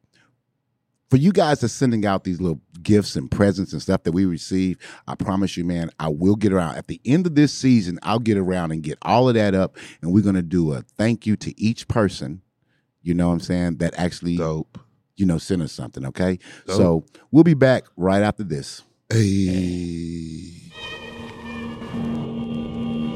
for 1.12 1.18
you 1.18 1.32
guys 1.32 1.60
that's 1.60 1.74
sending 1.74 2.08
out 2.08 2.24
these 2.24 2.42
little 2.42 2.60
gifts 2.88 3.18
and 3.18 3.30
presents 3.30 3.74
and 3.74 3.82
stuff 3.82 4.04
that 4.04 4.14
we 4.14 4.26
receive, 4.26 4.78
I 5.08 5.16
promise 5.16 5.58
you, 5.58 5.66
man, 5.66 5.92
I 6.00 6.08
will 6.08 6.38
get 6.38 6.54
around. 6.54 6.78
At 6.78 6.88
the 6.88 7.02
end 7.06 7.28
of 7.28 7.36
this 7.36 7.54
season, 7.54 8.00
I'll 8.02 8.18
get 8.18 8.38
around 8.38 8.72
and 8.72 8.82
get 8.82 8.98
all 9.02 9.28
of 9.28 9.36
that 9.36 9.54
up, 9.54 9.78
and 10.02 10.14
we're 10.14 10.24
going 10.24 10.36
to 10.36 10.42
do 10.42 10.72
a 10.74 10.82
thank 10.82 11.28
you 11.28 11.36
to 11.36 11.60
each 11.62 11.88
person. 11.90 12.42
You 13.04 13.14
know 13.14 13.28
what 13.28 13.34
I'm 13.34 13.40
saying? 13.42 13.78
That 13.78 13.94
actually, 13.98 14.38
Dope. 14.38 14.80
you 15.18 15.26
know, 15.26 15.38
send 15.38 15.62
us 15.62 15.74
something. 15.74 16.06
Okay, 16.06 16.40
Dope. 16.66 16.78
so 16.78 17.06
we'll 17.30 17.44
be 17.44 17.54
back 17.54 17.84
right 17.98 18.24
after 18.24 18.44
this. 18.44 18.84
Hey. 19.10 20.54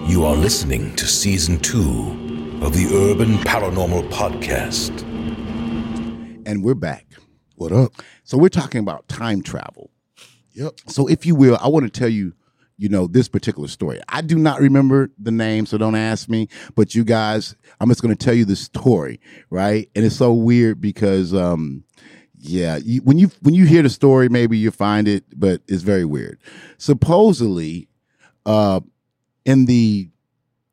You 0.07 0.25
are 0.25 0.35
listening 0.35 0.93
to 0.97 1.07
season 1.07 1.59
two 1.59 2.59
of 2.61 2.73
the 2.73 2.87
Urban 2.93 3.35
Paranormal 3.37 4.09
Podcast. 4.09 5.01
And 6.45 6.61
we're 6.61 6.75
back. 6.75 7.10
What 7.61 7.71
up? 7.73 7.93
So 8.23 8.39
we're 8.39 8.49
talking 8.49 8.79
about 8.79 9.07
time 9.07 9.43
travel. 9.43 9.91
Yep. 10.53 10.79
So 10.87 11.05
if 11.05 11.27
you 11.27 11.35
will, 11.35 11.59
I 11.61 11.67
want 11.67 11.85
to 11.85 11.91
tell 11.91 12.09
you, 12.09 12.33
you 12.77 12.89
know, 12.89 13.05
this 13.05 13.27
particular 13.27 13.67
story. 13.67 14.01
I 14.09 14.21
do 14.21 14.39
not 14.39 14.59
remember 14.59 15.11
the 15.19 15.29
name, 15.29 15.67
so 15.67 15.77
don't 15.77 15.93
ask 15.93 16.27
me. 16.27 16.47
But 16.73 16.95
you 16.95 17.03
guys, 17.03 17.55
I'm 17.79 17.87
just 17.89 18.01
going 18.01 18.17
to 18.17 18.25
tell 18.25 18.33
you 18.33 18.45
the 18.45 18.55
story, 18.55 19.19
right? 19.51 19.87
And 19.95 20.03
it's 20.03 20.15
so 20.15 20.33
weird 20.33 20.81
because, 20.81 21.35
um, 21.35 21.83
yeah, 22.35 22.79
you, 22.83 23.01
when 23.03 23.19
you 23.19 23.29
when 23.43 23.53
you 23.53 23.67
hear 23.67 23.83
the 23.83 23.91
story, 23.91 24.27
maybe 24.27 24.57
you 24.57 24.71
find 24.71 25.07
it, 25.07 25.25
but 25.35 25.61
it's 25.67 25.83
very 25.83 26.03
weird. 26.03 26.39
Supposedly, 26.79 27.89
uh, 28.47 28.79
in 29.45 29.67
the 29.67 30.09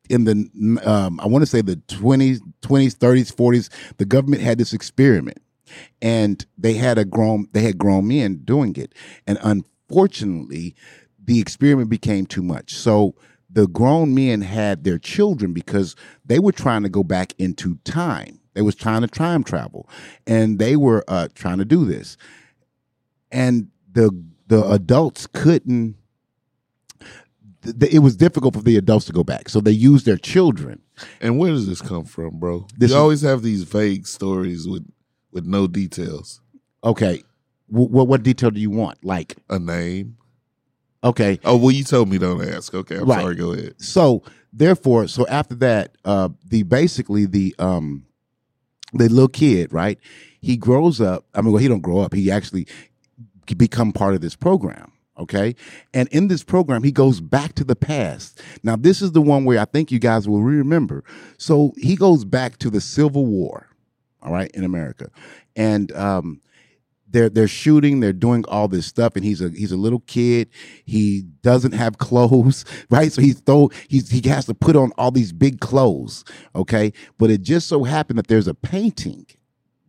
in 0.09 0.23
the 0.23 0.81
um, 0.83 1.19
I 1.19 1.27
want 1.27 1.43
to 1.43 1.45
say 1.45 1.61
the 1.61 1.75
20s, 1.75 2.39
20s, 2.63 2.95
30s, 2.97 3.31
40s, 3.31 3.69
the 3.97 4.05
government 4.05 4.41
had 4.41 4.57
this 4.57 4.73
experiment 4.73 5.37
and 6.01 6.45
they 6.57 6.73
had 6.73 6.97
a 6.97 7.05
grown 7.05 7.47
they 7.53 7.61
had 7.61 7.77
grown 7.77 8.07
men 8.07 8.41
doing 8.43 8.75
it. 8.75 8.93
And 9.27 9.37
unfortunately 9.41 10.75
the 11.23 11.39
experiment 11.39 11.89
became 11.89 12.25
too 12.25 12.43
much. 12.43 12.73
So 12.73 13.15
the 13.49 13.67
grown 13.67 14.13
men 14.13 14.41
had 14.41 14.83
their 14.83 14.99
children 14.99 15.53
because 15.53 15.95
they 16.25 16.39
were 16.39 16.51
trying 16.51 16.83
to 16.83 16.89
go 16.89 17.03
back 17.03 17.33
into 17.37 17.75
time. 17.83 18.39
They 18.53 18.61
was 18.61 18.75
trying 18.75 19.01
to 19.01 19.07
time 19.07 19.43
travel. 19.43 19.89
And 20.27 20.59
they 20.59 20.75
were 20.75 21.03
uh, 21.07 21.29
trying 21.33 21.57
to 21.59 21.65
do 21.65 21.85
this. 21.85 22.17
And 23.31 23.69
the 23.91 24.11
the 24.47 24.67
adults 24.69 25.27
couldn't 25.27 25.95
it 27.63 27.99
was 27.99 28.15
difficult 28.15 28.55
for 28.55 28.61
the 28.61 28.77
adults 28.77 29.05
to 29.05 29.13
go 29.13 29.23
back. 29.23 29.49
So 29.49 29.59
they 29.59 29.71
used 29.71 30.05
their 30.05 30.17
children. 30.17 30.81
And 31.19 31.37
where 31.37 31.51
does 31.51 31.67
this 31.67 31.81
come 31.81 32.05
from, 32.05 32.39
bro? 32.39 32.67
This 32.77 32.91
you 32.91 32.97
always 32.97 33.21
have 33.21 33.41
these 33.41 33.63
vague 33.63 34.07
stories 34.07 34.67
with 34.67 34.89
with 35.31 35.45
no 35.45 35.67
details. 35.67 36.41
okay 36.83 37.23
what 37.67 38.07
what 38.07 38.23
detail 38.23 38.49
do 38.51 38.59
you 38.59 38.69
want 38.71 38.97
like 39.03 39.35
A 39.49 39.59
name. 39.59 40.17
okay 41.03 41.39
Oh, 41.45 41.55
well, 41.57 41.71
you 41.71 41.83
told 41.83 42.09
me 42.09 42.17
don't 42.17 42.43
ask. 42.47 42.73
Okay, 42.73 42.97
I'm 42.97 43.05
Right. 43.05 43.21
sorry. 43.21 43.35
Go 43.35 43.51
ahead. 43.53 43.75
so 43.81 44.23
therefore 44.51 45.07
so 45.07 45.27
after 45.27 45.53
that 45.55 45.95
uh 46.05 46.29
the 46.47 46.63
basically 46.63 47.25
the 47.27 47.53
um 47.59 48.03
the 48.93 49.07
little 49.07 49.27
kid 49.27 49.71
right 49.71 49.99
he 50.41 50.57
grows 50.57 50.99
up 50.99 51.23
i 51.35 51.41
mean 51.41 51.51
well 51.53 51.61
he 51.61 51.67
don't 51.67 51.81
grow 51.81 51.99
up 51.99 52.15
he 52.15 52.31
actually 52.31 52.65
become 53.57 53.91
part 53.91 54.15
of 54.15 54.21
this 54.21 54.35
program 54.35 54.91
okay 55.19 55.55
and 55.93 56.07
in 56.09 56.29
this 56.29 56.41
program 56.43 56.81
he 56.81 56.91
goes 56.91 57.21
back 57.21 57.53
to 57.53 57.63
the 57.63 57.75
past 57.75 58.41
now 58.63 58.75
this 58.75 59.03
is 59.03 59.11
the 59.11 59.21
one 59.21 59.45
where 59.45 59.59
i 59.59 59.65
think 59.65 59.91
you 59.91 59.99
guys 59.99 60.27
will 60.27 60.41
remember 60.41 61.03
so 61.37 61.71
he 61.77 61.95
goes 61.95 62.25
back 62.25 62.57
to 62.57 62.71
the 62.71 62.81
civil 62.81 63.27
war 63.27 63.67
all 64.21 64.31
right 64.31 64.51
in 64.51 64.63
america 64.63 65.09
and 65.55 65.91
um 65.93 66.41
they're 67.11 67.29
they're 67.29 67.47
shooting, 67.47 67.99
they're 67.99 68.13
doing 68.13 68.45
all 68.47 68.67
this 68.67 68.85
stuff, 68.85 69.15
and 69.15 69.25
he's 69.25 69.41
a 69.41 69.49
he's 69.49 69.71
a 69.71 69.77
little 69.77 70.01
kid. 70.01 70.49
He 70.85 71.23
doesn't 71.41 71.73
have 71.73 71.97
clothes, 71.97 72.65
right? 72.89 73.11
So 73.11 73.21
he's 73.21 73.39
throw 73.41 73.69
he's 73.87 74.09
he 74.09 74.27
has 74.29 74.45
to 74.45 74.53
put 74.53 74.75
on 74.75 74.91
all 74.97 75.11
these 75.11 75.31
big 75.31 75.59
clothes, 75.59 76.23
okay? 76.55 76.93
But 77.17 77.29
it 77.29 77.41
just 77.41 77.67
so 77.67 77.83
happened 77.83 78.19
that 78.19 78.27
there's 78.27 78.47
a 78.47 78.53
painting 78.53 79.25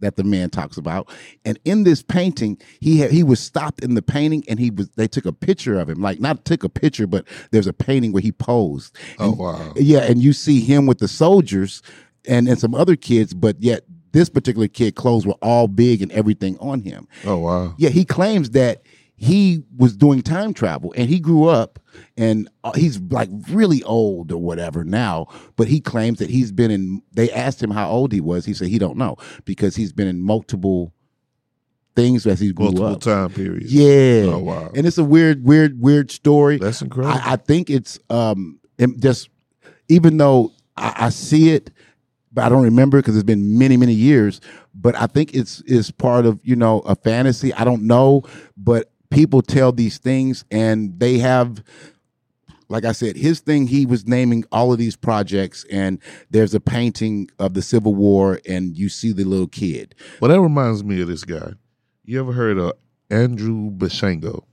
that 0.01 0.17
the 0.17 0.25
man 0.25 0.49
talks 0.49 0.79
about, 0.79 1.11
and 1.45 1.59
in 1.67 1.85
this 1.85 2.03
painting, 2.03 2.57
he 2.81 3.01
had, 3.01 3.11
he 3.11 3.23
was 3.23 3.39
stopped 3.39 3.85
in 3.85 3.95
the 3.95 4.03
painting, 4.03 4.43
and 4.49 4.59
he 4.59 4.71
was 4.71 4.89
they 4.91 5.07
took 5.07 5.27
a 5.27 5.33
picture 5.33 5.79
of 5.79 5.91
him, 5.91 6.01
like 6.01 6.21
not 6.21 6.45
took 6.45 6.65
a 6.65 6.71
picture, 6.71 7.07
but 7.07 7.27
there's 7.51 7.67
a 7.67 7.73
painting 7.73 8.13
where 8.13 8.23
he 8.23 8.33
posed. 8.33 8.97
Oh 9.19 9.33
wow. 9.33 9.73
yeah, 9.77 10.01
and 10.01 10.23
you 10.23 10.33
see 10.33 10.61
him 10.61 10.87
with 10.87 10.99
the 10.99 11.09
soldiers 11.09 11.83
and 12.27 12.49
and 12.49 12.59
some 12.59 12.75
other 12.75 12.97
kids, 12.97 13.35
but 13.35 13.63
yet 13.63 13.85
this 14.13 14.29
particular 14.29 14.69
kid 14.69 14.95
clothes 14.95 15.27
were 15.27 15.37
all 15.43 15.69
big 15.69 16.03
and 16.03 16.11
everything 16.13 16.59
on 16.59 16.81
him. 16.83 17.07
Oh 17.25 17.39
wow. 17.39 17.75
Yeah, 17.79 17.91
he 17.91 18.05
claims 18.05 18.51
that 18.51 18.83
he 19.17 19.63
was 19.77 19.97
doing 19.97 20.23
time 20.23 20.55
travel 20.55 20.95
and 20.97 21.11
he 21.11 21.21
grew 21.21 21.45
up 21.45 21.79
and 22.17 22.49
uh, 22.65 22.73
he's 22.73 22.99
like 22.99 23.29
really 23.51 23.83
old 23.83 24.33
or 24.33 24.39
whatever 24.39 24.83
now, 24.83 25.27
but 25.57 25.69
he 25.69 25.81
claims 25.81 26.19
that 26.21 26.31
he's 26.31 26.53
been 26.53 26.71
in 26.71 27.03
they 27.13 27.31
asked 27.31 27.63
him 27.63 27.71
how 27.71 27.91
old 27.91 28.13
he 28.13 28.21
was. 28.21 28.47
He 28.47 28.55
said 28.55 28.69
he 28.69 28.79
don't 28.79 28.97
know 28.97 29.17
because 29.45 29.77
he's 29.77 29.93
been 29.93 30.09
in 30.09 30.23
multiple 30.23 30.95
things 31.95 32.27
as 32.27 32.41
he 32.41 32.53
grew 32.53 32.67
Multiple 32.67 32.87
up. 32.87 32.91
Multiple 32.93 33.13
time 33.13 33.31
periods. 33.31 33.73
Yeah. 33.73 34.33
Oh 34.33 34.39
wow. 34.39 34.71
And 34.75 34.87
it's 34.87 34.99
a 34.99 35.05
weird 35.05 35.45
weird 35.45 35.81
weird 35.81 36.11
story. 36.11 36.57
That's 36.57 36.81
incredible. 36.81 37.19
I, 37.19 37.33
I 37.33 37.37
think 37.37 37.69
it's 37.69 37.99
um 38.09 38.59
just 38.99 39.29
even 39.89 40.17
though 40.17 40.53
I, 40.77 40.95
I 40.97 41.09
see 41.11 41.51
it, 41.51 41.71
but 42.33 42.45
I 42.45 42.49
don't 42.49 42.63
remember 42.63 42.99
because 42.99 43.17
it's 43.17 43.25
been 43.25 43.59
many 43.59 43.77
many 43.77 43.95
years. 43.95 44.41
But 44.75 44.95
I 44.97 45.07
think 45.07 45.35
it's 45.35 45.61
is 45.63 45.91
part 45.91 46.27
of 46.27 46.39
you 46.43 46.57
know 46.57 46.81
a 46.81 46.95
fantasy. 46.95 47.53
I 47.55 47.65
don't 47.65 47.83
know, 47.83 48.23
but 48.57 48.91
people 49.11 49.43
tell 49.43 49.73
these 49.73 49.99
things 49.99 50.45
and 50.51 50.99
they 50.99 51.19
have. 51.19 51.63
Like 52.69 52.85
I 52.85 52.93
said, 52.93 53.17
his 53.17 53.41
thing, 53.41 53.67
he 53.67 53.85
was 53.85 54.07
naming 54.07 54.45
all 54.53 54.73
of 54.73 54.79
these 54.79 54.95
projects, 54.95 55.65
and 55.73 55.99
there's 56.31 56.55
a 56.55 56.61
painting 56.61 57.29
of 57.41 57.55
the 57.55 57.63
Civil 57.63 57.97
War, 57.97 58.39
and 58.49 58.79
you 58.79 58.89
see 58.89 59.13
the 59.13 59.25
little 59.25 59.49
kid. 59.49 59.97
well, 60.21 60.31
that 60.31 60.41
reminds 60.41 60.85
me 60.85 61.01
of 61.01 61.09
this 61.09 61.25
guy. 61.25 61.55
You 62.05 62.21
ever 62.21 62.31
heard 62.33 62.59
of 62.59 62.75
Andrew 63.11 63.73
Basiago? 63.73 64.45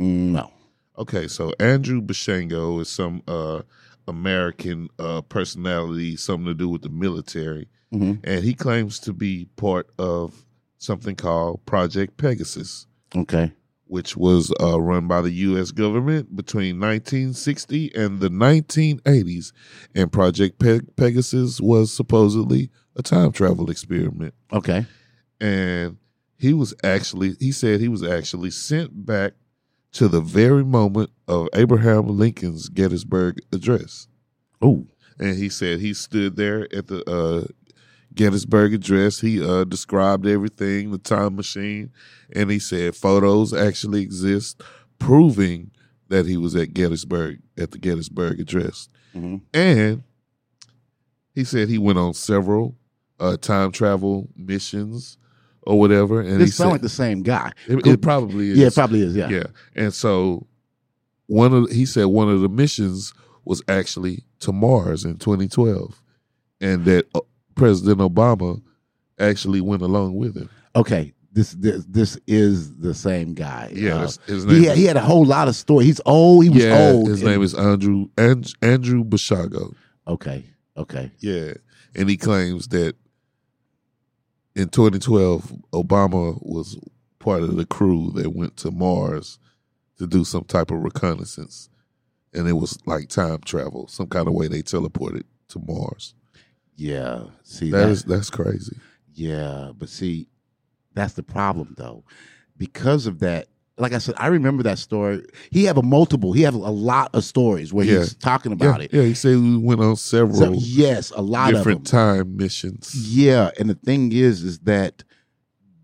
Mm, 0.00 0.30
No. 0.32 0.50
Okay, 0.96 1.28
so 1.28 1.52
Andrew 1.60 2.00
Basiago 2.00 2.80
is 2.80 2.88
some 2.88 3.22
uh 3.28 3.60
American 4.08 4.88
uh 4.98 5.20
personality, 5.22 6.16
something 6.16 6.46
to 6.46 6.54
do 6.54 6.68
with 6.68 6.82
the 6.82 6.88
military, 6.90 7.68
Mhm. 7.92 8.20
and 8.24 8.44
he 8.44 8.54
claims 8.54 8.98
to 9.00 9.12
be 9.12 9.46
part 9.56 9.88
of 9.98 10.44
something 10.78 11.14
called 11.16 11.64
Project 11.66 12.16
Pegasus. 12.16 12.86
Okay. 13.14 13.52
which 13.86 14.16
was 14.16 14.50
uh, 14.58 14.80
run 14.80 15.06
by 15.06 15.20
the 15.20 15.30
U.S. 15.30 15.70
government 15.70 16.34
between 16.34 16.80
1960 16.80 17.94
and 17.94 18.20
the 18.20 18.30
1980s. 18.30 19.52
And 19.94 20.10
Project 20.10 20.58
Pe- 20.58 20.80
Pegasus 20.96 21.60
was 21.60 21.92
supposedly 21.92 22.70
a 22.96 23.02
time 23.02 23.32
travel 23.32 23.70
experiment. 23.70 24.32
Okay. 24.50 24.86
and 25.42 25.98
he 26.38 26.54
was 26.54 26.72
actually 26.82 27.34
he 27.38 27.52
said 27.52 27.80
he 27.80 27.88
was 27.88 28.02
actually 28.02 28.50
sent 28.50 29.04
back 29.04 29.34
to 29.92 30.08
the 30.08 30.20
very 30.20 30.64
moment 30.64 31.10
of 31.28 31.48
Abraham 31.54 32.06
Lincoln's 32.08 32.68
Gettysburg 32.68 33.40
Address. 33.52 34.08
Oh, 34.60 34.86
and 35.18 35.36
he 35.36 35.48
said 35.48 35.80
he 35.80 35.92
stood 35.94 36.36
there 36.36 36.66
at 36.74 36.86
the 36.86 37.08
uh, 37.10 37.46
Gettysburg 38.14 38.74
Address. 38.74 39.20
He 39.20 39.44
uh, 39.44 39.64
described 39.64 40.26
everything, 40.26 40.90
the 40.90 40.98
time 40.98 41.36
machine, 41.36 41.90
and 42.34 42.50
he 42.50 42.58
said 42.58 42.96
photos 42.96 43.52
actually 43.52 44.02
exist 44.02 44.62
proving 44.98 45.70
that 46.08 46.26
he 46.26 46.36
was 46.36 46.54
at 46.56 46.74
Gettysburg 46.74 47.40
at 47.58 47.70
the 47.70 47.78
Gettysburg 47.78 48.40
Address. 48.40 48.88
Mhm. 49.14 49.42
And 49.52 50.02
he 51.34 51.44
said 51.44 51.68
he 51.68 51.78
went 51.78 51.98
on 51.98 52.14
several 52.14 52.76
uh, 53.18 53.36
time 53.36 53.72
travel 53.72 54.28
missions 54.36 55.16
or 55.62 55.78
whatever. 55.78 56.20
And 56.20 56.32
he 56.32 56.36
this 56.46 56.54
sounds 56.56 56.72
like 56.72 56.80
the 56.82 56.88
same 56.88 57.22
guy. 57.22 57.52
it, 57.66 57.86
it 57.86 58.02
probably 58.02 58.50
is. 58.50 58.58
Yeah, 58.58 58.66
it 58.68 58.74
probably 58.74 59.02
is. 59.02 59.14
Yeah. 59.16 59.28
Yeah. 59.28 59.44
And 59.74 59.92
so 59.94 60.46
one 61.26 61.52
of 61.54 61.70
he 61.70 61.86
said 61.86 62.06
one 62.06 62.28
of 62.28 62.40
the 62.40 62.48
missions 62.48 63.12
was 63.44 63.62
actually 63.68 64.24
to 64.40 64.52
Mars 64.52 65.04
in 65.04 65.16
2012 65.18 66.00
and 66.60 66.84
that 66.84 67.06
uh, 67.14 67.20
President 67.54 67.98
Obama 68.00 68.60
actually 69.18 69.60
went 69.60 69.82
along 69.82 70.14
with 70.16 70.36
him. 70.36 70.48
Okay. 70.76 71.12
This 71.34 71.52
this 71.52 71.84
this 71.86 72.18
is 72.26 72.76
the 72.76 72.92
same 72.92 73.32
guy. 73.32 73.72
Yeah, 73.74 74.02
Uh, 74.02 74.10
his 74.26 74.44
name 74.44 74.56
he 74.60 74.64
had, 74.66 74.76
he 74.76 74.84
had 74.84 74.96
a 74.98 75.00
whole 75.00 75.24
lot 75.24 75.48
of 75.48 75.56
story. 75.56 75.86
He's 75.86 76.00
old. 76.04 76.44
He 76.44 76.50
was 76.50 76.62
yeah, 76.62 76.90
old. 76.92 77.08
his 77.08 77.22
and- 77.22 77.30
name 77.30 77.42
is 77.42 77.54
Andrew 77.54 78.06
Andrew, 78.18 78.52
Andrew 78.60 79.02
Basiago. 79.02 79.74
Okay. 80.06 80.44
Okay. 80.76 81.10
Yeah. 81.20 81.54
And 81.94 82.10
he 82.10 82.16
claims 82.18 82.68
that 82.68 82.96
in 84.54 84.68
2012 84.68 85.52
Obama 85.72 86.38
was 86.42 86.78
part 87.18 87.42
of 87.42 87.56
the 87.56 87.66
crew 87.66 88.10
that 88.14 88.34
went 88.34 88.56
to 88.58 88.70
Mars 88.70 89.38
to 89.98 90.06
do 90.06 90.24
some 90.24 90.44
type 90.44 90.70
of 90.70 90.82
reconnaissance 90.82 91.68
and 92.34 92.48
it 92.48 92.54
was 92.54 92.78
like 92.86 93.08
time 93.08 93.40
travel, 93.44 93.86
some 93.88 94.06
kind 94.06 94.26
of 94.26 94.34
way 94.34 94.48
they 94.48 94.62
teleported 94.62 95.24
to 95.48 95.62
Mars. 95.66 96.14
Yeah. 96.76 97.24
See 97.42 97.70
That 97.70 97.78
that 97.78 97.88
is 97.90 98.04
that's 98.04 98.30
crazy. 98.30 98.76
Yeah, 99.14 99.72
but 99.76 99.88
see, 99.88 100.28
that's 100.94 101.14
the 101.14 101.22
problem 101.22 101.74
though. 101.76 102.04
Because 102.56 103.06
of 103.06 103.18
that, 103.20 103.48
like 103.78 103.92
I 103.92 103.98
said, 103.98 104.14
I 104.18 104.26
remember 104.28 104.62
that 104.64 104.78
story. 104.78 105.24
He 105.50 105.64
have 105.64 105.78
a 105.78 105.82
multiple. 105.82 106.32
He 106.32 106.42
have 106.42 106.54
a 106.54 106.58
lot 106.58 107.10
of 107.14 107.24
stories 107.24 107.72
where 107.72 107.84
Yeah. 107.86 107.98
he's 108.00 108.14
talking 108.14 108.52
about 108.52 108.80
yeah, 108.80 108.84
it. 108.84 108.92
yeah, 108.92 109.02
he 109.02 109.14
said 109.14 109.36
we 109.38 109.56
went 109.56 109.80
on 109.80 109.96
So, 109.96 110.26
several 110.28 110.54
yes, 110.56 111.10
a 111.16 111.22
lot 111.22 111.52
different 111.52 111.86
time 111.86 112.36
missions. 112.36 112.94
Yeah, 112.94 113.50
and 113.58 113.70
the 113.70 113.74
thing 113.74 114.12
is, 114.12 114.42
is 114.42 114.58
that 114.60 115.04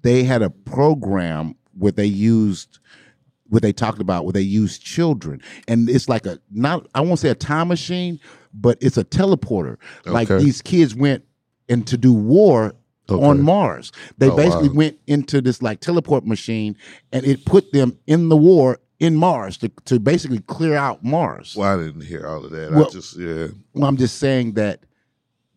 they 0.03 0.23
had 0.25 0.43
a 0.43 0.51
program 0.51 1.55
where 1.77 1.93
they 1.93 2.07
used 2.07 2.79
what 3.51 3.63
they 3.63 3.73
talked 3.73 4.01
about 4.01 4.25
where 4.25 4.33
they 4.35 4.43
used 4.43 4.83
children 4.83 5.41
and 5.67 5.89
it's 5.89 6.07
like 6.07 6.27
a 6.27 6.39
not 6.51 6.87
i 6.95 7.01
won't 7.01 7.19
say 7.19 7.31
a 7.31 7.35
time 7.35 7.69
machine 7.69 8.21
but 8.53 8.77
it's 8.83 8.99
a 8.99 9.05
teleporter 9.05 9.79
like 10.05 10.29
these 10.29 10.61
kids 10.61 10.95
went 10.95 11.25
and 11.71 11.87
to 11.87 11.97
do 11.97 12.13
war 12.13 12.75
Okay. 13.11 13.25
on 13.25 13.41
mars 13.43 13.91
they 14.19 14.29
Oh, 14.29 14.37
basically 14.37 14.69
wow. 14.69 14.75
went 14.75 14.99
into 15.07 15.41
this 15.41 15.63
like 15.63 15.81
teleport 15.81 16.27
machine 16.27 16.77
and 17.13 17.25
it 17.25 17.45
put 17.45 17.73
them 17.73 17.99
in 18.07 18.29
the 18.29 18.37
war 18.37 18.81
in 19.01 19.17
mars 19.17 19.57
to, 19.59 19.69
to 19.87 19.99
basically 20.01 20.41
clear 20.41 20.75
out 20.77 21.03
mars 21.05 21.55
Well, 21.57 21.79
I 21.79 21.83
didn't 21.83 22.03
hear 22.03 22.27
all 22.27 22.45
of 22.45 22.51
that. 22.51 22.73
I 22.75 22.91
just 22.91 23.17
yeah. 23.17 23.49
well, 23.75 23.89
I'm 23.89 23.97
just 23.97 24.19
saying 24.19 24.55
that 24.55 24.85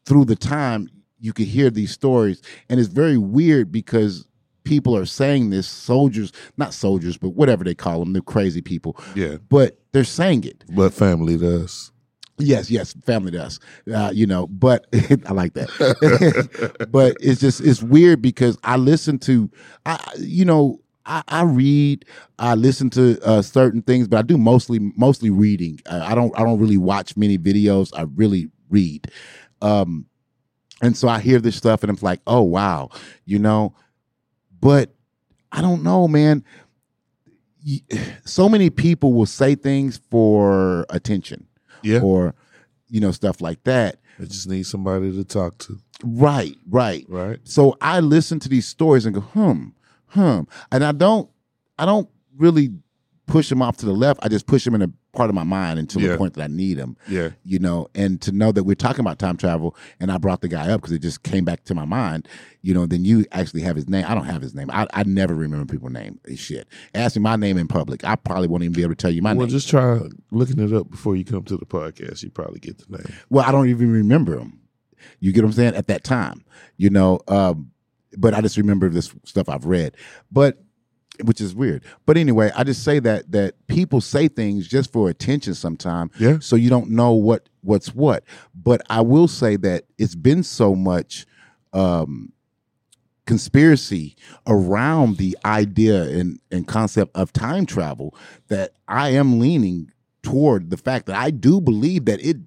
through 0.06 0.26
the 0.26 0.36
time 0.36 0.90
you 1.20 1.34
could 1.34 1.48
hear 1.48 1.70
these 1.70 1.92
stories, 1.92 2.42
and 2.70 2.80
it's 2.80 2.90
very 2.90 3.18
weird 3.18 3.72
because 3.72 4.26
people 4.64 4.96
are 4.98 5.06
saying 5.06 5.50
this. 5.52 5.68
Soldiers, 5.68 6.32
not 6.58 6.74
soldiers, 6.74 7.18
but 7.18 7.30
whatever 7.30 7.64
they 7.64 7.76
call 7.76 8.00
them, 8.00 8.14
they're 8.14 8.22
crazy 8.24 8.62
people. 8.62 8.98
Yeah. 9.16 9.38
But 9.50 9.78
they're 9.92 10.04
saying 10.04 10.46
it. 10.46 10.64
But 10.76 10.94
family 10.94 11.38
does. 11.38 11.91
Yes, 12.42 12.72
yes, 12.72 12.94
family 13.06 13.32
does. 13.32 13.60
Uh, 13.94 14.12
you 14.14 14.26
know, 14.26 14.48
but 14.48 14.88
I 15.28 15.34
like 15.34 15.54
that. 15.54 16.88
but 16.92 17.16
it's 17.20 17.40
just 17.42 17.62
it's 17.62 17.84
weird 17.84 18.22
because 18.22 18.58
I 18.64 18.78
listen 18.78 19.20
to, 19.20 19.50
I 19.86 20.00
you 20.18 20.46
know. 20.46 20.80
I, 21.04 21.24
I 21.28 21.42
read, 21.42 22.06
I 22.38 22.54
listen 22.54 22.92
to 22.92 23.20
uh, 23.26 23.42
certain 23.42 23.82
things, 23.82 24.08
but 24.08 24.18
I 24.20 24.22
do 24.22 24.38
mostly 24.38 24.78
mostly 24.96 25.32
reading. 25.32 25.80
I, 25.90 26.12
I 26.12 26.16
don't 26.16 26.32
I 26.40 26.44
don't 26.44 26.60
really 26.60 26.78
watch 26.78 27.18
many 27.18 27.40
videos. 27.40 27.90
I 27.96 28.04
really 28.16 28.50
read, 28.70 29.12
um, 29.64 30.06
and 30.84 30.96
so 30.96 31.08
I 31.08 31.20
hear 31.20 31.40
this 31.40 31.56
stuff, 31.56 31.82
and 31.84 31.90
I'm 31.90 31.98
like, 32.04 32.22
oh 32.28 32.44
wow, 32.44 32.90
you 33.26 33.40
know. 33.40 33.74
But 34.62 34.94
I 35.52 35.62
don't 35.62 35.82
know, 35.84 36.08
man. 36.08 36.44
So 38.26 38.50
many 38.50 38.70
people 38.70 39.14
will 39.14 39.26
say 39.26 39.56
things 39.56 40.00
for 40.10 40.86
attention 40.90 41.48
Yeah. 41.84 42.02
or 42.02 42.34
you 42.90 43.00
know 43.00 43.12
stuff 43.12 43.42
like 43.42 43.64
that 43.64 43.98
I 44.20 44.26
just 44.26 44.48
need 44.48 44.64
somebody 44.68 45.12
to 45.14 45.24
talk 45.24 45.58
to. 45.60 45.80
right 46.04 46.56
right 46.70 47.06
Right. 47.10 47.40
so 47.44 47.76
i 47.82 48.00
listen 48.00 48.40
to 48.40 48.50
these 48.50 48.68
stories 48.68 49.06
and 49.06 49.16
go 49.16 49.22
hmm 49.22 49.70
hmm 50.08 50.42
and 50.72 50.84
i 50.84 50.92
don't 50.92 51.30
i 51.80 51.86
don't 51.86 52.10
really 52.38 52.72
push 53.32 53.52
him 53.52 53.62
off 53.62 53.78
to 53.78 53.86
the 53.86 53.94
left 53.94 54.20
i 54.24 54.28
just 54.28 54.46
push 54.46 54.68
him 54.68 54.76
in 54.76 54.82
a 54.82 54.90
part 55.14 55.30
of 55.30 55.36
my 55.36 55.44
mind 55.44 55.80
until 55.80 56.02
Yeah. 56.02 56.10
the 56.14 56.18
point 56.18 56.34
that 56.34 56.44
i 56.44 56.48
need 56.48 56.78
him. 56.78 56.98
Yeah. 57.08 57.30
you 57.44 57.60
know 57.60 57.88
and 57.96 58.22
to 58.22 58.32
know 58.32 58.52
that 58.52 58.64
we're 58.66 58.76
talking 58.76 59.00
about 59.00 59.20
time 59.20 59.38
travel 59.38 59.76
and 60.00 60.12
i 60.12 60.18
brought 60.18 60.42
the 60.42 60.48
guy 60.50 60.70
up 60.70 60.82
because 60.82 60.92
it 60.92 61.00
just 61.02 61.24
came 61.24 61.46
back 61.46 61.64
to 61.66 61.74
my 61.74 61.86
mind 61.86 62.28
you 62.62 62.74
know 62.74 62.86
then 62.86 63.06
you 63.06 63.26
actually 63.32 63.62
have 63.62 63.76
his 63.76 63.88
name 63.88 64.06
i 64.08 64.14
don't 64.14 64.26
have 64.26 64.42
his 64.42 64.54
name 64.54 64.70
i, 64.72 64.86
I 64.94 65.04
never 65.04 65.34
remember 65.34 65.72
people's 65.72 65.94
name 65.94 66.20
shit 66.36 66.68
ask 66.94 67.16
me 67.16 67.22
my 67.22 67.36
name 67.38 67.58
in 67.58 67.68
public 67.68 68.04
i 68.04 68.16
probably 68.16 68.48
won't 68.50 68.64
even 68.64 68.74
be 68.74 68.84
able 68.84 68.92
to 68.96 68.96
tell 69.02 69.12
you 69.12 69.22
my 69.22 69.30
well, 69.30 69.34
name 69.36 69.40
Well, 69.40 69.48
just 69.48 69.70
try 69.70 70.00
looking 70.32 70.60
it 70.60 70.74
up 70.74 70.90
before 70.92 71.16
you 71.16 71.24
come 71.26 71.44
to 71.44 71.58
the 71.58 71.66
podcast. 71.66 72.24
You 72.24 72.30
probably 72.32 72.60
get 72.60 72.78
the 72.80 72.98
name. 72.98 73.14
Well, 73.30 73.46
I 73.46 73.52
don't 73.52 73.70
even 73.70 73.92
remember 73.92 74.38
him. 74.38 74.60
You 75.20 75.32
get 75.32 75.44
what 75.44 75.48
I'm 75.50 75.54
saying? 75.54 75.76
At 75.76 75.88
that 75.88 76.04
time, 76.04 76.44
you 76.78 76.90
know, 76.90 77.20
um, 77.28 77.72
but 78.18 78.34
I 78.34 78.42
just 78.42 78.58
remember 78.58 78.90
this 78.90 79.14
stuff 79.26 79.50
I've 79.50 79.66
read. 79.66 79.96
But 80.32 80.62
which 81.24 81.42
is 81.42 81.56
weird. 81.56 81.84
But 82.06 82.18
anyway, 82.18 82.52
I 82.56 82.64
just 82.64 82.84
say 82.84 83.00
that 83.00 83.32
that 83.32 83.56
people 83.68 84.02
say 84.02 84.28
things 84.28 84.68
just 84.68 84.92
for 84.92 85.10
attention 85.10 85.54
sometimes. 85.54 86.12
Yeah. 86.20 86.40
So 86.40 86.56
you 86.56 86.70
don't 86.70 86.92
know 86.92 87.14
what 87.14 87.50
what's 87.62 87.94
what. 87.94 88.24
But 88.56 88.82
I 88.90 89.02
will 89.02 89.28
say 89.28 89.56
that 89.58 89.86
it's 89.98 90.16
been 90.16 90.44
so 90.44 90.76
much 90.76 91.26
um 91.74 92.34
conspiracy 93.26 94.16
around 94.48 95.18
the 95.18 95.38
idea 95.46 96.04
and, 96.04 96.40
and 96.52 96.68
concept 96.68 97.16
of 97.16 97.32
time 97.32 97.66
travel 97.66 98.16
that 98.50 98.74
I 98.88 99.10
am 99.10 99.40
leaning 99.40 99.92
toward 100.24 100.70
the 100.70 100.78
fact 100.78 101.06
that 101.06 101.16
I 101.16 101.32
do 101.32 101.62
believe 101.62 102.06
that 102.06 102.24
it 102.24 102.38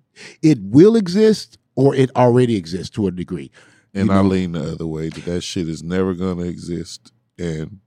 it 0.43 0.59
will 0.61 0.97
exist 0.97 1.59
or 1.75 1.95
it 1.95 2.11
already 2.15 2.57
exists 2.57 2.91
to 2.91 3.07
a 3.07 3.11
degree. 3.11 3.51
And 3.95 4.09
You 4.09 4.15
I 4.15 4.21
lean 4.21 4.53
the 4.53 4.73
other 4.73 4.87
way 4.87 5.09
that 5.09 5.25
that 5.25 5.43
shit 5.43 5.69
is 5.69 5.83
never 5.83 6.15
gonna 6.15 6.45
exist 6.45 7.13
and 7.39 7.81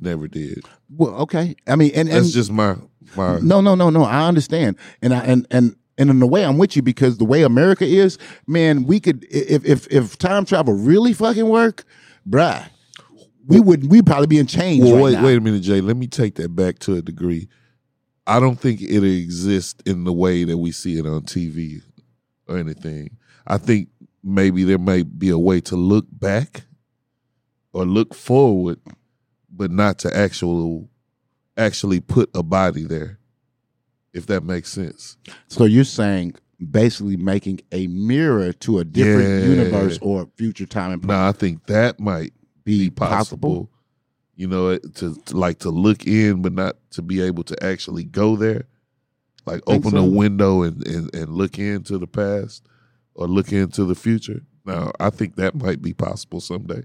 never 0.00 0.28
did. 0.28 0.64
Well, 0.88 1.14
okay. 1.22 1.54
I 1.66 1.76
mean, 1.76 1.92
and, 1.94 2.08
and 2.08 2.18
That's 2.18 2.32
just 2.32 2.50
my 2.50 2.76
my 3.16 3.38
no, 3.40 3.60
no, 3.60 3.74
no, 3.74 3.90
no. 3.90 4.04
I 4.04 4.26
understand, 4.26 4.76
and 5.00 5.14
I 5.14 5.20
and 5.24 5.46
and 5.50 5.76
and 5.98 6.10
in 6.10 6.22
a 6.22 6.26
way, 6.26 6.44
I'm 6.44 6.58
with 6.58 6.76
you 6.76 6.82
because 6.82 7.18
the 7.18 7.24
way 7.24 7.42
America 7.42 7.84
is, 7.84 8.18
man, 8.46 8.84
we 8.84 9.00
could 9.00 9.24
if 9.30 9.64
if 9.64 9.86
if 9.90 10.18
time 10.18 10.44
travel 10.44 10.74
really 10.74 11.12
fucking 11.12 11.48
work, 11.48 11.84
bruh, 12.28 12.64
we 13.46 13.60
would 13.60 13.90
we'd 13.90 14.06
probably 14.06 14.26
be 14.26 14.38
in 14.38 14.46
chains 14.46 14.84
Well, 14.84 14.94
right 14.96 15.02
wait, 15.02 15.12
now. 15.14 15.24
wait 15.24 15.38
a 15.38 15.40
minute, 15.40 15.62
Jay. 15.62 15.80
Let 15.80 15.96
me 15.96 16.06
take 16.06 16.36
that 16.36 16.54
back 16.54 16.78
to 16.80 16.96
a 16.96 17.02
degree. 17.02 17.48
I 18.26 18.38
don't 18.40 18.58
think 18.58 18.80
it 18.80 19.04
exists 19.04 19.82
in 19.84 20.04
the 20.04 20.12
way 20.12 20.44
that 20.44 20.56
we 20.56 20.70
see 20.72 20.98
it 20.98 21.06
on 21.06 21.22
TV 21.22 21.82
or 22.46 22.56
anything. 22.56 23.16
I 23.46 23.58
think 23.58 23.88
maybe 24.22 24.62
there 24.64 24.78
may 24.78 25.02
be 25.02 25.30
a 25.30 25.38
way 25.38 25.60
to 25.62 25.76
look 25.76 26.06
back 26.10 26.62
or 27.72 27.84
look 27.84 28.14
forward, 28.14 28.78
but 29.52 29.70
not 29.70 29.98
to 30.00 30.16
actual 30.16 30.88
actually 31.56 32.00
put 32.00 32.30
a 32.34 32.42
body 32.42 32.84
there. 32.84 33.18
If 34.14 34.26
that 34.26 34.42
makes 34.44 34.70
sense. 34.70 35.16
So 35.48 35.64
you're 35.64 35.84
saying 35.84 36.34
basically 36.70 37.16
making 37.16 37.60
a 37.72 37.86
mirror 37.88 38.52
to 38.52 38.78
a 38.78 38.84
different 38.84 39.42
Yeah. 39.42 39.48
universe 39.50 39.98
or 40.02 40.28
future 40.36 40.66
time 40.66 40.92
and 40.92 41.02
place 41.02 41.08
Now 41.16 41.28
I 41.28 41.32
think 41.32 41.66
that 41.66 41.98
might 41.98 42.32
be 42.64 42.78
be 42.84 42.90
possible. 42.90 43.70
You 44.36 44.48
know, 44.48 44.76
to, 44.78 45.14
to 45.14 45.36
like 45.36 45.58
to 45.60 45.70
look 45.70 46.06
in, 46.06 46.40
but 46.42 46.52
not 46.52 46.76
to 46.92 47.02
be 47.02 47.20
able 47.20 47.44
to 47.44 47.64
actually 47.64 48.04
go 48.04 48.34
there. 48.36 48.64
Like 49.44 49.64
Think 49.64 49.86
open 49.86 49.98
so? 49.98 50.04
a 50.04 50.10
window 50.10 50.62
and, 50.62 50.86
and, 50.86 51.14
and 51.14 51.34
look 51.34 51.58
into 51.58 51.98
the 51.98 52.06
past 52.06 52.64
or 53.14 53.26
look 53.28 53.52
into 53.52 53.84
the 53.84 53.94
future. 53.94 54.42
Now, 54.64 54.92
I 55.00 55.10
think 55.10 55.36
that 55.36 55.54
might 55.54 55.82
be 55.82 55.92
possible 55.92 56.40
someday. 56.40 56.84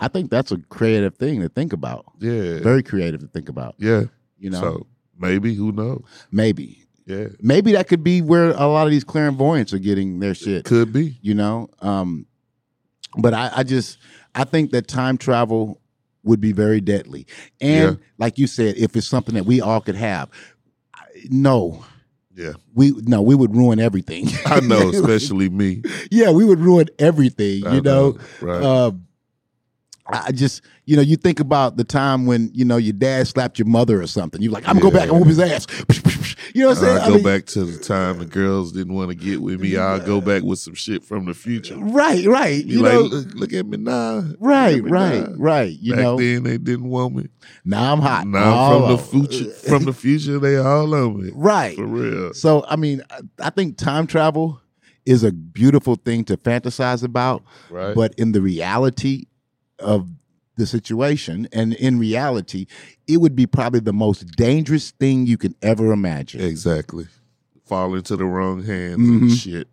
I 0.00 0.08
think 0.08 0.30
that's 0.30 0.50
a 0.50 0.56
creative 0.70 1.14
thing 1.16 1.40
to 1.42 1.48
think 1.48 1.72
about. 1.72 2.06
Yeah. 2.18 2.58
Very 2.60 2.82
creative 2.82 3.20
to 3.20 3.26
think 3.28 3.48
about. 3.48 3.74
yeah. 3.78 4.04
You 4.38 4.48
know, 4.50 4.60
So 4.60 4.86
maybe, 5.18 5.54
who 5.54 5.70
knows? 5.72 6.02
maybe 6.32 6.78
Yeah. 7.06 7.26
maybe 7.40 7.72
that 7.72 7.86
could 7.88 8.02
be 8.02 8.22
where 8.22 8.50
a 8.52 8.66
lot 8.66 8.86
of 8.86 8.90
these 8.90 9.04
clairvoyants 9.04 9.72
are 9.74 9.78
getting 9.78 10.18
their 10.20 10.34
shit. 10.34 10.64
Could 10.64 10.92
be. 10.92 11.18
You 11.20 11.34
know, 11.34 11.68
um, 11.80 12.24
but 13.18 13.34
I, 13.34 13.50
I 13.56 13.62
just 13.62 13.98
I 14.34 14.44
think 14.44 14.70
that 14.70 14.88
time 14.88 15.18
travel 15.18 15.80
would 16.22 16.40
be 16.40 16.52
very 16.52 16.80
deadly. 16.80 17.26
And 17.60 17.98
Yeah. 17.98 18.04
like 18.18 18.38
you 18.38 18.46
said, 18.46 18.76
if 18.78 18.96
it's 18.96 19.06
something 19.06 19.34
that 19.34 19.44
we 19.44 19.60
all 19.60 19.80
could 19.82 19.96
have, 19.96 20.30
no, 21.28 21.84
Yeah, 22.34 22.52
we 22.74 22.92
no, 23.04 23.20
we 23.22 23.34
would 23.34 23.54
ruin 23.54 23.80
everything. 23.80 24.28
I 24.46 24.60
know, 24.60 24.88
especially 24.94 25.48
me. 25.50 25.82
yeah, 26.10 26.30
we 26.30 26.44
would 26.44 26.60
ruin 26.60 26.86
everything. 26.98 27.66
I 27.66 27.74
You 27.74 27.80
know, 27.82 28.18
right? 28.40 28.62
Um, 28.62 29.06
I 30.12 30.24
I 30.28 30.32
just, 30.32 30.62
you 30.86 30.96
know, 30.96 31.02
you 31.02 31.16
think 31.16 31.40
about 31.40 31.76
the 31.76 31.84
time 31.84 32.26
when 32.26 32.50
you 32.54 32.64
know 32.64 32.76
your 32.76 32.92
dad 32.92 33.26
slapped 33.28 33.58
your 33.58 33.66
mother 33.68 34.00
or 34.02 34.06
something. 34.06 34.40
You're 34.42 34.52
like, 34.52 34.68
I'm 34.68 34.78
gonna 34.78 34.90
go 34.92 34.98
back 34.98 35.08
and 35.08 35.18
whoop 35.18 35.28
his 35.28 35.38
ass. 35.40 35.66
You 36.52 36.62
know 36.62 36.68
what 36.70 36.78
I'm 36.78 36.84
saying? 36.84 36.98
I 36.98 37.04
I 37.04 37.08
go 37.08 37.14
mean, 37.14 37.22
back 37.22 37.46
to 37.46 37.64
the 37.64 37.78
time 37.78 38.18
the 38.18 38.24
girls 38.24 38.72
didn't 38.72 38.94
want 38.94 39.10
to 39.10 39.14
get 39.14 39.40
with 39.40 39.60
me. 39.60 39.76
I'll 39.76 40.00
go 40.04 40.20
back 40.20 40.42
with 40.42 40.58
some 40.58 40.74
shit 40.74 41.04
from 41.04 41.26
the 41.26 41.34
future. 41.34 41.76
Right, 41.78 42.26
right. 42.26 42.64
Be 42.66 42.72
You 42.72 42.82
like, 42.82 42.92
know, 42.94 43.00
look, 43.02 43.34
look 43.34 43.52
at 43.52 43.66
me 43.66 43.76
now. 43.76 44.24
Right, 44.40 44.82
me 44.82 44.90
right, 44.90 45.28
now. 45.28 45.34
right. 45.36 45.78
You 45.80 45.92
Back 45.92 46.02
know, 46.02 46.16
then 46.18 46.42
they 46.42 46.58
didn't 46.58 46.88
want 46.88 47.14
me. 47.14 47.28
now 47.64 47.92
I'm 47.92 48.00
hot. 48.00 48.26
Now 48.26 48.52
All 48.52 48.80
from 48.80 48.90
the 48.90 48.98
future, 49.28 49.50
from 49.52 49.84
the 49.84 49.92
future, 49.92 50.40
they 50.40 50.56
all 50.56 50.92
on 50.92 51.22
me. 51.22 51.30
Right. 51.36 51.76
For 51.76 51.86
real. 51.86 52.34
So, 52.34 52.64
I 52.68 52.74
mean, 52.74 53.02
I- 53.10 53.20
I 53.46 53.50
think 53.50 53.76
time 53.76 54.08
travel 54.08 54.60
is 55.06 55.22
a 55.22 55.30
beautiful 55.30 55.94
thing 55.94 56.24
to 56.24 56.36
fantasize 56.36 57.04
about, 57.04 57.44
Right. 57.70 57.94
but 57.94 58.12
in 58.16 58.32
the 58.32 58.40
reality 58.42 59.26
of 59.80 60.08
the 60.56 60.66
situation 60.66 61.48
and 61.52 61.72
in 61.74 61.98
reality, 61.98 62.66
it 63.06 63.18
would 63.18 63.34
be 63.34 63.46
probably 63.46 63.80
the 63.80 63.92
most 63.92 64.26
dangerous 64.36 64.90
thing 64.92 65.26
you 65.26 65.38
can 65.38 65.54
ever 65.62 65.92
imagine. 65.92 66.40
Exactly. 66.42 67.06
Fall 67.64 67.94
into 67.94 68.16
the 68.16 68.24
wrong 68.24 68.62
hands 68.64 68.98
Mhm. 69.00 69.20
and 69.22 69.32
shit. 69.32 69.68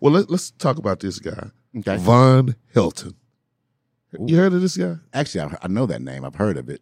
Well, 0.00 0.12
let, 0.12 0.30
let's 0.30 0.50
talk 0.52 0.78
about 0.78 1.00
this 1.00 1.18
guy, 1.18 1.50
Okay. 1.76 1.96
Von 1.98 2.56
Helton. 2.74 3.14
You 4.26 4.36
heard 4.36 4.52
of 4.52 4.60
this 4.60 4.76
guy? 4.76 4.96
Actually, 5.12 5.40
I, 5.42 5.58
I 5.62 5.68
know 5.68 5.86
that 5.86 6.00
name. 6.00 6.24
I've 6.24 6.36
heard 6.36 6.56
of 6.56 6.68
it. 6.68 6.80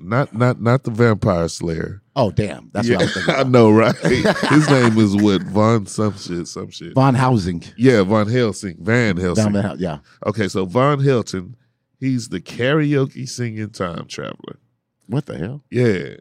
Not 0.00 0.34
not 0.34 0.60
not 0.60 0.82
the 0.84 0.90
Vampire 0.90 1.48
Slayer. 1.48 2.02
Oh, 2.14 2.30
damn. 2.30 2.70
That's 2.72 2.88
what 2.90 3.00
I 3.00 3.04
was 3.04 3.14
thinking. 3.14 3.34
I 3.36 3.42
know, 3.44 3.70
right? 3.70 3.96
His 3.96 4.68
name 4.68 4.98
is 4.98 5.16
what? 5.16 5.42
Von 5.44 5.86
some 5.86 6.16
shit, 6.18 6.46
some 6.46 6.70
shit. 6.70 6.92
Von 6.92 7.14
Housing. 7.14 7.62
Yeah, 7.76 8.02
Von 8.02 8.28
Helsing, 8.28 8.76
Van 8.80 9.16
Helsing. 9.16 9.54
house. 9.54 9.78
Yeah. 9.78 9.98
Okay, 10.26 10.48
so 10.48 10.66
Von 10.66 10.98
Helton, 11.00 11.54
he's 11.98 12.28
the 12.28 12.40
karaoke 12.40 13.26
singing 13.26 13.70
time 13.70 14.06
traveler. 14.08 14.58
What 15.06 15.24
the 15.26 15.38
hell? 15.38 15.64
Yeah. 15.70 16.16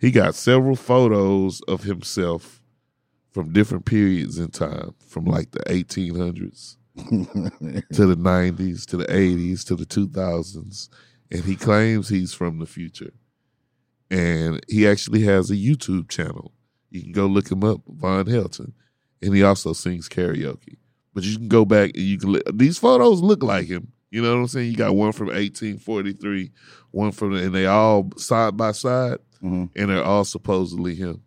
He 0.00 0.10
got 0.10 0.34
several 0.34 0.76
photos 0.76 1.60
of 1.62 1.82
himself 1.82 2.62
from 3.30 3.52
different 3.52 3.84
periods 3.84 4.38
in 4.38 4.48
time, 4.50 4.94
from 5.06 5.26
like 5.26 5.50
the 5.50 5.60
1800s 5.64 6.76
to 6.96 8.06
the 8.06 8.16
90s 8.16 8.86
to 8.86 8.96
the 8.96 9.04
80s 9.06 9.64
to 9.66 9.74
the 9.76 9.84
2000s. 9.84 10.88
And 11.30 11.44
he 11.44 11.56
claims 11.56 12.08
he's 12.08 12.32
from 12.34 12.58
the 12.58 12.66
future. 12.66 13.12
And 14.10 14.60
he 14.68 14.86
actually 14.86 15.22
has 15.22 15.50
a 15.50 15.54
YouTube 15.56 16.08
channel. 16.08 16.52
You 16.90 17.02
can 17.02 17.12
go 17.12 17.26
look 17.26 17.50
him 17.50 17.64
up, 17.64 17.80
Von 17.88 18.26
Helton. 18.26 18.72
And 19.20 19.34
he 19.34 19.42
also 19.42 19.72
sings 19.72 20.08
karaoke. 20.08 20.76
But 21.14 21.24
you 21.24 21.36
can 21.36 21.48
go 21.48 21.64
back 21.64 21.90
and 21.94 22.04
you 22.04 22.18
can, 22.18 22.32
li- 22.34 22.42
these 22.52 22.78
photos 22.78 23.20
look 23.20 23.42
like 23.42 23.66
him. 23.66 23.92
You 24.10 24.22
know 24.22 24.34
what 24.34 24.40
I'm 24.42 24.48
saying? 24.48 24.70
You 24.70 24.76
got 24.76 24.94
one 24.94 25.12
from 25.12 25.26
1843, 25.28 26.52
one 26.92 27.10
from, 27.10 27.34
and 27.34 27.54
they 27.54 27.66
all 27.66 28.10
side 28.16 28.56
by 28.56 28.72
side, 28.72 29.18
Mhm. 29.42 29.70
and 29.74 29.90
they're 29.90 30.04
all 30.04 30.24
supposedly 30.24 30.94
him. 30.94 31.22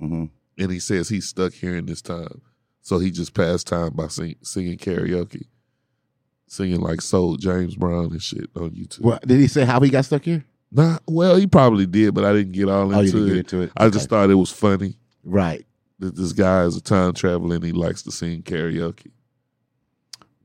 hmm 0.00 0.24
And 0.58 0.72
he 0.72 0.80
says 0.80 1.08
he's 1.08 1.28
stuck 1.28 1.52
here 1.52 1.76
in 1.76 1.86
this 1.86 2.02
time. 2.02 2.40
So 2.82 2.98
he 2.98 3.10
just 3.10 3.32
passed 3.34 3.66
time 3.68 3.92
by 3.94 4.08
sing, 4.08 4.36
singing 4.42 4.78
karaoke, 4.78 5.44
singing 6.48 6.80
like 6.80 7.00
Soul 7.00 7.36
James 7.36 7.74
Brown 7.76 8.06
and 8.06 8.22
shit 8.22 8.48
on 8.56 8.70
YouTube. 8.70 9.00
Well, 9.00 9.18
did 9.24 9.38
he 9.40 9.46
say 9.48 9.64
how 9.64 9.80
he 9.80 9.90
got 9.90 10.04
stuck 10.04 10.22
here? 10.24 10.44
Nah, 10.72 10.98
well, 11.06 11.36
he 11.36 11.46
probably 11.46 11.86
did, 11.86 12.12
but 12.14 12.24
I 12.24 12.32
didn't 12.32 12.52
get 12.52 12.68
all 12.68 12.92
Oh, 12.94 13.00
you 13.00 13.06
into 13.06 13.12
didn't 13.12 13.24
it. 13.24 13.28
get 13.28 13.38
into 13.38 13.60
it. 13.62 13.72
I 13.76 13.88
just 13.88 14.08
thought 14.08 14.30
it 14.30 14.34
was 14.34 14.50
funny 14.52 14.96
right. 15.24 15.64
that 16.00 16.16
this 16.16 16.32
guy 16.32 16.64
is 16.64 16.76
a 16.76 16.80
time 16.82 17.12
traveler 17.14 17.56
and 17.56 17.64
he 17.64 17.72
likes 17.72 18.02
to 18.02 18.10
sing 18.10 18.42
karaoke. 18.42 19.12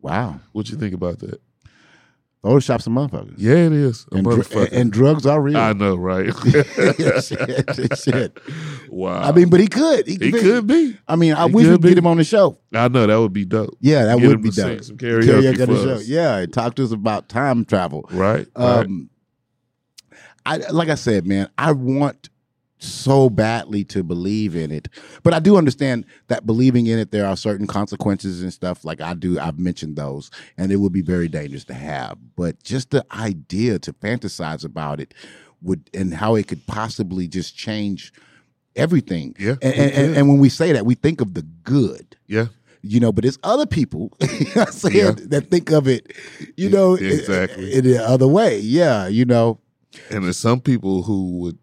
Wow. 0.01 0.39
What 0.51 0.69
you 0.69 0.77
think 0.77 0.93
about 0.93 1.19
that? 1.19 1.41
Photoshop's 2.43 2.87
a 2.87 2.89
motherfucker. 2.89 3.35
Yeah, 3.37 3.53
it 3.53 3.71
is. 3.71 4.07
A 4.11 4.15
And, 4.15 4.25
motherfucker. 4.25 4.71
and 4.71 4.91
drugs 4.91 5.27
are 5.27 5.39
real. 5.39 5.57
I 5.57 5.73
know, 5.73 5.95
right? 5.95 6.33
shit, 7.23 7.97
shit. 7.99 8.39
Wow. 8.89 9.21
I 9.21 9.31
mean, 9.31 9.49
but 9.51 9.59
he 9.59 9.67
could. 9.67 10.07
He, 10.07 10.15
he 10.19 10.31
could 10.31 10.65
be. 10.65 10.97
I 11.07 11.15
mean, 11.15 11.33
I 11.33 11.45
He 11.47 11.53
wish 11.53 11.65
we 11.65 11.69
could 11.69 11.73
could 11.73 11.81
be. 11.83 11.89
get 11.89 11.97
him 11.99 12.07
on 12.07 12.17
the 12.17 12.23
show. 12.23 12.57
I 12.73 12.87
know 12.87 13.05
that 13.05 13.15
would 13.15 13.31
be 13.33 13.45
dope. 13.45 13.77
Yeah, 13.79 14.05
that 14.05 14.17
Get 14.17 14.27
would 14.27 14.41
be 14.41 14.49
dope. 14.49 14.83
some 14.83 14.97
karaoke 14.97 15.61
on 15.61 15.73
the 15.73 15.97
show. 15.97 16.01
Yeah, 16.03 16.43
talk 16.47 16.73
to 16.75 16.83
us 16.83 16.91
about 16.91 17.29
time 17.29 17.63
travel. 17.63 18.09
Right. 18.11 18.47
right. 18.55 18.85
Um, 18.85 19.11
I 20.43 20.57
like 20.57 20.89
I 20.89 20.95
said, 20.95 21.27
man, 21.27 21.47
I 21.59 21.73
want 21.73 22.30
so 22.82 23.29
badly 23.29 23.84
to 23.86 24.03
believe 24.03 24.55
in 24.55 24.71
it, 24.71 24.88
but 25.23 25.34
I 25.34 25.39
do 25.39 25.57
understand 25.57 26.05
that 26.27 26.45
believing 26.45 26.88
in 26.88 26.99
it, 26.99 27.11
there 27.11 27.25
are 27.25 27.38
certain 27.38 27.67
consequences 27.67 28.41
and 28.41 28.51
stuff. 28.51 28.84
Like 28.84 29.01
I 29.01 29.13
do, 29.13 29.39
I've 29.39 29.59
mentioned 29.59 29.95
those, 29.95 30.32
and 30.57 30.71
it 30.71 30.77
would 30.77 30.91
be 30.93 31.01
very 31.01 31.27
dangerous 31.27 31.63
to 31.65 31.73
have. 31.73 32.17
But 32.36 32.63
just 32.63 32.89
the 32.91 33.05
idea 33.11 33.79
to 33.79 33.93
fantasize 33.93 34.65
about 34.65 34.99
it 34.99 35.13
would, 35.61 35.89
and 35.93 36.13
how 36.13 36.36
it 36.36 36.47
could 36.47 36.65
possibly 36.67 37.27
just 37.27 37.55
change 37.55 38.11
everything. 38.75 39.36
Yeah, 39.39 39.55
and, 39.61 39.73
and, 39.73 39.91
and, 39.91 40.17
and 40.17 40.29
when 40.29 40.39
we 40.39 40.49
say 40.49 40.71
that, 40.71 40.86
we 40.86 40.95
think 40.95 41.21
of 41.21 41.34
the 41.34 41.43
good 41.63 42.15
yeah. 42.27 42.47
you 42.82 42.99
know, 42.99 43.11
but 43.11 43.25
it's 43.25 43.38
other 43.43 43.65
people 43.65 44.11
you 44.21 44.27
know 44.45 44.51
what 44.55 44.67
I'm 44.67 44.73
saying, 44.73 44.95
Yeah. 44.95 45.11
that 45.27 45.51
think 45.51 45.71
of 45.71 45.88
it, 45.88 46.13
you 46.57 46.69
know, 46.69 46.95
exactly. 46.95 47.73
in, 47.73 47.86
in 47.86 47.91
the 47.91 48.03
other 48.03 48.27
way. 48.27 48.59
Yeah, 48.59 49.07
you 49.07 49.25
know, 49.25 49.59
And 50.09 50.23
there's 50.23 50.38
some 50.38 50.61
people 50.61 51.03
who 51.03 51.38
would 51.39 51.57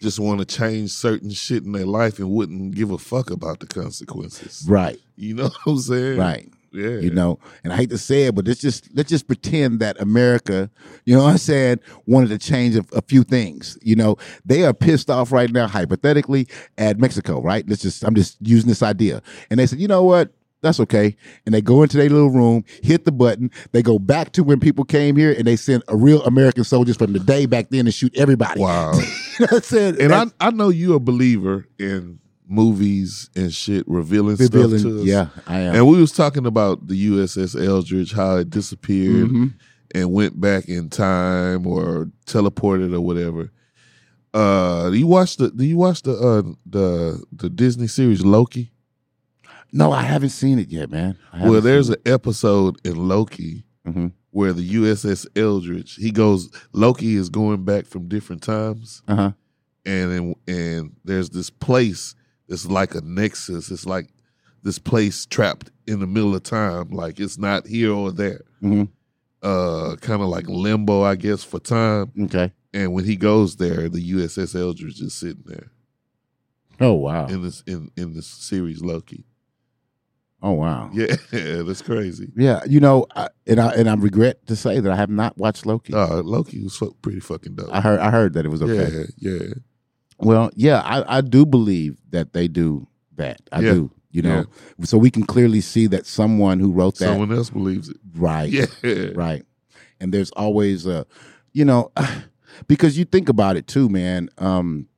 just 0.00 0.18
want 0.18 0.40
to 0.40 0.44
change 0.46 0.90
certain 0.90 1.30
shit 1.30 1.64
in 1.64 1.72
their 1.72 1.86
life 1.86 2.18
and 2.18 2.30
wouldn't 2.30 2.74
give 2.74 2.90
a 2.90 2.98
fuck 2.98 3.30
about 3.30 3.60
the 3.60 3.66
consequences. 3.66 4.64
right, 4.68 4.98
You 5.16 5.34
know 5.34 5.44
what 5.44 5.58
I'm 5.66 5.78
saying? 5.78 6.18
right. 6.18 6.48
Yeah. 6.72 7.00
You 7.00 7.10
know, 7.10 7.40
and 7.64 7.72
I 7.72 7.76
hate 7.76 7.90
to 7.90 7.98
say 7.98 8.26
it, 8.26 8.34
but 8.36 8.46
let's 8.46 8.60
just 8.60 8.94
let's 8.94 9.08
just 9.08 9.26
pretend 9.26 9.80
that 9.80 10.00
America, 10.00 10.70
you 11.04 11.16
know 11.16 11.24
what 11.24 11.30
I'm 11.30 11.38
saying, 11.38 11.80
wanted 12.06 12.28
to 12.28 12.38
change 12.38 12.76
a, 12.76 12.84
a 12.94 13.02
few 13.02 13.24
things. 13.24 13.76
You 13.82 13.96
know, 13.96 14.18
they 14.44 14.64
are 14.64 14.72
pissed 14.72 15.10
off 15.10 15.32
right 15.32 15.50
now, 15.50 15.66
hypothetically, 15.66 16.46
at 16.78 17.00
Mexico, 17.00 17.42
right? 17.42 17.68
Let's 17.68 17.82
just 17.82 18.04
I'm 18.04 18.14
just 18.14 18.36
using 18.40 18.68
this 18.68 18.84
idea. 18.84 19.20
And 19.50 19.58
they 19.58 19.66
said, 19.66 19.80
you 19.80 19.88
know 19.88 20.04
what? 20.04 20.32
That's 20.62 20.78
okay. 20.80 21.16
And 21.46 21.54
they 21.54 21.62
go 21.62 21.82
into 21.82 21.96
their 21.96 22.10
little 22.10 22.30
room, 22.30 22.64
hit 22.82 23.04
the 23.06 23.12
button. 23.12 23.50
They 23.72 23.82
go 23.82 23.98
back 23.98 24.32
to 24.32 24.44
when 24.44 24.60
people 24.60 24.84
came 24.84 25.16
here 25.16 25.32
and 25.32 25.46
they 25.46 25.56
send 25.56 25.82
a 25.88 25.96
real 25.96 26.22
American 26.24 26.64
soldiers 26.64 26.96
from 26.96 27.12
the 27.14 27.18
day 27.18 27.46
back 27.46 27.70
then 27.70 27.86
to 27.86 27.90
shoot 27.90 28.14
everybody. 28.16 28.60
Wow. 28.60 28.92
you 29.40 29.46
what 29.46 29.72
I'm 29.72 30.00
and 30.00 30.12
I 30.12 30.24
That's 30.24 30.34
I 30.40 30.50
know 30.50 30.68
you're 30.68 30.96
a 30.96 31.00
believer 31.00 31.66
in 31.78 32.18
movies 32.46 33.30
and 33.36 33.52
shit 33.54 33.86
revealing, 33.88 34.36
revealing- 34.36 34.78
stuff 34.80 34.90
to 34.92 35.00
us. 35.00 35.06
Yeah, 35.06 35.28
I 35.46 35.60
am. 35.60 35.74
And 35.76 35.88
we 35.88 35.98
was 36.00 36.12
talking 36.12 36.44
about 36.46 36.86
the 36.88 37.06
USS 37.08 37.54
Eldridge, 37.56 38.12
how 38.12 38.36
it 38.36 38.50
disappeared 38.50 39.30
Mhm. 39.30 39.54
and 39.94 40.12
went 40.12 40.40
back 40.40 40.68
in 40.68 40.90
time 40.90 41.66
or 41.66 42.10
teleported 42.26 42.92
or 42.92 43.00
whatever. 43.00 43.50
Uh, 44.34 44.90
do 44.90 44.96
you 44.96 45.06
watch 45.06 45.36
the 45.38 45.50
do 45.50 45.64
you 45.64 45.76
watch 45.78 46.02
the 46.02 46.12
uh 46.12 46.42
the 46.66 47.22
the 47.32 47.48
Disney 47.48 47.86
series 47.86 48.24
Loki? 48.24 48.72
No, 49.72 49.92
I 49.92 50.02
haven't 50.02 50.30
seen 50.30 50.58
it 50.58 50.68
yet, 50.70 50.90
man. 50.90 51.16
Well, 51.38 51.60
there's 51.60 51.88
an 51.90 52.00
episode 52.06 52.76
in 52.84 52.96
Loki. 53.08 53.64
Mhm. 53.86 54.12
where 54.32 54.52
the 54.52 54.74
USS 54.74 55.26
Eldridge 55.34 55.96
he 55.96 56.10
goes 56.12 56.50
Loki 56.72 57.16
is 57.16 57.30
going 57.30 57.64
back 57.64 57.86
from 57.86 58.06
different 58.08 58.42
times 58.42 59.02
uh-huh. 59.08 59.32
and 59.86 60.12
in, 60.12 60.34
and 60.46 60.96
there's 61.02 61.30
this 61.30 61.48
place 61.50 62.14
that's 62.46 62.66
like 62.66 62.94
a 62.94 63.00
nexus. 63.00 63.70
It's 63.70 63.86
like 63.86 64.10
this 64.62 64.78
place 64.78 65.24
trapped 65.26 65.70
in 65.86 65.98
the 65.98 66.06
middle 66.06 66.34
of 66.36 66.42
time, 66.42 66.90
like 66.90 67.18
it's 67.18 67.38
not 67.38 67.66
here 67.66 67.90
or 67.92 68.12
there. 68.12 68.42
Mhm. 68.62 68.88
Uh, 69.42 69.96
kind 70.00 70.20
of 70.20 70.28
like 70.28 70.46
limbo, 70.46 71.02
I 71.02 71.16
guess, 71.16 71.42
for 71.42 71.58
time. 71.58 72.12
Okay. 72.24 72.52
And 72.74 72.92
when 72.92 73.06
he 73.06 73.16
goes 73.16 73.56
there, 73.56 73.88
the 73.88 74.02
USS 74.12 74.54
Eldridge 74.54 75.00
is 75.00 75.14
sitting 75.14 75.44
there 75.46 75.72
Oh 76.78 76.92
wow. 76.92 77.26
in 77.26 77.42
this 77.42 77.62
in 77.66 77.90
in 77.96 78.14
this 78.14 78.26
series 78.26 78.82
Loki. 78.82 79.24
Oh 80.42 80.52
wow. 80.52 80.90
Yeah, 80.92 81.16
that's 81.30 81.82
crazy. 81.82 82.32
Yeah, 82.36 82.60
you 82.66 82.80
know, 82.80 83.06
I, 83.14 83.28
and 83.46 83.60
I 83.60 83.72
and 83.74 83.88
I 83.90 83.94
regret 83.94 84.46
to 84.46 84.56
say 84.56 84.80
that 84.80 84.90
I 84.90 84.96
have 84.96 85.10
not 85.10 85.36
watched 85.36 85.66
Loki. 85.66 85.92
Uh, 85.92 86.22
Loki 86.22 86.62
was 86.62 86.76
fu- 86.76 86.96
pretty 87.02 87.20
fucking 87.20 87.56
dope. 87.56 87.68
I 87.72 87.80
heard 87.80 88.00
I 88.00 88.10
heard 88.10 88.32
that 88.34 88.44
it 88.46 88.48
was 88.48 88.62
okay. 88.62 89.04
Yeah, 89.18 89.32
yeah. 89.32 89.48
Well, 90.18 90.50
yeah, 90.54 90.80
I, 90.80 91.18
I 91.18 91.20
do 91.22 91.46
believe 91.46 91.98
that 92.10 92.32
they 92.32 92.46
do 92.48 92.86
that. 93.16 93.40
I 93.52 93.60
Yeah. 93.60 93.72
do. 93.74 93.90
You 94.12 94.22
know, 94.22 94.44
so 94.82 94.98
we 94.98 95.08
can 95.08 95.22
clearly 95.22 95.60
see 95.60 95.86
that 95.86 96.04
someone 96.04 96.58
who 96.58 96.72
wrote 96.72 96.96
that 96.96 97.04
Someone 97.04 97.30
else 97.30 97.48
believes 97.48 97.88
it. 97.88 97.96
right, 98.16 98.50
Yeah, 98.50 98.66
right, 99.14 99.44
and 100.00 100.12
there's 100.12 100.32
always 100.32 100.84
a, 100.84 101.06
you 101.52 101.64
know, 101.64 101.92
because 102.66 102.98
you 102.98 103.04
think 103.04 103.28
about 103.28 103.56
it 103.56 103.68
too, 103.68 103.88
man. 103.88 104.28
Um, 104.38 104.88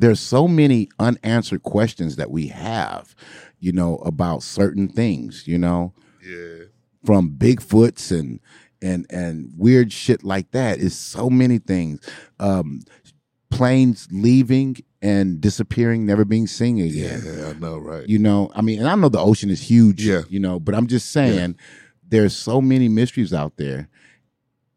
there's 0.00 0.20
so 0.20 0.46
many 0.48 0.88
unanswered 0.98 1.62
questions 1.62 2.16
that 2.16 2.30
we 2.30 2.48
have, 2.48 3.14
you 3.58 3.72
know, 3.72 3.96
about 3.96 4.42
certain 4.42 4.88
things. 4.88 5.46
You 5.46 5.58
know, 5.58 5.92
yeah. 6.24 6.64
from 7.04 7.30
Bigfoots 7.30 8.16
and 8.16 8.40
and 8.80 9.06
and 9.10 9.52
weird 9.56 9.92
shit 9.92 10.22
like 10.22 10.50
that 10.52 10.78
is 10.78 10.96
so 10.96 11.28
many 11.28 11.58
things. 11.58 12.08
Um, 12.38 12.80
planes 13.50 14.08
leaving 14.10 14.76
and 15.00 15.40
disappearing, 15.40 16.06
never 16.06 16.24
being 16.24 16.46
seen 16.46 16.78
again. 16.78 17.22
Yeah, 17.24 17.48
I 17.48 17.52
know, 17.54 17.78
right? 17.78 18.08
You 18.08 18.18
know, 18.18 18.50
I 18.54 18.62
mean, 18.62 18.78
and 18.80 18.88
I 18.88 18.94
know 18.94 19.08
the 19.08 19.20
ocean 19.20 19.50
is 19.50 19.62
huge. 19.62 20.04
Yeah. 20.04 20.22
You 20.28 20.40
know, 20.40 20.58
but 20.58 20.74
I'm 20.74 20.86
just 20.86 21.10
saying, 21.12 21.56
there's 22.06 22.36
so 22.36 22.60
many 22.60 22.88
mysteries 22.88 23.32
out 23.32 23.56
there. 23.56 23.88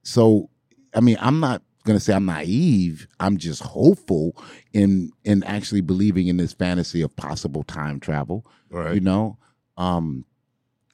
So, 0.03 0.49
I 0.93 0.99
mean, 0.99 1.18
I'm 1.19 1.39
not 1.39 1.61
gonna 1.84 1.99
say 1.99 2.14
I'm 2.14 2.26
naive. 2.26 3.08
I'm 3.20 3.38
just 3.38 3.62
hopeful 3.64 4.36
in 4.74 5.12
in 5.24 5.44
actually 5.44 5.82
believing 5.82 6.28
in 6.28 6.38
this 6.38 6.53
fantasy 6.53 7.02
of 7.02 7.16
possible 7.16 7.64
time 7.64 7.99
travel. 7.99 8.45
right. 8.70 8.95
You 8.95 9.02
know, 9.02 9.38
um, 9.78 10.26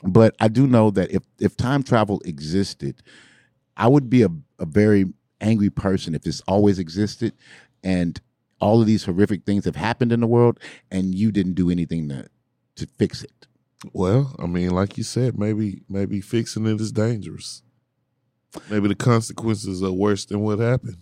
but 0.03 0.35
I 0.39 0.47
do 0.47 0.67
know 0.67 0.91
that 0.91 1.11
if 1.11 1.23
if 1.39 1.57
time 1.57 1.83
travel 1.83 2.21
existed, 2.25 3.01
I 3.75 3.87
would 3.87 4.09
be 4.09 4.23
a 4.23 4.29
a 4.59 4.65
very 4.65 5.05
angry 5.41 5.69
person 5.69 6.15
if 6.15 6.23
this 6.23 6.41
always 6.47 6.79
existed 6.79 7.33
and 7.83 8.19
all 8.59 8.81
of 8.81 8.87
these 8.87 9.05
horrific 9.05 9.45
things 9.45 9.65
have 9.65 9.75
happened 9.75 10.11
in 10.11 10.19
the 10.19 10.27
world 10.27 10.59
and 10.89 11.13
you 11.13 11.31
didn't 11.31 11.53
do 11.53 11.69
anything 11.69 12.09
to 12.09 12.27
to 12.75 12.87
fix 12.97 13.23
it. 13.23 13.47
Well, 13.93 14.35
I 14.39 14.47
mean, 14.47 14.71
like 14.71 14.97
you 14.97 15.03
said, 15.03 15.37
maybe 15.37 15.83
maybe 15.87 16.21
fixing 16.21 16.65
it 16.65 16.81
is 16.81 16.91
dangerous. 16.91 17.61
Maybe 18.69 18.87
the 18.87 18.95
consequences 18.95 19.83
are 19.83 19.91
worse 19.91 20.25
than 20.25 20.39
what 20.41 20.59
happened. 20.59 20.97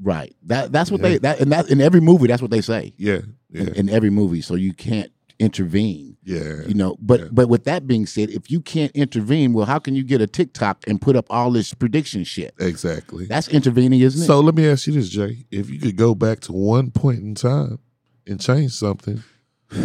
Right. 0.00 0.34
That 0.44 0.72
that's 0.72 0.90
what 0.90 1.00
Yeah. 1.00 1.08
they 1.10 1.18
that 1.18 1.40
and 1.40 1.52
that 1.52 1.70
in 1.70 1.80
every 1.80 2.00
movie 2.00 2.26
that's 2.26 2.42
what 2.42 2.50
they 2.50 2.60
say. 2.60 2.92
Yeah, 2.96 3.20
yeah, 3.50 3.62
In, 3.62 3.68
in 3.74 3.88
every 3.90 4.10
movie. 4.10 4.40
So 4.40 4.54
you 4.54 4.72
can't 4.74 5.10
intervene. 5.38 6.16
yeah. 6.24 6.62
You 6.66 6.74
know, 6.74 6.96
but 7.00 7.20
Yeah. 7.20 7.26
but 7.32 7.48
with 7.48 7.64
that 7.64 7.86
being 7.86 8.06
said, 8.06 8.30
if 8.30 8.50
you 8.50 8.60
can't 8.60 8.92
intervene, 8.92 9.52
well, 9.52 9.66
how 9.66 9.78
can 9.78 9.94
you 9.94 10.02
get 10.04 10.20
a 10.20 10.26
TikTok 10.26 10.84
and 10.86 11.00
put 11.00 11.16
up 11.16 11.26
all 11.30 11.50
this 11.50 11.72
prediction 11.74 12.24
shit? 12.24 12.54
Exactly. 12.58 13.26
That's 13.26 13.48
intervening, 13.48 14.00
isn't 14.00 14.22
it? 14.22 14.26
So 14.26 14.40
let 14.40 14.54
me 14.54 14.66
ask 14.68 14.86
you 14.86 14.92
this, 14.92 15.08
Jay: 15.08 15.46
If 15.50 15.70
you 15.70 15.78
could 15.78 15.96
go 15.96 16.14
back 16.14 16.40
to 16.40 16.52
one 16.52 16.90
point 16.90 17.20
in 17.20 17.34
time 17.34 17.78
and 18.26 18.40
change 18.40 18.72
something, 18.72 19.22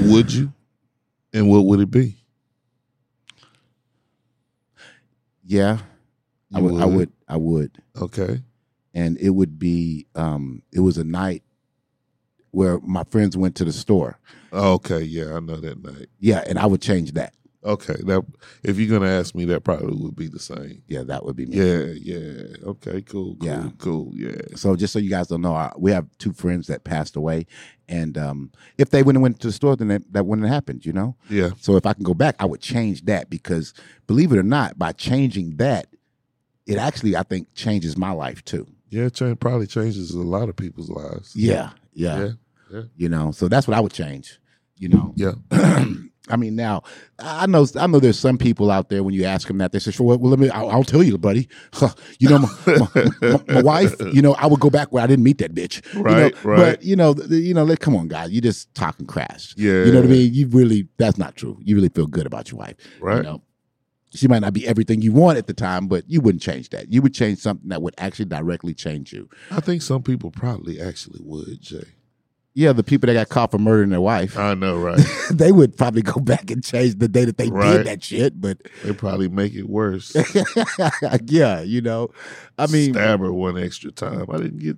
would 0.06 0.34
you? 0.34 0.52
And 1.34 1.50
what 1.50 1.66
would 1.66 1.80
it 1.80 1.92
be? 1.92 2.18
yeah, 5.46 5.78
I 6.54 6.60
You 6.60 6.66
would, 6.66 6.82
I 6.82 6.86
would, 6.86 7.12
I 7.28 7.38
would, 7.38 7.78
Okay. 8.02 8.42
and 8.94 9.18
it 9.20 9.32
would 9.32 9.60
be. 9.60 10.08
Um, 10.16 10.62
it 10.72 10.80
was 10.80 10.98
a 10.98 11.04
night 11.04 11.44
where 12.52 12.80
my 12.80 13.04
friends 13.04 13.36
went 13.36 13.56
to 13.56 13.66
the 13.66 13.74
store. 13.74 14.20
Okay. 14.54 15.02
Yeah, 15.02 15.36
I 15.36 15.40
know 15.42 15.58
that 15.58 15.84
night. 15.84 16.08
Yeah, 16.20 16.44
and 16.48 16.58
I 16.58 16.66
would 16.66 16.82
change 16.82 17.12
that. 17.14 17.34
Okay. 17.66 17.96
That 18.06 18.24
if 18.64 18.80
you're 18.80 18.98
gonna 18.98 19.12
ask 19.12 19.36
me, 19.36 19.44
that 19.46 19.66
probably 19.66 19.94
would 20.02 20.16
be 20.16 20.28
the 20.28 20.40
same. 20.40 20.84
Yeah, 20.88 21.04
that 21.04 21.26
would 21.26 21.36
be 21.36 21.46
me. 21.48 21.58
Yeah. 21.58 21.88
Yeah. 21.98 22.56
Okay. 22.66 23.02
Cool. 23.02 23.36
Cool. 23.36 23.48
Yeah. 23.48 23.70
Cool. 23.78 24.12
Yeah. 24.16 24.38
So 24.56 24.76
just 24.78 24.94
so 24.94 25.00
you 25.00 25.10
guys 25.10 25.28
don't 25.28 25.42
know, 25.42 25.54
our, 25.54 25.74
we 25.78 25.92
have 25.92 26.08
two 26.18 26.32
friends 26.32 26.68
that 26.68 26.86
passed 26.86 27.18
away, 27.18 27.46
and 27.90 28.18
um, 28.18 28.52
if 28.78 28.92
they 28.92 29.04
wouldn't 29.04 29.20
have 29.20 29.24
went 29.24 29.40
to 29.42 29.48
the 29.48 29.54
store, 29.54 29.76
then 29.76 29.90
that, 29.90 30.14
that 30.14 30.26
wouldn't 30.26 30.48
have 30.48 30.54
happened. 30.54 30.86
You 30.86 30.94
know. 30.94 31.18
Yeah. 31.30 31.50
So 31.60 31.76
if 31.76 31.86
I 31.86 31.92
can 31.94 32.04
go 32.04 32.14
back, 32.14 32.36
I 32.40 32.46
would 32.46 32.62
change 32.62 33.04
that 33.06 33.30
because 33.30 33.74
believe 34.06 34.32
it 34.32 34.38
or 34.38 34.44
not, 34.44 34.80
by 34.80 34.94
changing 34.94 35.58
that, 35.58 35.88
it 36.68 36.78
actually 36.78 37.16
I 37.16 37.24
think 37.24 37.54
changes 37.56 37.98
my 37.98 38.12
life 38.12 38.44
too. 38.46 38.68
Yeah. 38.90 39.10
Change 39.10 39.40
probably 39.40 39.68
changes 39.68 40.12
a 40.12 40.22
lot 40.22 40.50
of 40.50 40.56
people's 40.56 40.90
lives. 40.90 41.36
Yeah, 41.36 41.72
yeah. 41.94 42.20
Yeah. 42.20 42.30
yeah. 42.72 42.82
You 42.96 43.10
know, 43.10 43.32
so 43.32 43.48
that's 43.48 43.68
what 43.68 43.76
I 43.76 43.80
would 43.80 43.94
change. 43.94 44.40
You 44.78 44.90
know. 44.90 45.14
Yeah. 45.16 45.34
I 46.30 46.36
mean, 46.36 46.56
now 46.56 46.84
I 47.20 47.46
know 47.46 47.66
I 47.80 47.88
know 47.88 48.00
there's 48.00 48.20
some 48.20 48.38
people 48.38 48.70
out 48.70 48.90
there 48.90 49.02
when 49.04 49.14
you 49.14 49.24
ask 49.24 49.48
them 49.48 49.60
that 49.60 49.72
they 49.72 49.80
say, 49.80 49.92
"Sure, 49.92 50.06
well, 50.18 50.30
let 50.30 50.40
me. 50.40 50.50
I'll, 50.50 50.70
I'll 50.70 50.84
tell 50.84 51.04
you, 51.04 51.18
buddy. 51.18 51.48
Huh, 51.74 51.94
you 52.20 52.30
know, 52.30 52.40
my, 52.40 52.50
my, 52.66 53.06
my, 53.22 53.44
my 53.48 53.62
wife. 53.62 53.96
You 54.14 54.22
know, 54.22 54.34
I 54.34 54.48
would 54.48 54.60
go 54.60 54.70
back 54.70 54.92
where 54.92 55.04
I 55.04 55.08
didn't 55.08 55.24
meet 55.24 55.38
that 55.38 55.54
bitch. 55.54 55.82
You 55.94 56.04
know, 56.04 56.10
Right, 56.10 56.44
right. 56.44 56.58
But 56.58 56.84
you 56.84 56.96
know, 56.96 57.14
th- 57.14 57.30
you 57.32 57.54
know, 57.54 57.64
like, 57.64 57.80
come 57.80 57.96
on, 57.96 58.08
guys, 58.08 58.32
you 58.32 58.42
just 58.42 58.74
talking 58.76 59.06
crash. 59.06 59.54
Yeah. 59.58 59.86
You 59.86 59.92
know 59.94 60.02
what 60.02 60.10
I 60.10 60.12
mean? 60.12 60.34
You 60.34 60.48
really 60.48 60.88
that's 60.98 61.18
not 61.18 61.36
true. 61.36 61.58
You 61.62 61.76
really 61.76 61.90
feel 61.90 62.08
good 62.08 62.26
about 62.26 62.52
your 62.52 62.60
wife. 62.60 62.76
Right. 63.00 63.18
You 63.18 63.24
know, 63.24 63.42
she 64.14 64.28
might 64.28 64.40
not 64.40 64.54
be 64.54 64.68
everything 64.68 65.02
you 65.02 65.12
want 65.12 65.38
at 65.38 65.48
the 65.48 65.54
time, 65.54 65.88
but 65.88 66.10
you 66.10 66.22
wouldn't 66.22 66.42
change 66.42 66.70
that. 66.70 66.92
You 66.92 67.02
would 67.02 67.14
change 67.14 67.40
something 67.40 67.70
that 67.70 67.82
would 67.82 67.94
actually 67.98 68.26
directly 68.26 68.74
change 68.74 69.12
you. 69.14 69.30
I 69.52 69.60
think 69.60 69.82
some 69.82 70.02
people 70.04 70.32
probably 70.32 70.80
actually 70.80 71.20
would, 71.24 71.62
Jay. 71.62 71.84
Yeah, 72.54 72.74
the 72.74 72.84
people 72.84 73.06
that 73.06 73.14
got 73.14 73.30
caught 73.30 73.52
for 73.52 73.60
murdering 73.60 73.92
their 73.92 74.02
wife, 74.02 74.36
I 74.36 74.56
know, 74.56 74.78
right? 74.80 75.00
they 75.32 75.52
would 75.52 75.78
probably 75.78 76.02
go 76.02 76.20
back 76.20 76.50
and 76.50 76.64
change 76.64 76.96
the 76.98 77.08
day 77.08 77.24
that 77.26 77.38
they 77.38 77.50
Right. 77.50 77.78
did 77.78 77.86
that 77.86 78.04
shit. 78.04 78.42
But 78.42 78.58
they 78.84 78.94
probably 78.94 79.28
make 79.30 79.54
it 79.54 79.70
worse. 79.70 80.16
yeah, 81.26 81.62
you 81.62 81.82
know, 81.82 82.10
I 82.58 82.66
mean, 82.66 82.94
stab 82.94 83.20
her 83.20 83.32
one 83.32 83.60
extra 83.60 83.92
time. 83.92 84.26
I 84.32 84.38
didn't 84.38 84.58
get 84.60 84.78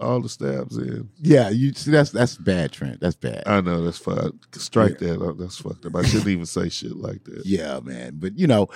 all 0.00 0.20
the 0.20 0.28
stabs 0.28 0.76
in. 0.76 1.10
yeah, 1.18 1.48
you 1.48 1.72
see, 1.72 1.90
that's 1.90 2.10
that's 2.10 2.36
bad, 2.36 2.72
Trent. 2.72 3.00
That's 3.00 3.16
bad. 3.16 3.42
I 3.46 3.60
know 3.60 3.82
that's 3.82 3.98
fine. 3.98 4.38
Strike 4.52 4.98
that. 4.98 5.20
up. 5.20 5.38
That's 5.38 5.58
fucked 5.58 5.86
up. 5.86 5.96
I 5.96 6.02
shouldn't 6.02 6.28
even 6.28 6.46
say 6.46 6.68
shit 6.68 6.96
like 6.96 7.24
that. 7.24 7.42
Yeah, 7.44 7.80
man. 7.82 8.14
But 8.18 8.38
you 8.38 8.46
know, 8.46 8.68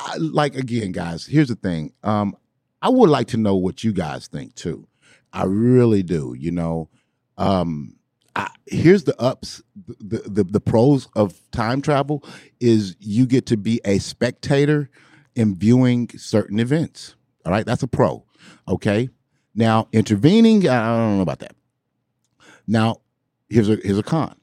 I, 0.00 0.16
like 0.18 0.54
again, 0.54 0.92
guys. 0.92 1.26
Here's 1.26 1.48
the 1.48 1.54
thing. 1.54 1.92
Um, 2.02 2.36
I 2.82 2.90
would 2.90 3.10
like 3.10 3.28
to 3.28 3.36
know 3.36 3.56
what 3.56 3.84
you 3.84 3.92
guys 3.92 4.26
think 4.26 4.54
too. 4.54 4.86
I 5.32 5.44
really 5.44 6.02
do. 6.02 6.34
You 6.38 6.50
know, 6.52 6.90
um, 7.38 7.96
I, 8.34 8.50
here's 8.66 9.04
the 9.04 9.20
ups. 9.20 9.62
The, 9.98 10.18
the 10.26 10.44
the 10.44 10.60
pros 10.60 11.08
of 11.16 11.40
time 11.52 11.80
travel 11.80 12.22
is 12.60 12.96
you 13.00 13.26
get 13.26 13.46
to 13.46 13.56
be 13.56 13.80
a 13.84 13.98
spectator 13.98 14.90
in 15.34 15.56
viewing 15.56 16.10
certain 16.16 16.60
events. 16.60 17.14
All 17.44 17.52
right, 17.52 17.64
that's 17.64 17.82
a 17.82 17.88
pro. 17.88 18.24
Okay. 18.68 19.08
Now 19.56 19.88
intervening, 19.92 20.68
I 20.68 20.86
don't 20.96 21.16
know 21.16 21.22
about 21.22 21.40
that. 21.40 21.56
Now, 22.68 23.00
here's 23.48 23.68
a 23.68 23.76
here's 23.76 23.98
a 23.98 24.04
con 24.04 24.36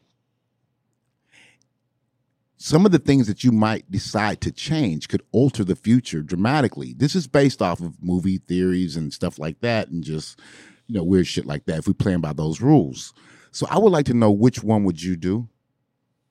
some 2.64 2.85
of 2.85 2.94
the 2.94 2.99
things 2.99 3.27
that 3.27 3.44
you 3.44 3.52
might 3.52 3.91
decide 3.91 4.40
to 4.40 4.49
change 4.49 5.10
could 5.10 5.22
alter 5.34 5.65
the 5.65 5.76
future 5.76 6.22
dramatically. 6.22 6.94
This 6.94 7.14
is 7.14 7.27
based 7.27 7.61
off 7.61 7.81
of 7.81 8.02
movie 8.02 8.38
theories 8.38 8.95
and 8.95 9.11
stuff 9.11 9.38
like 9.38 9.60
that, 9.60 9.90
and 9.90 10.02
just 10.02 10.40
you 10.88 10.95
know 10.95 11.03
weird 11.03 11.27
shit 11.27 11.45
like 11.45 11.65
that. 11.65 11.80
If 11.80 11.88
we 11.88 11.94
playing 11.94 12.22
by 12.22 12.31
those 12.31 12.61
rules, 12.61 13.14
so 13.52 13.68
I 13.69 13.77
would 13.77 13.91
like 13.91 14.06
to 14.06 14.14
know 14.14 14.31
which 14.31 14.64
one 14.64 14.85
would 14.85 15.03
you 15.03 15.18
do, 15.18 15.49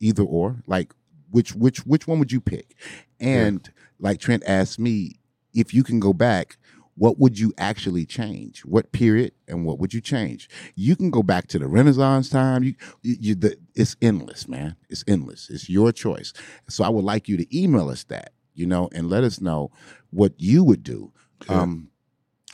either 0.00 0.22
or, 0.22 0.62
like 0.66 0.94
which 1.30 1.54
which 1.54 1.80
which 1.80 2.08
one 2.08 2.18
would 2.18 2.32
you 2.32 2.40
pick? 2.40 2.76
And 3.20 3.70
like 4.00 4.18
Trent 4.18 4.42
asked 4.46 4.78
me, 4.78 5.16
if 5.52 5.74
you 5.74 5.84
can 5.84 6.00
go 6.00 6.14
back, 6.14 6.56
what 6.94 7.18
would 7.18 7.38
you 7.38 7.52
actually 7.58 8.04
change? 8.04 8.60
What 8.60 8.92
period 8.92 9.32
and 9.48 9.64
what 9.64 9.78
would 9.78 9.94
you 9.94 10.00
change? 10.00 10.48
You 10.74 10.94
can 10.94 11.10
go 11.10 11.22
back 11.22 11.48
to 11.48 11.58
the 11.58 11.66
Renaissance 11.66 12.28
time. 12.28 12.62
You, 12.62 12.74
you, 13.02 13.34
the, 13.34 13.56
it's 13.74 13.96
endless, 14.02 14.46
man. 14.46 14.76
It's 14.90 15.02
endless. 15.08 15.48
It's 15.48 15.68
your 15.68 15.92
choice. 15.92 16.32
So 16.68 16.84
I 16.84 16.90
would 16.90 17.04
like 17.04 17.28
you 17.28 17.36
to 17.38 17.58
email 17.58 17.88
us 17.88 18.04
that, 18.04 18.32
you 18.54 18.66
know, 18.66 18.88
and 18.92 19.08
let 19.08 19.24
us 19.24 19.40
know 19.40 19.70
what 20.10 20.34
you 20.36 20.62
would 20.64 20.82
do. 20.82 21.12
Yeah. 21.48 21.62
Um, 21.62 21.88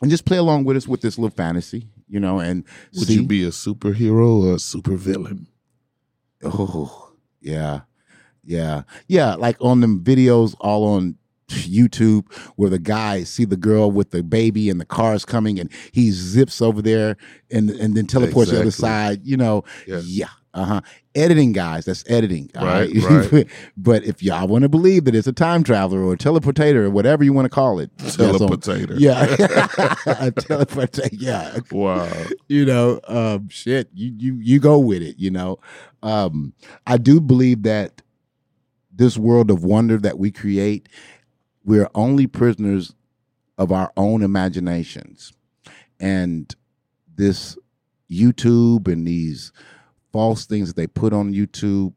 and 0.00 0.10
just 0.10 0.24
play 0.24 0.36
along 0.36 0.64
with 0.64 0.76
us 0.76 0.86
with 0.86 1.00
this 1.00 1.18
little 1.18 1.34
fantasy, 1.34 1.88
you 2.08 2.20
know, 2.20 2.38
and 2.38 2.64
Would 2.94 3.08
see. 3.08 3.14
you 3.14 3.26
be 3.26 3.42
a 3.42 3.48
superhero 3.50 4.44
or 4.44 4.52
a 4.52 4.56
supervillain? 4.56 5.46
Oh, 6.44 7.12
yeah. 7.40 7.80
Yeah. 8.44 8.82
Yeah. 9.08 9.34
Like 9.34 9.56
on 9.60 9.80
them 9.80 10.00
videos 10.02 10.54
all 10.60 10.84
on 10.84 11.17
YouTube 11.48 12.30
where 12.56 12.70
the 12.70 12.78
guy 12.78 13.24
see 13.24 13.44
the 13.44 13.56
girl 13.56 13.90
with 13.90 14.10
the 14.10 14.22
baby 14.22 14.68
and 14.70 14.80
the 14.80 14.84
car's 14.84 15.24
coming 15.24 15.58
and 15.58 15.70
he 15.92 16.10
zips 16.10 16.60
over 16.62 16.82
there 16.82 17.16
and 17.50 17.70
and 17.70 17.96
then 17.96 18.06
teleports 18.06 18.50
to 18.50 18.56
the 18.56 18.62
other 18.62 18.70
side, 18.70 19.20
you 19.24 19.36
know. 19.36 19.64
Yeah. 19.86 20.00
Yeah. 20.04 20.26
Uh-huh. 20.54 20.80
Editing, 21.14 21.52
guys. 21.52 21.84
That's 21.84 22.02
editing. 22.08 22.50
all 22.56 22.64
Right, 22.64 22.90
right. 23.32 23.46
but 23.76 24.02
if 24.04 24.22
y'all 24.22 24.48
want 24.48 24.62
to 24.62 24.68
believe 24.68 25.04
that 25.04 25.14
it's 25.14 25.26
a 25.26 25.32
time 25.32 25.62
traveler 25.62 26.00
or 26.02 26.14
a 26.14 26.16
teleportator 26.16 26.76
or 26.84 26.90
whatever 26.90 27.22
you 27.22 27.32
want 27.32 27.44
to 27.44 27.50
call 27.50 27.78
it. 27.78 27.96
that's 27.98 28.18
on- 28.18 28.30
Teleportator. 28.30 28.94
Yeah. 28.98 29.24
a 29.24 30.32
teleportator. 30.32 31.10
Yeah 31.12 31.58
Wow. 31.70 32.10
you 32.48 32.64
know 32.64 32.98
um 33.08 33.48
shit 33.50 33.88
you 33.94 34.12
you 34.18 34.34
you 34.40 34.58
go 34.58 34.78
with 34.78 35.02
it 35.02 35.16
you 35.18 35.30
know 35.30 35.58
um 36.02 36.54
i 36.86 36.96
do 36.96 37.20
believe 37.20 37.62
that 37.64 38.02
this 38.92 39.16
world 39.16 39.50
of 39.50 39.62
wonder 39.62 39.96
that 39.98 40.18
we 40.18 40.30
create 40.30 40.88
we're 41.68 41.90
only 41.94 42.26
prisoners 42.26 42.94
of 43.58 43.70
our 43.70 43.92
own 43.94 44.22
imaginations. 44.22 45.34
And 46.00 46.52
this 47.14 47.58
youtube 48.10 48.88
and 48.88 49.06
these 49.06 49.52
false 50.10 50.46
things 50.46 50.68
that 50.68 50.76
they 50.76 50.86
put 50.86 51.12
on 51.12 51.34
youtube 51.34 51.92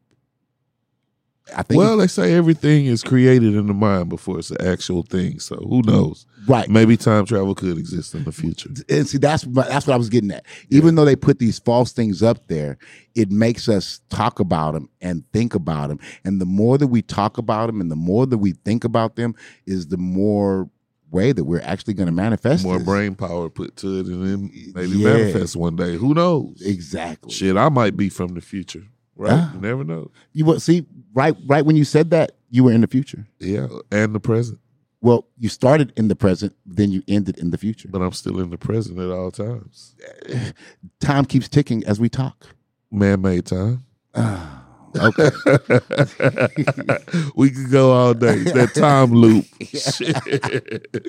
I 1.56 1.62
think 1.62 1.78
Well, 1.78 1.96
they 1.96 2.06
say 2.06 2.34
everything 2.34 2.86
is 2.86 3.02
created 3.02 3.54
in 3.54 3.66
the 3.66 3.74
mind 3.74 4.08
before 4.08 4.38
it's 4.38 4.50
an 4.50 4.66
actual 4.66 5.02
thing. 5.02 5.38
So 5.40 5.56
who 5.56 5.82
mm, 5.82 5.86
knows? 5.86 6.26
right. 6.46 6.68
Maybe 6.68 6.96
time 6.96 7.26
travel 7.26 7.54
could 7.54 7.76
exist 7.78 8.14
in 8.14 8.24
the 8.24 8.32
future. 8.32 8.70
and 8.88 9.06
see 9.08 9.18
that's 9.18 9.44
what- 9.46 9.68
that's 9.68 9.86
what 9.86 9.94
I 9.94 9.96
was 9.96 10.08
getting 10.08 10.30
at. 10.30 10.44
Even 10.70 10.94
though 10.94 11.04
they 11.04 11.16
put 11.16 11.38
these 11.38 11.58
false 11.58 11.92
things 11.92 12.22
up 12.22 12.48
there, 12.48 12.78
it 13.14 13.30
makes 13.30 13.68
us 13.68 14.00
talk 14.10 14.40
about 14.40 14.72
them 14.74 14.88
and 15.00 15.24
think 15.32 15.54
about 15.54 15.88
them. 15.88 15.98
And 16.24 16.40
the 16.40 16.46
more 16.46 16.78
that 16.78 16.86
we 16.88 17.02
talk 17.02 17.38
about 17.38 17.66
them, 17.66 17.80
and 17.80 17.90
the 17.90 17.96
more 17.96 18.26
that 18.26 18.38
we 18.38 18.52
think 18.64 18.84
about 18.84 19.16
them, 19.16 19.34
is 19.66 19.88
the 19.88 19.98
more 19.98 20.68
way 21.10 21.30
that 21.32 21.44
we're 21.44 21.60
actually 21.60 21.92
going 21.92 22.06
to 22.06 22.12
manifest 22.12 22.64
More 22.64 22.78
this. 22.78 22.86
brain 22.86 23.14
power 23.14 23.50
put 23.50 23.76
to 23.76 23.98
it, 24.00 24.06
and 24.06 24.26
then 24.26 24.50
maybe 24.74 24.96
Yeah. 24.96 25.12
manifest 25.12 25.54
one 25.56 25.76
day. 25.76 25.96
Who 25.98 26.14
knows? 26.14 26.62
Exactly. 26.64 27.30
Shit, 27.30 27.54
I 27.58 27.68
might 27.68 27.98
be 27.98 28.08
from 28.08 28.32
the 28.34 28.40
future. 28.40 28.84
Right? 29.16 29.32
Ah. 29.32 29.52
You 29.54 29.60
never 29.60 29.84
know. 29.84 30.10
You 30.32 30.44
what? 30.44 30.62
See, 30.62 30.86
right, 31.14 31.36
right 31.46 31.64
when 31.64 31.76
you 31.76 31.84
said 31.84 32.10
that, 32.10 32.32
you 32.50 32.64
were 32.64 32.72
in 32.72 32.80
the 32.80 32.86
future. 32.86 33.26
Yeah, 33.38 33.68
and 33.90 34.14
the 34.14 34.20
present. 34.20 34.58
Well, 35.02 35.26
you 35.36 35.48
started 35.48 35.92
in 35.96 36.06
the 36.06 36.14
present, 36.14 36.54
then 36.64 36.92
you 36.92 37.02
ended 37.08 37.36
in 37.38 37.50
the 37.50 37.58
future. 37.58 37.88
But 37.90 38.02
I'm 38.02 38.12
still 38.12 38.38
in 38.38 38.50
the 38.50 38.56
present 38.56 39.00
at 39.00 39.10
all 39.10 39.32
times. 39.32 39.96
Time 41.00 41.24
keeps 41.24 41.48
ticking 41.48 41.84
as 41.84 41.98
we 41.98 42.08
talk. 42.08 42.46
Man-made 42.92 43.46
time. 43.46 43.82
okay. 44.14 45.30
we 47.34 47.50
could 47.50 47.70
go 47.70 47.90
all 47.90 48.14
day. 48.14 48.44
That 48.44 48.72
time 48.74 49.12
loop. 49.12 49.44
Shit. 49.62 50.86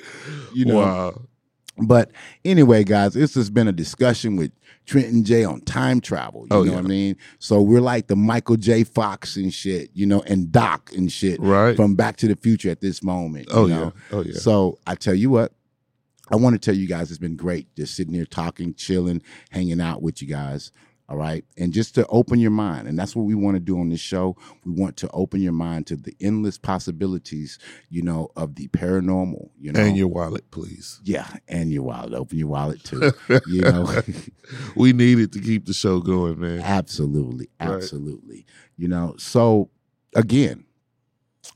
You 0.54 0.66
know. 0.66 0.76
wow. 0.76 1.22
But 1.78 2.12
anyway, 2.44 2.84
guys, 2.84 3.14
this 3.14 3.34
has 3.34 3.50
been 3.50 3.66
a 3.66 3.72
discussion 3.72 4.36
with 4.36 4.52
Trent 4.86 5.08
and 5.08 5.24
J 5.26 5.44
on 5.44 5.60
time 5.62 6.00
travel. 6.00 6.42
You 6.42 6.48
Oh, 6.50 6.62
know 6.62 6.70
yeah. 6.70 6.76
what 6.76 6.84
I 6.84 6.88
mean? 6.88 7.16
So 7.40 7.60
we're 7.62 7.80
like 7.80 8.06
the 8.06 8.14
Michael 8.16 8.56
J. 8.56 8.84
Fox 8.84 9.36
and 9.36 9.52
shit, 9.52 9.90
you 9.92 10.06
know, 10.06 10.22
and 10.22 10.52
Doc 10.52 10.92
and 10.96 11.10
shit 11.10 11.40
Right. 11.40 11.74
from 11.74 11.94
Back 11.96 12.16
to 12.18 12.28
the 12.28 12.36
Future 12.36 12.70
at 12.70 12.80
this 12.80 13.02
moment. 13.02 13.48
Oh, 13.50 13.66
you 13.66 13.74
oh 13.74 13.76
know? 13.76 13.84
yeah. 14.10 14.16
Oh 14.16 14.22
yeah. 14.22 14.38
So 14.38 14.78
I 14.86 14.94
tell 14.94 15.14
you 15.14 15.30
what, 15.30 15.52
I 16.30 16.36
want 16.36 16.54
to 16.54 16.58
tell 16.58 16.78
you 16.78 16.86
guys 16.86 17.10
it's 17.10 17.18
been 17.18 17.36
great 17.36 17.74
just 17.74 17.94
sitting 17.96 18.14
here 18.14 18.24
talking, 18.24 18.74
chilling, 18.74 19.20
hanging 19.50 19.80
out 19.80 20.00
with 20.02 20.22
you 20.22 20.28
guys. 20.28 20.70
All 21.06 21.18
right. 21.18 21.44
And 21.58 21.72
just 21.72 21.94
to 21.96 22.06
open 22.06 22.38
your 22.40 22.50
mind. 22.50 22.88
And 22.88 22.98
that's 22.98 23.14
what 23.14 23.24
we 23.24 23.34
want 23.34 23.56
to 23.56 23.60
do 23.60 23.78
on 23.78 23.90
this 23.90 24.00
show. 24.00 24.36
We 24.64 24.72
want 24.72 24.96
to 24.98 25.10
open 25.10 25.42
your 25.42 25.52
mind 25.52 25.86
to 25.88 25.96
the 25.96 26.16
endless 26.18 26.56
possibilities, 26.56 27.58
you 27.90 28.00
know, 28.00 28.30
of 28.36 28.54
the 28.54 28.68
paranormal, 28.68 29.50
you 29.60 29.72
know. 29.72 29.80
and 29.80 29.96
your 29.98 30.08
wallet, 30.08 30.50
please. 30.50 31.00
yeah, 31.04 31.26
and 31.46 31.70
your 31.70 31.82
wallet. 31.82 32.14
Open 32.14 32.38
your 32.38 32.48
wallet 32.48 32.82
too. 32.84 33.12
you 33.46 33.60
know. 33.60 34.00
we 34.76 34.94
need 34.94 35.18
it 35.18 35.32
to 35.32 35.40
keep 35.40 35.66
the 35.66 35.74
show 35.74 36.00
going, 36.00 36.40
man. 36.40 36.60
absolutely. 36.60 37.50
Right. 37.60 37.70
Absolutely. 37.70 38.46
You 38.78 38.88
know, 38.88 39.14
so 39.18 39.68
again, 40.16 40.64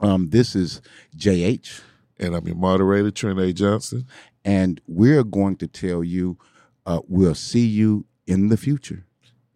um, 0.00 0.28
this 0.28 0.54
is 0.54 0.82
JH. 1.16 1.80
And 2.20 2.34
I'm 2.34 2.46
your 2.46 2.56
moderator, 2.56 3.10
Trent 3.12 3.38
A. 3.38 3.52
Johnson. 3.52 4.06
and 4.44 4.80
we're 4.86 5.24
going 5.24 5.56
to 5.56 5.68
tell 5.68 6.02
you 6.02 6.36
uh, 6.84 7.00
we'll 7.08 7.34
see 7.34 7.64
you 7.66 8.04
in 8.26 8.48
the 8.48 8.56
future. 8.56 9.04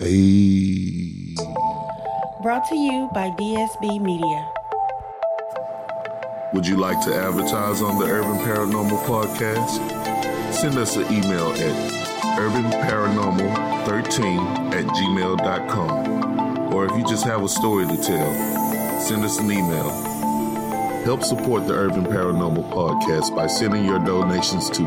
Hey. 0.03 1.35
Brought 2.43 2.66
to 2.70 2.74
you 2.74 3.09
by 3.15 3.31
DSB 3.39 4.01
Media. 4.01 4.49
Would 6.53 6.66
you 6.66 6.77
like 6.77 7.01
to 7.05 7.15
advertise 7.15 7.81
on 7.83 8.01
the 8.01 8.07
Urban 8.07 8.39
Paranormal 8.39 9.01
Podcast? 9.05 9.79
Send 10.53 10.77
us 10.77 10.97
an 10.97 11.05
email 11.05 11.53
at 11.53 11.93
urbanparanormal13 12.37 14.74
at 14.74 14.87
gmail.com. 14.87 16.73
Or 16.74 16.87
if 16.87 16.97
you 16.97 17.05
just 17.07 17.24
have 17.24 17.45
a 17.45 17.49
story 17.49 17.87
to 17.87 17.97
tell, 17.97 18.35
send 19.01 19.24
us 19.24 19.39
an 19.39 19.53
email. 19.53 20.11
Help 21.05 21.24
support 21.24 21.66
the 21.66 21.74
Urban 21.74 22.05
Paranormal 22.05 22.70
Podcast 22.73 23.35
by 23.35 23.49
sending 23.49 23.85
your 23.85 23.99
donations 23.99 24.70
to 24.70 24.87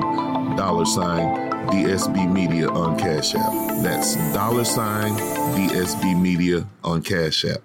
dollar 0.56 0.86
sign 0.86 1.52
DSB 1.68 2.32
Media 2.32 2.70
on 2.70 2.98
Cash 2.98 3.36
App. 3.36 3.52
That's 3.84 4.16
dollar 4.34 4.64
sign 4.64 5.12
DSB 5.58 6.18
Media 6.20 6.66
on 6.86 7.02
Cash 7.02 7.44
App. 7.44 7.62